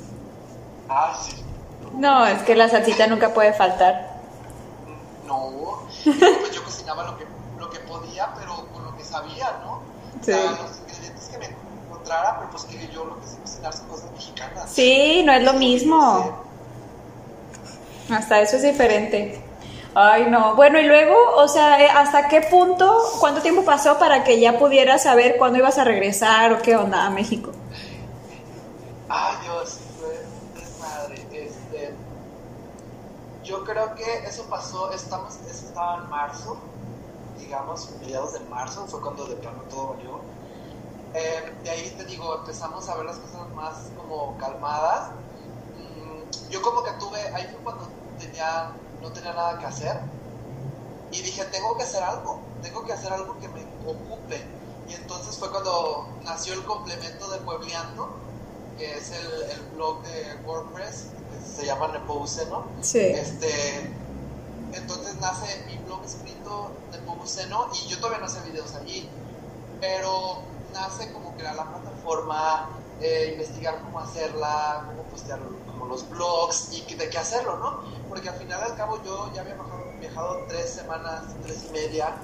Ah, 0.89 1.19
sí. 1.27 1.35
No, 1.95 2.27
es 2.27 2.43
que 2.43 2.55
la 2.55 2.69
salsita 2.69 3.09
nunca 3.09 3.35
puede 3.35 3.53
faltar. 3.53 4.19
No, 5.27 5.51
digo, 5.51 5.89
pues 6.05 6.53
yo 6.53 6.63
cocinaba 6.63 7.03
lo 7.05 7.19
que, 7.19 7.25
lo 7.59 7.69
que 7.71 7.81
podía, 7.81 8.29
pero 8.39 8.67
con 8.73 8.85
lo 8.85 8.97
que 8.97 9.03
sabía, 9.03 9.51
¿no? 9.65 9.83
Sí. 10.23 10.33
O 10.33 10.35
sea, 10.35 10.51
los 10.51 10.79
ingredientes 10.79 11.29
que 11.31 11.39
me 11.39 11.47
encontrara, 11.87 12.39
pero 12.39 12.51
pues 12.51 12.65
que 12.65 12.89
yo 12.93 13.05
lo 13.05 13.21
que 13.21 13.27
sé 13.27 13.37
cocinar 13.39 13.73
son 13.73 13.89
cosas 13.89 14.11
mexicanas. 14.13 14.71
Sí, 14.71 15.23
no 15.25 15.33
es 15.33 15.43
lo 15.43 15.55
mismo. 15.55 16.45
Hasta 18.11 18.41
eso 18.41 18.57
es 18.57 18.63
diferente. 18.63 19.43
Ay, 19.95 20.27
no. 20.31 20.55
Bueno, 20.55 20.79
y 20.79 20.85
luego, 20.85 21.15
o 21.37 21.49
sea, 21.49 21.83
eh, 21.85 21.89
¿hasta 21.89 22.29
qué 22.29 22.43
punto, 22.43 23.03
cuánto 23.21 23.43
tiempo 23.43 23.65
pasó 23.65 23.99
para 23.99 24.23
que 24.23 24.39
ya 24.39 24.59
pudieras 24.59 25.03
saber 25.03 25.37
cuándo 25.39 25.59
ibas 25.59 25.79
a 25.79 25.85
regresar 25.85 26.53
o 26.53 26.63
qué 26.63 26.77
onda 26.77 27.07
a 27.07 27.11
México? 27.11 27.51
Ay, 29.09 29.37
Dios, 29.43 29.79
desmadre. 30.55 31.27
Este, 31.33 31.95
yo 33.43 33.65
creo 33.65 33.95
que 33.95 34.25
eso 34.27 34.45
pasó, 34.49 34.93
estamos, 34.93 35.35
eso 35.51 35.67
estaba 35.67 35.97
en 36.05 36.11
marzo, 36.11 36.59
digamos, 37.49 37.89
mediados 38.03 38.35
de 38.35 38.41
marzo, 38.41 38.87
fue 38.87 39.01
cuando 39.01 39.25
de 39.25 39.37
plano 39.37 39.63
todo 39.71 39.95
valió. 39.95 40.21
Eh, 41.15 41.55
de 41.65 41.71
ahí 41.71 41.95
te 41.97 42.05
digo, 42.05 42.37
empezamos 42.41 42.87
a 42.91 42.97
ver 42.97 43.07
las 43.07 43.17
cosas 43.17 43.49
más 43.55 43.89
como 43.97 44.37
calmadas. 44.37 45.13
Mm, 45.75 46.51
yo 46.51 46.61
como 46.61 46.83
que 46.83 46.91
tuve, 47.01 47.19
ahí 47.35 47.49
fue 47.51 47.61
cuando 47.65 47.89
tenía, 48.19 48.73
no 49.01 49.11
tenía 49.13 49.33
nada 49.33 49.59
que 49.59 49.65
hacer. 49.65 49.99
Y 51.11 51.23
dije, 51.23 51.43
tengo 51.47 51.75
que 51.79 51.85
hacer 51.85 52.03
algo, 52.03 52.41
tengo 52.63 52.85
que 52.85 52.93
hacer 52.93 53.15
algo 53.15 53.39
que 53.39 53.49
me 53.49 53.63
ocupe. 53.87 54.45
Y 54.87 54.93
entonces 54.93 55.39
fue 55.39 55.51
cuando 55.51 56.07
nació 56.25 56.53
el 56.53 56.65
complemento 56.67 57.31
de 57.31 57.39
Puebleando, 57.39 58.11
que 58.77 58.99
es 58.99 59.11
el, 59.11 59.43
el 59.53 59.61
blog 59.75 60.03
de 60.03 60.37
WordPress, 60.47 61.07
que 61.33 61.61
se 61.61 61.65
llama 61.65 61.89
Nepomuceno. 61.89 62.67
Sí. 62.83 62.99
Este, 62.99 63.91
entonces 64.73 65.17
nace 65.21 65.65
mi 65.67 65.77
blog 65.79 66.05
escrito 66.05 66.73
Nepomuceno 66.93 67.69
y 67.75 67.89
yo 67.89 67.99
todavía 67.99 68.19
no 68.19 68.27
hacía 68.27 68.43
videos 68.43 68.75
allí, 68.75 69.09
pero 69.81 70.43
nace 70.73 71.13
como 71.13 71.35
crear 71.37 71.55
la 71.57 71.65
plataforma, 71.65 72.69
eh, 73.01 73.31
investigar 73.33 73.81
cómo 73.83 74.01
hacerla, 74.01 74.85
cómo 74.87 75.03
postear 75.05 75.41
como 75.71 75.87
los 75.87 76.09
blogs 76.09 76.73
y 76.73 76.95
de 76.95 77.09
qué 77.09 77.19
hacerlo, 77.19 77.57
¿no? 77.59 77.83
Porque 78.09 78.29
al 78.29 78.37
final 78.37 78.63
al 78.63 78.77
cabo 78.77 79.03
yo 79.05 79.33
ya 79.35 79.43
había 79.43 79.55
viajado, 79.55 79.85
viajado 80.01 80.45
tres 80.49 80.71
semanas, 80.71 81.25
tres 81.43 81.65
y 81.69 81.73
media, 81.73 82.17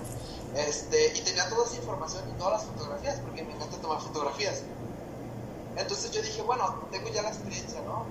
este, 0.54 1.16
y 1.16 1.20
tenía 1.22 1.48
toda 1.48 1.66
esa 1.66 1.76
información 1.76 2.24
y 2.30 2.38
todas 2.38 2.54
las 2.54 2.64
fotografías, 2.64 3.18
porque 3.20 3.42
me 3.42 3.54
encanta 3.54 3.76
tomar 3.78 4.00
fotografías. 4.00 4.62
Entonces 5.76 6.10
yo 6.12 6.22
dije, 6.22 6.42
bueno, 6.42 6.86
tengo 6.90 7.08
ya 7.08 7.22
la 7.22 7.30
experiencia, 7.30 7.80
¿no? 7.82 8.04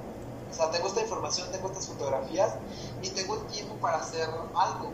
O 0.53 0.55
sea, 0.55 0.69
tengo 0.71 0.87
esta 0.87 1.01
información, 1.01 1.51
tengo 1.51 1.67
estas 1.67 1.87
fotografías 1.87 2.53
y 3.01 3.09
tengo 3.09 3.35
el 3.35 3.41
tiempo 3.47 3.73
para 3.75 3.97
hacer 3.97 4.29
algo. 4.55 4.91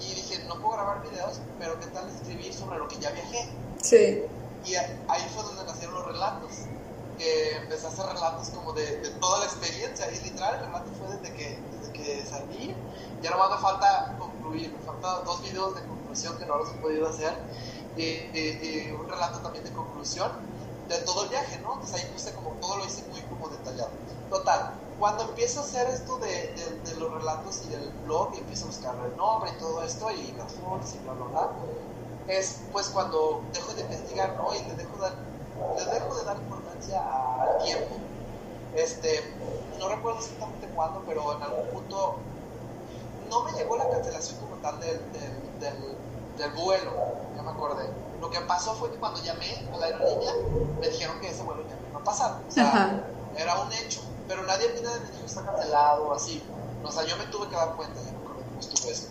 Y 0.00 0.14
dije, 0.14 0.44
no 0.48 0.54
puedo 0.60 0.74
grabar 0.74 1.02
videos, 1.02 1.40
pero 1.58 1.78
¿qué 1.80 1.86
tal 1.88 2.08
escribir 2.08 2.54
sobre 2.54 2.78
lo 2.78 2.86
que 2.88 2.96
ya 2.98 3.10
viajé? 3.10 3.48
Sí. 3.82 4.22
Y 4.64 4.74
ahí 4.74 5.28
fue 5.34 5.42
donde 5.42 5.64
nacieron 5.64 5.94
los 5.94 6.06
relatos. 6.06 6.50
Que 7.18 7.56
empecé 7.56 7.86
a 7.86 7.90
hacer 7.90 8.06
relatos 8.06 8.48
como 8.50 8.72
de, 8.72 8.96
de 8.98 9.10
toda 9.10 9.40
la 9.40 9.44
experiencia. 9.44 10.10
Y 10.10 10.20
literal, 10.24 10.54
el 10.56 10.66
relato 10.66 10.90
fue 10.98 11.16
desde 11.16 11.34
que, 11.36 11.58
desde 11.78 11.92
que 11.92 12.24
salí. 12.28 12.74
Ya 13.22 13.30
nomás 13.30 13.50
me 13.50 13.58
falta 13.58 14.16
concluir. 14.18 14.72
Me 14.72 14.78
faltan 14.84 15.24
dos 15.24 15.42
videos 15.42 15.74
de 15.74 15.82
conclusión 15.82 16.38
que 16.38 16.46
no 16.46 16.56
los 16.58 16.70
he 16.70 16.74
podido 16.74 17.08
hacer. 17.08 17.34
Y, 17.96 18.02
y- 18.02 18.88
y 18.88 18.90
un 18.98 19.08
relato 19.08 19.38
también 19.40 19.64
de 19.64 19.72
conclusión 19.72 20.32
de 20.88 20.98
todo 21.02 21.24
el 21.24 21.28
viaje, 21.28 21.58
¿no? 21.60 21.74
Entonces 21.74 22.02
ahí 22.02 22.10
puse 22.12 22.32
como 22.32 22.50
todo 22.60 22.78
lo 22.78 22.84
hice 22.86 23.02
muy 23.10 23.20
como 23.22 23.48
detallado. 23.48 23.90
Total, 24.30 24.72
cuando 24.96 25.24
empiezo 25.24 25.60
a 25.60 25.64
hacer 25.64 25.88
esto 25.88 26.18
de, 26.18 26.28
de- 26.54 26.80
de 26.82 26.94
los 26.96 27.12
relatos 27.12 27.62
y 27.62 27.68
del 27.68 27.92
blog 28.02 28.34
y 28.34 28.40
empiezo 28.40 28.66
a 28.66 28.68
buscar 28.68 28.96
el 29.04 29.16
nombre 29.16 29.50
y 29.52 29.58
todo 29.58 29.82
esto 29.82 30.10
y 30.10 30.32
las 30.34 30.54
fotos 30.58 30.94
y 30.94 31.00
bla, 31.00 31.12
bla, 31.14 31.26
bla, 31.26 31.56
es 32.26 32.68
pues 32.72 32.88
cuando 32.90 33.50
dejo 33.52 33.74
de 33.74 33.82
investigar, 33.82 34.36
¿no? 34.36 34.54
Y 34.54 34.64
le 34.64 34.74
dejo, 34.76 34.98
dar, 34.98 35.12
le 35.76 35.86
dejo 35.86 36.16
de 36.16 36.24
dar 36.24 36.38
importancia 36.38 37.00
al 37.40 37.58
tiempo. 37.58 38.10
Este, 38.72 39.38
no 39.78 39.88
recuerdo 39.88 40.20
exactamente 40.20 40.70
cuándo, 40.72 41.04
pero 41.04 41.36
en 41.36 41.42
algún 41.42 41.68
punto 41.68 42.28
no 43.28 43.44
me 43.44 43.52
llegó 43.52 43.76
la 43.76 43.88
cancelación 43.88 44.38
como 44.38 44.58
tal 44.58 44.78
del, 44.80 45.10
del, 45.12 45.58
del, 45.58 45.98
del 46.36 46.52
vuelo, 46.52 46.92
ya 47.34 47.42
me 47.42 47.50
acordé. 47.50 47.98
Lo 48.18 48.30
que 48.30 48.40
pasó 48.42 48.74
fue 48.76 48.90
que 48.92 48.98
cuando 48.98 49.20
llamé 49.22 49.68
a 49.72 49.76
la 49.78 49.86
aerolínea, 49.86 50.32
me 50.80 50.88
dijeron 50.88 51.20
que 51.20 51.28
ese 51.28 51.42
vuelo 51.42 51.66
ya 51.66 51.76
no 51.76 51.86
iba 51.88 52.00
a 52.00 52.04
pasar. 52.04 52.44
O 52.46 52.50
sea, 52.50 52.68
Ajá. 52.68 53.14
era 53.34 53.60
un 53.60 53.72
hecho. 53.72 54.11
Pero 54.32 54.46
nadie 54.46 54.68
me 54.70 54.80
dijo 54.80 55.26
está 55.26 55.44
cancelado 55.44 56.14
así. 56.14 56.42
O 56.82 56.90
sea, 56.90 57.04
yo 57.04 57.18
me 57.18 57.26
tuve 57.26 57.48
que 57.48 57.54
dar 57.54 57.76
cuenta, 57.76 58.00
ya 58.00 58.12
me 58.12 58.16
acuerdo 58.16 58.42
cómo 58.48 58.60
estuvo 58.60 58.90
eso. 58.90 59.08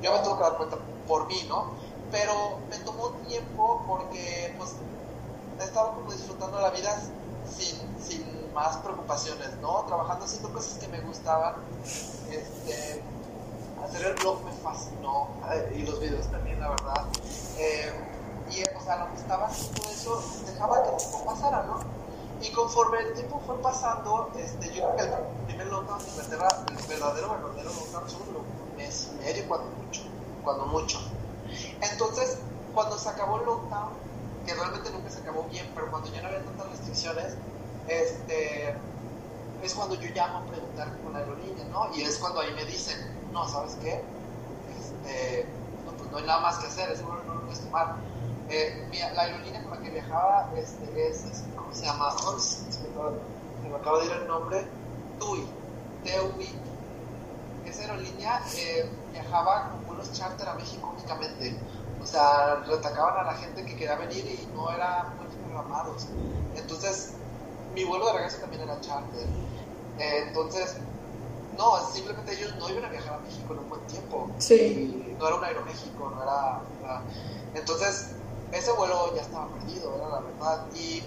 Yo 0.00 0.12
me 0.12 0.18
tuve 0.20 0.36
que 0.36 0.42
dar 0.42 0.56
cuenta 0.56 0.76
por 1.08 1.26
mí, 1.26 1.44
¿no? 1.48 1.72
Pero 2.12 2.60
me 2.70 2.78
tomó 2.78 3.08
tiempo 3.26 3.82
porque, 3.88 4.54
pues, 4.56 4.74
estaba 5.58 5.94
como 5.94 6.12
disfrutando 6.12 6.60
la 6.60 6.70
vida 6.70 6.96
sin, 7.50 7.76
sin 8.00 8.54
más 8.54 8.76
preocupaciones, 8.76 9.56
¿no? 9.60 9.84
Trabajando 9.88 10.24
haciendo 10.24 10.52
cosas 10.52 10.78
que 10.78 10.86
me 10.86 11.00
gustaban. 11.00 11.56
Este, 12.30 13.02
hacer 13.84 14.06
el 14.06 14.14
blog 14.14 14.44
me 14.44 14.52
fascinó 14.52 15.26
y 15.74 15.82
los 15.82 15.98
videos 15.98 16.30
también, 16.30 16.60
la 16.60 16.68
verdad. 16.68 17.04
Eh, 17.58 17.92
y, 18.52 18.62
o 18.62 18.80
sea, 18.80 18.98
lo 18.98 19.10
que 19.10 19.16
estaba 19.16 19.46
haciendo 19.46 19.82
eso, 19.90 20.22
dejaba 20.46 20.84
que 20.84 20.90
pasara, 21.26 21.64
¿no? 21.64 22.05
Y 22.42 22.50
conforme 22.52 22.98
el 22.98 23.14
tiempo 23.14 23.40
fue 23.46 23.60
pasando, 23.62 24.30
este, 24.38 24.72
yo 24.74 24.94
creo 24.94 24.96
que 24.96 25.02
el 25.02 25.46
primer 25.46 25.66
lockdown 25.68 25.98
de 26.04 26.10
Inglaterra, 26.10 26.48
el 26.68 26.86
verdadero, 26.86 27.30
verdadero 27.30 27.70
lockdown, 27.70 28.10
solo 28.10 28.24
un 28.26 28.76
mes 28.76 29.10
y 29.12 29.24
medio, 29.24 29.48
cuando 29.48 29.68
mucho, 29.82 30.02
cuando 30.44 30.66
mucho. 30.66 31.00
Entonces, 31.80 32.38
cuando 32.74 32.98
se 32.98 33.08
acabó 33.08 33.40
el 33.40 33.46
lockdown, 33.46 33.90
que 34.44 34.54
realmente 34.54 34.90
nunca 34.90 35.10
se 35.10 35.20
acabó 35.20 35.44
bien, 35.44 35.70
pero 35.74 35.90
cuando 35.90 36.12
ya 36.12 36.22
no 36.22 36.28
había 36.28 36.44
tantas 36.44 36.68
restricciones, 36.70 37.34
este, 37.88 38.76
es 39.62 39.74
cuando 39.74 39.94
yo 39.94 40.10
llamo 40.14 40.38
a 40.38 40.46
preguntar 40.46 40.96
con 41.02 41.12
la 41.12 41.20
aerolínea, 41.20 41.64
¿no? 41.66 41.94
Y 41.94 42.02
es 42.02 42.18
cuando 42.18 42.40
ahí 42.40 42.52
me 42.54 42.64
dicen, 42.64 42.96
no, 43.32 43.48
¿sabes 43.48 43.76
qué? 43.82 44.02
Este, 44.78 45.46
no, 45.84 45.92
pues 45.92 46.10
no 46.10 46.18
hay 46.18 46.24
nada 46.24 46.40
más 46.40 46.58
que 46.58 46.66
hacer, 46.66 46.90
es 46.90 46.98
seguro 46.98 47.22
no 47.26 47.34
lo 47.34 47.58
tomar. 47.58 47.96
Eh, 48.48 48.88
la 49.14 49.22
aerolínea 49.22 49.62
con 49.62 49.72
la 49.72 49.80
que 49.80 49.90
viajaba 49.90 50.52
este, 50.56 51.08
es, 51.08 51.44
¿cómo 51.56 51.72
se 51.74 51.84
llama? 51.84 52.14
Oh, 52.26 52.38
se 52.38 52.80
me 53.68 53.74
acaba 53.74 53.98
de 53.98 54.06
ir 54.06 54.12
el 54.12 54.26
nombre, 54.28 54.66
TUI, 55.18 55.46
TUI. 56.04 56.48
Esa 57.64 57.82
aerolínea 57.82 58.40
eh, 58.56 58.88
viajaba 59.12 59.70
con 59.70 59.86
vuelos 59.86 60.12
charter 60.12 60.48
a 60.48 60.54
México 60.54 60.92
únicamente. 60.96 61.56
O 62.00 62.06
sea, 62.06 62.62
retacaban 62.66 63.18
a 63.26 63.32
la 63.32 63.34
gente 63.34 63.64
que 63.64 63.74
quería 63.74 63.96
venir 63.96 64.24
y 64.24 64.48
no 64.54 64.70
eran 64.70 65.16
muy 65.16 65.26
programados. 65.26 66.06
Entonces, 66.54 67.14
mi 67.74 67.84
vuelo 67.84 68.06
de 68.06 68.12
regreso 68.12 68.38
también 68.38 68.62
era 68.62 68.80
charter. 68.80 69.26
Eh, 69.98 70.24
entonces, 70.28 70.76
no, 71.56 71.78
simplemente 71.90 72.34
ellos 72.34 72.54
no 72.56 72.68
iban 72.70 72.84
a 72.84 72.88
viajar 72.90 73.14
a 73.14 73.18
México 73.18 73.54
en 73.54 73.58
un 73.58 73.68
buen 73.68 73.80
tiempo. 73.88 74.30
Sí. 74.38 74.54
Y 75.10 75.16
no 75.18 75.26
era 75.26 75.36
un 75.36 75.44
Aeroméxico, 75.44 76.10
no 76.14 76.22
era, 76.22 76.60
Entonces, 77.54 78.10
ese 78.58 78.72
vuelo 78.72 79.14
ya 79.14 79.22
estaba 79.22 79.48
perdido, 79.48 79.96
era 79.96 80.08
la 80.08 80.20
verdad. 80.20 80.66
Y 80.74 81.02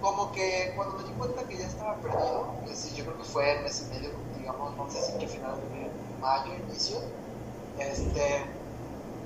como 0.00 0.32
que 0.32 0.72
cuando 0.76 0.96
me 0.98 1.04
di 1.04 1.12
cuenta 1.12 1.42
que 1.44 1.56
ya 1.56 1.66
estaba 1.66 1.94
perdido, 1.96 2.46
sí, 2.74 2.94
yo 2.94 3.04
creo 3.04 3.18
que 3.18 3.24
fue 3.24 3.58
el 3.58 3.64
mes 3.64 3.82
y 3.86 3.94
medio, 3.94 4.10
digamos, 4.36 4.76
no 4.76 4.90
sé 4.90 5.02
si 5.02 5.18
que 5.18 5.26
final 5.26 5.56
de 5.56 5.90
mayo, 6.20 6.52
inicio, 6.68 7.00
este, 7.78 8.44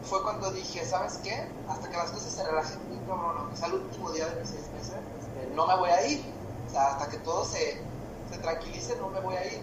fue 0.03 0.22
cuando 0.22 0.51
dije, 0.51 0.85
¿sabes 0.85 1.18
qué? 1.22 1.49
Hasta 1.68 1.89
que 1.89 1.97
las 1.97 2.11
cosas 2.11 2.33
se 2.33 2.45
relajen 2.45 2.78
muy 2.89 2.99
cabrón, 3.07 3.37
aunque 3.39 3.57
sea 3.57 3.68
el 3.68 3.74
último 3.74 4.11
día 4.12 4.26
de 4.26 4.41
mis 4.41 4.51
seis 4.51 4.68
meses, 4.74 4.95
este, 5.20 5.55
no 5.55 5.66
me 5.66 5.76
voy 5.76 5.91
a 5.91 6.07
ir. 6.07 6.24
O 6.68 6.70
sea, 6.70 6.93
hasta 6.93 7.09
que 7.09 7.18
todo 7.18 7.45
se, 7.45 7.78
se 8.30 8.39
tranquilice, 8.41 8.97
no 8.97 9.09
me 9.09 9.20
voy 9.20 9.37
a 9.37 9.47
ir. 9.47 9.62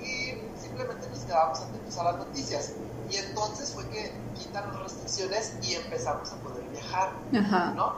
Y 0.00 0.60
simplemente 0.60 1.08
nos 1.08 1.20
quedamos 1.20 1.60
atentos 1.60 1.98
a 1.98 2.04
las 2.04 2.16
noticias. 2.18 2.72
Y 3.10 3.16
entonces 3.16 3.72
fue 3.72 3.88
que 3.88 4.12
quitan 4.38 4.68
las 4.72 4.82
restricciones 4.82 5.54
y 5.62 5.74
empezamos 5.74 6.32
a 6.32 6.36
poder 6.36 6.64
viajar, 6.86 7.12
Ajá. 7.38 7.72
¿no? 7.74 7.92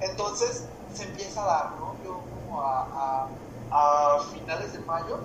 Entonces 0.00 0.64
se 0.92 1.04
empieza 1.04 1.42
a 1.42 1.46
dar, 1.46 1.70
¿no? 1.76 1.94
Yo 2.04 2.20
como 2.30 2.62
a, 2.62 3.28
a, 3.70 4.16
a 4.16 4.20
finales 4.32 4.72
de 4.72 4.78
mayo, 4.80 5.18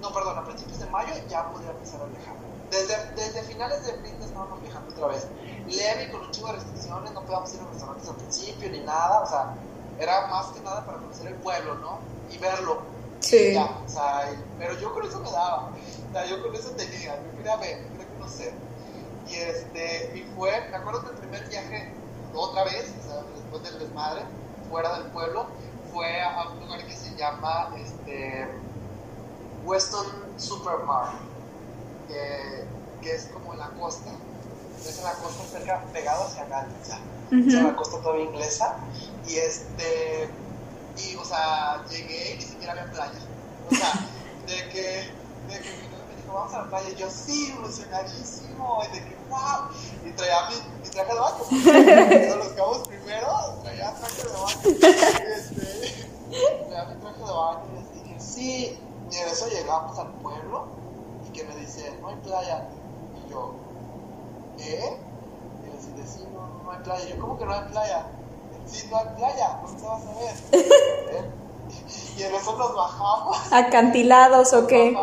no, 0.00 0.12
perdón, 0.12 0.38
a 0.38 0.44
principios 0.44 0.78
de 0.78 0.86
mayo 0.86 1.12
ya 1.28 1.48
podía 1.50 1.70
empezar 1.70 2.00
a 2.02 2.04
viajar. 2.06 2.34
Desde, 2.70 2.96
desde 3.14 3.42
finales 3.42 3.84
de 3.84 3.92
abril 3.92 4.14
estábamos 4.20 4.60
viajando 4.62 4.90
otra 4.92 5.08
vez. 5.08 5.26
Leve, 5.66 6.10
con 6.10 6.20
un 6.22 6.30
chingo 6.30 6.48
de 6.48 6.54
restricciones, 6.54 7.12
no 7.12 7.20
podíamos 7.22 7.54
ir 7.54 7.60
a 7.60 7.64
restaurantes 7.70 8.08
al 8.08 8.16
principio 8.16 8.70
ni 8.70 8.80
nada, 8.80 9.20
o 9.20 9.26
sea, 9.26 9.54
era 9.98 10.26
más 10.28 10.46
que 10.48 10.60
nada 10.60 10.84
para 10.86 10.98
conocer 10.98 11.26
el 11.28 11.34
pueblo, 11.34 11.74
¿no? 11.76 11.98
Y 12.30 12.38
verlo. 12.38 12.80
Sí. 13.20 13.36
Y 13.36 13.54
ya, 13.54 13.64
o 13.84 13.88
sea, 13.88 14.32
y- 14.32 14.42
pero 14.58 14.74
yo 14.78 14.92
con 14.94 15.04
eso 15.04 15.20
me 15.20 15.30
daba, 15.30 15.68
o 15.70 16.12
sea, 16.12 16.24
yo 16.26 16.42
con 16.42 16.54
eso 16.54 16.70
tenía, 16.70 17.16
yo 17.22 17.36
quería 17.36 17.56
ver, 17.56 17.86
quería 17.88 18.06
conocer. 18.18 18.54
Y 19.28 19.34
este, 19.34 20.12
y 20.18 20.22
fue, 20.34 20.50
me 20.70 20.76
acuerdo 20.76 21.02
que 21.04 21.10
el 21.10 21.16
primer 21.16 21.48
viaje, 21.48 21.92
otra 22.34 22.64
vez, 22.64 22.92
o 23.00 23.08
sea, 23.08 23.22
después 23.34 23.62
del 23.62 23.78
desmadre, 23.78 24.22
fuera 24.70 24.98
del 24.98 25.10
pueblo, 25.10 25.46
fue 25.92 26.22
a 26.22 26.48
un 26.48 26.60
lugar 26.60 26.84
que 26.86 26.94
se 26.94 27.16
llama, 27.16 27.74
este, 27.76 28.48
Weston 29.64 30.06
Supermart, 30.36 31.14
que, 32.08 32.64
que 33.02 33.14
es 33.14 33.26
como 33.26 33.52
en 33.52 33.58
la 33.58 33.70
costa, 33.70 34.10
es 34.78 34.98
en 34.98 35.04
la 35.04 35.12
costa 35.14 35.44
cerca, 35.44 35.82
pegado 35.92 36.24
hacia 36.24 36.46
Gales, 36.46 36.72
o 36.82 36.86
sea, 36.86 37.00
es 37.30 37.54
en 37.54 37.66
la 37.66 37.76
costa 37.76 38.00
todavía 38.00 38.24
inglesa, 38.24 38.76
y 39.26 39.36
este, 39.36 40.28
y, 40.96 41.16
o 41.16 41.24
sea, 41.24 41.84
llegué 41.90 42.34
y 42.34 42.36
ni 42.36 42.42
siquiera 42.42 42.72
había 42.72 42.90
playa, 42.90 43.18
o 43.70 43.74
sea, 43.74 43.92
de 44.46 44.68
que, 44.68 45.10
de 45.48 45.60
dijo, 46.30 46.38
vamos 46.38 46.54
a 46.54 46.58
la 46.58 46.68
playa, 46.68 46.88
y 46.90 46.94
yo, 46.96 47.10
sí, 47.10 47.52
emocionadísimo, 47.56 48.82
y 48.84 48.94
de 48.94 49.04
que, 49.04 49.16
wow, 49.28 49.68
y 50.04 50.12
traía 50.12 50.48
mi, 50.48 50.82
mi 50.82 50.88
traje 50.88 51.12
de 51.12 51.20
baño, 51.20 51.36
porque 51.38 52.34
los 52.36 52.48
cabos 52.48 52.88
primero, 52.88 53.28
traía 53.62 53.94
traje 53.94 54.22
de 54.22 54.32
baño, 54.32 54.78
este, 55.36 56.08
traía 56.68 56.84
mi 56.84 57.00
traje 57.00 57.18
de 57.18 57.32
baño, 57.32 57.60
y 57.70 57.76
les 57.76 57.92
dije, 57.94 58.20
sí, 58.20 58.78
y 59.10 59.16
en 59.16 59.28
eso 59.28 59.48
llegamos 59.48 59.98
al 59.98 60.12
pueblo, 60.14 60.66
y 61.26 61.32
que 61.32 61.44
me 61.44 61.56
dice, 61.56 61.96
no 62.00 62.08
hay 62.08 62.16
playa, 62.16 62.68
y 63.16 63.30
yo, 63.30 63.54
¿qué? 64.56 64.98
Y 65.64 65.70
les 65.74 65.96
dije, 65.96 66.08
sí, 66.08 66.24
no, 66.32 66.62
no 66.64 66.70
hay 66.70 66.82
playa, 66.82 67.04
y 67.06 67.10
yo, 67.10 67.20
¿cómo 67.20 67.38
que 67.38 67.44
no 67.44 67.52
hay 67.52 67.68
playa? 67.70 68.06
Sí, 68.66 68.86
no 68.90 68.98
hay 68.98 69.06
playa, 69.16 69.60
¿dónde 69.62 69.80
te 69.80 69.86
vas 69.88 70.02
a 70.02 70.14
ver? 70.14 70.34
¿Eh? 70.52 71.30
Y 72.16 72.24
en 72.24 72.34
eso 72.34 72.56
nos 72.58 72.74
bajamos. 72.74 73.38
¿Acantilados 73.52 74.52
o 74.54 74.66
qué? 74.66 74.98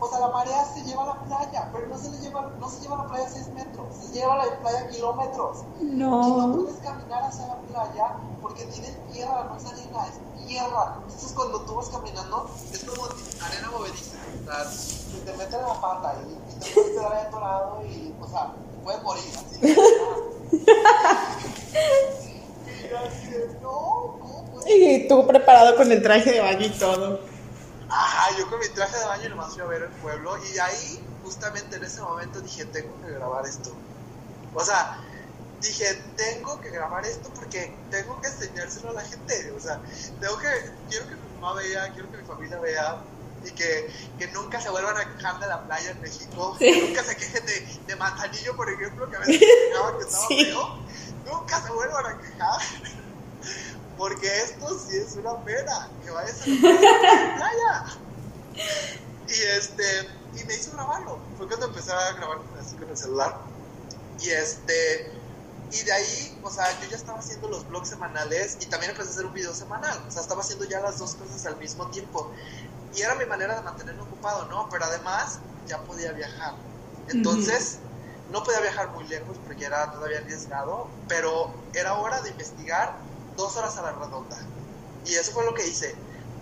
O 0.00 0.08
sea, 0.08 0.20
la 0.20 0.28
marea 0.28 0.64
se 0.64 0.82
lleva 0.84 1.02
a 1.02 1.06
la 1.06 1.20
playa, 1.24 1.68
pero 1.72 1.86
no 1.88 1.98
se, 1.98 2.10
le 2.10 2.18
lleva, 2.18 2.50
no 2.58 2.68
se 2.68 2.80
lleva 2.80 3.00
a 3.00 3.02
la 3.04 3.08
playa 3.10 3.28
6 3.28 3.48
metros, 3.48 3.86
se 4.00 4.12
lleva 4.12 4.34
a 4.34 4.46
la 4.46 4.58
playa 4.60 4.88
kilómetros. 4.88 5.58
Y 5.80 5.84
no 5.84 6.46
No. 6.48 6.54
puedes 6.64 6.76
caminar 6.80 7.22
hacia 7.24 7.46
la 7.46 7.56
playa 7.62 8.16
porque 8.40 8.64
tiene 8.66 8.88
tierra, 9.12 9.44
no 9.50 9.56
es 9.56 9.64
arena, 9.66 10.06
es 10.06 10.46
tierra. 10.46 10.94
Entonces 11.04 11.32
cuando 11.32 11.60
tú 11.62 11.74
vas 11.74 11.88
caminando, 11.88 12.48
es 12.72 12.84
como 12.84 13.04
arena 13.04 13.70
movediza. 13.70 14.16
O 14.42 14.44
sea, 14.50 14.64
se 14.70 15.18
te 15.24 15.36
mete 15.36 15.56
la 15.56 15.80
pata 15.80 16.14
y, 16.26 16.32
y 16.32 16.54
te 16.60 16.70
puedes 16.74 16.90
quedar 16.92 17.12
ahí 17.12 17.26
atorado 17.26 17.82
y, 17.84 18.14
o 18.20 18.28
sea, 18.28 18.52
te 18.54 18.78
puedes 18.84 19.02
morir 19.02 19.24
así. 19.36 19.58
y 22.66 22.88
yo 22.88 22.98
así 22.98 23.30
de, 23.30 23.48
no, 23.62 24.16
¿cómo 24.20 24.44
puedes 24.52 24.68
Y 24.70 25.08
tú 25.08 25.26
preparado 25.26 25.76
con 25.76 25.90
el 25.92 26.02
traje 26.02 26.32
de 26.32 26.40
baño 26.40 26.66
y 26.66 26.70
todo. 26.70 27.20
Ajá, 27.90 28.36
yo 28.38 28.48
con 28.50 28.58
mi 28.60 28.68
traje 28.68 28.98
de 28.98 29.04
baño 29.06 29.28
nomás 29.30 29.52
fui 29.54 29.62
a 29.62 29.66
ver 29.66 29.82
el 29.82 29.90
pueblo 29.90 30.36
y 30.44 30.58
ahí, 30.58 31.02
justamente 31.24 31.76
en 31.76 31.84
ese 31.84 32.00
momento 32.02 32.40
dije, 32.40 32.64
tengo 32.66 32.90
que 33.02 33.12
grabar 33.12 33.46
esto. 33.46 33.72
O 34.54 34.64
sea, 34.64 34.98
dije, 35.60 35.94
tengo 36.16 36.60
que 36.60 36.70
grabar 36.70 37.04
esto 37.06 37.30
porque 37.34 37.74
tengo 37.90 38.20
que 38.20 38.28
enseñárselo 38.28 38.90
a 38.90 38.94
la 38.94 39.02
gente. 39.02 39.52
O 39.52 39.60
sea, 39.60 39.80
tengo 40.20 40.36
que, 40.38 40.48
quiero 40.88 41.06
que 41.08 41.14
mi 41.14 41.34
mamá 41.40 41.54
vea, 41.54 41.90
quiero 41.92 42.10
que 42.10 42.18
mi 42.18 42.24
familia 42.24 42.58
vea 42.60 43.02
y 43.44 43.50
que, 43.52 43.90
que 44.18 44.26
nunca 44.28 44.60
se 44.60 44.68
vuelvan 44.68 44.96
a 44.96 45.16
quejar 45.16 45.38
de 45.40 45.46
la 45.46 45.62
playa 45.64 45.90
en 45.90 46.00
México. 46.02 46.56
Sí. 46.58 46.64
Que 46.66 46.88
nunca 46.88 47.04
se 47.04 47.16
quejen 47.16 47.46
de, 47.46 47.78
de 47.86 47.96
Manzanillo, 47.96 48.54
por 48.56 48.68
ejemplo, 48.70 49.08
que 49.08 49.16
a 49.16 49.20
veces 49.20 49.38
se 49.38 49.68
quejaban 49.70 49.96
que 49.98 50.04
estaba 50.04 50.24
Sí. 50.28 50.44
feo. 50.44 50.78
Nunca 51.24 51.62
se 51.62 51.70
vuelvan 51.72 52.06
a 52.06 52.18
quejar. 52.20 52.60
Porque 53.98 54.28
esto 54.42 54.78
sí 54.78 54.96
es 54.96 55.16
una 55.16 55.36
pena, 55.44 55.90
que 56.04 56.10
vayas 56.10 56.40
a 56.42 56.46
la 56.46 57.36
playa. 57.36 57.84
Y 59.28 59.42
este, 59.58 60.08
y 60.40 60.44
me 60.44 60.54
hizo 60.54 60.72
grabarlo. 60.72 61.18
Fue 61.36 61.46
cuando 61.46 61.66
empecé 61.66 61.92
a 61.92 62.12
grabar 62.12 62.38
así 62.58 62.76
con 62.76 62.88
el 62.88 62.96
celular. 62.96 63.36
Y 64.20 64.30
este, 64.30 65.12
y 65.70 65.82
de 65.82 65.92
ahí, 65.92 66.40
o 66.42 66.50
sea, 66.50 66.64
yo 66.80 66.88
ya 66.88 66.96
estaba 66.96 67.18
haciendo 67.18 67.48
los 67.48 67.68
vlogs 67.68 67.90
semanales 67.90 68.56
y 68.60 68.66
también 68.66 68.92
empecé 68.92 69.10
a 69.10 69.12
hacer 69.12 69.26
un 69.26 69.34
video 69.34 69.54
semanal. 69.54 70.02
O 70.08 70.10
sea, 70.10 70.22
estaba 70.22 70.40
haciendo 70.40 70.64
ya 70.64 70.80
las 70.80 70.98
dos 70.98 71.14
cosas 71.14 71.44
al 71.44 71.58
mismo 71.58 71.88
tiempo. 71.88 72.32
Y 72.94 73.02
era 73.02 73.14
mi 73.16 73.26
manera 73.26 73.56
de 73.56 73.62
mantenerme 73.62 74.02
ocupado, 74.02 74.46
¿no? 74.46 74.68
Pero 74.70 74.86
además 74.86 75.40
ya 75.66 75.78
podía 75.82 76.12
viajar. 76.12 76.54
Entonces, 77.08 77.78
no 78.32 78.42
podía 78.42 78.60
viajar 78.60 78.88
muy 78.90 79.06
lejos 79.08 79.36
porque 79.46 79.66
era 79.66 79.92
todavía 79.92 80.18
arriesgado, 80.18 80.88
pero 81.06 81.52
era 81.74 81.94
hora 81.94 82.20
de 82.22 82.30
investigar 82.30 82.96
dos 83.38 83.56
horas 83.56 83.78
a 83.78 83.82
la 83.82 83.92
redonda. 83.92 84.36
Y 85.06 85.14
eso 85.14 85.32
fue 85.32 85.46
lo 85.46 85.54
que 85.54 85.66
hice. 85.66 85.94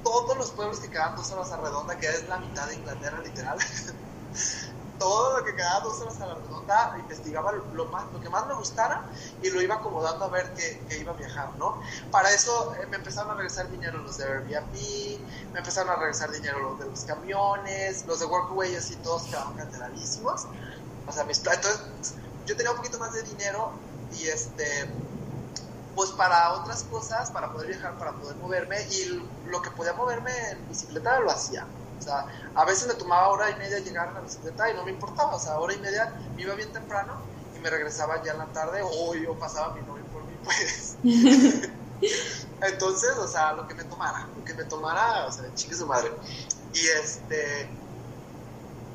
Todos 0.03 0.37
los 0.37 0.51
pueblos 0.51 0.81
que 0.81 0.91
quedaban 0.91 1.15
dos 1.15 1.31
horas 1.31 1.53
a 1.53 1.59
la 1.59 1.65
redonda, 1.65 1.97
que 1.99 2.09
es 2.09 2.29
la 2.29 2.39
mitad 2.39 2.67
de 2.67 2.75
Inglaterra 2.75 3.21
literal, 3.23 3.59
todo 4.99 5.39
lo 5.39 5.45
que 5.45 5.55
quedaba 5.55 5.81
dos 5.81 6.01
horas 6.01 6.21
a 6.21 6.27
la 6.27 6.35
redonda, 6.35 6.97
investigaba 6.99 7.53
lo, 7.53 7.85
más, 7.87 8.11
lo 8.13 8.21
que 8.21 8.31
más 8.31 8.47
me 8.47 8.55
gustara 8.55 9.05
y 9.43 9.51
lo 9.51 9.61
iba 9.61 9.75
acomodando 9.75 10.25
a 10.25 10.29
ver 10.29 10.53
que, 10.55 10.81
iba 10.99 11.13
a 11.13 11.17
viajar, 11.17 11.51
¿no? 11.59 11.81
Para 12.11 12.33
eso 12.33 12.75
eh, 12.81 12.87
me 12.87 12.97
empezaron 12.97 13.33
a 13.33 13.35
regresar 13.35 13.71
dinero 13.71 13.99
los 13.99 14.17
de 14.17 14.25
Airbnb, 14.25 15.21
me 15.53 15.59
empezaron 15.59 15.91
a 15.91 15.97
regresar 15.97 16.31
dinero 16.31 16.61
los 16.61 16.79
de 16.79 16.87
los 16.87 17.01
camiones, 17.01 18.07
los 18.07 18.21
de 18.21 18.27
Workaway, 18.27 18.75
así 18.75 18.97
todos 18.97 19.25
quedaban 19.25 19.55
canceladísimos. 19.55 20.47
O 21.07 21.13
sea, 21.13 21.25
mis 21.25 21.39
entonces 21.39 22.15
yo 22.47 22.57
tenía 22.57 22.71
un 22.71 22.79
poquito 22.79 22.99
más 22.99 23.13
de 23.13 23.23
dinero 23.23 23.73
y 24.19 24.29
este 24.29 24.89
pues 25.97 26.11
para 26.11 26.53
otras 26.53 26.85
cosas, 26.85 27.31
para 27.31 27.51
poder 27.51 27.69
viajar, 27.69 27.99
para 27.99 28.13
poder 28.13 28.37
moverme 28.37 28.77
y 28.91 29.29
lo 29.47 29.63
que 29.63 29.71
podía 29.71 29.95
moverme 29.95 30.31
en 30.51 30.69
bicicleta 30.69 31.19
lo 31.21 31.31
hacía. 31.31 31.67
O 31.99 32.03
sea, 32.03 32.27
a 32.55 32.65
veces 32.67 32.87
me 32.87 32.95
tomaba 32.95 33.29
hora 33.29 33.51
y 33.51 33.57
media 33.57 33.79
llegar 33.79 34.09
a 34.09 34.13
la 34.13 34.21
bicicleta 34.21 34.71
y 34.71 34.75
no 34.75 34.85
me 34.85 34.93
importaba. 34.93 35.35
O 35.35 35.41
sea, 35.41 35.59
hora 35.59 35.73
y 35.73 35.79
media 35.79 36.13
me 36.37 36.43
iba 36.43 36.55
bien 36.55 36.71
temprano 36.73 37.15
y 37.57 37.59
me 37.59 37.71
regresaba 37.71 38.23
ya 38.23 38.33
en 38.33 38.39
la 38.39 38.47
tarde 38.53 38.83
o 38.85 39.15
yo 39.15 39.39
pasaba 39.39 39.75
mi 39.75 39.81
novio 39.81 40.05
por 40.13 40.23
mí, 40.25 40.39
pues. 40.45 40.99
Entonces, 42.61 43.17
o 43.19 43.27
sea, 43.27 43.53
lo 43.55 43.67
que 43.67 43.75
me 43.75 43.85
tomara, 43.85 44.29
lo 44.37 44.45
que 44.45 44.55
me 44.55 44.65
tomara, 44.65 45.27
o 45.27 45.33
sea, 45.33 45.53
chique 45.55 45.75
su 45.75 45.87
madre. 45.87 46.13
Y 46.75 46.87
este. 46.89 47.71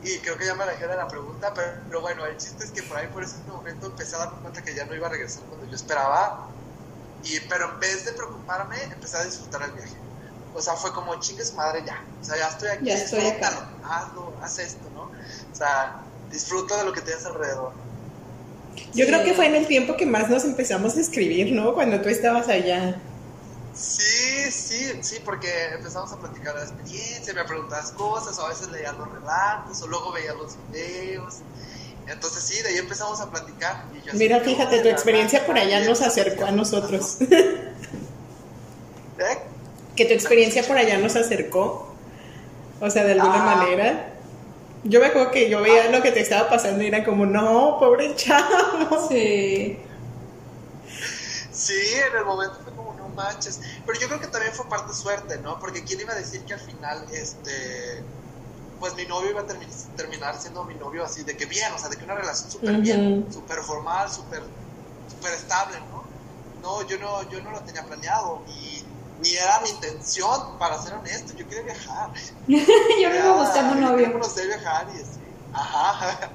Y 0.04 0.20
creo 0.22 0.38
que 0.38 0.46
ya 0.46 0.56
me 0.56 0.64
alejé 0.64 0.88
de 0.88 0.96
la 0.96 1.08
pregunta, 1.08 1.54
pero, 1.54 2.02
bueno, 2.02 2.26
el 2.26 2.38
chiste 2.38 2.64
es 2.64 2.72
que 2.72 2.82
por 2.84 2.98
ahí, 2.98 3.08
por 3.10 3.24
ese 3.24 3.38
momento, 3.46 3.86
empecé 3.88 4.16
a 4.16 4.20
darme 4.20 4.40
cuenta 4.42 4.64
que 4.64 4.74
ya 4.76 4.86
no 4.86 4.96
iba 4.96 5.08
a 5.08 5.12
regresar 5.12 5.46
cuando 5.46 5.66
yo 5.68 5.76
esperaba. 5.76 6.56
Y, 7.24 7.40
pero 7.42 7.74
en 7.74 7.80
vez 7.80 8.06
de 8.06 8.14
preocuparme, 8.14 8.82
empecé 8.84 9.18
a 9.18 9.24
disfrutar 9.24 9.64
el 9.64 9.72
viaje. 9.72 9.96
O 10.54 10.62
sea, 10.62 10.74
fue 10.74 10.92
como, 10.92 11.18
chingues 11.20 11.54
madre, 11.54 11.84
ya. 11.86 12.04
O 12.22 12.24
sea, 12.24 12.38
ya 12.38 12.48
estoy 12.50 12.70
aquí, 12.70 12.86
ya 12.86 12.96
estoy 12.96 13.26
acá. 13.28 13.70
hazlo, 13.84 14.34
haz 14.42 14.60
esto, 14.60 14.90
¿no? 14.94 15.04
O 15.04 15.56
sea, 15.56 16.02
disfruta 16.30 16.78
de 16.78 16.86
lo 16.86 16.94
que 16.94 17.02
tienes 17.02 17.26
alrededor. 17.26 17.74
Yo 18.94 19.06
creo 19.06 19.24
que 19.24 19.34
fue 19.34 19.48
en 19.48 19.56
el 19.56 19.68
tiempo 19.68 19.96
que 19.96 20.06
más 20.06 20.30
nos 20.30 20.44
empezamos 20.44 20.96
a 20.98 21.02
escribir, 21.02 21.54
¿no? 21.54 21.74
Cuando 21.74 22.02
tú 22.02 22.10
estabas 22.10 22.48
allá. 22.48 23.00
Sí, 23.74 24.52
sí, 24.52 25.00
sí, 25.02 25.20
porque 25.24 25.74
empezamos 25.74 26.12
a 26.12 26.18
platicar 26.18 26.56
la 26.56 26.64
experiencia, 26.64 27.34
me 27.34 27.44
preguntabas 27.46 27.92
cosas, 27.94 28.38
o 28.38 28.46
a 28.46 28.50
veces 28.50 28.70
leías 28.70 28.98
los 28.98 29.10
relatos, 29.12 29.82
o 29.82 29.88
luego 29.88 30.12
veías 30.12 30.36
los 30.36 30.58
videos. 30.70 31.38
Entonces 32.08 32.44
sí, 32.44 32.62
de 32.62 32.70
ahí 32.70 32.78
empezamos 32.78 33.22
a 33.22 33.30
platicar. 33.30 33.86
Mira, 34.14 34.40
fíjate, 34.40 34.80
tu 34.80 34.90
experiencia 34.90 35.46
por 35.46 35.58
allá 35.58 35.82
nos 35.86 36.02
acercó 36.02 36.46
a 36.46 36.52
nosotros. 36.52 37.18
¿Eh? 39.20 39.52
que 39.96 40.06
tu 40.06 40.14
experiencia 40.14 40.64
por 40.64 40.78
allá 40.78 40.98
nos 40.98 41.16
acercó, 41.16 41.94
o 42.80 42.90
sea, 42.90 43.04
de 43.04 43.14
alguna 43.14 43.52
ah. 43.52 43.56
manera. 43.56 44.08
Yo 44.84 45.00
me 45.00 45.08
acuerdo 45.08 45.32
que 45.32 45.50
yo 45.50 45.62
veía 45.62 45.92
lo 45.92 46.02
que 46.02 46.12
te 46.12 46.22
estaba 46.22 46.50
pasando 46.50 46.84
y 46.84 46.88
era 46.88 47.04
como, 47.04 47.26
no, 47.26 47.78
pobre 47.80 48.16
chavo. 48.16 49.08
Sí. 49.10 49.78
Sí, 51.52 51.94
en 52.10 52.18
el 52.18 52.26
momento 52.26 52.58
fue 52.64 52.74
como, 52.74 52.94
no 52.94 53.10
manches. 53.10 53.62
Pero 53.86 54.00
yo 54.00 54.08
creo 54.08 54.20
que 54.20 54.28
también 54.28 54.54
fue 54.54 54.68
parte 54.68 54.94
suerte, 54.94 55.38
¿no? 55.38 55.60
Porque 55.60 55.84
quién 55.84 56.00
iba 56.00 56.14
a 56.14 56.16
decir 56.16 56.42
que 56.46 56.56
al 56.56 56.60
final, 56.60 57.06
este, 57.14 58.04
pues 58.82 58.96
mi 58.96 59.06
novio 59.06 59.30
iba 59.30 59.42
a 59.42 59.46
terminar 59.96 60.38
siendo 60.38 60.66
mi 60.66 60.74
novio 60.74 61.06
así, 61.06 61.24
de 61.24 61.38
que 61.38 61.46
bien, 61.46 61.72
o 61.72 61.78
sea, 61.78 61.88
de 61.88 61.96
que 61.96 62.04
una 62.04 62.16
relación 62.16 62.52
súper 62.52 62.76
bien, 62.78 63.28
súper 63.32 63.60
formal, 63.60 64.12
súper 64.12 64.42
super 65.10 65.34
estable, 65.34 65.78
¿no? 65.92 66.04
No, 66.62 66.88
yo 66.88 66.98
no, 66.98 67.30
yo 67.30 67.42
no 67.42 67.52
lo 67.52 67.62
tenía 67.62 67.86
planeado 67.86 68.42
y 68.48 68.84
ni 69.22 69.36
era 69.36 69.62
mi 69.62 69.70
intención, 69.70 70.58
para 70.58 70.82
ser 70.82 70.96
honesto, 70.96 71.34
yo 71.38 71.48
quería 71.48 71.64
viajar. 71.64 72.10
yo 72.48 73.10
me 73.10 73.18
iba 73.18 73.38
buscando 73.38 73.74
un 73.76 73.82
novio. 73.82 74.08
Yo 74.08 74.14
conocer 74.14 74.48
viajar 74.48 74.88
y 74.96 75.02
así. 75.02 75.20
Ajá. 75.54 76.32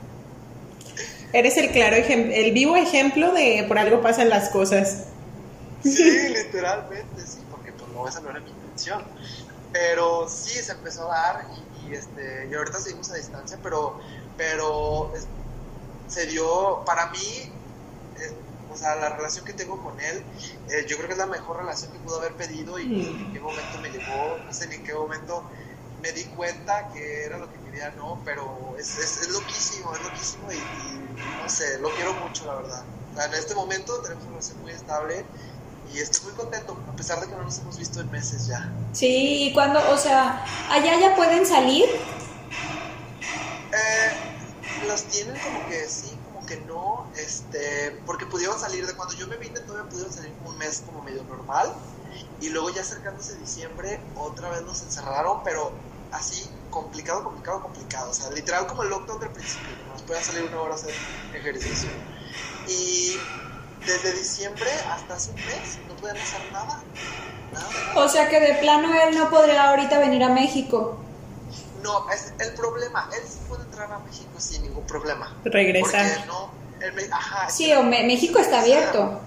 Eres 1.32 1.57
el 1.57 1.70
claro 1.72 1.97
ejemplo, 1.97 2.32
el 2.32 2.53
vivo 2.53 2.76
ejemplo 2.76 3.32
de 3.32 3.64
por 3.66 3.78
algo 3.78 4.01
pasan 4.01 4.28
las 4.28 4.51
cosas. 4.51 5.07
Sí, 5.82 6.28
literalmente, 6.28 7.26
sí, 7.26 7.38
porque 7.51 7.72
pues 7.72 7.90
no, 7.92 8.09
esa 8.09 8.20
no 8.20 8.30
era 8.30 8.40
mi 8.40 8.51
intención. 8.51 9.03
Pero 9.72 10.28
sí, 10.28 10.59
se 10.62 10.72
empezó 10.72 11.11
a 11.11 11.16
dar 11.16 11.47
y, 11.57 11.66
este, 11.95 12.49
y 12.51 12.55
ahorita 12.55 12.78
seguimos 12.80 13.11
a 13.11 13.14
distancia, 13.14 13.59
pero, 13.62 13.99
pero 14.37 15.12
se 16.09 16.26
dio, 16.26 16.82
para 16.84 17.11
mí, 17.11 17.53
o 18.72 18.76
sea, 18.76 18.97
la 18.97 19.11
relación 19.11 19.45
que 19.45 19.53
tengo 19.53 19.82
con 19.82 19.99
él, 20.01 20.22
eh, 20.68 20.84
yo 20.87 20.97
creo 20.97 21.09
que 21.09 21.14
es 21.14 21.18
la 21.18 21.26
mejor 21.26 21.59
relación 21.59 21.93
que 21.93 21.99
pudo 21.99 22.18
haber 22.18 22.34
pedido 22.34 22.78
y 22.78 23.07
en 23.07 23.32
qué 23.32 23.41
momento 23.41 23.78
me 23.78 23.91
llegó, 23.91 24.39
no 24.45 24.53
sé 24.53 24.68
ni 24.68 24.76
en 24.76 24.84
qué 24.84 24.93
momento 24.93 25.45
me 26.03 26.12
di 26.12 26.24
cuenta 26.24 26.89
que 26.93 27.24
era 27.24 27.39
lo 27.39 27.51
que 27.51 27.59
quería, 27.61 27.91
no, 27.93 28.20
pero 28.24 28.76
es, 28.78 28.99
es, 28.99 29.28
loquísimo, 29.30 29.95
es 29.95 30.03
loquísimo 30.03 30.53
y, 30.53 30.59
no 31.43 31.49
sé, 31.49 31.78
lo 31.78 31.91
quiero 31.95 32.14
mucho, 32.14 32.47
la 32.47 32.55
verdad. 32.57 32.84
En 33.24 33.34
este 33.34 33.55
momento 33.55 34.03
tenemos 34.03 34.24
una 34.24 34.32
relación 34.32 34.61
muy 34.61 34.72
estable 34.72 35.24
y 35.93 35.99
estoy 35.99 36.24
muy 36.24 36.34
contento, 36.34 36.76
a 36.93 36.97
pesar 36.97 37.20
de 37.20 37.26
que 37.26 37.34
no 37.34 37.43
nos 37.43 37.59
hemos 37.59 37.78
visto 37.78 38.01
en 38.01 38.11
meses 38.11 38.47
ya. 38.47 38.70
Sí, 38.93 39.49
y 39.49 39.53
cuando, 39.53 39.80
o 39.91 39.97
sea, 39.97 40.45
allá 40.70 40.99
ya 40.99 41.14
pueden 41.16 41.47
salir. 41.47 41.84
Eh, 43.72 44.87
los 44.87 45.05
tienen 45.05 45.37
como 45.41 45.66
que 45.68 45.89
sí, 45.89 46.16
que 46.47 46.57
no, 46.61 47.11
este, 47.16 48.01
porque 48.07 48.24
pudieron 48.24 48.59
salir 48.59 48.87
de 48.87 48.95
cuando 48.95 49.14
yo 49.14 49.26
me 49.26 49.37
vine, 49.37 49.61
todavía 49.61 49.91
pudieron 49.91 50.12
salir 50.12 50.32
un 50.45 50.57
mes 50.57 50.82
como 50.87 51.03
medio 51.03 51.22
normal, 51.24 51.72
y 52.41 52.49
luego 52.51 52.70
ya 52.70 52.82
acercándose 52.82 53.37
diciembre, 53.37 54.01
otra 54.16 54.49
vez 54.51 54.62
nos 54.62 54.82
encerraron, 54.82 55.43
pero 55.45 55.72
así, 56.12 56.49
complicado, 56.70 57.24
complicado, 57.24 57.62
complicado, 57.62 58.11
o 58.11 58.14
sea, 58.14 58.30
literal 58.30 58.66
como 58.66 58.84
el 58.84 58.91
lockdown 58.91 59.20
del 59.20 59.30
principio, 59.30 59.68
nos 59.93 60.03
podían 60.03 60.24
salir 60.24 60.45
una 60.45 60.61
hora 60.61 60.72
a 60.74 60.76
hacer 60.76 60.95
ejercicio. 61.34 61.91
Y 62.68 63.16
desde 63.87 64.12
diciembre 64.12 64.70
hasta 64.91 65.14
hace 65.14 65.30
un 65.30 65.37
mes 65.37 65.78
no 65.89 65.97
podían 65.97 66.16
hacer 66.16 66.53
nada. 66.53 66.82
Nada, 67.53 67.68
O 67.95 68.09
sea 68.09 68.28
que 68.28 68.41
de 68.41 68.55
plano 68.55 68.93
él 69.03 69.16
no 69.16 69.30
podría 69.30 69.70
ahorita 69.70 69.99
venir 69.99 70.22
a 70.24 70.28
México. 70.28 70.99
No, 71.82 72.11
es 72.11 72.32
el 72.41 72.55
problema, 72.55 73.09
él 73.14 73.22
sí 73.28 73.39
puede 73.49 73.62
entrar 73.62 73.91
a 73.93 73.99
México 74.01 74.32
sin 74.39 74.62
ningún 74.62 74.84
problema. 74.87 75.37
Regresar. 75.45 76.26
no, 76.26 76.51
ajá, 77.12 77.49
sí, 77.49 77.72
o 77.72 77.82
México 77.84 78.41
está 78.41 78.61
abierto. 78.61 79.20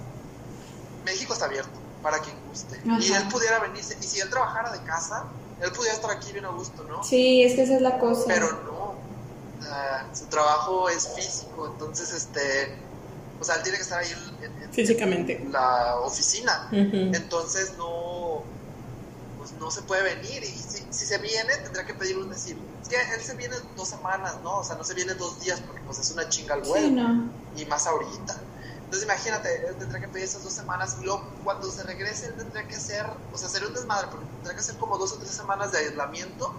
México 1.05 1.33
está 1.33 1.45
abierto 1.45 1.79
para 2.03 2.19
quien 2.19 2.35
guste. 2.47 2.81
Y 2.99 3.13
él 3.13 3.23
pudiera 3.29 3.59
venirse, 3.59 3.97
y 3.99 4.03
si 4.03 4.19
él 4.19 4.29
trabajara 4.29 4.71
de 4.71 4.83
casa, 4.83 5.25
él 5.61 5.71
pudiera 5.71 5.95
estar 5.95 6.11
aquí 6.11 6.31
bien 6.33 6.45
a 6.45 6.49
gusto, 6.49 6.83
¿no? 6.83 7.03
Sí, 7.03 7.43
es 7.43 7.55
que 7.55 7.63
esa 7.63 7.75
es 7.75 7.81
la 7.81 7.97
cosa. 7.97 8.25
Pero 8.27 8.51
no, 8.63 8.95
su 10.13 10.25
trabajo 10.25 10.89
es 10.89 11.07
físico, 11.15 11.67
entonces, 11.67 12.11
este, 12.11 12.77
o 13.39 13.43
sea, 13.43 13.55
él 13.55 13.63
tiene 13.63 13.77
que 13.77 13.83
estar 13.83 13.99
ahí 13.99 14.11
en, 14.41 14.73
físicamente 14.73 15.45
la 15.49 15.97
oficina. 15.97 16.67
Entonces 16.71 17.73
no 17.77 18.43
no 19.59 19.71
se 19.71 19.81
puede 19.81 20.03
venir 20.03 20.43
y 20.43 20.47
si, 20.47 20.85
si 20.89 21.05
se 21.05 21.17
viene 21.17 21.55
tendrá 21.57 21.85
que 21.85 21.93
pedir 21.93 22.17
un 22.17 22.29
decir. 22.29 22.57
Es 22.81 22.89
que 22.89 22.95
él 22.95 23.21
se 23.21 23.35
viene 23.35 23.55
dos 23.75 23.87
semanas, 23.87 24.35
¿no? 24.43 24.59
O 24.59 24.63
sea, 24.63 24.75
no 24.75 24.83
se 24.83 24.93
viene 24.93 25.13
dos 25.13 25.39
días 25.41 25.59
porque 25.61 25.81
pues 25.85 25.99
es 25.99 26.11
una 26.11 26.27
chinga 26.29 26.55
al 26.55 26.61
vuelo. 26.61 27.23
Y 27.55 27.65
más 27.65 27.87
ahorita. 27.87 28.37
Entonces 28.77 29.03
imagínate, 29.03 29.67
él 29.67 29.75
tendrá 29.77 29.99
que 29.99 30.07
pedir 30.07 30.25
esas 30.25 30.43
dos 30.43 30.53
semanas 30.53 30.97
y 30.99 31.05
luego 31.05 31.23
cuando 31.43 31.69
se 31.69 31.83
regrese 31.83 32.27
él 32.27 32.33
tendrá 32.35 32.67
que 32.67 32.75
hacer, 32.75 33.05
o 33.31 33.37
sea, 33.37 33.47
sería 33.47 33.67
un 33.67 33.73
desmadre 33.73 34.07
porque 34.09 34.25
tendrá 34.37 34.53
que 34.53 34.61
hacer 34.61 34.75
como 34.77 34.97
dos 34.97 35.13
o 35.13 35.17
tres 35.17 35.29
semanas 35.29 35.71
de 35.71 35.79
aislamiento 35.79 36.53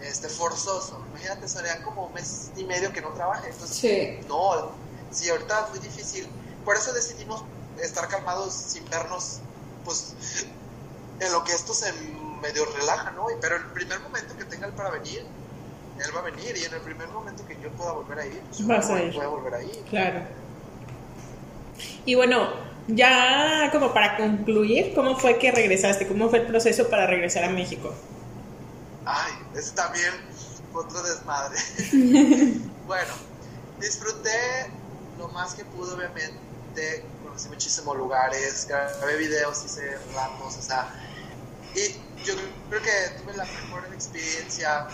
este, 0.00 0.28
forzoso. 0.28 1.04
Imagínate, 1.10 1.46
sería 1.48 1.82
como 1.82 2.06
un 2.06 2.14
mes 2.14 2.50
y 2.56 2.64
medio 2.64 2.92
que 2.92 3.02
no 3.02 3.10
trabaje. 3.10 3.50
Entonces, 3.50 3.76
sí. 3.76 4.26
no, 4.28 4.72
sí, 5.10 5.28
ahorita 5.28 5.68
muy 5.70 5.78
difícil. 5.78 6.26
Por 6.64 6.76
eso 6.76 6.92
decidimos 6.92 7.44
estar 7.82 8.08
calmados 8.08 8.52
sin 8.52 8.88
vernos, 8.88 9.40
pues 9.84 10.14
en 11.20 11.32
lo 11.32 11.44
que 11.44 11.52
esto 11.52 11.74
se 11.74 11.92
medio 12.42 12.64
relaja, 12.78 13.10
¿no? 13.12 13.26
Pero 13.40 13.56
el 13.56 13.64
primer 13.66 14.00
momento 14.00 14.36
que 14.36 14.44
tenga 14.44 14.66
él 14.66 14.72
para 14.72 14.90
venir, 14.90 15.24
él 15.98 16.16
va 16.16 16.20
a 16.20 16.22
venir 16.22 16.56
y 16.56 16.64
en 16.64 16.74
el 16.74 16.80
primer 16.80 17.08
momento 17.08 17.46
que 17.46 17.56
yo 17.62 17.70
pueda 17.72 17.92
volver 17.92 18.18
a 18.20 18.26
ir, 18.26 18.40
pues 18.48 18.66
Vas 18.66 18.88
a 18.90 19.02
ir. 19.02 19.12
voy 19.14 19.24
a 19.24 19.28
volver 19.28 19.54
a 19.54 19.62
ir. 19.62 19.84
Claro. 19.90 20.20
Y 22.04 22.14
bueno, 22.14 22.48
ya 22.88 23.68
como 23.72 23.92
para 23.92 24.16
concluir, 24.16 24.94
¿cómo 24.94 25.16
fue 25.18 25.38
que 25.38 25.50
regresaste? 25.50 26.08
¿Cómo 26.08 26.28
fue 26.28 26.40
el 26.40 26.46
proceso 26.46 26.88
para 26.88 27.06
regresar 27.06 27.44
a 27.44 27.50
México? 27.50 27.92
Ay, 29.04 29.32
es 29.54 29.72
también 29.72 30.12
otro 30.72 31.02
desmadre. 31.02 31.58
bueno, 32.86 33.12
disfruté 33.78 34.30
lo 35.20 35.28
más 35.28 35.54
que 35.54 35.64
pude, 35.66 35.92
obviamente, 35.94 37.14
conocí 37.22 37.48
muchísimos 37.48 37.96
lugares, 37.96 38.66
grabé 38.66 39.16
videos, 39.16 39.64
hice 39.64 39.98
ratos, 40.12 40.56
o 40.56 40.62
sea, 40.62 40.92
y 41.74 42.22
yo 42.22 42.34
creo 42.68 42.82
que 42.82 42.90
tuve 43.22 43.34
la 43.36 43.44
mejor 43.46 43.86
experiencia. 43.94 44.88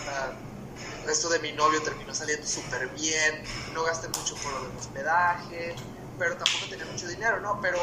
esto 1.07 1.29
de 1.29 1.39
mi 1.39 1.53
novio 1.53 1.81
terminó 1.83 2.13
saliendo 2.13 2.45
súper 2.47 2.89
bien. 2.89 3.49
No 3.73 3.83
gasté 3.83 4.09
mucho 4.09 4.41
por 4.41 4.53
lo 4.53 4.63
del 4.67 4.77
hospedaje, 4.77 5.75
pero 6.17 6.37
tampoco 6.37 6.67
tenía 6.67 6.85
mucho 6.85 7.07
dinero, 7.07 7.39
¿no? 7.41 7.59
Pero 7.61 7.79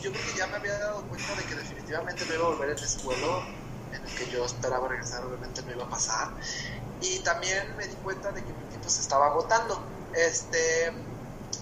yo 0.00 0.12
creo 0.12 0.24
que 0.24 0.34
ya 0.34 0.46
me 0.48 0.56
había 0.56 0.78
dado 0.78 1.06
cuenta 1.08 1.34
de 1.34 1.44
que 1.46 1.54
definitivamente 1.54 2.26
no 2.26 2.34
iba 2.34 2.44
a 2.44 2.48
volver 2.48 2.70
en 2.70 2.78
ese 2.84 3.00
vuelo 3.00 3.56
en 3.90 4.04
el 4.04 4.14
que 4.14 4.28
yo 4.28 4.44
esperaba 4.44 4.88
regresar, 4.88 5.24
obviamente 5.24 5.62
no 5.62 5.72
iba 5.72 5.84
a 5.84 5.88
pasar. 5.90 6.36
Y 7.00 7.22
también 7.22 7.76
me 7.76 7.86
di 7.88 7.96
cuenta 7.98 8.32
de 8.32 8.44
que 8.44 8.54
mi 8.54 8.66
tiempo 8.66 8.88
se 8.90 9.00
estaba 9.02 9.26
agotando. 9.28 9.94
Este, 10.12 10.92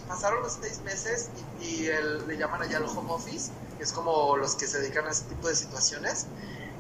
pasaron 0.09 0.43
los 0.43 0.59
seis 0.61 0.81
meses 0.83 1.31
y, 1.61 1.89
le 2.27 2.37
llaman 2.37 2.63
allá 2.63 2.79
el 2.79 2.85
home 2.85 3.13
office, 3.13 3.51
que 3.77 3.85
es 3.85 3.93
como 3.93 4.37
los 4.37 4.55
que 4.55 4.67
se 4.67 4.79
dedican 4.79 5.07
a 5.07 5.11
ese 5.11 5.25
tipo 5.25 5.49
de 5.49 5.55
situaciones. 5.55 6.27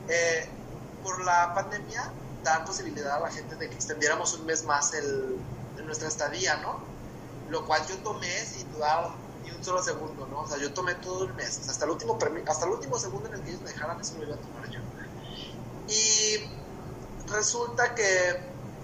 Eh, 0.09 0.49
por 1.03 1.25
la 1.25 1.55
pandemia 1.55 2.11
dan 2.43 2.65
posibilidad 2.65 3.17
a 3.17 3.21
la 3.21 3.31
gente 3.31 3.57
de 3.57 3.69
que 3.69 3.75
extendiéramos 3.75 4.35
un 4.35 4.47
mes 4.47 4.65
más 4.65 4.95
el, 4.95 5.37
nuestra 5.85 6.09
estadía, 6.09 6.57
¿no? 6.59 6.81
Lo 7.49 7.65
cual 7.65 7.81
yo 7.89 7.97
tomé 7.99 8.45
sin 8.45 8.71
dudar 8.73 9.11
ni 9.45 9.51
un 9.51 9.63
solo 9.63 9.83
segundo, 9.83 10.27
¿no? 10.27 10.41
O 10.41 10.49
sea, 10.49 10.59
yo 10.59 10.73
tomé 10.73 10.95
todo 10.97 11.25
el 11.25 11.35
mes, 11.35 11.69
hasta 11.69 11.85
el 11.85 11.93
último, 11.93 12.19
hasta 12.49 12.67
el 12.67 12.73
último 12.73 12.99
segundo 12.99 13.29
en 13.29 13.35
el 13.35 13.43
que 13.43 13.51
ellos 13.51 13.63
me 13.63 13.71
dejaran, 13.71 14.01
eso 14.01 14.15
lo 14.19 14.25
iba 14.25 14.35
a 14.35 14.39
tomar 14.39 14.69
yo. 14.71 14.81
Y 15.89 16.51
resulta 17.31 17.95
que 17.95 18.41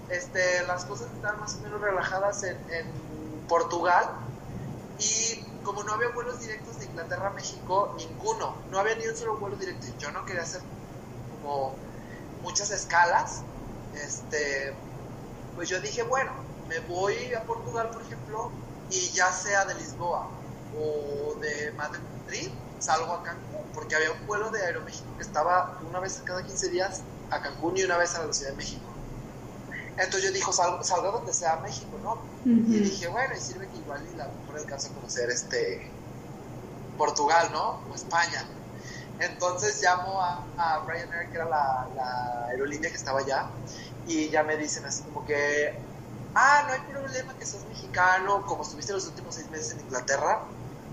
este, 0.09 0.65
las 0.65 0.85
cosas 0.85 1.07
estaban 1.13 1.39
más 1.41 1.55
o 1.55 1.59
menos 1.59 1.81
relajadas 1.81 2.43
en, 2.43 2.57
en 2.71 2.85
Portugal 3.49 4.09
y 5.03 5.43
como 5.63 5.83
no 5.83 5.93
había 5.93 6.09
vuelos 6.09 6.39
directos 6.39 6.79
de 6.79 6.85
Inglaterra 6.85 7.27
a 7.27 7.33
México, 7.33 7.93
ninguno, 7.97 8.55
no 8.69 8.79
había 8.79 8.95
ni 8.95 9.07
un 9.07 9.15
solo 9.15 9.37
vuelo 9.37 9.55
directo. 9.57 9.87
Yo 9.97 10.11
no 10.11 10.25
quería 10.25 10.43
hacer 10.43 10.61
como 11.29 11.75
muchas 12.41 12.71
escalas, 12.71 13.41
este, 13.93 14.73
pues 15.55 15.69
yo 15.69 15.79
dije, 15.81 16.03
bueno, 16.03 16.31
me 16.67 16.79
voy 16.79 17.33
a 17.33 17.43
Portugal, 17.45 17.89
por 17.91 18.01
ejemplo, 18.01 18.51
y 18.89 19.09
ya 19.11 19.31
sea 19.31 19.65
de 19.65 19.75
Lisboa 19.75 20.29
o 20.77 21.35
de 21.39 21.71
Madrid, 21.73 22.51
salgo 22.79 23.13
a 23.13 23.23
Cancún, 23.23 23.71
porque 23.73 23.95
había 23.95 24.11
un 24.11 24.25
vuelo 24.25 24.51
de 24.51 24.63
Aeroméxico 24.65 25.15
que 25.15 25.23
estaba 25.23 25.79
una 25.81 25.99
vez 25.99 26.21
cada 26.25 26.43
15 26.43 26.69
días 26.69 27.01
a 27.29 27.41
Cancún 27.41 27.77
y 27.77 27.83
una 27.83 27.97
vez 27.97 28.15
a 28.15 28.25
la 28.25 28.33
Ciudad 28.33 28.51
de 28.51 28.57
México. 28.57 28.92
Entonces 29.97 30.23
yo 30.23 30.31
dije, 30.31 30.51
salgo, 30.51 30.83
salgo 30.83 31.11
donde 31.11 31.33
sea 31.33 31.57
México, 31.57 31.97
¿no? 32.01 32.17
Y 32.45 32.79
dije, 32.79 33.07
bueno, 33.07 33.35
y 33.35 33.39
sirve 33.39 33.67
que 33.67 33.77
igual 33.77 34.01
y 34.11 34.17
la 34.17 34.27
mejor 34.27 34.59
alcanza 34.59 34.89
a 34.89 34.93
conocer 34.93 35.29
este 35.29 35.91
Portugal, 36.97 37.49
¿no? 37.51 37.79
O 37.91 37.95
España. 37.95 38.45
Entonces 39.19 39.81
llamo 39.81 40.19
a, 40.19 40.43
a 40.57 40.85
Ryanair, 40.85 41.29
que 41.29 41.35
era 41.35 41.45
la, 41.45 41.87
la, 41.95 42.47
aerolínea 42.47 42.89
que 42.89 42.97
estaba 42.97 43.19
allá, 43.19 43.47
y 44.07 44.29
ya 44.29 44.43
me 44.43 44.57
dicen 44.57 44.83
así 44.85 45.03
como 45.03 45.25
que, 45.25 45.77
ah, 46.33 46.63
no 46.67 46.73
hay 46.73 46.81
problema 46.91 47.33
que 47.37 47.45
seas 47.45 47.63
mexicano, 47.65 48.45
como 48.47 48.63
estuviste 48.63 48.93
los 48.93 49.05
últimos 49.07 49.35
seis 49.35 49.49
meses 49.51 49.73
en 49.73 49.81
Inglaterra, 49.81 50.41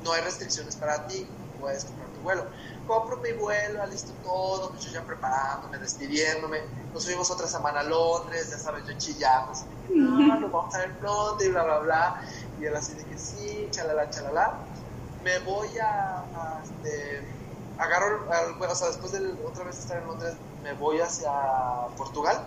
no 0.04 0.12
hay 0.12 0.20
restricciones 0.22 0.76
para 0.76 1.06
ti, 1.06 1.26
puedes 1.60 1.84
comprar 1.84 2.08
tu 2.10 2.20
vuelo. 2.20 2.46
Compro 2.90 3.18
mi 3.18 3.30
vuelo, 3.34 3.86
listo 3.86 4.12
todo, 4.20 4.70
pues 4.70 4.82
yo 4.82 4.90
ya 4.90 5.06
preparándome, 5.06 5.78
despidiéndome, 5.78 6.58
nos 6.92 7.04
subimos 7.04 7.30
otra 7.30 7.46
semana 7.46 7.80
a 7.80 7.82
Londres, 7.84 8.50
ya 8.50 8.58
sabes, 8.58 8.84
yo 8.84 8.94
chillando, 8.98 9.52
así 9.52 9.64
que, 9.86 9.94
no, 9.94 10.18
nos 10.40 10.50
vamos 10.50 10.74
a 10.74 10.78
ver 10.78 10.98
pronto 10.98 11.44
y 11.44 11.50
bla, 11.50 11.62
bla, 11.62 11.78
bla, 11.78 12.20
y 12.58 12.64
él 12.64 12.74
así 12.74 12.94
de 12.94 13.04
que 13.04 13.16
sí, 13.16 13.68
chalala, 13.70 14.10
chalala, 14.10 14.54
me 15.22 15.38
voy 15.38 15.68
a, 15.78 16.18
a 16.18 16.62
este, 16.64 17.22
agarro, 17.78 18.26
o 18.28 18.74
sea, 18.74 18.88
después 18.88 19.12
de 19.12 19.34
otra 19.46 19.62
vez 19.62 19.78
estar 19.78 19.98
en 19.98 20.08
Londres, 20.08 20.34
me 20.64 20.72
voy 20.72 21.00
hacia 21.00 21.30
Portugal. 21.96 22.44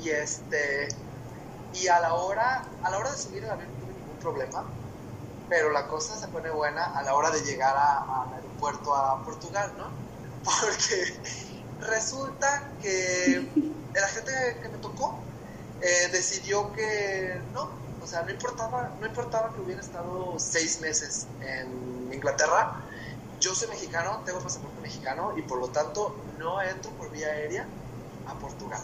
Y 0.00 0.10
este 0.10 0.88
y 1.72 1.86
a 1.86 2.00
la 2.00 2.14
hora 2.14 2.64
a 2.82 2.90
la 2.90 2.98
hora 2.98 3.12
de 3.12 3.16
subir 3.16 3.44
el 3.44 3.50
avión 3.50 3.68
no 3.70 3.86
tuve 3.86 3.94
ningún 3.94 4.18
problema 4.18 4.64
pero 5.48 5.70
la 5.70 5.86
cosa 5.86 6.16
se 6.16 6.28
pone 6.28 6.50
buena 6.50 6.84
a 6.96 7.02
la 7.02 7.14
hora 7.14 7.30
de 7.30 7.40
llegar 7.40 7.76
al 7.76 8.45
aeropuerto 8.56 8.94
a 8.94 9.24
Portugal 9.24 9.72
no 9.78 9.90
porque 10.44 11.20
resulta 11.80 12.72
que 12.80 13.46
la 13.94 14.08
gente 14.08 14.32
que 14.62 14.68
me 14.68 14.78
tocó 14.78 15.18
eh, 15.80 16.08
decidió 16.12 16.72
que 16.72 17.40
no 17.52 17.68
o 18.02 18.06
sea 18.06 18.22
no 18.22 18.30
importaba 18.30 18.90
no 19.00 19.06
importaba 19.06 19.52
que 19.54 19.60
hubiera 19.60 19.80
estado 19.80 20.38
seis 20.38 20.80
meses 20.80 21.26
en 21.40 22.12
Inglaterra 22.12 22.82
yo 23.40 23.54
soy 23.54 23.68
mexicano, 23.68 24.22
tengo 24.24 24.40
pasaporte 24.40 24.80
mexicano 24.80 25.34
y 25.36 25.42
por 25.42 25.58
lo 25.58 25.68
tanto 25.68 26.16
no 26.38 26.60
entro 26.62 26.90
por 26.92 27.10
vía 27.10 27.28
aérea 27.28 27.66
a 28.26 28.34
Portugal. 28.34 28.80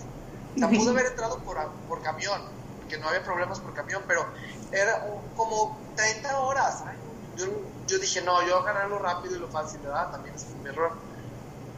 O 0.55 0.59
sea, 0.59 0.69
pude 0.69 0.91
haber 0.91 1.07
entrado 1.07 1.39
por, 1.41 1.57
por 1.89 2.03
camión, 2.03 2.41
que 2.89 2.99
no 2.99 3.09
había 3.09 3.25
problemas 3.25 3.59
por 3.61 3.73
camión, 3.73 4.03
pero 4.07 4.27
era 4.71 5.05
como 5.35 5.79
30 5.97 6.39
horas. 6.41 6.85
Yo, 7.37 7.47
yo 7.87 7.99
dije, 7.99 8.23
no, 8.23 8.47
yo 8.47 8.63
ganarlo 8.63 8.99
rápido 8.99 9.37
y 9.37 9.39
lo 9.39 9.49
fácil, 9.49 9.81
¿verdad? 9.81 10.11
También 10.11 10.35
es 10.35 10.47
un 10.61 10.67
error. 10.67 10.93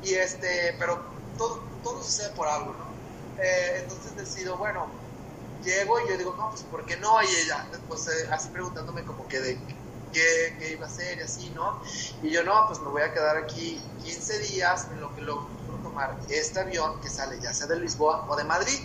Y 0.02 0.14
este, 0.14 0.74
pero 0.78 1.02
todo, 1.38 1.62
todo 1.82 2.02
sucede 2.02 2.30
por 2.30 2.46
algo, 2.48 2.72
¿no? 2.72 2.94
Eh, 3.42 3.80
entonces 3.82 4.16
decido, 4.16 4.56
bueno, 4.56 4.86
llego 5.64 6.00
y 6.00 6.08
yo 6.08 6.18
digo, 6.18 6.34
no, 6.36 6.50
pues 6.50 6.62
¿por 6.62 6.84
qué 6.84 6.96
no? 6.96 7.22
Y 7.22 7.26
ella, 7.26 7.66
pues 7.88 8.06
eh, 8.08 8.28
así 8.30 8.48
preguntándome 8.50 9.04
como 9.04 9.26
que 9.26 9.40
de 9.40 9.58
qué, 10.12 10.72
iba 10.72 10.86
a 10.86 10.88
hacer 10.88 11.18
y 11.18 11.22
así, 11.22 11.50
¿no? 11.50 11.82
Y 12.22 12.30
yo, 12.30 12.44
no, 12.44 12.66
pues 12.68 12.80
me 12.80 12.88
voy 12.88 13.02
a 13.02 13.12
quedar 13.12 13.36
aquí 13.36 13.80
15 14.04 14.38
días 14.40 14.86
en 14.92 15.00
lo 15.00 15.14
que 15.14 15.22
logro 15.22 15.48
tomar 15.82 16.16
este 16.28 16.60
avión 16.60 17.00
que 17.00 17.08
sale 17.08 17.38
ya 17.40 17.52
sea 17.52 17.66
de 17.66 17.80
Lisboa 17.80 18.26
o 18.28 18.36
de 18.36 18.44
Madrid. 18.44 18.78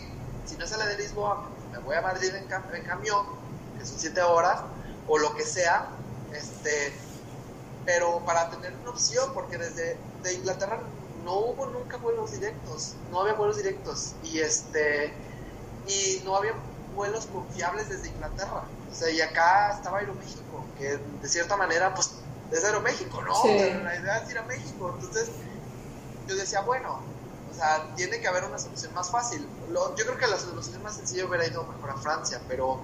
Si 0.45 0.55
no 0.55 0.65
sale 0.65 0.86
de 0.88 0.97
Lisboa, 0.97 1.47
me 1.72 1.78
voy 1.80 1.95
a 1.95 2.01
Madrid 2.01 2.34
en, 2.34 2.47
camión, 2.47 3.26
que 3.78 3.86
son 3.86 3.99
7 3.99 4.22
horas, 4.24 4.61
o 5.07 5.17
lo 5.17 5.36
que 5.36 5.43
sea, 5.43 5.88
este, 6.34 6.93
pero 7.86 8.19
para 8.25 8.49
tener 8.49 8.73
una 8.82 8.91
opción, 8.91 9.32
porque 9.34 9.57
desde 9.57 9.97
de 10.23 10.34
Inglaterra 10.34 10.80
no 11.23 11.36
hubo 11.36 11.65
nunca 11.67 11.97
vuelos 11.97 12.32
directos, 12.32 12.95
no 13.11 13.21
había 13.21 13.34
vuelos 13.34 13.57
directos, 13.57 14.13
y 14.23 14.39
este, 14.39 15.13
y 15.88 16.21
no 16.23 16.36
había 16.36 16.53
vuelos 16.95 17.25
confiables 17.27 17.89
desde 17.89 18.09
Inglaterra. 18.09 18.63
O 18.91 18.95
sea, 18.95 19.09
y 19.09 19.21
acá 19.21 19.71
estaba 19.73 19.99
Aeroméxico, 19.99 20.65
que 20.77 20.97
de 20.97 21.30
cierta 21.30 21.55
manera, 21.57 21.93
pues, 21.93 22.11
es 22.51 22.63
Aeroméxico, 22.63 23.21
¿no? 23.21 23.43
la 23.45 23.95
idea 23.95 24.17
es 24.23 24.32
ir 24.32 24.38
a 24.38 24.43
México. 24.43 24.91
Entonces, 24.95 25.30
yo 26.27 26.36
decía, 26.36 26.61
bueno, 26.61 26.99
o 27.51 27.53
sea, 27.55 27.93
tiene 27.95 28.19
que 28.19 28.27
haber 28.27 28.43
una 28.43 28.57
solución 28.57 28.93
más 28.93 29.09
fácil. 29.09 29.47
yo 29.69 30.05
creo 30.05 30.17
que 30.17 30.27
la 30.27 30.38
solución 30.38 30.82
más 30.84 30.95
sencilla 30.95 31.25
hubiera 31.25 31.45
ido 31.47 31.63
mejor 31.63 31.91
a 31.91 31.97
Francia, 31.97 32.41
pero 32.47 32.80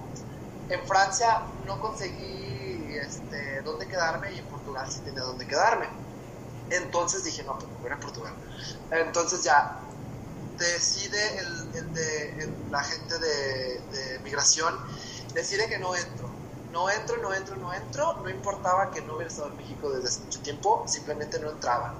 en 0.68 0.86
Francia 0.86 1.42
no 1.66 1.80
conseguí 1.80 2.55
este, 2.96 3.62
dónde 3.62 3.86
quedarme 3.86 4.32
y 4.32 4.38
en 4.38 4.46
Portugal 4.46 4.90
sí 4.90 5.00
tenía 5.00 5.22
dónde 5.22 5.46
quedarme. 5.46 5.88
Entonces 6.70 7.24
dije, 7.24 7.42
no, 7.44 7.58
pues 7.58 7.66
voy 7.80 7.90
a 7.90 8.00
Portugal. 8.00 8.32
Entonces 8.90 9.42
ya 9.42 9.80
decide 10.58 11.38
el, 11.38 11.92
de, 11.94 12.52
la 12.70 12.82
gente 12.82 13.18
de, 13.18 13.80
de 13.92 14.18
migración 14.20 14.74
decide 15.36 15.68
que 15.68 15.78
no 15.78 15.94
entro. 15.94 16.28
No 16.72 16.90
entro, 16.90 17.16
no 17.18 17.32
entro, 17.32 17.56
no 17.56 17.72
entro. 17.72 18.14
No 18.22 18.28
importaba 18.28 18.90
que 18.90 19.00
no 19.02 19.14
hubiera 19.14 19.30
estado 19.30 19.48
en 19.48 19.56
México 19.56 19.90
desde 19.90 20.08
hace 20.08 20.20
mucho 20.20 20.40
tiempo, 20.40 20.84
simplemente 20.86 21.38
no 21.38 21.50
entraba. 21.50 21.94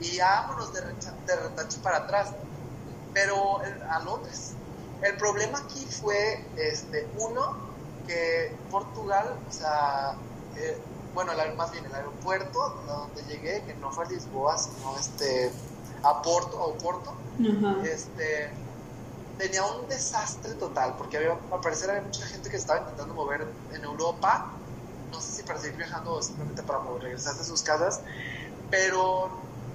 Y 0.00 0.18
vámonos 0.18 0.72
de, 0.72 0.80
de 0.82 1.36
retache 1.36 1.78
para 1.82 1.98
atrás. 1.98 2.30
Pero 3.12 3.60
a 3.90 3.98
Londres. 4.00 4.52
El 5.02 5.16
problema 5.16 5.58
aquí 5.58 5.84
fue, 5.86 6.44
este, 6.56 7.06
uno, 7.18 7.56
que 8.06 8.54
Portugal, 8.70 9.36
o 9.48 9.52
sea, 9.52 10.14
eh, 10.56 10.78
bueno, 11.14 11.32
más 11.56 11.72
bien 11.72 11.84
el 11.86 11.94
aeropuerto 11.94 12.82
donde 12.86 13.22
llegué, 13.24 13.62
que 13.64 13.74
no 13.74 13.90
fue 13.90 14.04
a 14.04 14.08
Lisboa, 14.08 14.58
sino 14.58 14.98
este, 14.98 15.50
a 16.02 16.20
Porto, 16.22 16.62
a 16.62 16.78
Porto, 16.78 17.14
este, 17.84 18.50
tenía 19.38 19.64
un 19.64 19.88
desastre 19.88 20.54
total, 20.54 20.94
porque 20.98 21.16
había, 21.16 21.32
al 21.32 21.60
parecer 21.60 21.90
había 21.90 22.02
mucha 22.02 22.26
gente 22.26 22.50
que 22.50 22.56
estaba 22.56 22.80
intentando 22.80 23.14
mover 23.14 23.46
en 23.72 23.84
Europa, 23.84 24.52
no 25.10 25.20
sé 25.20 25.32
si 25.32 25.42
para 25.42 25.58
seguir 25.58 25.76
viajando 25.76 26.12
o 26.12 26.22
simplemente 26.22 26.62
para 26.62 26.80
mover, 26.80 27.02
regresar 27.02 27.34
de 27.34 27.44
sus 27.44 27.62
casas, 27.62 28.00
pero 28.70 29.30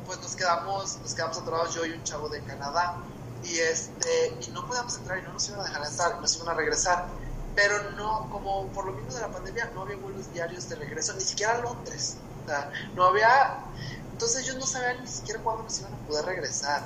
pues 0.05 0.19
nos 0.21 0.35
quedamos, 0.35 0.99
nos 1.01 1.13
quedamos 1.13 1.37
atorados 1.37 1.73
yo 1.73 1.85
y 1.85 1.91
un 1.91 2.03
chavo 2.03 2.29
de 2.29 2.41
Canadá, 2.41 2.97
y, 3.43 3.57
este, 3.59 4.35
y 4.41 4.51
no 4.51 4.67
podíamos 4.67 4.95
entrar 4.97 5.17
y 5.17 5.23
no 5.23 5.33
nos 5.33 5.47
iban 5.49 5.61
a 5.61 5.63
dejar 5.63 5.85
entrar, 5.85 6.21
nos 6.21 6.35
iban 6.35 6.49
a 6.49 6.53
regresar, 6.53 7.07
pero 7.55 7.91
no, 7.91 8.29
como 8.31 8.67
por 8.67 8.85
lo 8.85 8.93
mismo 8.93 9.13
de 9.13 9.21
la 9.21 9.31
pandemia, 9.31 9.71
no 9.73 9.81
había 9.81 9.97
vuelos 9.97 10.31
diarios 10.33 10.69
de 10.69 10.75
regreso, 10.75 11.13
ni 11.13 11.21
siquiera 11.23 11.55
a 11.55 11.61
Londres, 11.61 12.17
o 12.43 12.47
sea, 12.47 12.71
no 12.95 13.05
había, 13.05 13.65
entonces 14.11 14.43
ellos 14.43 14.57
no 14.57 14.65
sabían 14.65 15.01
ni 15.01 15.07
siquiera 15.07 15.41
cuándo 15.41 15.63
nos 15.63 15.79
iban 15.79 15.93
a 15.93 15.97
poder 16.07 16.25
regresar, 16.25 16.83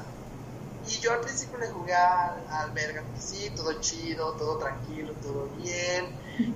y 0.87 0.99
yo 0.99 1.13
al 1.13 1.21
principio 1.21 1.57
le 1.57 1.67
jugué 1.67 1.95
al, 1.95 2.71
verga, 2.73 3.03
sí, 3.19 3.51
todo 3.55 3.73
chido, 3.81 4.33
todo 4.33 4.57
tranquilo, 4.57 5.13
todo 5.23 5.49
bien. 5.57 6.15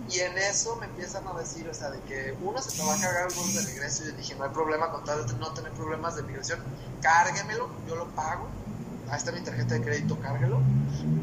Y 0.10 0.20
en 0.20 0.38
eso 0.38 0.76
me 0.76 0.86
empiezan 0.86 1.28
a 1.28 1.34
decir, 1.34 1.68
o 1.68 1.74
sea, 1.74 1.90
de 1.90 2.00
que 2.02 2.36
uno 2.42 2.62
se 2.62 2.78
te 2.78 2.84
va 2.86 2.94
a 2.94 3.00
cargar 3.00 3.28
el 3.30 3.36
bono 3.36 3.52
de 3.54 3.62
regreso. 3.62 4.04
Y 4.04 4.08
yo 4.08 4.12
dije, 4.14 4.36
no 4.36 4.44
hay 4.44 4.52
problema 4.52 4.92
con 4.92 5.04
tal 5.04 5.26
de 5.26 5.34
no 5.34 5.52
tener 5.54 5.72
problemas 5.72 6.16
de 6.16 6.24
migración, 6.24 6.60
cárguemelo, 7.02 7.70
yo 7.88 7.96
lo 7.96 8.08
pago. 8.10 8.48
Ahí 9.10 9.18
está 9.18 9.32
mi 9.32 9.42
tarjeta 9.42 9.74
de 9.74 9.82
crédito, 9.82 10.20
cárguelo. 10.20 10.60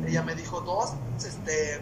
Ella 0.05 0.23
me 0.23 0.35
dijo, 0.35 0.61
dos, 0.63 0.95
este, 1.25 1.81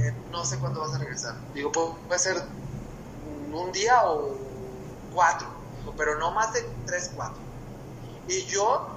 eh, 0.00 0.14
no 0.30 0.44
sé 0.44 0.58
cuándo 0.58 0.80
vas 0.80 0.94
a 0.94 0.98
regresar. 0.98 1.34
Digo, 1.54 1.72
puede 1.72 2.18
ser 2.18 2.42
un 3.52 3.72
día 3.72 4.04
o 4.04 4.36
cuatro. 5.14 5.48
Pero 5.96 6.18
no 6.18 6.30
más 6.32 6.52
de 6.52 6.62
tres, 6.86 7.10
cuatro. 7.14 7.40
Y 8.28 8.44
yo 8.44 8.88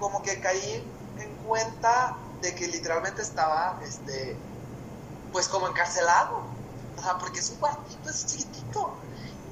como 0.00 0.22
que 0.22 0.40
caí 0.40 0.84
en 1.18 1.34
cuenta 1.46 2.16
de 2.42 2.54
que 2.54 2.66
literalmente 2.66 3.22
estaba, 3.22 3.80
este, 3.82 4.36
pues 5.32 5.48
como 5.48 5.68
encarcelado, 5.68 6.42
o 6.96 7.02
sea, 7.02 7.16
porque 7.18 7.40
es 7.40 7.50
un 7.50 7.56
cuartito, 7.56 8.10
es 8.10 8.26
chiquitito. 8.26 8.94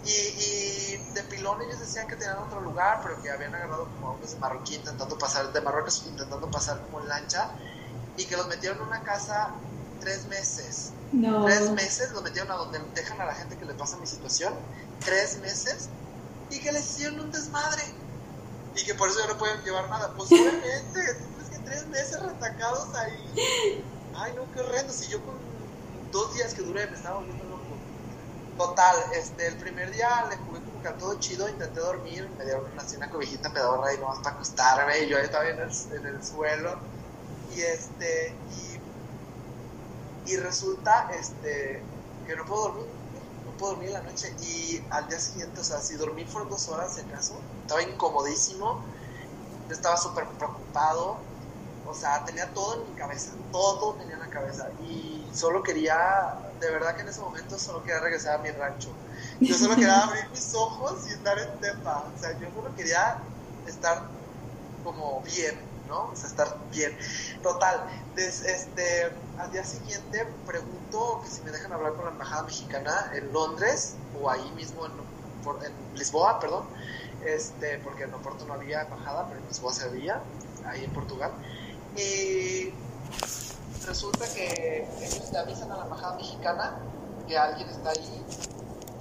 Y, 0.05 0.11
y, 0.11 1.13
de 1.15 1.23
pilón 1.23 1.63
ellos 1.63 1.79
decían 1.79 2.09
que 2.09 2.17
tenían 2.17 2.39
otro 2.39 2.61
lugar, 2.61 3.01
pero 3.03 3.23
que 3.23 3.31
habían 3.31 3.55
agarrado 3.55 3.85
como 3.85 4.11
hombres 4.11 4.33
de 4.33 4.39
Marroquí 4.41 4.75
intentando 4.75 5.17
pasar, 5.17 5.53
de 5.53 5.61
Marruecos 5.61 6.05
intentando 6.07 6.51
pasar 6.51 6.81
como 6.83 7.01
en 7.01 7.09
lancha, 7.09 7.51
y 8.17 8.25
que 8.25 8.37
los 8.37 8.49
metieron 8.49 8.79
en 8.79 8.89
una 8.89 9.03
casa 9.03 9.51
tres 10.03 10.27
meses. 10.27 10.93
No. 11.13 11.45
Tres 11.45 11.71
meses 11.71 12.11
los 12.13 12.23
metieron 12.23 12.51
a 12.51 12.57
donde 12.57 12.81
dejan 12.95 13.21
a 13.21 13.27
la 13.27 13.35
gente 13.35 13.57
que 13.57 13.65
le 13.65 13.75
pasa 13.75 13.97
mi 13.99 14.07
situación, 14.07 14.55
tres 15.05 15.39
meses, 15.39 15.89
y 16.51 16.59
que 16.61 16.73
les 16.73 16.85
hicieron 16.91 17.21
un 17.21 17.31
desmadre. 17.31 17.83
Y 18.75 18.85
que 18.85 18.95
por 18.95 19.09
eso 19.09 19.21
ya 19.21 19.29
no 19.29 19.39
pueden 19.39 19.63
llevar 19.63 19.89
nada. 19.89 20.13
Pues 20.17 20.31
obviamente, 20.33 21.01
es 21.01 21.49
que 21.51 21.59
tres 21.65 21.87
meses 21.89 22.21
retacados 22.23 22.95
ahí. 22.95 23.85
Ay, 24.15 24.33
no, 24.35 24.51
qué 24.53 24.61
horrendo. 24.61 24.93
Si 24.93 25.09
yo 25.09 25.23
con 25.25 25.37
dos 26.11 26.35
días 26.35 26.55
que 26.55 26.63
duré 26.63 26.87
me 26.87 26.97
estaba 26.97 27.17
volviendo 27.17 27.45
loco. 27.45 27.63
Total, 28.59 28.97
este, 29.15 29.47
el 29.47 29.57
primer 29.57 29.91
día 29.93 30.27
le 30.29 30.37
jugué 30.37 30.61
como 30.61 30.83
que 30.83 30.89
a 30.89 30.97
todo 30.99 31.19
chido, 31.19 31.49
intenté 31.49 31.81
dormir, 31.81 32.29
me 32.37 32.45
dieron 32.45 32.71
una, 32.71 32.83
así 32.83 32.97
una 32.97 33.11
cobijita 33.11 33.53
pedorra 33.53 33.95
y 33.95 33.99
nomás 33.99 34.19
para 34.19 34.37
acostarme, 34.37 35.01
y 35.01 35.09
yo 35.09 35.17
ahí 35.17 35.25
estaba 35.25 35.49
en 35.49 35.59
el, 35.59 35.71
en 35.71 36.07
el 36.07 36.23
suelo. 36.23 36.79
Y 37.57 37.63
este, 37.63 38.35
y, 38.51 38.72
y 40.25 40.37
resulta 40.37 41.09
este, 41.13 41.93
que 42.25 42.37
no 42.37 42.45
puedo 42.47 42.63
dormir, 42.69 42.87
no 43.45 43.57
puedo 43.57 43.73
dormir 43.73 43.89
en 43.89 43.95
la 43.95 44.03
noche. 44.03 44.37
Y 44.41 44.87
al 44.91 45.09
día 45.09 45.19
siguiente, 45.19 45.61
o 45.61 45.65
sea, 45.65 45.81
si 45.81 45.97
dormí 45.97 46.25
por 46.27 46.49
dos 46.49 46.69
horas, 46.69 46.95
si 46.95 47.01
acaso, 47.01 47.49
estaba 47.63 47.83
incomodísimo, 47.83 48.93
estaba 49.69 49.97
súper 49.97 50.37
preocupado, 50.39 51.33
o 51.85 51.95
sea, 51.95 52.25
tenía 52.25 52.53
todo 52.53 52.83
en 52.83 52.91
mi 52.91 52.95
cabeza, 52.95 53.43
todo 53.51 53.97
tenía 53.97 54.15
en 54.15 54.21
la 54.21 54.31
cabeza. 54.31 54.75
Y 54.79 55.33
solo 55.35 55.63
quería, 55.63 55.97
de 56.61 56.71
verdad 56.71 56.95
que 56.97 57.03
en 57.03 57.09
ese 57.09 57.21
momento 57.21 57.59
solo 57.59 57.83
quería 57.83 58.01
regresar 58.01 58.37
a 58.39 58.43
mi 58.43 58.51
rancho. 58.53 59.03
Yo 59.45 59.57
solo 59.57 59.79
quería 59.79 60.01
abrir 60.05 60.31
mis 60.31 60.55
ojos 60.55 61.07
y 61.07 61.13
estar 61.13 61.39
en 61.39 61.59
Tepa. 61.61 62.13
O 62.15 62.19
sea, 62.19 62.39
yo 62.39 62.51
solo 62.53 62.75
quería 62.75 63.29
estar 63.65 64.17
como 64.83 65.23
bien, 65.23 65.72
O 66.01 66.17
sea, 66.17 66.29
estar 66.29 66.57
bien. 66.71 66.97
Total, 67.43 67.81
des, 68.15 68.43
este, 68.43 69.13
al 69.39 69.51
día 69.53 69.65
siguiente 69.65 70.27
pregunto 70.47 71.21
que 71.23 71.31
si 71.31 71.43
me 71.43 71.51
dejan 71.51 71.73
hablar 71.73 71.95
con 71.95 72.05
la 72.05 72.11
embajada 72.13 72.43
mexicana 72.45 73.11
en 73.15 73.33
Londres 73.33 73.95
o 74.21 74.31
ahí 74.31 74.51
mismo 74.53 74.87
en, 74.87 74.93
en 74.93 75.99
Lisboa, 75.99 76.41
perdón, 76.41 76.65
este, 77.25 77.79
porque 77.79 78.05
en 78.05 78.15
Oporto 78.15 78.45
no 78.47 78.55
había 78.55 78.83
embajada, 78.83 79.27
pero 79.29 79.41
en 79.41 79.49
Lisboa 79.49 79.73
se 79.73 79.85
había, 79.85 80.21
ahí 80.67 80.85
en 80.85 80.93
Portugal. 80.93 81.33
Y 81.97 82.73
resulta 83.87 84.27
que 84.33 84.89
ellos 85.01 85.31
le 85.33 85.39
avisan 85.39 85.71
a 85.73 85.77
la 85.77 85.85
embajada 85.85 86.17
mexicana 86.17 86.79
que 87.27 87.37
alguien 87.37 87.69
está 87.69 87.91
ahí 87.91 88.25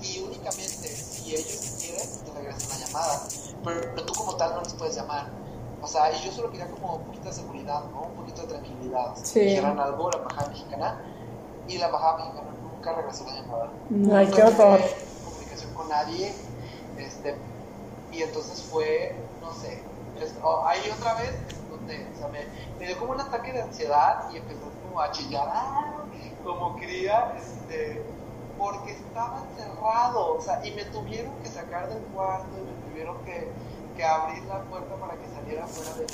y 0.02 0.20
únicamente 0.20 0.88
si 0.88 1.36
ellos 1.36 1.78
quieren 1.80 2.08
te 2.26 2.32
regresan 2.32 2.80
la 2.80 2.86
llamada, 2.86 3.22
pero, 3.64 3.82
pero 3.82 4.06
tú 4.06 4.14
como 4.14 4.36
tal 4.36 4.56
no 4.56 4.62
les 4.62 4.74
puedes 4.74 4.96
llamar. 4.96 5.41
O 5.82 5.88
sea, 5.88 6.12
y 6.16 6.22
yo 6.24 6.32
solo 6.32 6.52
quería 6.52 6.70
como 6.70 6.96
un 6.96 7.06
poquito 7.06 7.30
de 7.30 7.34
seguridad, 7.34 7.84
¿no? 7.92 8.02
Un 8.04 8.16
poquito 8.16 8.42
de 8.44 8.48
tranquilidad. 8.48 9.16
Sí. 9.16 9.56
Algo 9.58 10.12
la 10.12 10.18
embajada 10.20 10.48
mexicana 10.50 11.02
y 11.68 11.78
la 11.78 11.88
embajada 11.88 12.18
mexicana 12.18 12.52
nunca 12.62 12.94
regresó 12.94 13.26
la 13.26 13.34
llamada. 13.34 13.66
Ay, 13.66 14.28
Nunca 14.28 14.36
qué 14.36 14.44
horror. 14.44 14.80
comunicación 15.26 15.74
con 15.74 15.90
nadie. 15.90 16.34
Este, 16.98 17.36
y 18.12 18.22
entonces 18.22 18.62
fue, 18.64 19.16
no 19.42 19.52
sé, 19.54 19.84
es- 20.20 20.36
oh, 20.44 20.64
ahí 20.66 20.80
otra 20.98 21.16
vez. 21.16 21.34
O 21.72 22.18
sea, 22.18 22.28
me, 22.28 22.46
me 22.80 22.86
dio 22.88 23.00
como 23.00 23.14
un 23.14 23.22
ataque 23.22 23.52
de 23.54 23.62
ansiedad 23.64 24.30
y 24.32 24.38
empezó 24.38 24.72
como 24.84 25.02
a 25.02 25.12
chillar, 25.12 25.48
¡ah! 25.52 26.04
como 26.44 26.76
cría, 26.76 27.34
este, 27.38 28.06
porque 28.58 28.92
estaba 28.92 29.44
encerrado. 29.50 30.36
O 30.38 30.42
sea, 30.42 30.64
y 30.66 30.72
me 30.72 30.86
tuvieron 30.86 31.34
que 31.42 31.50
sacar 31.50 31.90
del 31.90 32.04
cuarto 32.14 32.56
y 32.58 32.62
me 32.62 32.74
tuvieron 32.88 33.18
que, 33.26 33.52
que 34.02 34.08
abrir 34.08 34.44
la 34.46 34.64
puerta 34.64 34.96
para 34.96 35.14
que 35.14 35.28
saliera 35.30 35.68
fuera 35.68 35.94
de, 35.94 36.08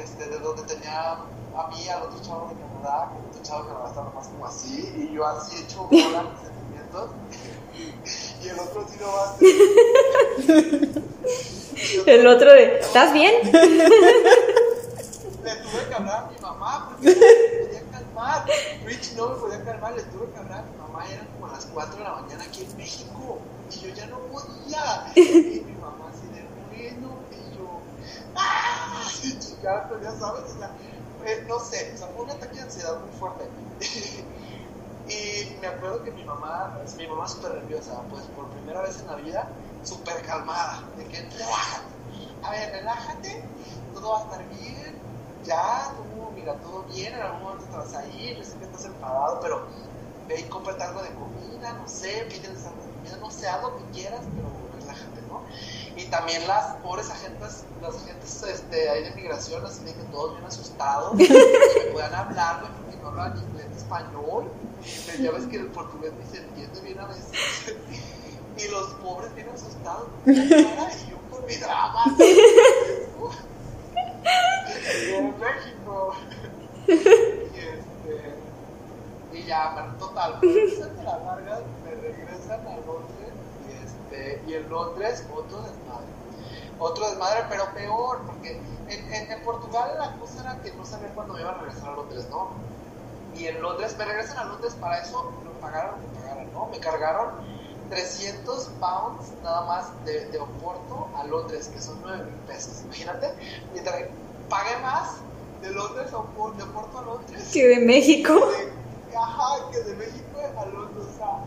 este, 0.00 0.28
de 0.28 0.38
donde 0.38 0.62
tenía 0.62 1.10
a 1.10 1.68
mí, 1.68 1.88
al 1.88 2.02
otro 2.02 2.22
chavo 2.22 2.48
de 2.48 2.54
Canadá, 2.54 3.10
que 3.10 3.18
el 3.18 3.24
otro 3.30 3.42
chavo 3.42 3.64
de 3.64 3.70
Canadá 3.70 3.88
estaba 3.88 4.10
más 4.10 4.28
como 4.28 4.46
así, 4.46 4.94
y 4.96 5.10
yo 5.12 5.26
así 5.26 5.60
hecho 5.60 5.88
bola 5.90 6.22
mis 6.22 6.38
sentimientos, 6.46 7.10
y 8.44 8.48
el 8.48 8.60
otro 8.60 8.86
así 8.86 8.96
nomás. 9.00 9.34
El 12.06 12.26
otro 12.26 12.52
de, 12.52 12.78
¿estás 12.78 13.12
bien? 13.12 13.34
Le 13.42 13.50
tuve 13.50 13.88
que 15.88 15.94
hablar 15.94 16.24
a 16.24 16.30
mi 16.30 16.38
mamá 16.38 16.88
porque 16.88 17.10
no 17.10 17.16
me 17.20 17.26
podía 17.66 17.82
calmar. 17.90 18.46
Rich 18.84 19.14
no 19.16 19.30
me 19.30 19.34
podía 19.34 19.64
calmar, 19.64 19.96
le 19.96 20.04
tuve 20.04 20.30
que 20.30 20.38
hablar 20.38 20.60
a 20.60 20.62
mi 20.62 20.76
mamá, 20.78 21.04
eran 21.10 21.26
como 21.26 21.48
las 21.48 21.66
4 21.66 21.96
de 21.96 22.04
la 22.04 22.14
mañana 22.14 22.44
aquí 22.44 22.62
en 22.62 22.76
México, 22.76 23.40
y 23.72 23.80
yo 23.80 23.88
ya 23.92 24.06
no 24.06 24.20
podía. 24.20 25.12
Y 25.16 25.64
mi 25.66 25.74
mamá 25.74 26.13
bueno, 26.90 27.28
y 27.30 27.50
yo, 27.52 27.94
¡ah! 28.34 29.02
Así 29.06 29.38
chingando, 29.38 30.00
ya 30.00 30.12
sabes, 30.12 30.44
o 30.54 30.58
sea, 30.58 30.76
eh, 31.26 31.44
no 31.46 31.58
sé, 31.60 31.92
o 31.94 31.96
sea, 31.98 32.08
fue 32.08 32.24
un 32.24 32.30
ataque 32.30 32.56
de 32.56 32.62
ansiedad 32.62 33.00
muy 33.00 33.12
fuerte. 33.12 33.50
Y 35.06 35.58
me 35.60 35.66
acuerdo 35.66 36.02
que 36.02 36.12
mi 36.12 36.24
mamá, 36.24 36.72
pues, 36.76 36.96
mi 36.96 37.06
mamá 37.06 37.28
súper 37.28 37.52
nerviosa, 37.54 38.08
pues 38.08 38.26
por 38.28 38.50
primera 38.50 38.80
vez 38.82 38.98
en 39.00 39.06
la 39.06 39.16
vida, 39.16 39.54
súper 39.82 40.22
calmada, 40.22 40.92
de 40.96 41.06
que 41.08 41.20
relájate, 41.30 41.94
a 42.42 42.50
ver, 42.50 42.70
relájate, 42.72 43.28
todo 43.92 44.12
va 44.12 44.18
a 44.20 44.22
estar 44.22 44.48
bien, 44.48 45.06
ya, 45.42 45.92
tú, 45.96 46.32
mira, 46.34 46.58
todo 46.60 46.84
bien, 46.86 47.14
en 47.14 47.20
algún 47.20 47.42
momento 47.42 47.68
te 47.68 47.76
vas 47.76 47.94
a 47.94 48.06
ir, 48.06 48.36
yo 48.38 48.44
sé 48.44 48.56
que 48.58 48.64
estás 48.64 48.84
enfadado, 48.86 49.40
pero 49.42 49.68
ve 50.26 50.40
y 50.40 50.48
cómprate 50.48 50.84
algo 50.84 51.02
de 51.02 51.14
comida, 51.14 51.74
no 51.74 51.86
sé, 51.88 52.26
pídeles 52.30 52.64
algo 52.64 52.84
de 52.84 52.92
comida, 52.92 53.16
no 53.18 53.30
sé, 53.30 53.46
lo 53.62 53.76
que 53.76 53.90
quieras, 53.90 54.28
pero 54.34 54.63
¿no? 55.34 55.42
Y 55.96 56.04
también 56.06 56.46
las 56.48 56.76
pobres 56.76 57.10
agentes, 57.10 57.64
las 57.80 57.94
agentes 57.96 58.42
este, 58.42 58.88
ahí 58.88 59.04
de 59.04 59.10
migración, 59.12 59.64
así 59.64 59.84
de 59.84 59.92
que 59.92 60.02
todos 60.04 60.32
bien 60.32 60.44
asustados, 60.44 61.16
que 61.18 61.28
me 61.28 61.92
puedan 61.92 62.14
hablar, 62.14 62.60
güey, 62.60 62.72
porque 62.72 62.96
no 63.02 63.08
hablan 63.08 63.38
inglés 63.38 63.66
ni 63.70 63.76
español. 63.76 64.50
Pero 65.06 65.22
ya 65.22 65.30
ves 65.30 65.46
que 65.46 65.56
el 65.56 65.66
portugués 65.68 66.12
ni 66.18 66.30
se 66.30 66.42
entiende 66.42 66.80
bien 66.80 66.98
a 66.98 67.06
veces. 67.06 67.74
Y 68.56 68.68
los 68.68 68.86
pobres 69.02 69.34
bien 69.34 69.48
asustados. 69.48 70.06
Y 70.26 71.10
yo 71.10 71.18
con 71.28 71.44
mi 71.44 71.56
drama. 71.56 72.04
En 75.08 75.34
México. 75.40 76.14
Y 76.86 76.92
este. 76.92 78.34
Y 79.32 79.44
ya, 79.44 79.94
total, 79.98 80.38
me 80.40 80.52
regresan 80.52 80.96
de 80.96 81.02
la 81.02 81.18
larga, 81.18 81.60
me 81.84 81.90
regresan 81.90 82.60
a 82.60 82.76
Londres. 82.86 83.23
Y, 84.14 84.20
este, 84.30 84.42
y 84.46 84.54
en 84.54 84.68
Londres, 84.70 85.24
otro 85.32 85.58
desmadre. 85.58 86.06
Otro 86.78 87.08
desmadre, 87.08 87.44
pero 87.48 87.64
peor, 87.74 88.20
porque 88.26 88.60
en, 88.88 89.12
en, 89.12 89.30
en 89.32 89.42
Portugal 89.42 89.92
la 89.98 90.12
cosa 90.16 90.40
era 90.42 90.62
que 90.62 90.72
no 90.72 90.84
sabía 90.84 91.08
cuándo 91.14 91.34
me 91.34 91.40
iban 91.40 91.54
a 91.54 91.58
regresar 91.58 91.90
a 91.90 91.96
Londres, 91.96 92.26
¿no? 92.30 92.50
Y 93.36 93.46
en 93.46 93.60
Londres, 93.62 93.94
me 93.98 94.04
regresan 94.04 94.38
a 94.38 94.44
Londres 94.44 94.76
para 94.80 94.98
eso, 94.98 95.32
lo 95.44 95.50
pagaron, 95.60 95.94
me 96.00 96.20
pagaron, 96.20 96.52
¿no? 96.52 96.66
Me 96.66 96.78
cargaron 96.78 97.30
300 97.90 98.64
pounds 98.80 99.32
nada 99.42 99.62
más 99.66 100.04
de, 100.04 100.26
de 100.26 100.38
Oporto 100.38 101.08
a 101.16 101.24
Londres, 101.24 101.68
que 101.72 101.80
son 101.80 101.98
9 102.02 102.24
mil 102.24 102.34
pesos, 102.46 102.82
imagínate. 102.84 103.32
Mientras 103.72 103.96
que 103.96 104.10
pagué 104.48 104.76
más 104.82 105.16
de 105.62 105.70
Londres 105.70 106.12
a 106.12 106.18
Oporto, 106.18 106.56
de 106.58 106.62
Oporto 106.64 106.98
a 106.98 107.02
Londres 107.02 107.50
Que 107.52 107.66
de 107.68 107.78
México. 107.80 108.34
de, 108.34 109.16
ajá, 109.16 109.70
que 109.70 109.78
de 109.78 109.94
México 109.94 110.40
a 110.58 110.66
Londres, 110.66 111.06
o 111.12 111.16
sea, 111.16 111.44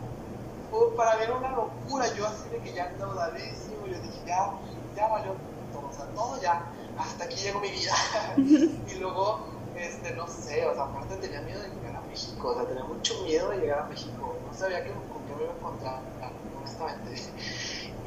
para 0.96 1.24
era 1.24 1.36
una 1.36 1.52
locura, 1.52 2.08
yo 2.14 2.28
así 2.28 2.50
de 2.50 2.60
que 2.60 2.74
ya 2.74 2.88
endeudadísimo, 2.88 3.86
yo 3.88 4.00
dije, 4.00 4.24
ya, 4.26 4.52
ya 4.96 5.08
valió 5.08 5.36
todo, 5.72 5.88
o 5.88 5.94
sea, 5.94 6.06
todo 6.14 6.42
ya, 6.42 6.72
hasta 6.98 7.26
aquí 7.26 7.36
llegó 7.38 7.60
mi 7.60 7.72
vida. 7.72 7.94
y 8.38 8.96
luego, 9.00 9.48
este, 9.76 10.14
no 10.16 10.28
sé, 10.28 10.66
o 10.66 10.74
sea, 10.74 10.84
aparte 10.84 11.18
tenía 11.18 11.42
miedo 11.42 11.62
de 11.62 11.70
llegar 11.70 11.96
a 11.96 12.02
México, 12.02 12.50
o 12.50 12.56
sea, 12.56 12.68
tenía 12.68 12.84
mucho 12.84 13.22
miedo 13.24 13.50
de 13.50 13.58
llegar 13.58 13.80
a 13.80 13.86
México, 13.86 14.36
no 14.46 14.54
sabía 14.54 14.84
que, 14.84 14.92
con 14.92 15.26
qué 15.26 15.36
me 15.36 15.44
iba 15.44 15.54
a 15.54 15.58
encontrar, 15.58 16.02
honestamente. 16.58 17.22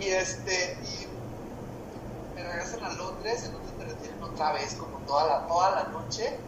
Y 0.00 0.08
este, 0.08 0.78
y 0.82 1.06
me 2.34 2.42
regresan 2.42 2.84
a 2.84 2.92
Londres, 2.94 3.44
entonces 3.44 3.76
me 3.76 3.84
retienen 3.84 4.22
otra 4.22 4.52
vez, 4.52 4.74
como 4.74 4.98
toda 5.06 5.26
la, 5.26 5.46
toda 5.46 5.70
la 5.70 5.84
noche, 5.90 6.38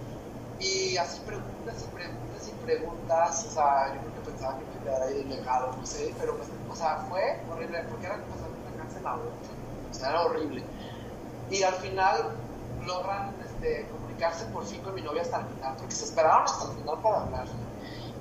y 0.59 0.97
así 0.97 1.21
preguntas 1.21 1.83
y 1.83 1.95
preguntas 1.95 2.49
y 2.49 2.65
preguntas, 2.65 3.47
o 3.47 3.51
sea, 3.51 3.95
yo 3.95 4.01
creo 4.01 4.15
que 4.15 4.31
pensaba 4.31 4.59
que 4.59 4.72
quedar 4.83 5.03
ahí 5.03 5.21
ilegal, 5.21 5.71
no 5.79 5.87
sé, 5.87 6.15
pero 6.19 6.37
pues, 6.37 6.49
o 6.71 6.77
sea, 6.77 7.07
fue 7.09 7.41
horrible, 7.51 7.85
porque 7.91 8.07
era 8.07 8.17
de 8.17 8.23
una 8.25 9.15
o 9.91 9.95
sea, 9.95 10.11
era 10.11 10.23
horrible. 10.23 10.63
Y 11.51 11.63
al 11.63 11.75
final 11.75 12.35
logran 12.85 13.35
este, 13.45 13.87
comunicarse 13.89 14.45
por 14.47 14.65
fin 14.65 14.81
con 14.83 14.95
mi 14.95 15.03
novia 15.03 15.23
hasta 15.23 15.41
el 15.41 15.47
final, 15.47 15.77
porque 15.79 15.95
se 15.95 16.05
esperaron 16.05 16.45
hasta 16.45 16.71
el 16.71 16.79
final 16.79 16.99
para 17.03 17.23
hablar. 17.23 17.47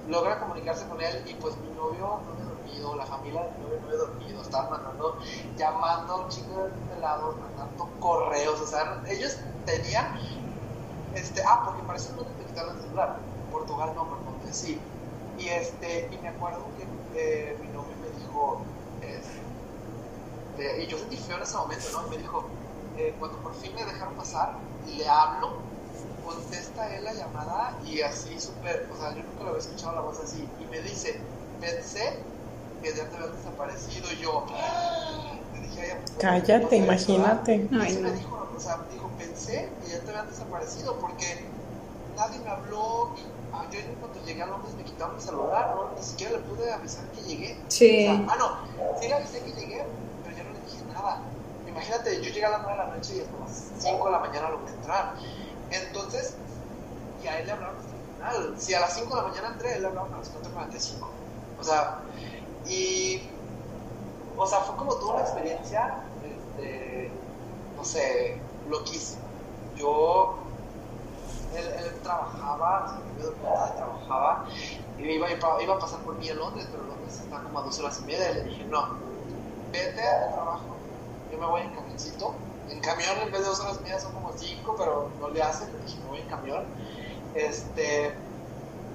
logra 0.07 0.39
comunicarse 0.39 0.86
con 0.88 1.01
él 1.01 1.24
y 1.28 1.34
pues 1.36 1.55
mi 1.57 1.70
novio 1.70 2.22
no 2.26 2.34
había 2.34 2.45
dormido, 2.45 2.95
la 2.95 3.05
familia 3.05 3.43
de 3.43 3.51
mi 3.51 3.64
novio 3.64 3.80
no 3.80 3.88
había 3.88 3.97
dormido, 3.99 4.41
estaban 4.41 4.72
mandando, 4.72 5.18
llamando 5.57 6.14
a 6.14 6.18
un 6.18 6.30
chico 6.30 6.64
de 6.64 6.93
pelados, 6.93 7.36
mandando 7.38 7.89
correos, 7.99 8.59
o 8.59 8.68
sea, 8.68 9.01
ellos 9.07 9.38
tenían, 9.66 10.20
este, 11.16 11.41
ah, 11.43 11.62
porque 11.66 11.84
para 11.84 11.97
eso 11.97 12.14
no 12.16 12.24
te 12.24 12.45
quitaron 12.45 12.76
el 12.76 12.82
celular, 12.84 13.18
Portugal 13.51 13.91
no, 13.95 14.05
pero 14.05 14.53
sí, 14.53 14.80
y 15.42 15.50
este, 15.50 16.10
y 16.12 16.18
me 16.20 16.30
acuerdo 16.30 16.66
que 16.78 16.84
eh, 17.20 17.58
mi 17.62 17.68
novio 17.70 17.94
me 18.02 18.20
dijo, 18.20 18.62
este, 19.02 20.84
y 20.84 20.88
yo 20.88 20.98
sentí 20.98 21.18
feo 21.18 21.38
en 21.38 21.44
ese 21.44 21.58
momento, 21.58 21.86
¿no? 21.94 22.08
Me 22.10 22.18
dijo, 22.18 22.46
eh, 22.98 23.16
cuando 23.20 23.38
por 23.39 23.56
fin 23.56 23.74
me 23.74 23.84
dejaron 23.84 24.14
pasar, 24.16 24.54
le 24.86 25.08
hablo, 25.08 25.54
contesta 26.24 26.96
él 26.96 27.04
la 27.04 27.14
llamada 27.14 27.78
y 27.86 28.02
así 28.02 28.39
súper, 28.39 28.88
o 28.94 28.98
sea, 29.00 29.16
yo 29.16 29.24
nunca 29.24 29.44
lo 29.44 29.50
había 29.50 29.62
escuchado 29.62 29.96
la 29.96 30.02
voz 30.02 30.20
así, 30.20 30.48
y 30.60 30.66
me 30.66 30.82
dice, 30.82 31.20
pensé 31.60 32.20
que 32.84 32.94
ya 32.94 33.10
te 33.10 33.16
habías 33.16 33.36
desaparecido, 33.38 34.12
y 34.12 34.18
yo, 34.18 34.46
le 35.54 35.62
dije, 35.62 35.98
pues, 36.06 36.18
cállate, 36.20 36.76
imagínate. 36.76 37.68
Ay, 37.80 37.98
me 37.98 38.12
dijo, 38.12 38.48
o 38.56 38.60
sea, 38.60 38.80
dijo, 38.92 39.10
pensé 39.18 39.70
que 39.84 39.92
ya 39.92 40.00
te 40.02 40.10
habían 40.12 40.30
desaparecido 40.30 40.98
porque 41.00 41.46
nadie 42.16 42.39
me 42.39 42.50
habló 42.50 43.16
y 43.18 43.41
ah, 43.54 43.66
yo 43.72 43.80
cuando 43.99 44.24
llegué 44.26 44.41
a 44.41 44.47
Londres 44.47 44.74
me 44.76 44.84
quitaron 44.84 45.16
mi 45.16 45.22
celular, 45.22 45.76
¿no? 45.76 45.91
Ni 45.95 46.04
siquiera 46.04 46.34
le 46.34 46.39
pude 46.39 46.72
avisar 46.72 47.06
que 47.12 47.22
llegué. 47.22 47.58
Sí. 47.68 48.08
O 48.08 48.16
sea, 48.16 48.26
ah, 48.30 48.36
no, 48.38 48.99
sí 48.99 49.08
le 49.08 49.14
avisé 49.14 49.39
que 49.43 49.52
llegué, 49.54 49.86
pero 50.24 50.38
yo 50.38 50.43
no 50.43 50.52
le 50.52 50.60
dije 50.62 50.84
nada. 50.93 51.22
Imagínate, 51.68 52.22
yo 52.22 52.32
llegué 52.32 52.45
a 52.45 52.49
las 52.49 52.62
9 52.64 52.72
de 52.72 52.88
la 52.88 52.95
noche 52.95 53.16
y 53.16 53.20
hasta 53.22 53.39
las 53.39 53.72
5 53.80 54.06
de 54.06 54.12
la 54.12 54.20
mañana 54.20 54.49
logré 54.49 54.74
entrar. 54.74 55.16
Entonces, 55.72 56.36
y 57.24 57.28
a 57.28 57.39
él 57.39 57.45
le 57.45 57.52
hablaron 57.54 57.76
hasta 57.78 57.95
el 57.95 58.41
final. 58.41 58.62
Si 58.62 58.74
a 58.74 58.80
las 58.82 58.93
5 58.93 59.10
de 59.16 59.22
la 59.22 59.28
mañana 59.28 59.47
entré, 59.49 59.76
él 59.76 59.82
le 59.82 59.88
hablaron 59.88 60.14
a 60.14 60.18
las 60.18 60.32
4.45. 60.34 61.08
O 61.60 61.64
sea, 61.64 61.99
y. 62.68 63.22
O 64.38 64.47
sea, 64.47 64.60
fue 64.60 64.76
como 64.76 64.95
toda 64.95 65.16
una 65.16 65.24
experiencia, 65.24 66.04
este, 66.24 67.12
no 67.78 67.84
sé, 67.84 68.39
loquísima. 68.70 69.22
Yo 69.76 70.36
él, 71.56 71.66
él 71.66 71.99
trabajaba, 72.04 72.97
me 73.18 73.24
trabajaba, 73.24 74.45
y 74.97 75.04
iba, 75.04 75.28
iba, 75.32 75.76
a 75.76 75.80
pasar 75.80 75.99
por 76.02 76.16
mí 76.16 76.30
a 76.30 76.36
Londres, 76.36 76.68
pero 76.72 76.84
Londres 76.84 77.20
está 77.20 77.41
como 77.41 77.60
a 77.60 77.64
dos 77.64 77.80
horas 77.80 77.99
y 78.02 78.06
media, 78.06 78.32
y 78.32 78.34
le 78.36 78.43
dije, 78.43 78.66
no, 78.66 78.97
vete 79.72 80.08
al 80.08 80.34
trabajo, 80.34 80.76
yo 81.32 81.38
me 81.38 81.45
voy 81.45 81.62
en 81.62 81.72
camioncito, 81.72 82.34
en 82.70 82.80
camión 82.80 83.18
en 83.22 83.32
vez 83.32 83.41
de 83.41 83.47
dos 83.47 83.60
horas 83.60 83.78
y 83.80 83.84
media 83.84 83.99
son 83.99 84.14
como 84.14 84.32
cinco, 84.38 84.76
pero 84.78 85.10
no 85.20 85.30
le 85.30 85.41
hacen, 85.41 85.72
le 85.74 85.80
dije, 85.86 85.99
me 86.04 86.10
voy 86.10 86.20
en 86.20 86.30
camión, 86.30 86.64
este, 87.36 88.14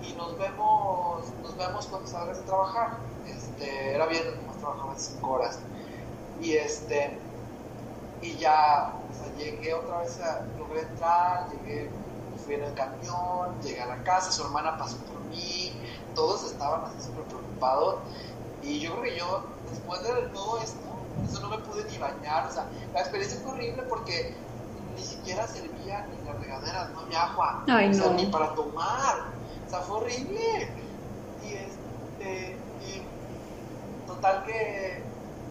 y 0.02 0.12
nos 0.14 0.38
vemos, 0.38 1.24
nos 1.42 1.56
vemos 1.56 1.86
cuando 1.86 2.08
salgas 2.08 2.38
de 2.38 2.44
trabajar, 2.44 2.98
este, 3.26 3.94
era 3.94 4.06
bien, 4.06 4.24
nomás 4.36 4.56
trabajaba 4.58 4.94
cinco 4.96 5.30
horas, 5.32 5.58
y 6.40 6.54
este, 6.54 7.18
y 8.22 8.36
ya, 8.36 8.92
o 9.10 9.14
sea, 9.14 9.34
llegué 9.36 9.74
otra 9.74 9.98
vez, 9.98 10.20
a, 10.20 10.46
logré 10.58 10.82
entrar, 10.82 11.48
llegué 11.50 11.90
fui 12.46 12.54
en 12.54 12.62
el 12.62 12.74
camión, 12.74 13.60
llegué 13.62 13.82
a 13.82 13.86
la 13.86 14.02
casa, 14.04 14.30
su 14.30 14.42
hermana 14.44 14.78
pasó 14.78 14.96
por 14.98 15.20
mí, 15.24 15.72
todos 16.14 16.44
estaban 16.50 16.84
así 16.84 17.08
súper 17.08 17.24
preocupados. 17.24 17.96
Y 18.62 18.80
yo 18.80 18.92
creo 18.92 19.02
que 19.02 19.18
yo, 19.18 19.44
después 19.70 20.02
de 20.02 20.28
todo 20.28 20.58
esto, 20.62 20.78
eso 21.28 21.40
no 21.40 21.48
me 21.50 21.58
pude 21.58 21.84
ni 21.90 21.98
bañar, 21.98 22.46
o 22.46 22.52
sea, 22.52 22.66
la 22.94 23.00
experiencia 23.00 23.38
fue 23.42 23.52
horrible 23.52 23.82
porque 23.88 24.34
ni 24.96 25.02
siquiera 25.02 25.46
servía 25.46 26.06
ni 26.06 26.24
la 26.24 26.32
regadera, 26.38 26.88
no 26.94 27.02
mi 27.02 27.14
agua, 27.14 27.64
Ay, 27.68 27.90
o 27.90 27.94
sea, 27.94 28.06
no. 28.06 28.14
ni 28.14 28.26
para 28.26 28.54
tomar, 28.54 29.16
o 29.66 29.70
sea, 29.70 29.80
fue 29.80 29.98
horrible. 29.98 30.70
Y 31.42 31.52
este, 31.52 32.56
y 32.80 33.02
total 34.06 34.44
que, 34.44 35.02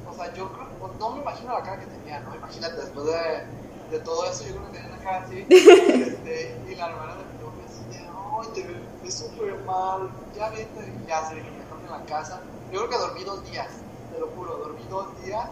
o 0.09 0.13
sea, 0.15 0.33
yo 0.33 0.51
creo, 0.51 0.67
no 0.99 1.11
me 1.11 1.21
imagino 1.21 1.53
la 1.53 1.63
cara 1.63 1.79
que 1.79 1.85
tenía, 1.87 2.19
¿no? 2.21 2.35
Imagínate, 2.35 2.75
después 2.75 3.05
de, 3.05 3.43
de 3.89 3.99
todo 3.99 4.25
eso, 4.25 4.43
yo 4.45 4.55
creo 4.55 4.71
que 4.71 4.77
tenía 4.77 4.93
una 4.93 5.03
cara 5.03 5.25
así, 5.25 5.45
este, 5.49 6.57
y 6.67 6.75
la 6.75 6.89
hermana 6.89 7.15
de 7.15 7.25
mi 7.25 7.43
novio 7.43 7.63
así 7.67 7.83
de, 7.89 7.99
ay, 7.99 8.47
te 8.53 9.03
ves 9.03 9.13
súper 9.13 9.59
mal, 9.65 10.09
ya 10.35 10.49
vete, 10.49 10.93
ya 11.07 11.27
se 11.27 11.35
ve 11.35 11.41
que 11.43 11.51
me 11.51 11.85
en 11.85 11.91
la 11.91 12.05
casa. 12.05 12.41
Yo 12.71 12.79
creo 12.79 12.89
que 12.89 12.97
dormí 12.97 13.23
dos 13.23 13.51
días, 13.51 13.67
te 14.11 14.19
lo 14.19 14.27
juro, 14.29 14.57
dormí 14.57 14.83
dos 14.89 15.07
días, 15.23 15.47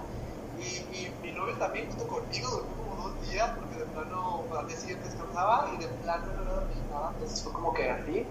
y, 0.60 0.64
y 0.96 1.14
mi 1.22 1.32
novio 1.32 1.56
también 1.58 1.88
junto 1.90 2.08
conmigo 2.08 2.50
dormí 2.50 2.74
como 2.76 3.10
dos 3.10 3.30
días, 3.30 3.52
porque 3.56 3.76
de 3.76 3.86
plano, 3.86 4.44
al 4.58 4.68
día 4.68 4.78
siguiente 4.78 5.06
descansaba, 5.10 5.72
y 5.76 5.78
de 5.78 5.88
plano 5.88 6.26
no 6.34 6.44
dormí 6.44 6.74
nada, 6.92 7.12
entonces 7.14 7.44
fue 7.44 7.54
como 7.54 7.74
que 7.74 7.90
así. 7.90 8.26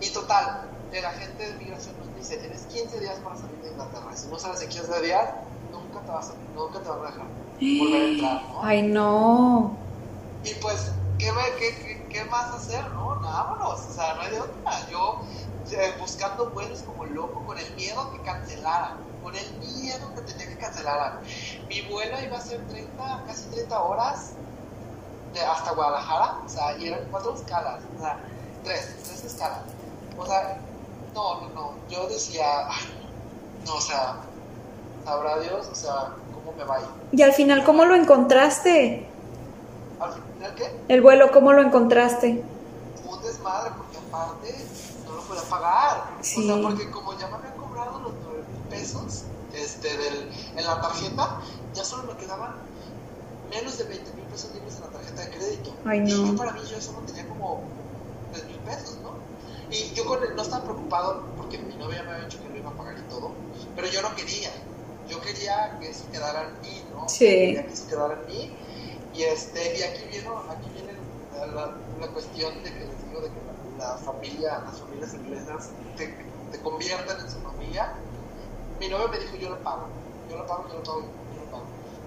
Y 0.00 0.10
total, 0.10 0.68
el 0.92 1.04
agente 1.04 1.52
de 1.52 1.58
migración 1.58 1.96
nos 1.98 2.14
dice, 2.16 2.36
tienes 2.36 2.62
15 2.66 3.00
días 3.00 3.18
para 3.20 3.36
salir 3.36 3.56
de 3.62 3.70
Inglaterra, 3.70 4.14
si 4.14 4.28
no 4.28 4.38
sales 4.38 4.62
en 4.62 4.68
15 4.68 5.00
días, 5.02 5.30
nunca 5.72 6.00
te 6.00 6.12
vas 6.12 6.30
a, 6.30 6.34
nunca 6.54 6.80
te 6.80 6.88
van 6.88 7.00
a 7.00 7.06
dejar 7.06 7.45
volver 7.76 8.02
a 8.02 8.06
entrar, 8.06 8.42
¿no? 8.52 8.60
Ay, 8.62 8.82
no. 8.82 9.76
Y 10.44 10.54
pues, 10.56 10.92
¿qué, 11.18 11.32
me- 11.32 11.56
qué, 11.58 11.74
qué, 11.76 12.06
qué 12.08 12.24
más 12.26 12.52
hacer, 12.54 12.88
no? 12.90 13.18
Vámonos, 13.20 13.80
o 13.86 13.92
sea, 13.92 14.14
no 14.14 14.22
hay 14.22 14.30
de 14.30 14.40
otra. 14.40 14.86
Yo 14.90 15.20
eh, 15.72 15.94
buscando 15.98 16.50
vuelos 16.50 16.82
como 16.82 17.04
loco, 17.06 17.44
con 17.44 17.58
el 17.58 17.74
miedo 17.74 18.10
que 18.12 18.20
cancelaran, 18.22 18.98
con 19.22 19.34
el 19.34 19.52
miedo 19.58 20.14
que 20.14 20.20
tenía 20.22 20.48
que 20.48 20.56
cancelaran. 20.58 21.20
Mi 21.68 21.82
vuelo 21.82 22.20
iba 22.22 22.36
a 22.38 22.40
ser 22.40 22.66
30, 22.68 23.24
casi 23.26 23.44
30 23.50 23.82
horas 23.82 24.32
de, 25.32 25.40
hasta 25.40 25.72
Guadalajara, 25.72 26.38
o 26.44 26.48
sea, 26.48 26.76
y 26.78 26.88
eran 26.88 27.00
cuatro 27.10 27.34
escalas, 27.34 27.82
o 27.96 28.00
sea, 28.00 28.18
tres, 28.64 28.96
tres 29.04 29.24
escalas. 29.24 29.62
O 30.16 30.26
sea, 30.26 30.60
no, 31.14 31.40
no, 31.42 31.48
no, 31.50 31.72
yo 31.88 32.08
decía, 32.08 32.68
ay, 32.68 32.84
no, 33.66 33.74
o 33.74 33.80
sea, 33.80 34.16
sabrá 35.04 35.38
Dios, 35.40 35.68
o 35.70 35.74
sea, 35.74 36.12
cómo 36.46 36.56
me 36.56 36.64
va 36.64 36.76
a 36.76 36.80
ir. 36.80 36.86
Y 37.12 37.22
al 37.22 37.32
final, 37.32 37.64
¿cómo 37.64 37.84
lo 37.84 37.94
encontraste? 37.94 39.06
Al 40.00 40.12
final, 40.12 40.54
¿qué? 40.54 40.70
El 40.88 41.02
vuelo, 41.02 41.30
¿cómo 41.32 41.52
lo 41.52 41.62
encontraste? 41.62 42.44
un 43.04 43.22
desmadre 43.22 43.70
porque 43.76 43.98
aparte 43.98 44.54
no 45.06 45.16
lo 45.16 45.22
podía 45.22 45.42
pagar. 45.42 46.04
Sí. 46.20 46.48
O 46.48 46.54
sea, 46.54 46.62
porque 46.62 46.90
como 46.90 47.18
ya 47.18 47.28
me 47.28 47.34
habían 47.36 47.54
cobrado 47.56 47.98
los 48.00 48.12
9 48.24 48.38
mil 48.52 48.62
pesos 48.70 49.22
este, 49.54 49.88
del, 49.96 50.30
en 50.56 50.64
la 50.64 50.80
tarjeta, 50.80 51.40
ya 51.74 51.84
solo 51.84 52.04
me 52.12 52.18
quedaban 52.18 52.54
menos 53.50 53.78
de 53.78 53.84
20 53.84 54.12
mil 54.14 54.24
pesos 54.26 54.52
libres 54.54 54.76
en 54.76 54.80
la 54.82 54.86
tarjeta 54.88 55.22
de 55.22 55.30
crédito. 55.30 55.70
Ay, 55.84 55.98
Y 56.00 56.02
no. 56.02 56.26
yo 56.32 56.36
para 56.36 56.52
mí 56.52 56.60
yo 56.68 56.80
solo 56.80 56.98
tenía 57.00 57.26
como 57.28 57.60
3 58.32 58.44
mil 58.46 58.58
pesos, 58.58 58.98
¿no? 59.02 59.10
Y 59.70 59.92
yo 59.94 60.04
con 60.04 60.22
él 60.22 60.30
no 60.36 60.42
estaba 60.42 60.62
preocupado 60.64 61.22
porque 61.36 61.58
mi 61.58 61.74
novia 61.76 62.02
me 62.04 62.10
había 62.12 62.24
dicho 62.24 62.40
que 62.42 62.48
lo 62.50 62.56
iba 62.56 62.70
a 62.70 62.74
pagar 62.74 62.94
y 62.98 63.02
todo, 63.10 63.30
pero 63.74 63.88
yo 63.88 64.02
no 64.02 64.14
quería. 64.14 64.50
Yo 65.08 65.20
quería 65.20 65.78
que 65.80 65.90
eso 65.90 66.04
quedara 66.10 66.48
en 66.48 66.60
mí, 66.60 66.84
¿no? 66.92 67.08
Sí. 67.08 67.26
Quería 67.26 67.66
que 67.66 67.72
eso 67.72 67.88
quedara 67.88 68.14
en 68.14 68.26
mí. 68.26 68.56
Y, 69.14 69.22
este, 69.22 69.78
y 69.78 69.82
aquí, 69.82 70.04
viene, 70.10 70.28
aquí 70.28 70.68
viene 70.74 70.92
la, 71.54 71.74
la 72.00 72.08
cuestión 72.08 72.54
de 72.62 72.72
que 72.72 72.80
les 72.80 73.06
digo 73.08 73.20
de 73.20 73.28
que 73.28 73.40
la, 73.78 73.92
la 73.92 73.96
familia, 73.98 74.62
las 74.64 74.80
familias 74.80 75.14
inglesas 75.14 75.70
te, 75.96 76.14
te 76.50 76.60
convierten 76.60 77.18
en 77.18 77.30
su 77.30 77.38
familia. 77.40 77.94
Mi 78.78 78.88
novio 78.88 79.08
me 79.08 79.18
dijo, 79.18 79.36
yo 79.36 79.50
lo 79.50 79.58
pago, 79.62 79.88
yo 80.28 80.36
lo 80.36 80.46
pago, 80.46 80.68
yo 80.68 80.74
lo 80.74 80.82
pago, 80.82 81.00
yo 81.00 81.44
lo 81.44 81.50
pago. 81.50 81.64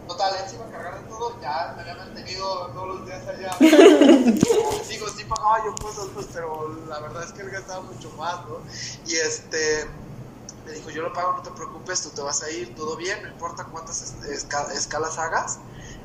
Total, 0.07 0.33
él 0.41 0.49
se 0.49 0.55
iba 0.55 0.65
a 0.65 0.69
cargar 0.71 1.01
de 1.01 1.07
todo, 1.07 1.39
ya 1.41 1.73
me 1.75 1.81
había 1.81 1.95
mantenido 1.95 2.67
todos 2.67 2.87
los 2.87 3.05
días 3.05 3.27
allá. 3.27 3.55
Digo, 3.59 5.07
sí 5.09 5.23
pagaba 5.25 5.63
yo 5.65 5.75
cosas, 5.75 6.07
pues, 6.13 6.27
pero 6.33 6.73
la 6.87 6.99
verdad 6.99 7.23
es 7.23 7.31
que 7.31 7.41
él 7.41 7.51
gastaba 7.51 7.81
mucho 7.81 8.09
más, 8.17 8.45
¿no? 8.47 8.57
Y 9.07 9.15
este, 9.15 9.87
me 10.69 10.75
dijo, 10.77 10.89
yo 10.91 11.01
lo 11.01 11.13
pago, 11.13 11.33
no 11.33 11.41
te 11.41 11.51
preocupes, 11.51 12.01
tú 12.01 12.11
te 12.13 12.21
vas 12.21 12.41
a 12.43 12.49
ir, 12.51 12.75
todo 12.75 12.95
bien, 12.95 13.21
no 13.23 13.29
importa 13.29 13.67
cuántas 13.71 14.01
es- 14.01 14.21
esca- 14.21 14.71
escalas 14.73 15.17
hagas, 15.17 15.59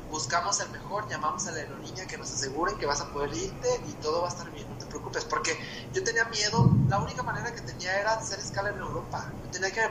buscamos 0.07 0.59
el 0.59 0.69
mejor, 0.71 1.07
llamamos 1.09 1.45
a 1.47 1.51
la 1.51 1.59
aerolínea 1.59 2.07
que 2.07 2.17
nos 2.17 2.31
aseguren 2.31 2.77
que 2.77 2.85
vas 2.85 3.01
a 3.01 3.11
poder 3.11 3.33
irte 3.33 3.67
y 3.85 3.95
todo 3.95 4.21
va 4.21 4.27
a 4.27 4.31
estar 4.31 4.51
bien, 4.51 4.67
no 4.69 4.77
te 4.77 4.85
preocupes, 4.87 5.25
porque 5.25 5.57
yo 5.93 6.03
tenía 6.03 6.25
miedo, 6.25 6.71
la 6.87 6.99
única 6.99 7.23
manera 7.23 7.53
que 7.53 7.61
tenía 7.61 7.99
era 7.99 8.13
hacer 8.13 8.39
escala 8.39 8.69
en 8.69 8.77
Europa, 8.79 9.19
yo 9.41 9.49
tenía, 9.49 9.71
que 9.71 9.81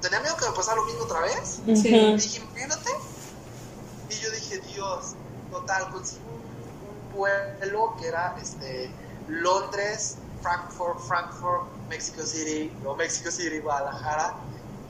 tenía 0.00 0.20
miedo 0.20 0.36
que 0.36 0.46
me 0.48 0.52
pasara 0.54 0.76
lo 0.76 0.84
mismo 0.86 1.02
otra 1.04 1.20
vez, 1.20 1.60
Sí. 1.64 1.94
Ujú. 1.94 2.16
dije, 2.16 2.38
imagínate. 2.38 2.90
Y 4.08 4.18
yo 4.20 4.30
dije, 4.30 4.58
Dios, 4.60 5.16
total, 5.48 5.90
conseguí 5.90 6.24
un, 6.24 6.44
un 6.80 7.08
vuelo 7.08 7.96
que 7.98 8.08
era 8.08 8.34
este, 8.40 8.96
Londres, 9.26 10.18
Frankfurt, 10.40 10.98
Frankfurt, 11.06 11.73
Mexico 11.88 12.24
City, 12.24 12.72
o 12.84 12.94
Mexico 12.94 13.30
City, 13.30 13.58
Guadalajara, 13.60 14.34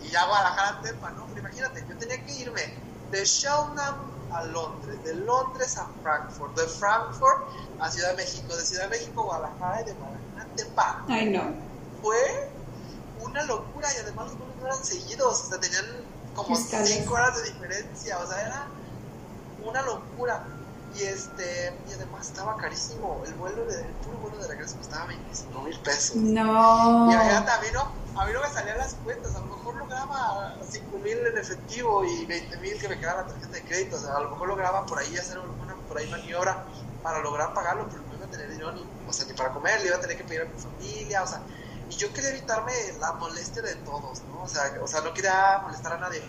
y 0.03 0.09
ya 0.11 0.27
Guadalajara, 0.27 0.81
Tepa, 0.83 1.11
¿no? 1.13 1.27
Pero 1.27 1.41
imagínate, 1.41 1.85
yo 1.89 1.97
tenía 1.97 2.25
que 2.25 2.33
irme 2.33 2.75
de 3.11 3.23
Cheltenham 3.25 3.97
a 4.33 4.45
Londres, 4.45 5.03
de 5.05 5.15
Londres 5.15 5.77
a 5.79 5.89
Frankfurt, 6.03 6.57
de 6.57 6.67
Frankfurt 6.67 7.45
a 7.81 7.91
Ciudad 7.91 8.11
de 8.11 8.17
México, 8.17 8.57
de 8.57 8.65
Ciudad 8.65 8.85
de 8.85 8.91
México 8.91 9.23
a 9.23 9.25
Guadalajara 9.25 9.83
y 9.83 9.85
de 9.85 9.93
Guadalajara 9.93 10.43
a 10.43 10.57
Tepa 10.57 11.05
Ay, 11.09 11.31
no. 11.31 11.43
fue 12.03 12.51
una 13.21 13.43
locura 13.45 13.89
y 13.95 14.01
además 14.01 14.27
los 14.27 14.39
vuelos 14.39 14.57
no 14.61 14.67
eran 14.67 14.85
seguidos, 14.85 15.45
o 15.45 15.47
sea, 15.47 15.61
tenían 15.61 15.85
como 16.35 16.57
Escalas. 16.57 16.89
5 16.89 17.15
horas 17.15 17.37
de 17.37 17.53
diferencia, 17.53 18.19
o 18.19 18.27
sea, 18.27 18.41
era 18.41 18.67
una 19.65 19.83
locura. 19.83 20.45
Y 20.95 21.03
este, 21.03 21.81
y 21.89 21.93
además 21.93 22.29
estaba 22.29 22.57
carísimo. 22.57 23.23
El 23.27 23.35
vuelo 23.35 23.65
de, 23.67 23.81
el 23.81 23.95
puro 23.95 24.19
vuelo 24.19 24.39
de 24.39 24.49
regreso 24.49 24.77
costaba 24.77 25.07
25 25.07 25.63
mil 25.63 25.81
pesos. 25.81 26.17
No. 26.17 27.11
Y 27.11 27.15
imagínate, 27.15 27.51
a 27.51 27.61
mí 27.61 27.67
no, 27.73 28.21
a 28.21 28.27
mí 28.27 28.33
no 28.33 28.41
me 28.41 28.49
salían 28.49 28.79
las 28.79 28.95
cuentas. 28.95 29.35
A 29.35 29.41
lo 29.41 29.47
mejor 29.47 29.77
lograba 29.77 30.57
5 30.71 30.99
mil 30.99 31.19
en 31.19 31.39
efectivo 31.39 32.05
y 32.05 32.27
20 32.27 32.57
mil 32.59 32.79
que 32.79 32.89
me 32.89 32.99
quedaba 32.99 33.23
la 33.23 33.29
tarjeta 33.29 33.53
de 33.53 33.63
crédito. 33.65 33.97
O 33.97 33.99
sea, 33.99 34.17
a 34.17 34.21
lo 34.21 34.31
mejor 34.31 34.49
lograba 34.49 34.87
por 34.87 34.99
ahí 34.99 35.17
hacer 35.17 35.39
una 35.39 35.75
por 35.95 35.99
ahí 35.99 36.11
maniobra 36.11 36.65
para 37.03 37.21
lograr 37.21 37.53
pagarlo, 37.55 37.87
pero 37.89 38.03
no 38.09 38.15
iba 38.15 38.27
a 38.27 38.31
tener 38.31 38.51
dinero 38.51 38.73
ni, 38.73 38.83
o 39.07 39.13
sea, 39.13 39.27
ni 39.27 39.35
para 39.35 39.53
comer, 39.53 39.81
le 39.81 39.89
iba 39.89 39.97
a 39.97 40.01
tener 40.01 40.17
que 40.17 40.25
pedir 40.25 40.43
a 40.43 40.45
mi 40.47 40.59
familia, 40.59 41.23
o 41.23 41.27
sea, 41.27 41.43
y 41.89 41.95
yo 41.97 42.13
quería 42.13 42.31
evitarme 42.31 42.73
la 42.99 43.13
molestia 43.13 43.63
de 43.63 43.75
todos, 43.77 44.23
¿no? 44.25 44.43
O 44.43 44.49
sea, 44.49 44.73
o 44.83 44.89
sea 44.89 45.03
no 45.03 45.13
quería 45.13 45.61
molestar 45.63 45.93
a 45.93 45.99
nadie. 45.99 46.23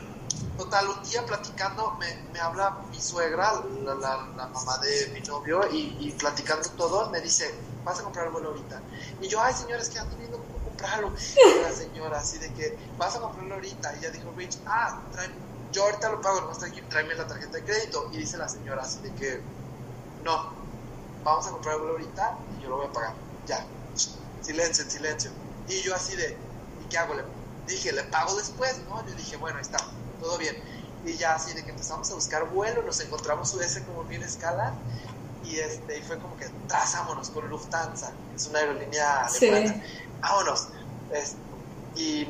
Total, 0.57 0.87
un 0.87 1.03
día 1.03 1.25
platicando, 1.25 1.97
me, 1.99 2.15
me 2.31 2.39
habla 2.39 2.77
mi 2.89 3.01
suegra, 3.01 3.61
la, 3.83 3.95
la, 3.95 4.47
mamá 4.47 4.77
de 4.77 5.07
mi 5.13 5.19
novio, 5.27 5.61
y, 5.69 5.97
y, 5.99 6.11
platicando 6.11 6.69
todo, 6.71 7.09
me 7.09 7.19
dice, 7.19 7.53
vas 7.83 7.99
a 7.99 8.03
comprar 8.03 8.27
el 8.27 8.31
vuelo 8.31 8.49
ahorita. 8.49 8.81
Y 9.21 9.27
yo, 9.27 9.41
ay, 9.41 9.53
señora, 9.53 9.81
es 9.81 9.89
que 9.89 9.99
ando 9.99 10.15
viendo 10.15 10.37
cómo 10.37 10.57
comprarlo. 10.59 11.11
Y 11.13 11.61
la 11.61 11.71
señora, 11.71 12.19
así 12.19 12.37
de 12.37 12.53
que, 12.53 12.77
vas 12.97 13.15
a 13.15 13.19
comprarlo 13.19 13.55
ahorita. 13.55 13.95
Y 13.95 13.99
ella 13.99 14.11
dijo, 14.11 14.33
Rich, 14.37 14.59
ah, 14.65 15.01
trae, 15.11 15.29
yo 15.73 15.83
ahorita 15.83 16.09
lo 16.09 16.21
pago, 16.21 16.39
nomás 16.41 16.59
tráeme 16.89 17.15
la 17.15 17.27
tarjeta 17.27 17.57
de 17.57 17.63
crédito. 17.63 18.09
Y 18.13 18.17
dice 18.17 18.37
la 18.37 18.47
señora, 18.47 18.83
así 18.83 18.99
de 18.99 19.13
que, 19.13 19.41
no, 20.23 20.53
vamos 21.23 21.47
a 21.47 21.51
comprar 21.51 21.75
el 21.75 21.81
vuelo 21.81 21.93
ahorita 21.95 22.37
y 22.57 22.63
yo 22.63 22.69
lo 22.69 22.77
voy 22.77 22.87
a 22.87 22.91
pagar. 22.93 23.13
Ya, 23.45 23.65
silencio, 24.41 24.83
en 24.85 24.91
silencio. 24.91 25.31
Y 25.67 25.81
yo 25.81 25.93
así 25.93 26.15
de, 26.15 26.37
¿y 26.81 26.89
qué 26.89 26.97
hago? 26.97 27.13
Le 27.13 27.23
dije, 27.67 27.91
le 27.91 28.03
pago 28.05 28.35
después, 28.35 28.79
¿no? 28.87 29.05
Yo 29.05 29.13
dije, 29.15 29.35
bueno, 29.37 29.57
ahí 29.57 29.63
está, 29.63 29.79
todo 30.25 30.37
bien. 30.37 30.55
Y 31.05 31.13
ya 31.13 31.35
así 31.35 31.53
de 31.53 31.63
que 31.63 31.69
empezamos 31.69 32.09
a 32.11 32.15
buscar 32.15 32.49
vuelo, 32.49 32.81
nos 32.81 32.99
encontramos 32.99 33.53
ese 33.61 33.83
como 33.83 34.03
bien 34.05 34.23
escala 34.23 34.73
y, 35.43 35.59
este, 35.59 35.99
y 35.99 36.01
fue 36.01 36.17
como 36.17 36.35
que 36.37 36.49
trazámonos 36.67 37.29
con 37.29 37.47
Lufthansa, 37.47 38.11
es 38.35 38.47
una 38.47 38.59
aerolínea 38.59 39.29
sí. 39.29 39.47
alemana. 39.47 39.83
Vámonos. 40.21 40.67
Es, 41.13 41.35
y 41.95 42.27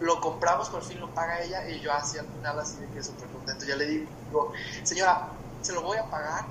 lo 0.00 0.20
compramos, 0.20 0.70
por 0.70 0.82
fin 0.82 0.98
lo 0.98 1.12
paga 1.14 1.42
ella 1.42 1.68
y 1.68 1.80
yo 1.80 1.92
así 1.92 2.18
al 2.18 2.26
final 2.26 2.58
así 2.58 2.76
de 2.76 2.86
que 2.88 3.02
súper 3.02 3.28
contento. 3.28 3.66
Ya 3.66 3.76
le 3.76 3.86
digo, 3.86 4.52
señora, 4.82 5.28
se 5.60 5.74
lo 5.74 5.82
voy 5.82 5.98
a 5.98 6.08
pagar 6.10 6.46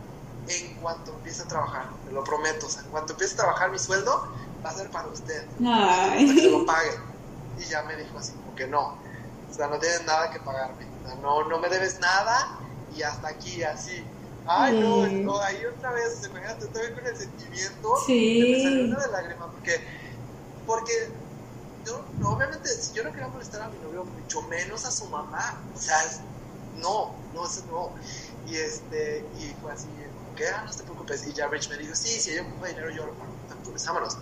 en 0.48 0.76
cuanto 0.76 1.14
empiece 1.14 1.42
a 1.42 1.48
trabajar, 1.48 1.88
me 2.06 2.12
lo 2.12 2.24
prometo. 2.24 2.68
O 2.68 2.70
sea, 2.70 2.84
en 2.84 2.90
cuanto 2.90 3.14
empiece 3.14 3.34
a 3.34 3.38
trabajar 3.38 3.72
mi 3.72 3.80
sueldo, 3.80 4.30
va 4.64 4.70
a 4.70 4.74
ser 4.74 4.92
para 4.92 5.08
usted. 5.08 5.48
Ay. 5.66 6.26
Hasta 6.26 6.36
que 6.36 6.42
se 6.42 6.52
lo 6.52 6.66
pague. 6.66 6.92
Y 7.58 7.64
ya 7.64 7.82
me 7.84 7.96
dijo 7.96 8.20
así 8.20 8.34
como 8.34 8.56
que 8.56 8.68
no. 8.68 9.05
O 9.56 9.58
sea, 9.58 9.68
no 9.68 9.80
tienes 9.80 10.04
nada 10.06 10.30
que 10.32 10.40
pagarme. 10.42 10.86
O 11.02 11.08
sea, 11.08 11.16
no, 11.16 11.48
no 11.48 11.60
me 11.60 11.70
debes 11.70 11.98
nada 12.02 12.60
y 12.94 13.02
hasta 13.04 13.30
aquí, 13.30 13.64
así. 13.64 14.04
Ay, 14.46 14.78
no, 14.82 15.08
no, 15.08 15.40
ahí 15.42 15.66
otra 15.66 15.92
vez, 15.92 16.22
imagínate, 16.30 16.66
estoy 16.66 16.94
con 16.94 17.08
el 17.08 17.16
sentimiento 17.16 17.96
Sí. 18.06 18.42
que 18.44 18.52
me 18.52 18.64
salió 18.64 18.84
una 18.84 19.06
de 19.06 19.12
lágrimas, 19.14 19.48
porque, 19.54 19.80
porque 20.66 20.94
yo, 21.86 22.06
no, 22.20 22.34
obviamente, 22.34 22.68
si 22.68 22.94
yo 22.94 23.06
no 23.06 23.12
quería 23.14 23.30
molestar 23.30 23.62
a 23.62 23.70
mi 23.70 23.80
novio, 23.80 24.04
mucho 24.04 24.42
menos 24.42 24.84
a 24.84 24.92
su 24.92 25.08
mamá, 25.08 25.64
o 25.74 25.80
sea, 25.80 25.98
no, 26.76 27.16
no, 27.34 27.46
eso 27.46 27.64
no. 27.72 27.96
Y 28.46 28.58
este, 28.58 29.26
y 29.40 29.54
fue 29.62 29.72
así, 29.72 29.88
como 29.88 30.36
que, 30.36 30.50
ah, 30.50 30.64
no 30.66 30.76
te 30.76 30.84
preocupes, 30.84 31.26
y 31.28 31.34
ya 31.34 31.48
Rich 31.48 31.70
me 31.70 31.78
dijo, 31.78 31.96
sí, 31.96 32.20
si 32.20 32.32
ella 32.32 32.42
ocupa 32.44 32.68
dinero, 32.68 32.90
yo 32.92 33.06
lo 33.06 33.14
pago, 33.14 33.32
entonces, 33.50 33.88
vámonos, 33.88 34.18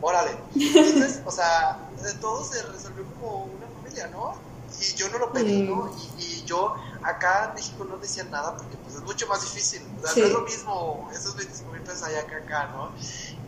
órale. 0.00 0.36
Entonces, 0.54 1.22
o 1.24 1.30
sea, 1.30 1.78
todo 2.20 2.44
se 2.44 2.60
resolvió 2.64 3.04
como 3.14 3.44
una 3.44 3.66
familia, 3.68 4.08
¿no? 4.08 4.53
Y 4.80 4.94
yo 4.94 5.08
no 5.10 5.18
lo 5.18 5.32
pedí, 5.32 5.62
Mm. 5.62 5.66
¿no? 5.70 5.96
Y, 6.18 6.22
y 6.24 6.44
yo 6.44 6.74
acá 7.02 7.46
en 7.48 7.54
México 7.54 7.84
no 7.84 7.98
decía 7.98 8.24
nada 8.24 8.56
porque 8.56 8.76
pues 8.78 8.96
es 8.96 9.02
mucho 9.02 9.26
más 9.28 9.42
difícil. 9.42 9.82
O 9.96 10.00
sea, 10.00 10.10
Sí. 10.12 10.20
no 10.20 10.26
es 10.26 10.32
lo 10.32 10.40
mismo 10.42 11.10
esos 11.12 11.36
25 11.36 11.72
mil 11.72 11.82
pesos 11.82 12.02
allá 12.04 12.26
que 12.26 12.34
acá, 12.36 12.68
¿no? 12.68 12.90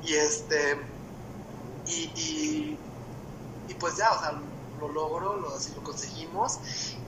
Y 0.03 0.15
este, 0.15 0.79
y, 1.87 2.13
y, 2.17 2.79
y 3.69 3.75
pues 3.75 3.97
ya, 3.97 4.13
o 4.13 4.21
sea, 4.21 4.33
lo 4.79 4.89
logro, 4.89 5.37
lo, 5.37 5.55
así 5.55 5.73
lo 5.75 5.83
conseguimos. 5.83 6.59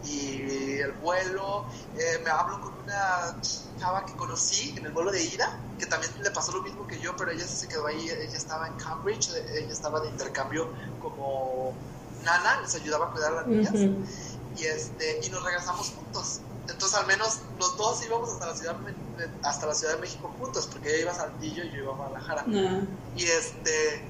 Y 0.04 0.78
el 0.80 0.92
vuelo, 0.92 1.66
eh, 1.96 2.20
me 2.24 2.30
hablo 2.30 2.60
con 2.60 2.72
una 2.82 3.36
chava 3.78 4.04
que 4.06 4.14
conocí 4.16 4.74
en 4.76 4.86
el 4.86 4.92
vuelo 4.92 5.10
de 5.12 5.22
ida, 5.22 5.60
que 5.78 5.86
también 5.86 6.12
le 6.22 6.30
pasó 6.30 6.52
lo 6.52 6.62
mismo 6.62 6.86
que 6.86 6.98
yo, 7.00 7.14
pero 7.16 7.30
ella 7.30 7.46
se 7.46 7.68
quedó 7.68 7.86
ahí, 7.86 8.08
ella 8.08 8.36
estaba 8.36 8.66
en 8.68 8.74
Cambridge, 8.74 9.28
ella 9.54 9.72
estaba 9.72 10.00
de 10.00 10.08
intercambio 10.08 10.68
como 11.00 11.72
nana, 12.22 12.60
les 12.62 12.74
ayudaba 12.74 13.06
a 13.06 13.10
cuidar 13.10 13.32
a 13.32 13.36
las 13.36 13.46
niñas 13.46 13.72
Ujú. 13.74 14.04
y 14.56 14.64
este 14.64 15.20
y 15.26 15.30
nos 15.30 15.42
regresamos 15.44 15.90
juntos 15.90 16.40
entonces 16.68 16.98
al 16.98 17.06
menos 17.06 17.40
los 17.58 17.76
dos 17.76 18.04
íbamos 18.04 18.30
hasta 18.32 18.46
la 18.46 18.54
ciudad 18.56 18.76
de- 18.76 19.30
hasta 19.42 19.66
la 19.66 19.74
ciudad 19.74 19.94
de 19.94 20.00
México 20.00 20.34
juntos 20.38 20.66
porque 20.70 20.90
ella 20.90 21.02
iba 21.02 21.12
a 21.12 21.14
Saltillo 21.14 21.64
y 21.64 21.70
yo 21.70 21.76
iba 21.82 21.92
a 21.92 21.96
Guadalajara 21.96 22.44
No. 22.46 22.86
y 23.16 23.24
este 23.24 24.04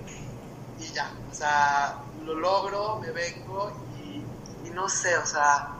y 0.78 0.92
ya 0.92 1.12
o 1.30 1.34
sea 1.34 2.02
lo 2.24 2.34
logro 2.34 2.98
me 3.00 3.10
vengo 3.12 3.70
y, 4.02 4.24
y 4.66 4.70
no 4.70 4.88
sé 4.88 5.16
o 5.18 5.26
sea 5.26 5.74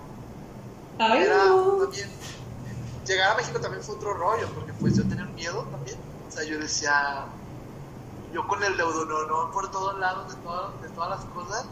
Ay, 0.99 1.23
era 1.23 1.45
no. 1.47 1.73
también 1.79 2.09
llegar 3.07 3.33
a 3.33 3.37
México 3.37 3.59
también 3.61 3.83
fue 3.83 3.95
otro 3.97 4.15
rollo 4.15 4.49
porque 4.55 4.73
pues 4.75 4.97
yo 4.97 5.03
tenía 5.09 5.25
miedo 5.27 5.63
también 5.71 5.99
o 6.29 6.31
sea 6.31 6.45
yo 6.45 6.59
decía 6.59 7.25
yo 8.33 8.47
con 8.47 8.63
el 8.63 8.77
no 8.77 9.51
por 9.53 9.71
todos 9.71 9.99
lados 9.99 10.35
de, 10.35 10.41
todo- 10.43 10.73
de 10.83 10.89
todas 10.91 11.11
las 11.11 11.25
cosas 11.31 11.65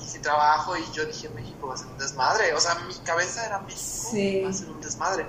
y 0.00 0.04
si 0.04 0.18
trabajo 0.20 0.76
y 0.76 0.84
yo 0.92 1.04
dije 1.06 1.28
México 1.30 1.66
va 1.68 1.74
a 1.74 1.76
ser 1.76 1.86
un 1.88 1.98
desmadre 1.98 2.54
o 2.54 2.60
sea 2.60 2.74
mi 2.86 2.94
cabeza 3.04 3.46
era 3.46 3.58
México 3.60 4.08
Sí. 4.10 4.42
va 4.44 4.50
a 4.50 4.52
ser 4.52 4.68
un 4.70 4.80
desmadre 4.80 5.26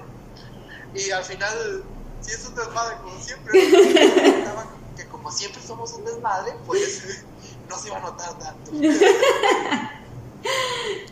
y 0.96 1.12
al 1.12 1.24
final 1.24 1.84
sí 2.22 2.32
es 2.32 2.46
un 2.48 2.56
desmadre 2.56 2.96
como 3.04 3.20
siempre 3.22 3.60
que 4.96 5.06
como 5.08 5.32
siempre 5.32 5.62
somos 5.62 5.94
un 5.94 6.06
desmadre 6.06 6.54
pues 6.66 7.24
no 7.70 7.78
se 7.78 7.88
iba 7.88 7.98
a 7.98 8.02
notar 8.02 8.38
tanto 8.40 8.72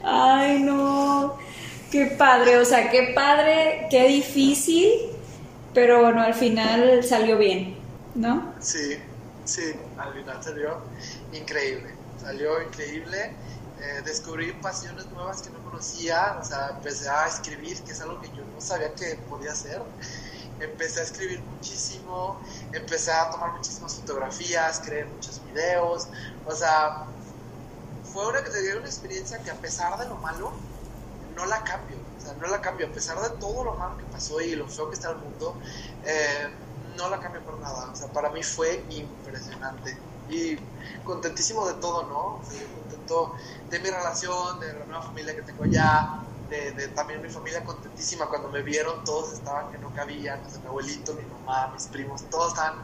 Ay, 0.04 0.60
no. 0.62 1.36
Qué 1.92 2.06
padre, 2.18 2.58
o 2.58 2.66
sea, 2.66 2.90
qué 2.90 3.12
padre, 3.16 3.88
qué 3.90 4.08
difícil, 4.08 4.90
pero 5.74 6.02
bueno, 6.02 6.22
al 6.22 6.34
final 6.34 7.04
salió 7.04 7.38
bien, 7.38 7.78
¿no? 8.16 8.54
Sí, 8.60 8.98
sí, 9.46 9.74
al 9.98 10.14
final 10.14 10.44
salió 10.44 10.78
increíble, 11.34 11.94
salió 12.28 12.62
increíble. 12.62 13.34
Eh, 13.80 14.02
descubrí 14.04 14.52
pasiones 14.54 15.06
nuevas 15.12 15.41
que 15.41 15.49
no 15.49 15.64
conocía, 15.64 16.38
o 16.41 16.44
sea, 16.44 16.72
empecé 16.76 17.08
a 17.08 17.28
escribir, 17.28 17.82
que 17.84 17.91
es 17.91 18.02
algo 18.02 18.20
que 18.20 18.28
yo 18.30 18.44
no 18.54 18.60
sabía 18.60 18.94
que 18.95 19.16
podía 19.30 19.52
hacer. 19.54 19.82
Empecé 20.60 21.02
a 21.02 21.04
escribir 21.04 21.40
muchísimo, 21.41 22.41
empecé 22.74 23.12
a 23.12 23.30
tomar 23.30 23.54
muchísimas 23.54 23.95
fotografías, 23.95 24.82
creé 24.84 25.06
muchos 25.06 25.40
videos, 25.45 26.08
o 26.45 26.52
sea, 26.52 27.06
fue 28.12 28.28
una, 28.28 28.40
una 28.40 28.88
experiencia 28.88 29.38
que 29.44 29.52
a 29.52 29.56
pesar 29.56 29.98
de 29.99 30.10
lo 30.10 30.16
malo, 30.16 30.52
no 31.36 31.45
la 31.45 31.64
cambio, 31.64 31.98
o 32.18 32.22
sea, 32.22 32.34
no 32.41 32.48
la 32.48 32.60
cambio, 32.60 32.88
a 32.88 32.91
pesar 32.91 33.22
de 33.22 33.30
todo 33.38 33.64
lo 33.64 33.76
malo 33.76 33.98
que 33.98 34.06
pasó 34.06 34.41
y 34.41 34.56
lo 34.56 34.68
feo 34.68 34.90
que 34.90 34.95
está 34.95 35.12
el 35.12 35.18
mundo, 35.18 35.56
eh, 36.04 36.49
no 36.98 37.08
la 37.10 37.20
cambio 37.20 37.41
por 37.44 37.60
nada, 37.60 37.91
o 37.91 37.95
sea, 37.95 38.08
para 38.08 38.32
mí 38.32 38.41
fue 38.41 38.84
impresionante 38.90 39.95
y 40.30 40.58
contentísimo 41.04 41.68
de 41.68 41.76
todo, 41.76 42.04
¿no? 42.04 42.41
Contento 42.82 43.36
de 43.70 43.80
mi 43.80 43.90
relación, 43.90 44.60
de 44.60 44.74
la 44.74 44.86
nueva 44.86 45.02
familia 45.02 45.36
que 45.36 45.41
tengo 45.41 45.64
allá, 45.64 46.24
de, 46.49 46.88
también 46.90 47.22
mi 47.22 47.30
familia 47.30 47.64
contentísima 47.64 48.28
cuando 48.28 48.49
me 48.49 48.62
vieron, 48.62 49.04
todos 49.04 49.34
estaban 49.34 49.72
que 49.72 49.78
no 49.80 49.94
cabían, 49.94 50.40
o 50.45 50.49
sea, 50.49 50.60
mi 50.60 50.68
abuelito, 50.68 51.14
mi 51.14 51.24
mamá, 51.24 51.72
mis 51.74 51.88
primos, 51.88 52.24
todos 52.30 52.49
estaban 52.49 52.76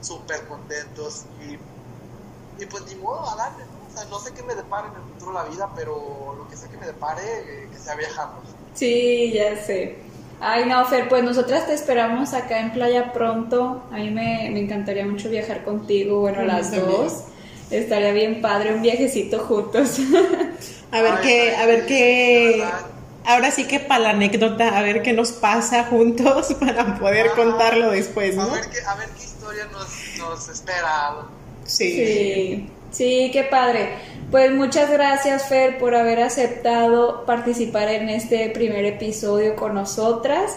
súper 0.00 0.46
contentos 0.46 1.24
y, 1.42 2.62
y 2.62 2.66
pues 2.66 2.84
ni 2.86 2.94
modo, 2.96 3.28
a 3.28 3.36
darle, 3.36 3.64
¿no? 3.64 3.80
O 3.88 3.96
sea, 3.96 4.08
no 4.08 4.18
sé 4.18 4.32
qué 4.32 4.42
me 4.42 4.54
depare 4.54 4.88
en 4.88 4.94
el 4.94 5.02
futuro 5.02 5.32
la 5.32 5.44
vida, 5.44 5.70
pero 5.74 6.34
lo 6.38 6.48
que 6.48 6.56
sé 6.56 6.68
que 6.70 6.76
me 6.76 6.86
depare, 6.86 7.22
eh, 7.22 7.68
que 7.70 7.78
sea 7.78 7.94
viajando. 7.96 8.40
Sí, 8.74 9.32
ya 9.32 9.62
sé. 9.64 10.09
Ay, 10.40 10.64
no, 10.66 10.84
Fer, 10.86 11.08
pues 11.08 11.22
nosotras 11.22 11.66
te 11.66 11.74
esperamos 11.74 12.32
acá 12.32 12.60
en 12.60 12.72
Playa 12.72 13.12
pronto. 13.12 13.82
A 13.92 13.96
mí 13.96 14.10
me, 14.10 14.48
me 14.52 14.60
encantaría 14.60 15.04
mucho 15.06 15.28
viajar 15.28 15.64
contigo, 15.64 16.20
bueno, 16.20 16.40
A 16.40 16.44
las 16.44 16.70
también. 16.70 16.86
dos. 16.86 17.24
Estaría 17.70 18.12
bien 18.12 18.40
padre 18.40 18.74
un 18.74 18.82
viajecito 18.82 19.38
juntos. 19.40 19.98
A 20.92 21.02
ver 21.02 21.20
qué, 21.22 21.54
a 21.54 21.66
ver 21.66 21.86
qué. 21.86 22.64
Ahora 23.24 23.52
sí 23.52 23.64
que 23.68 23.78
para 23.78 24.00
la 24.00 24.10
anécdota, 24.10 24.76
a 24.76 24.82
ver 24.82 25.02
qué 25.02 25.12
nos 25.12 25.30
pasa 25.30 25.84
juntos 25.84 26.52
para 26.60 26.98
poder 26.98 27.28
Ah, 27.30 27.36
contarlo 27.36 27.90
después, 27.92 28.36
A 28.36 28.42
¿no? 28.44 28.50
ver 28.50 28.64
qué, 28.70 28.80
a 28.84 28.96
ver 28.96 29.08
qué 29.10 29.22
historia 29.24 29.66
nos, 29.66 30.18
nos 30.18 30.48
espera. 30.48 31.12
Sí. 31.64 31.92
Sí, 31.94 32.66
sí, 32.90 33.30
qué 33.32 33.44
padre. 33.44 33.90
Pues 34.30 34.52
muchas 34.52 34.90
gracias, 34.90 35.48
Fer, 35.48 35.78
por 35.78 35.94
haber 35.96 36.20
aceptado 36.20 37.24
participar 37.26 37.88
en 37.88 38.08
este 38.08 38.48
primer 38.50 38.84
episodio 38.84 39.56
con 39.56 39.74
nosotras. 39.74 40.52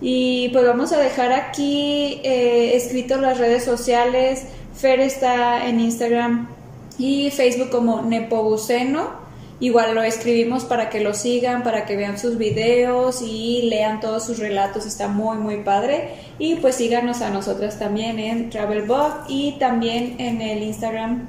Y 0.00 0.50
pues 0.50 0.64
vamos 0.64 0.92
a 0.92 0.98
dejar 0.98 1.32
aquí 1.32 2.20
eh, 2.22 2.80
las 3.20 3.38
redes 3.38 3.64
sociales. 3.64 4.44
Fer 4.76 5.00
está 5.00 5.66
en 5.66 5.80
Instagram 5.80 6.48
y 6.98 7.30
Facebook 7.30 7.70
como 7.70 8.02
Nepobuceno. 8.02 9.26
Igual 9.58 9.94
lo 9.94 10.02
escribimos 10.02 10.64
para 10.64 10.90
que 10.90 11.00
lo 11.00 11.14
sigan, 11.14 11.62
para 11.62 11.86
que 11.86 11.96
vean 11.96 12.18
sus 12.18 12.36
videos 12.36 13.22
y 13.22 13.62
lean 13.62 14.00
todos 14.00 14.26
sus 14.26 14.38
relatos, 14.38 14.84
está 14.84 15.08
muy 15.08 15.38
muy 15.38 15.62
padre. 15.62 16.10
Y 16.38 16.56
pues 16.56 16.76
síganos 16.76 17.22
a 17.22 17.30
nosotras 17.30 17.78
también 17.78 18.18
en 18.18 18.50
Travelbug 18.50 19.24
y 19.28 19.58
también 19.58 20.16
en 20.18 20.42
el 20.42 20.62
Instagram 20.62 21.26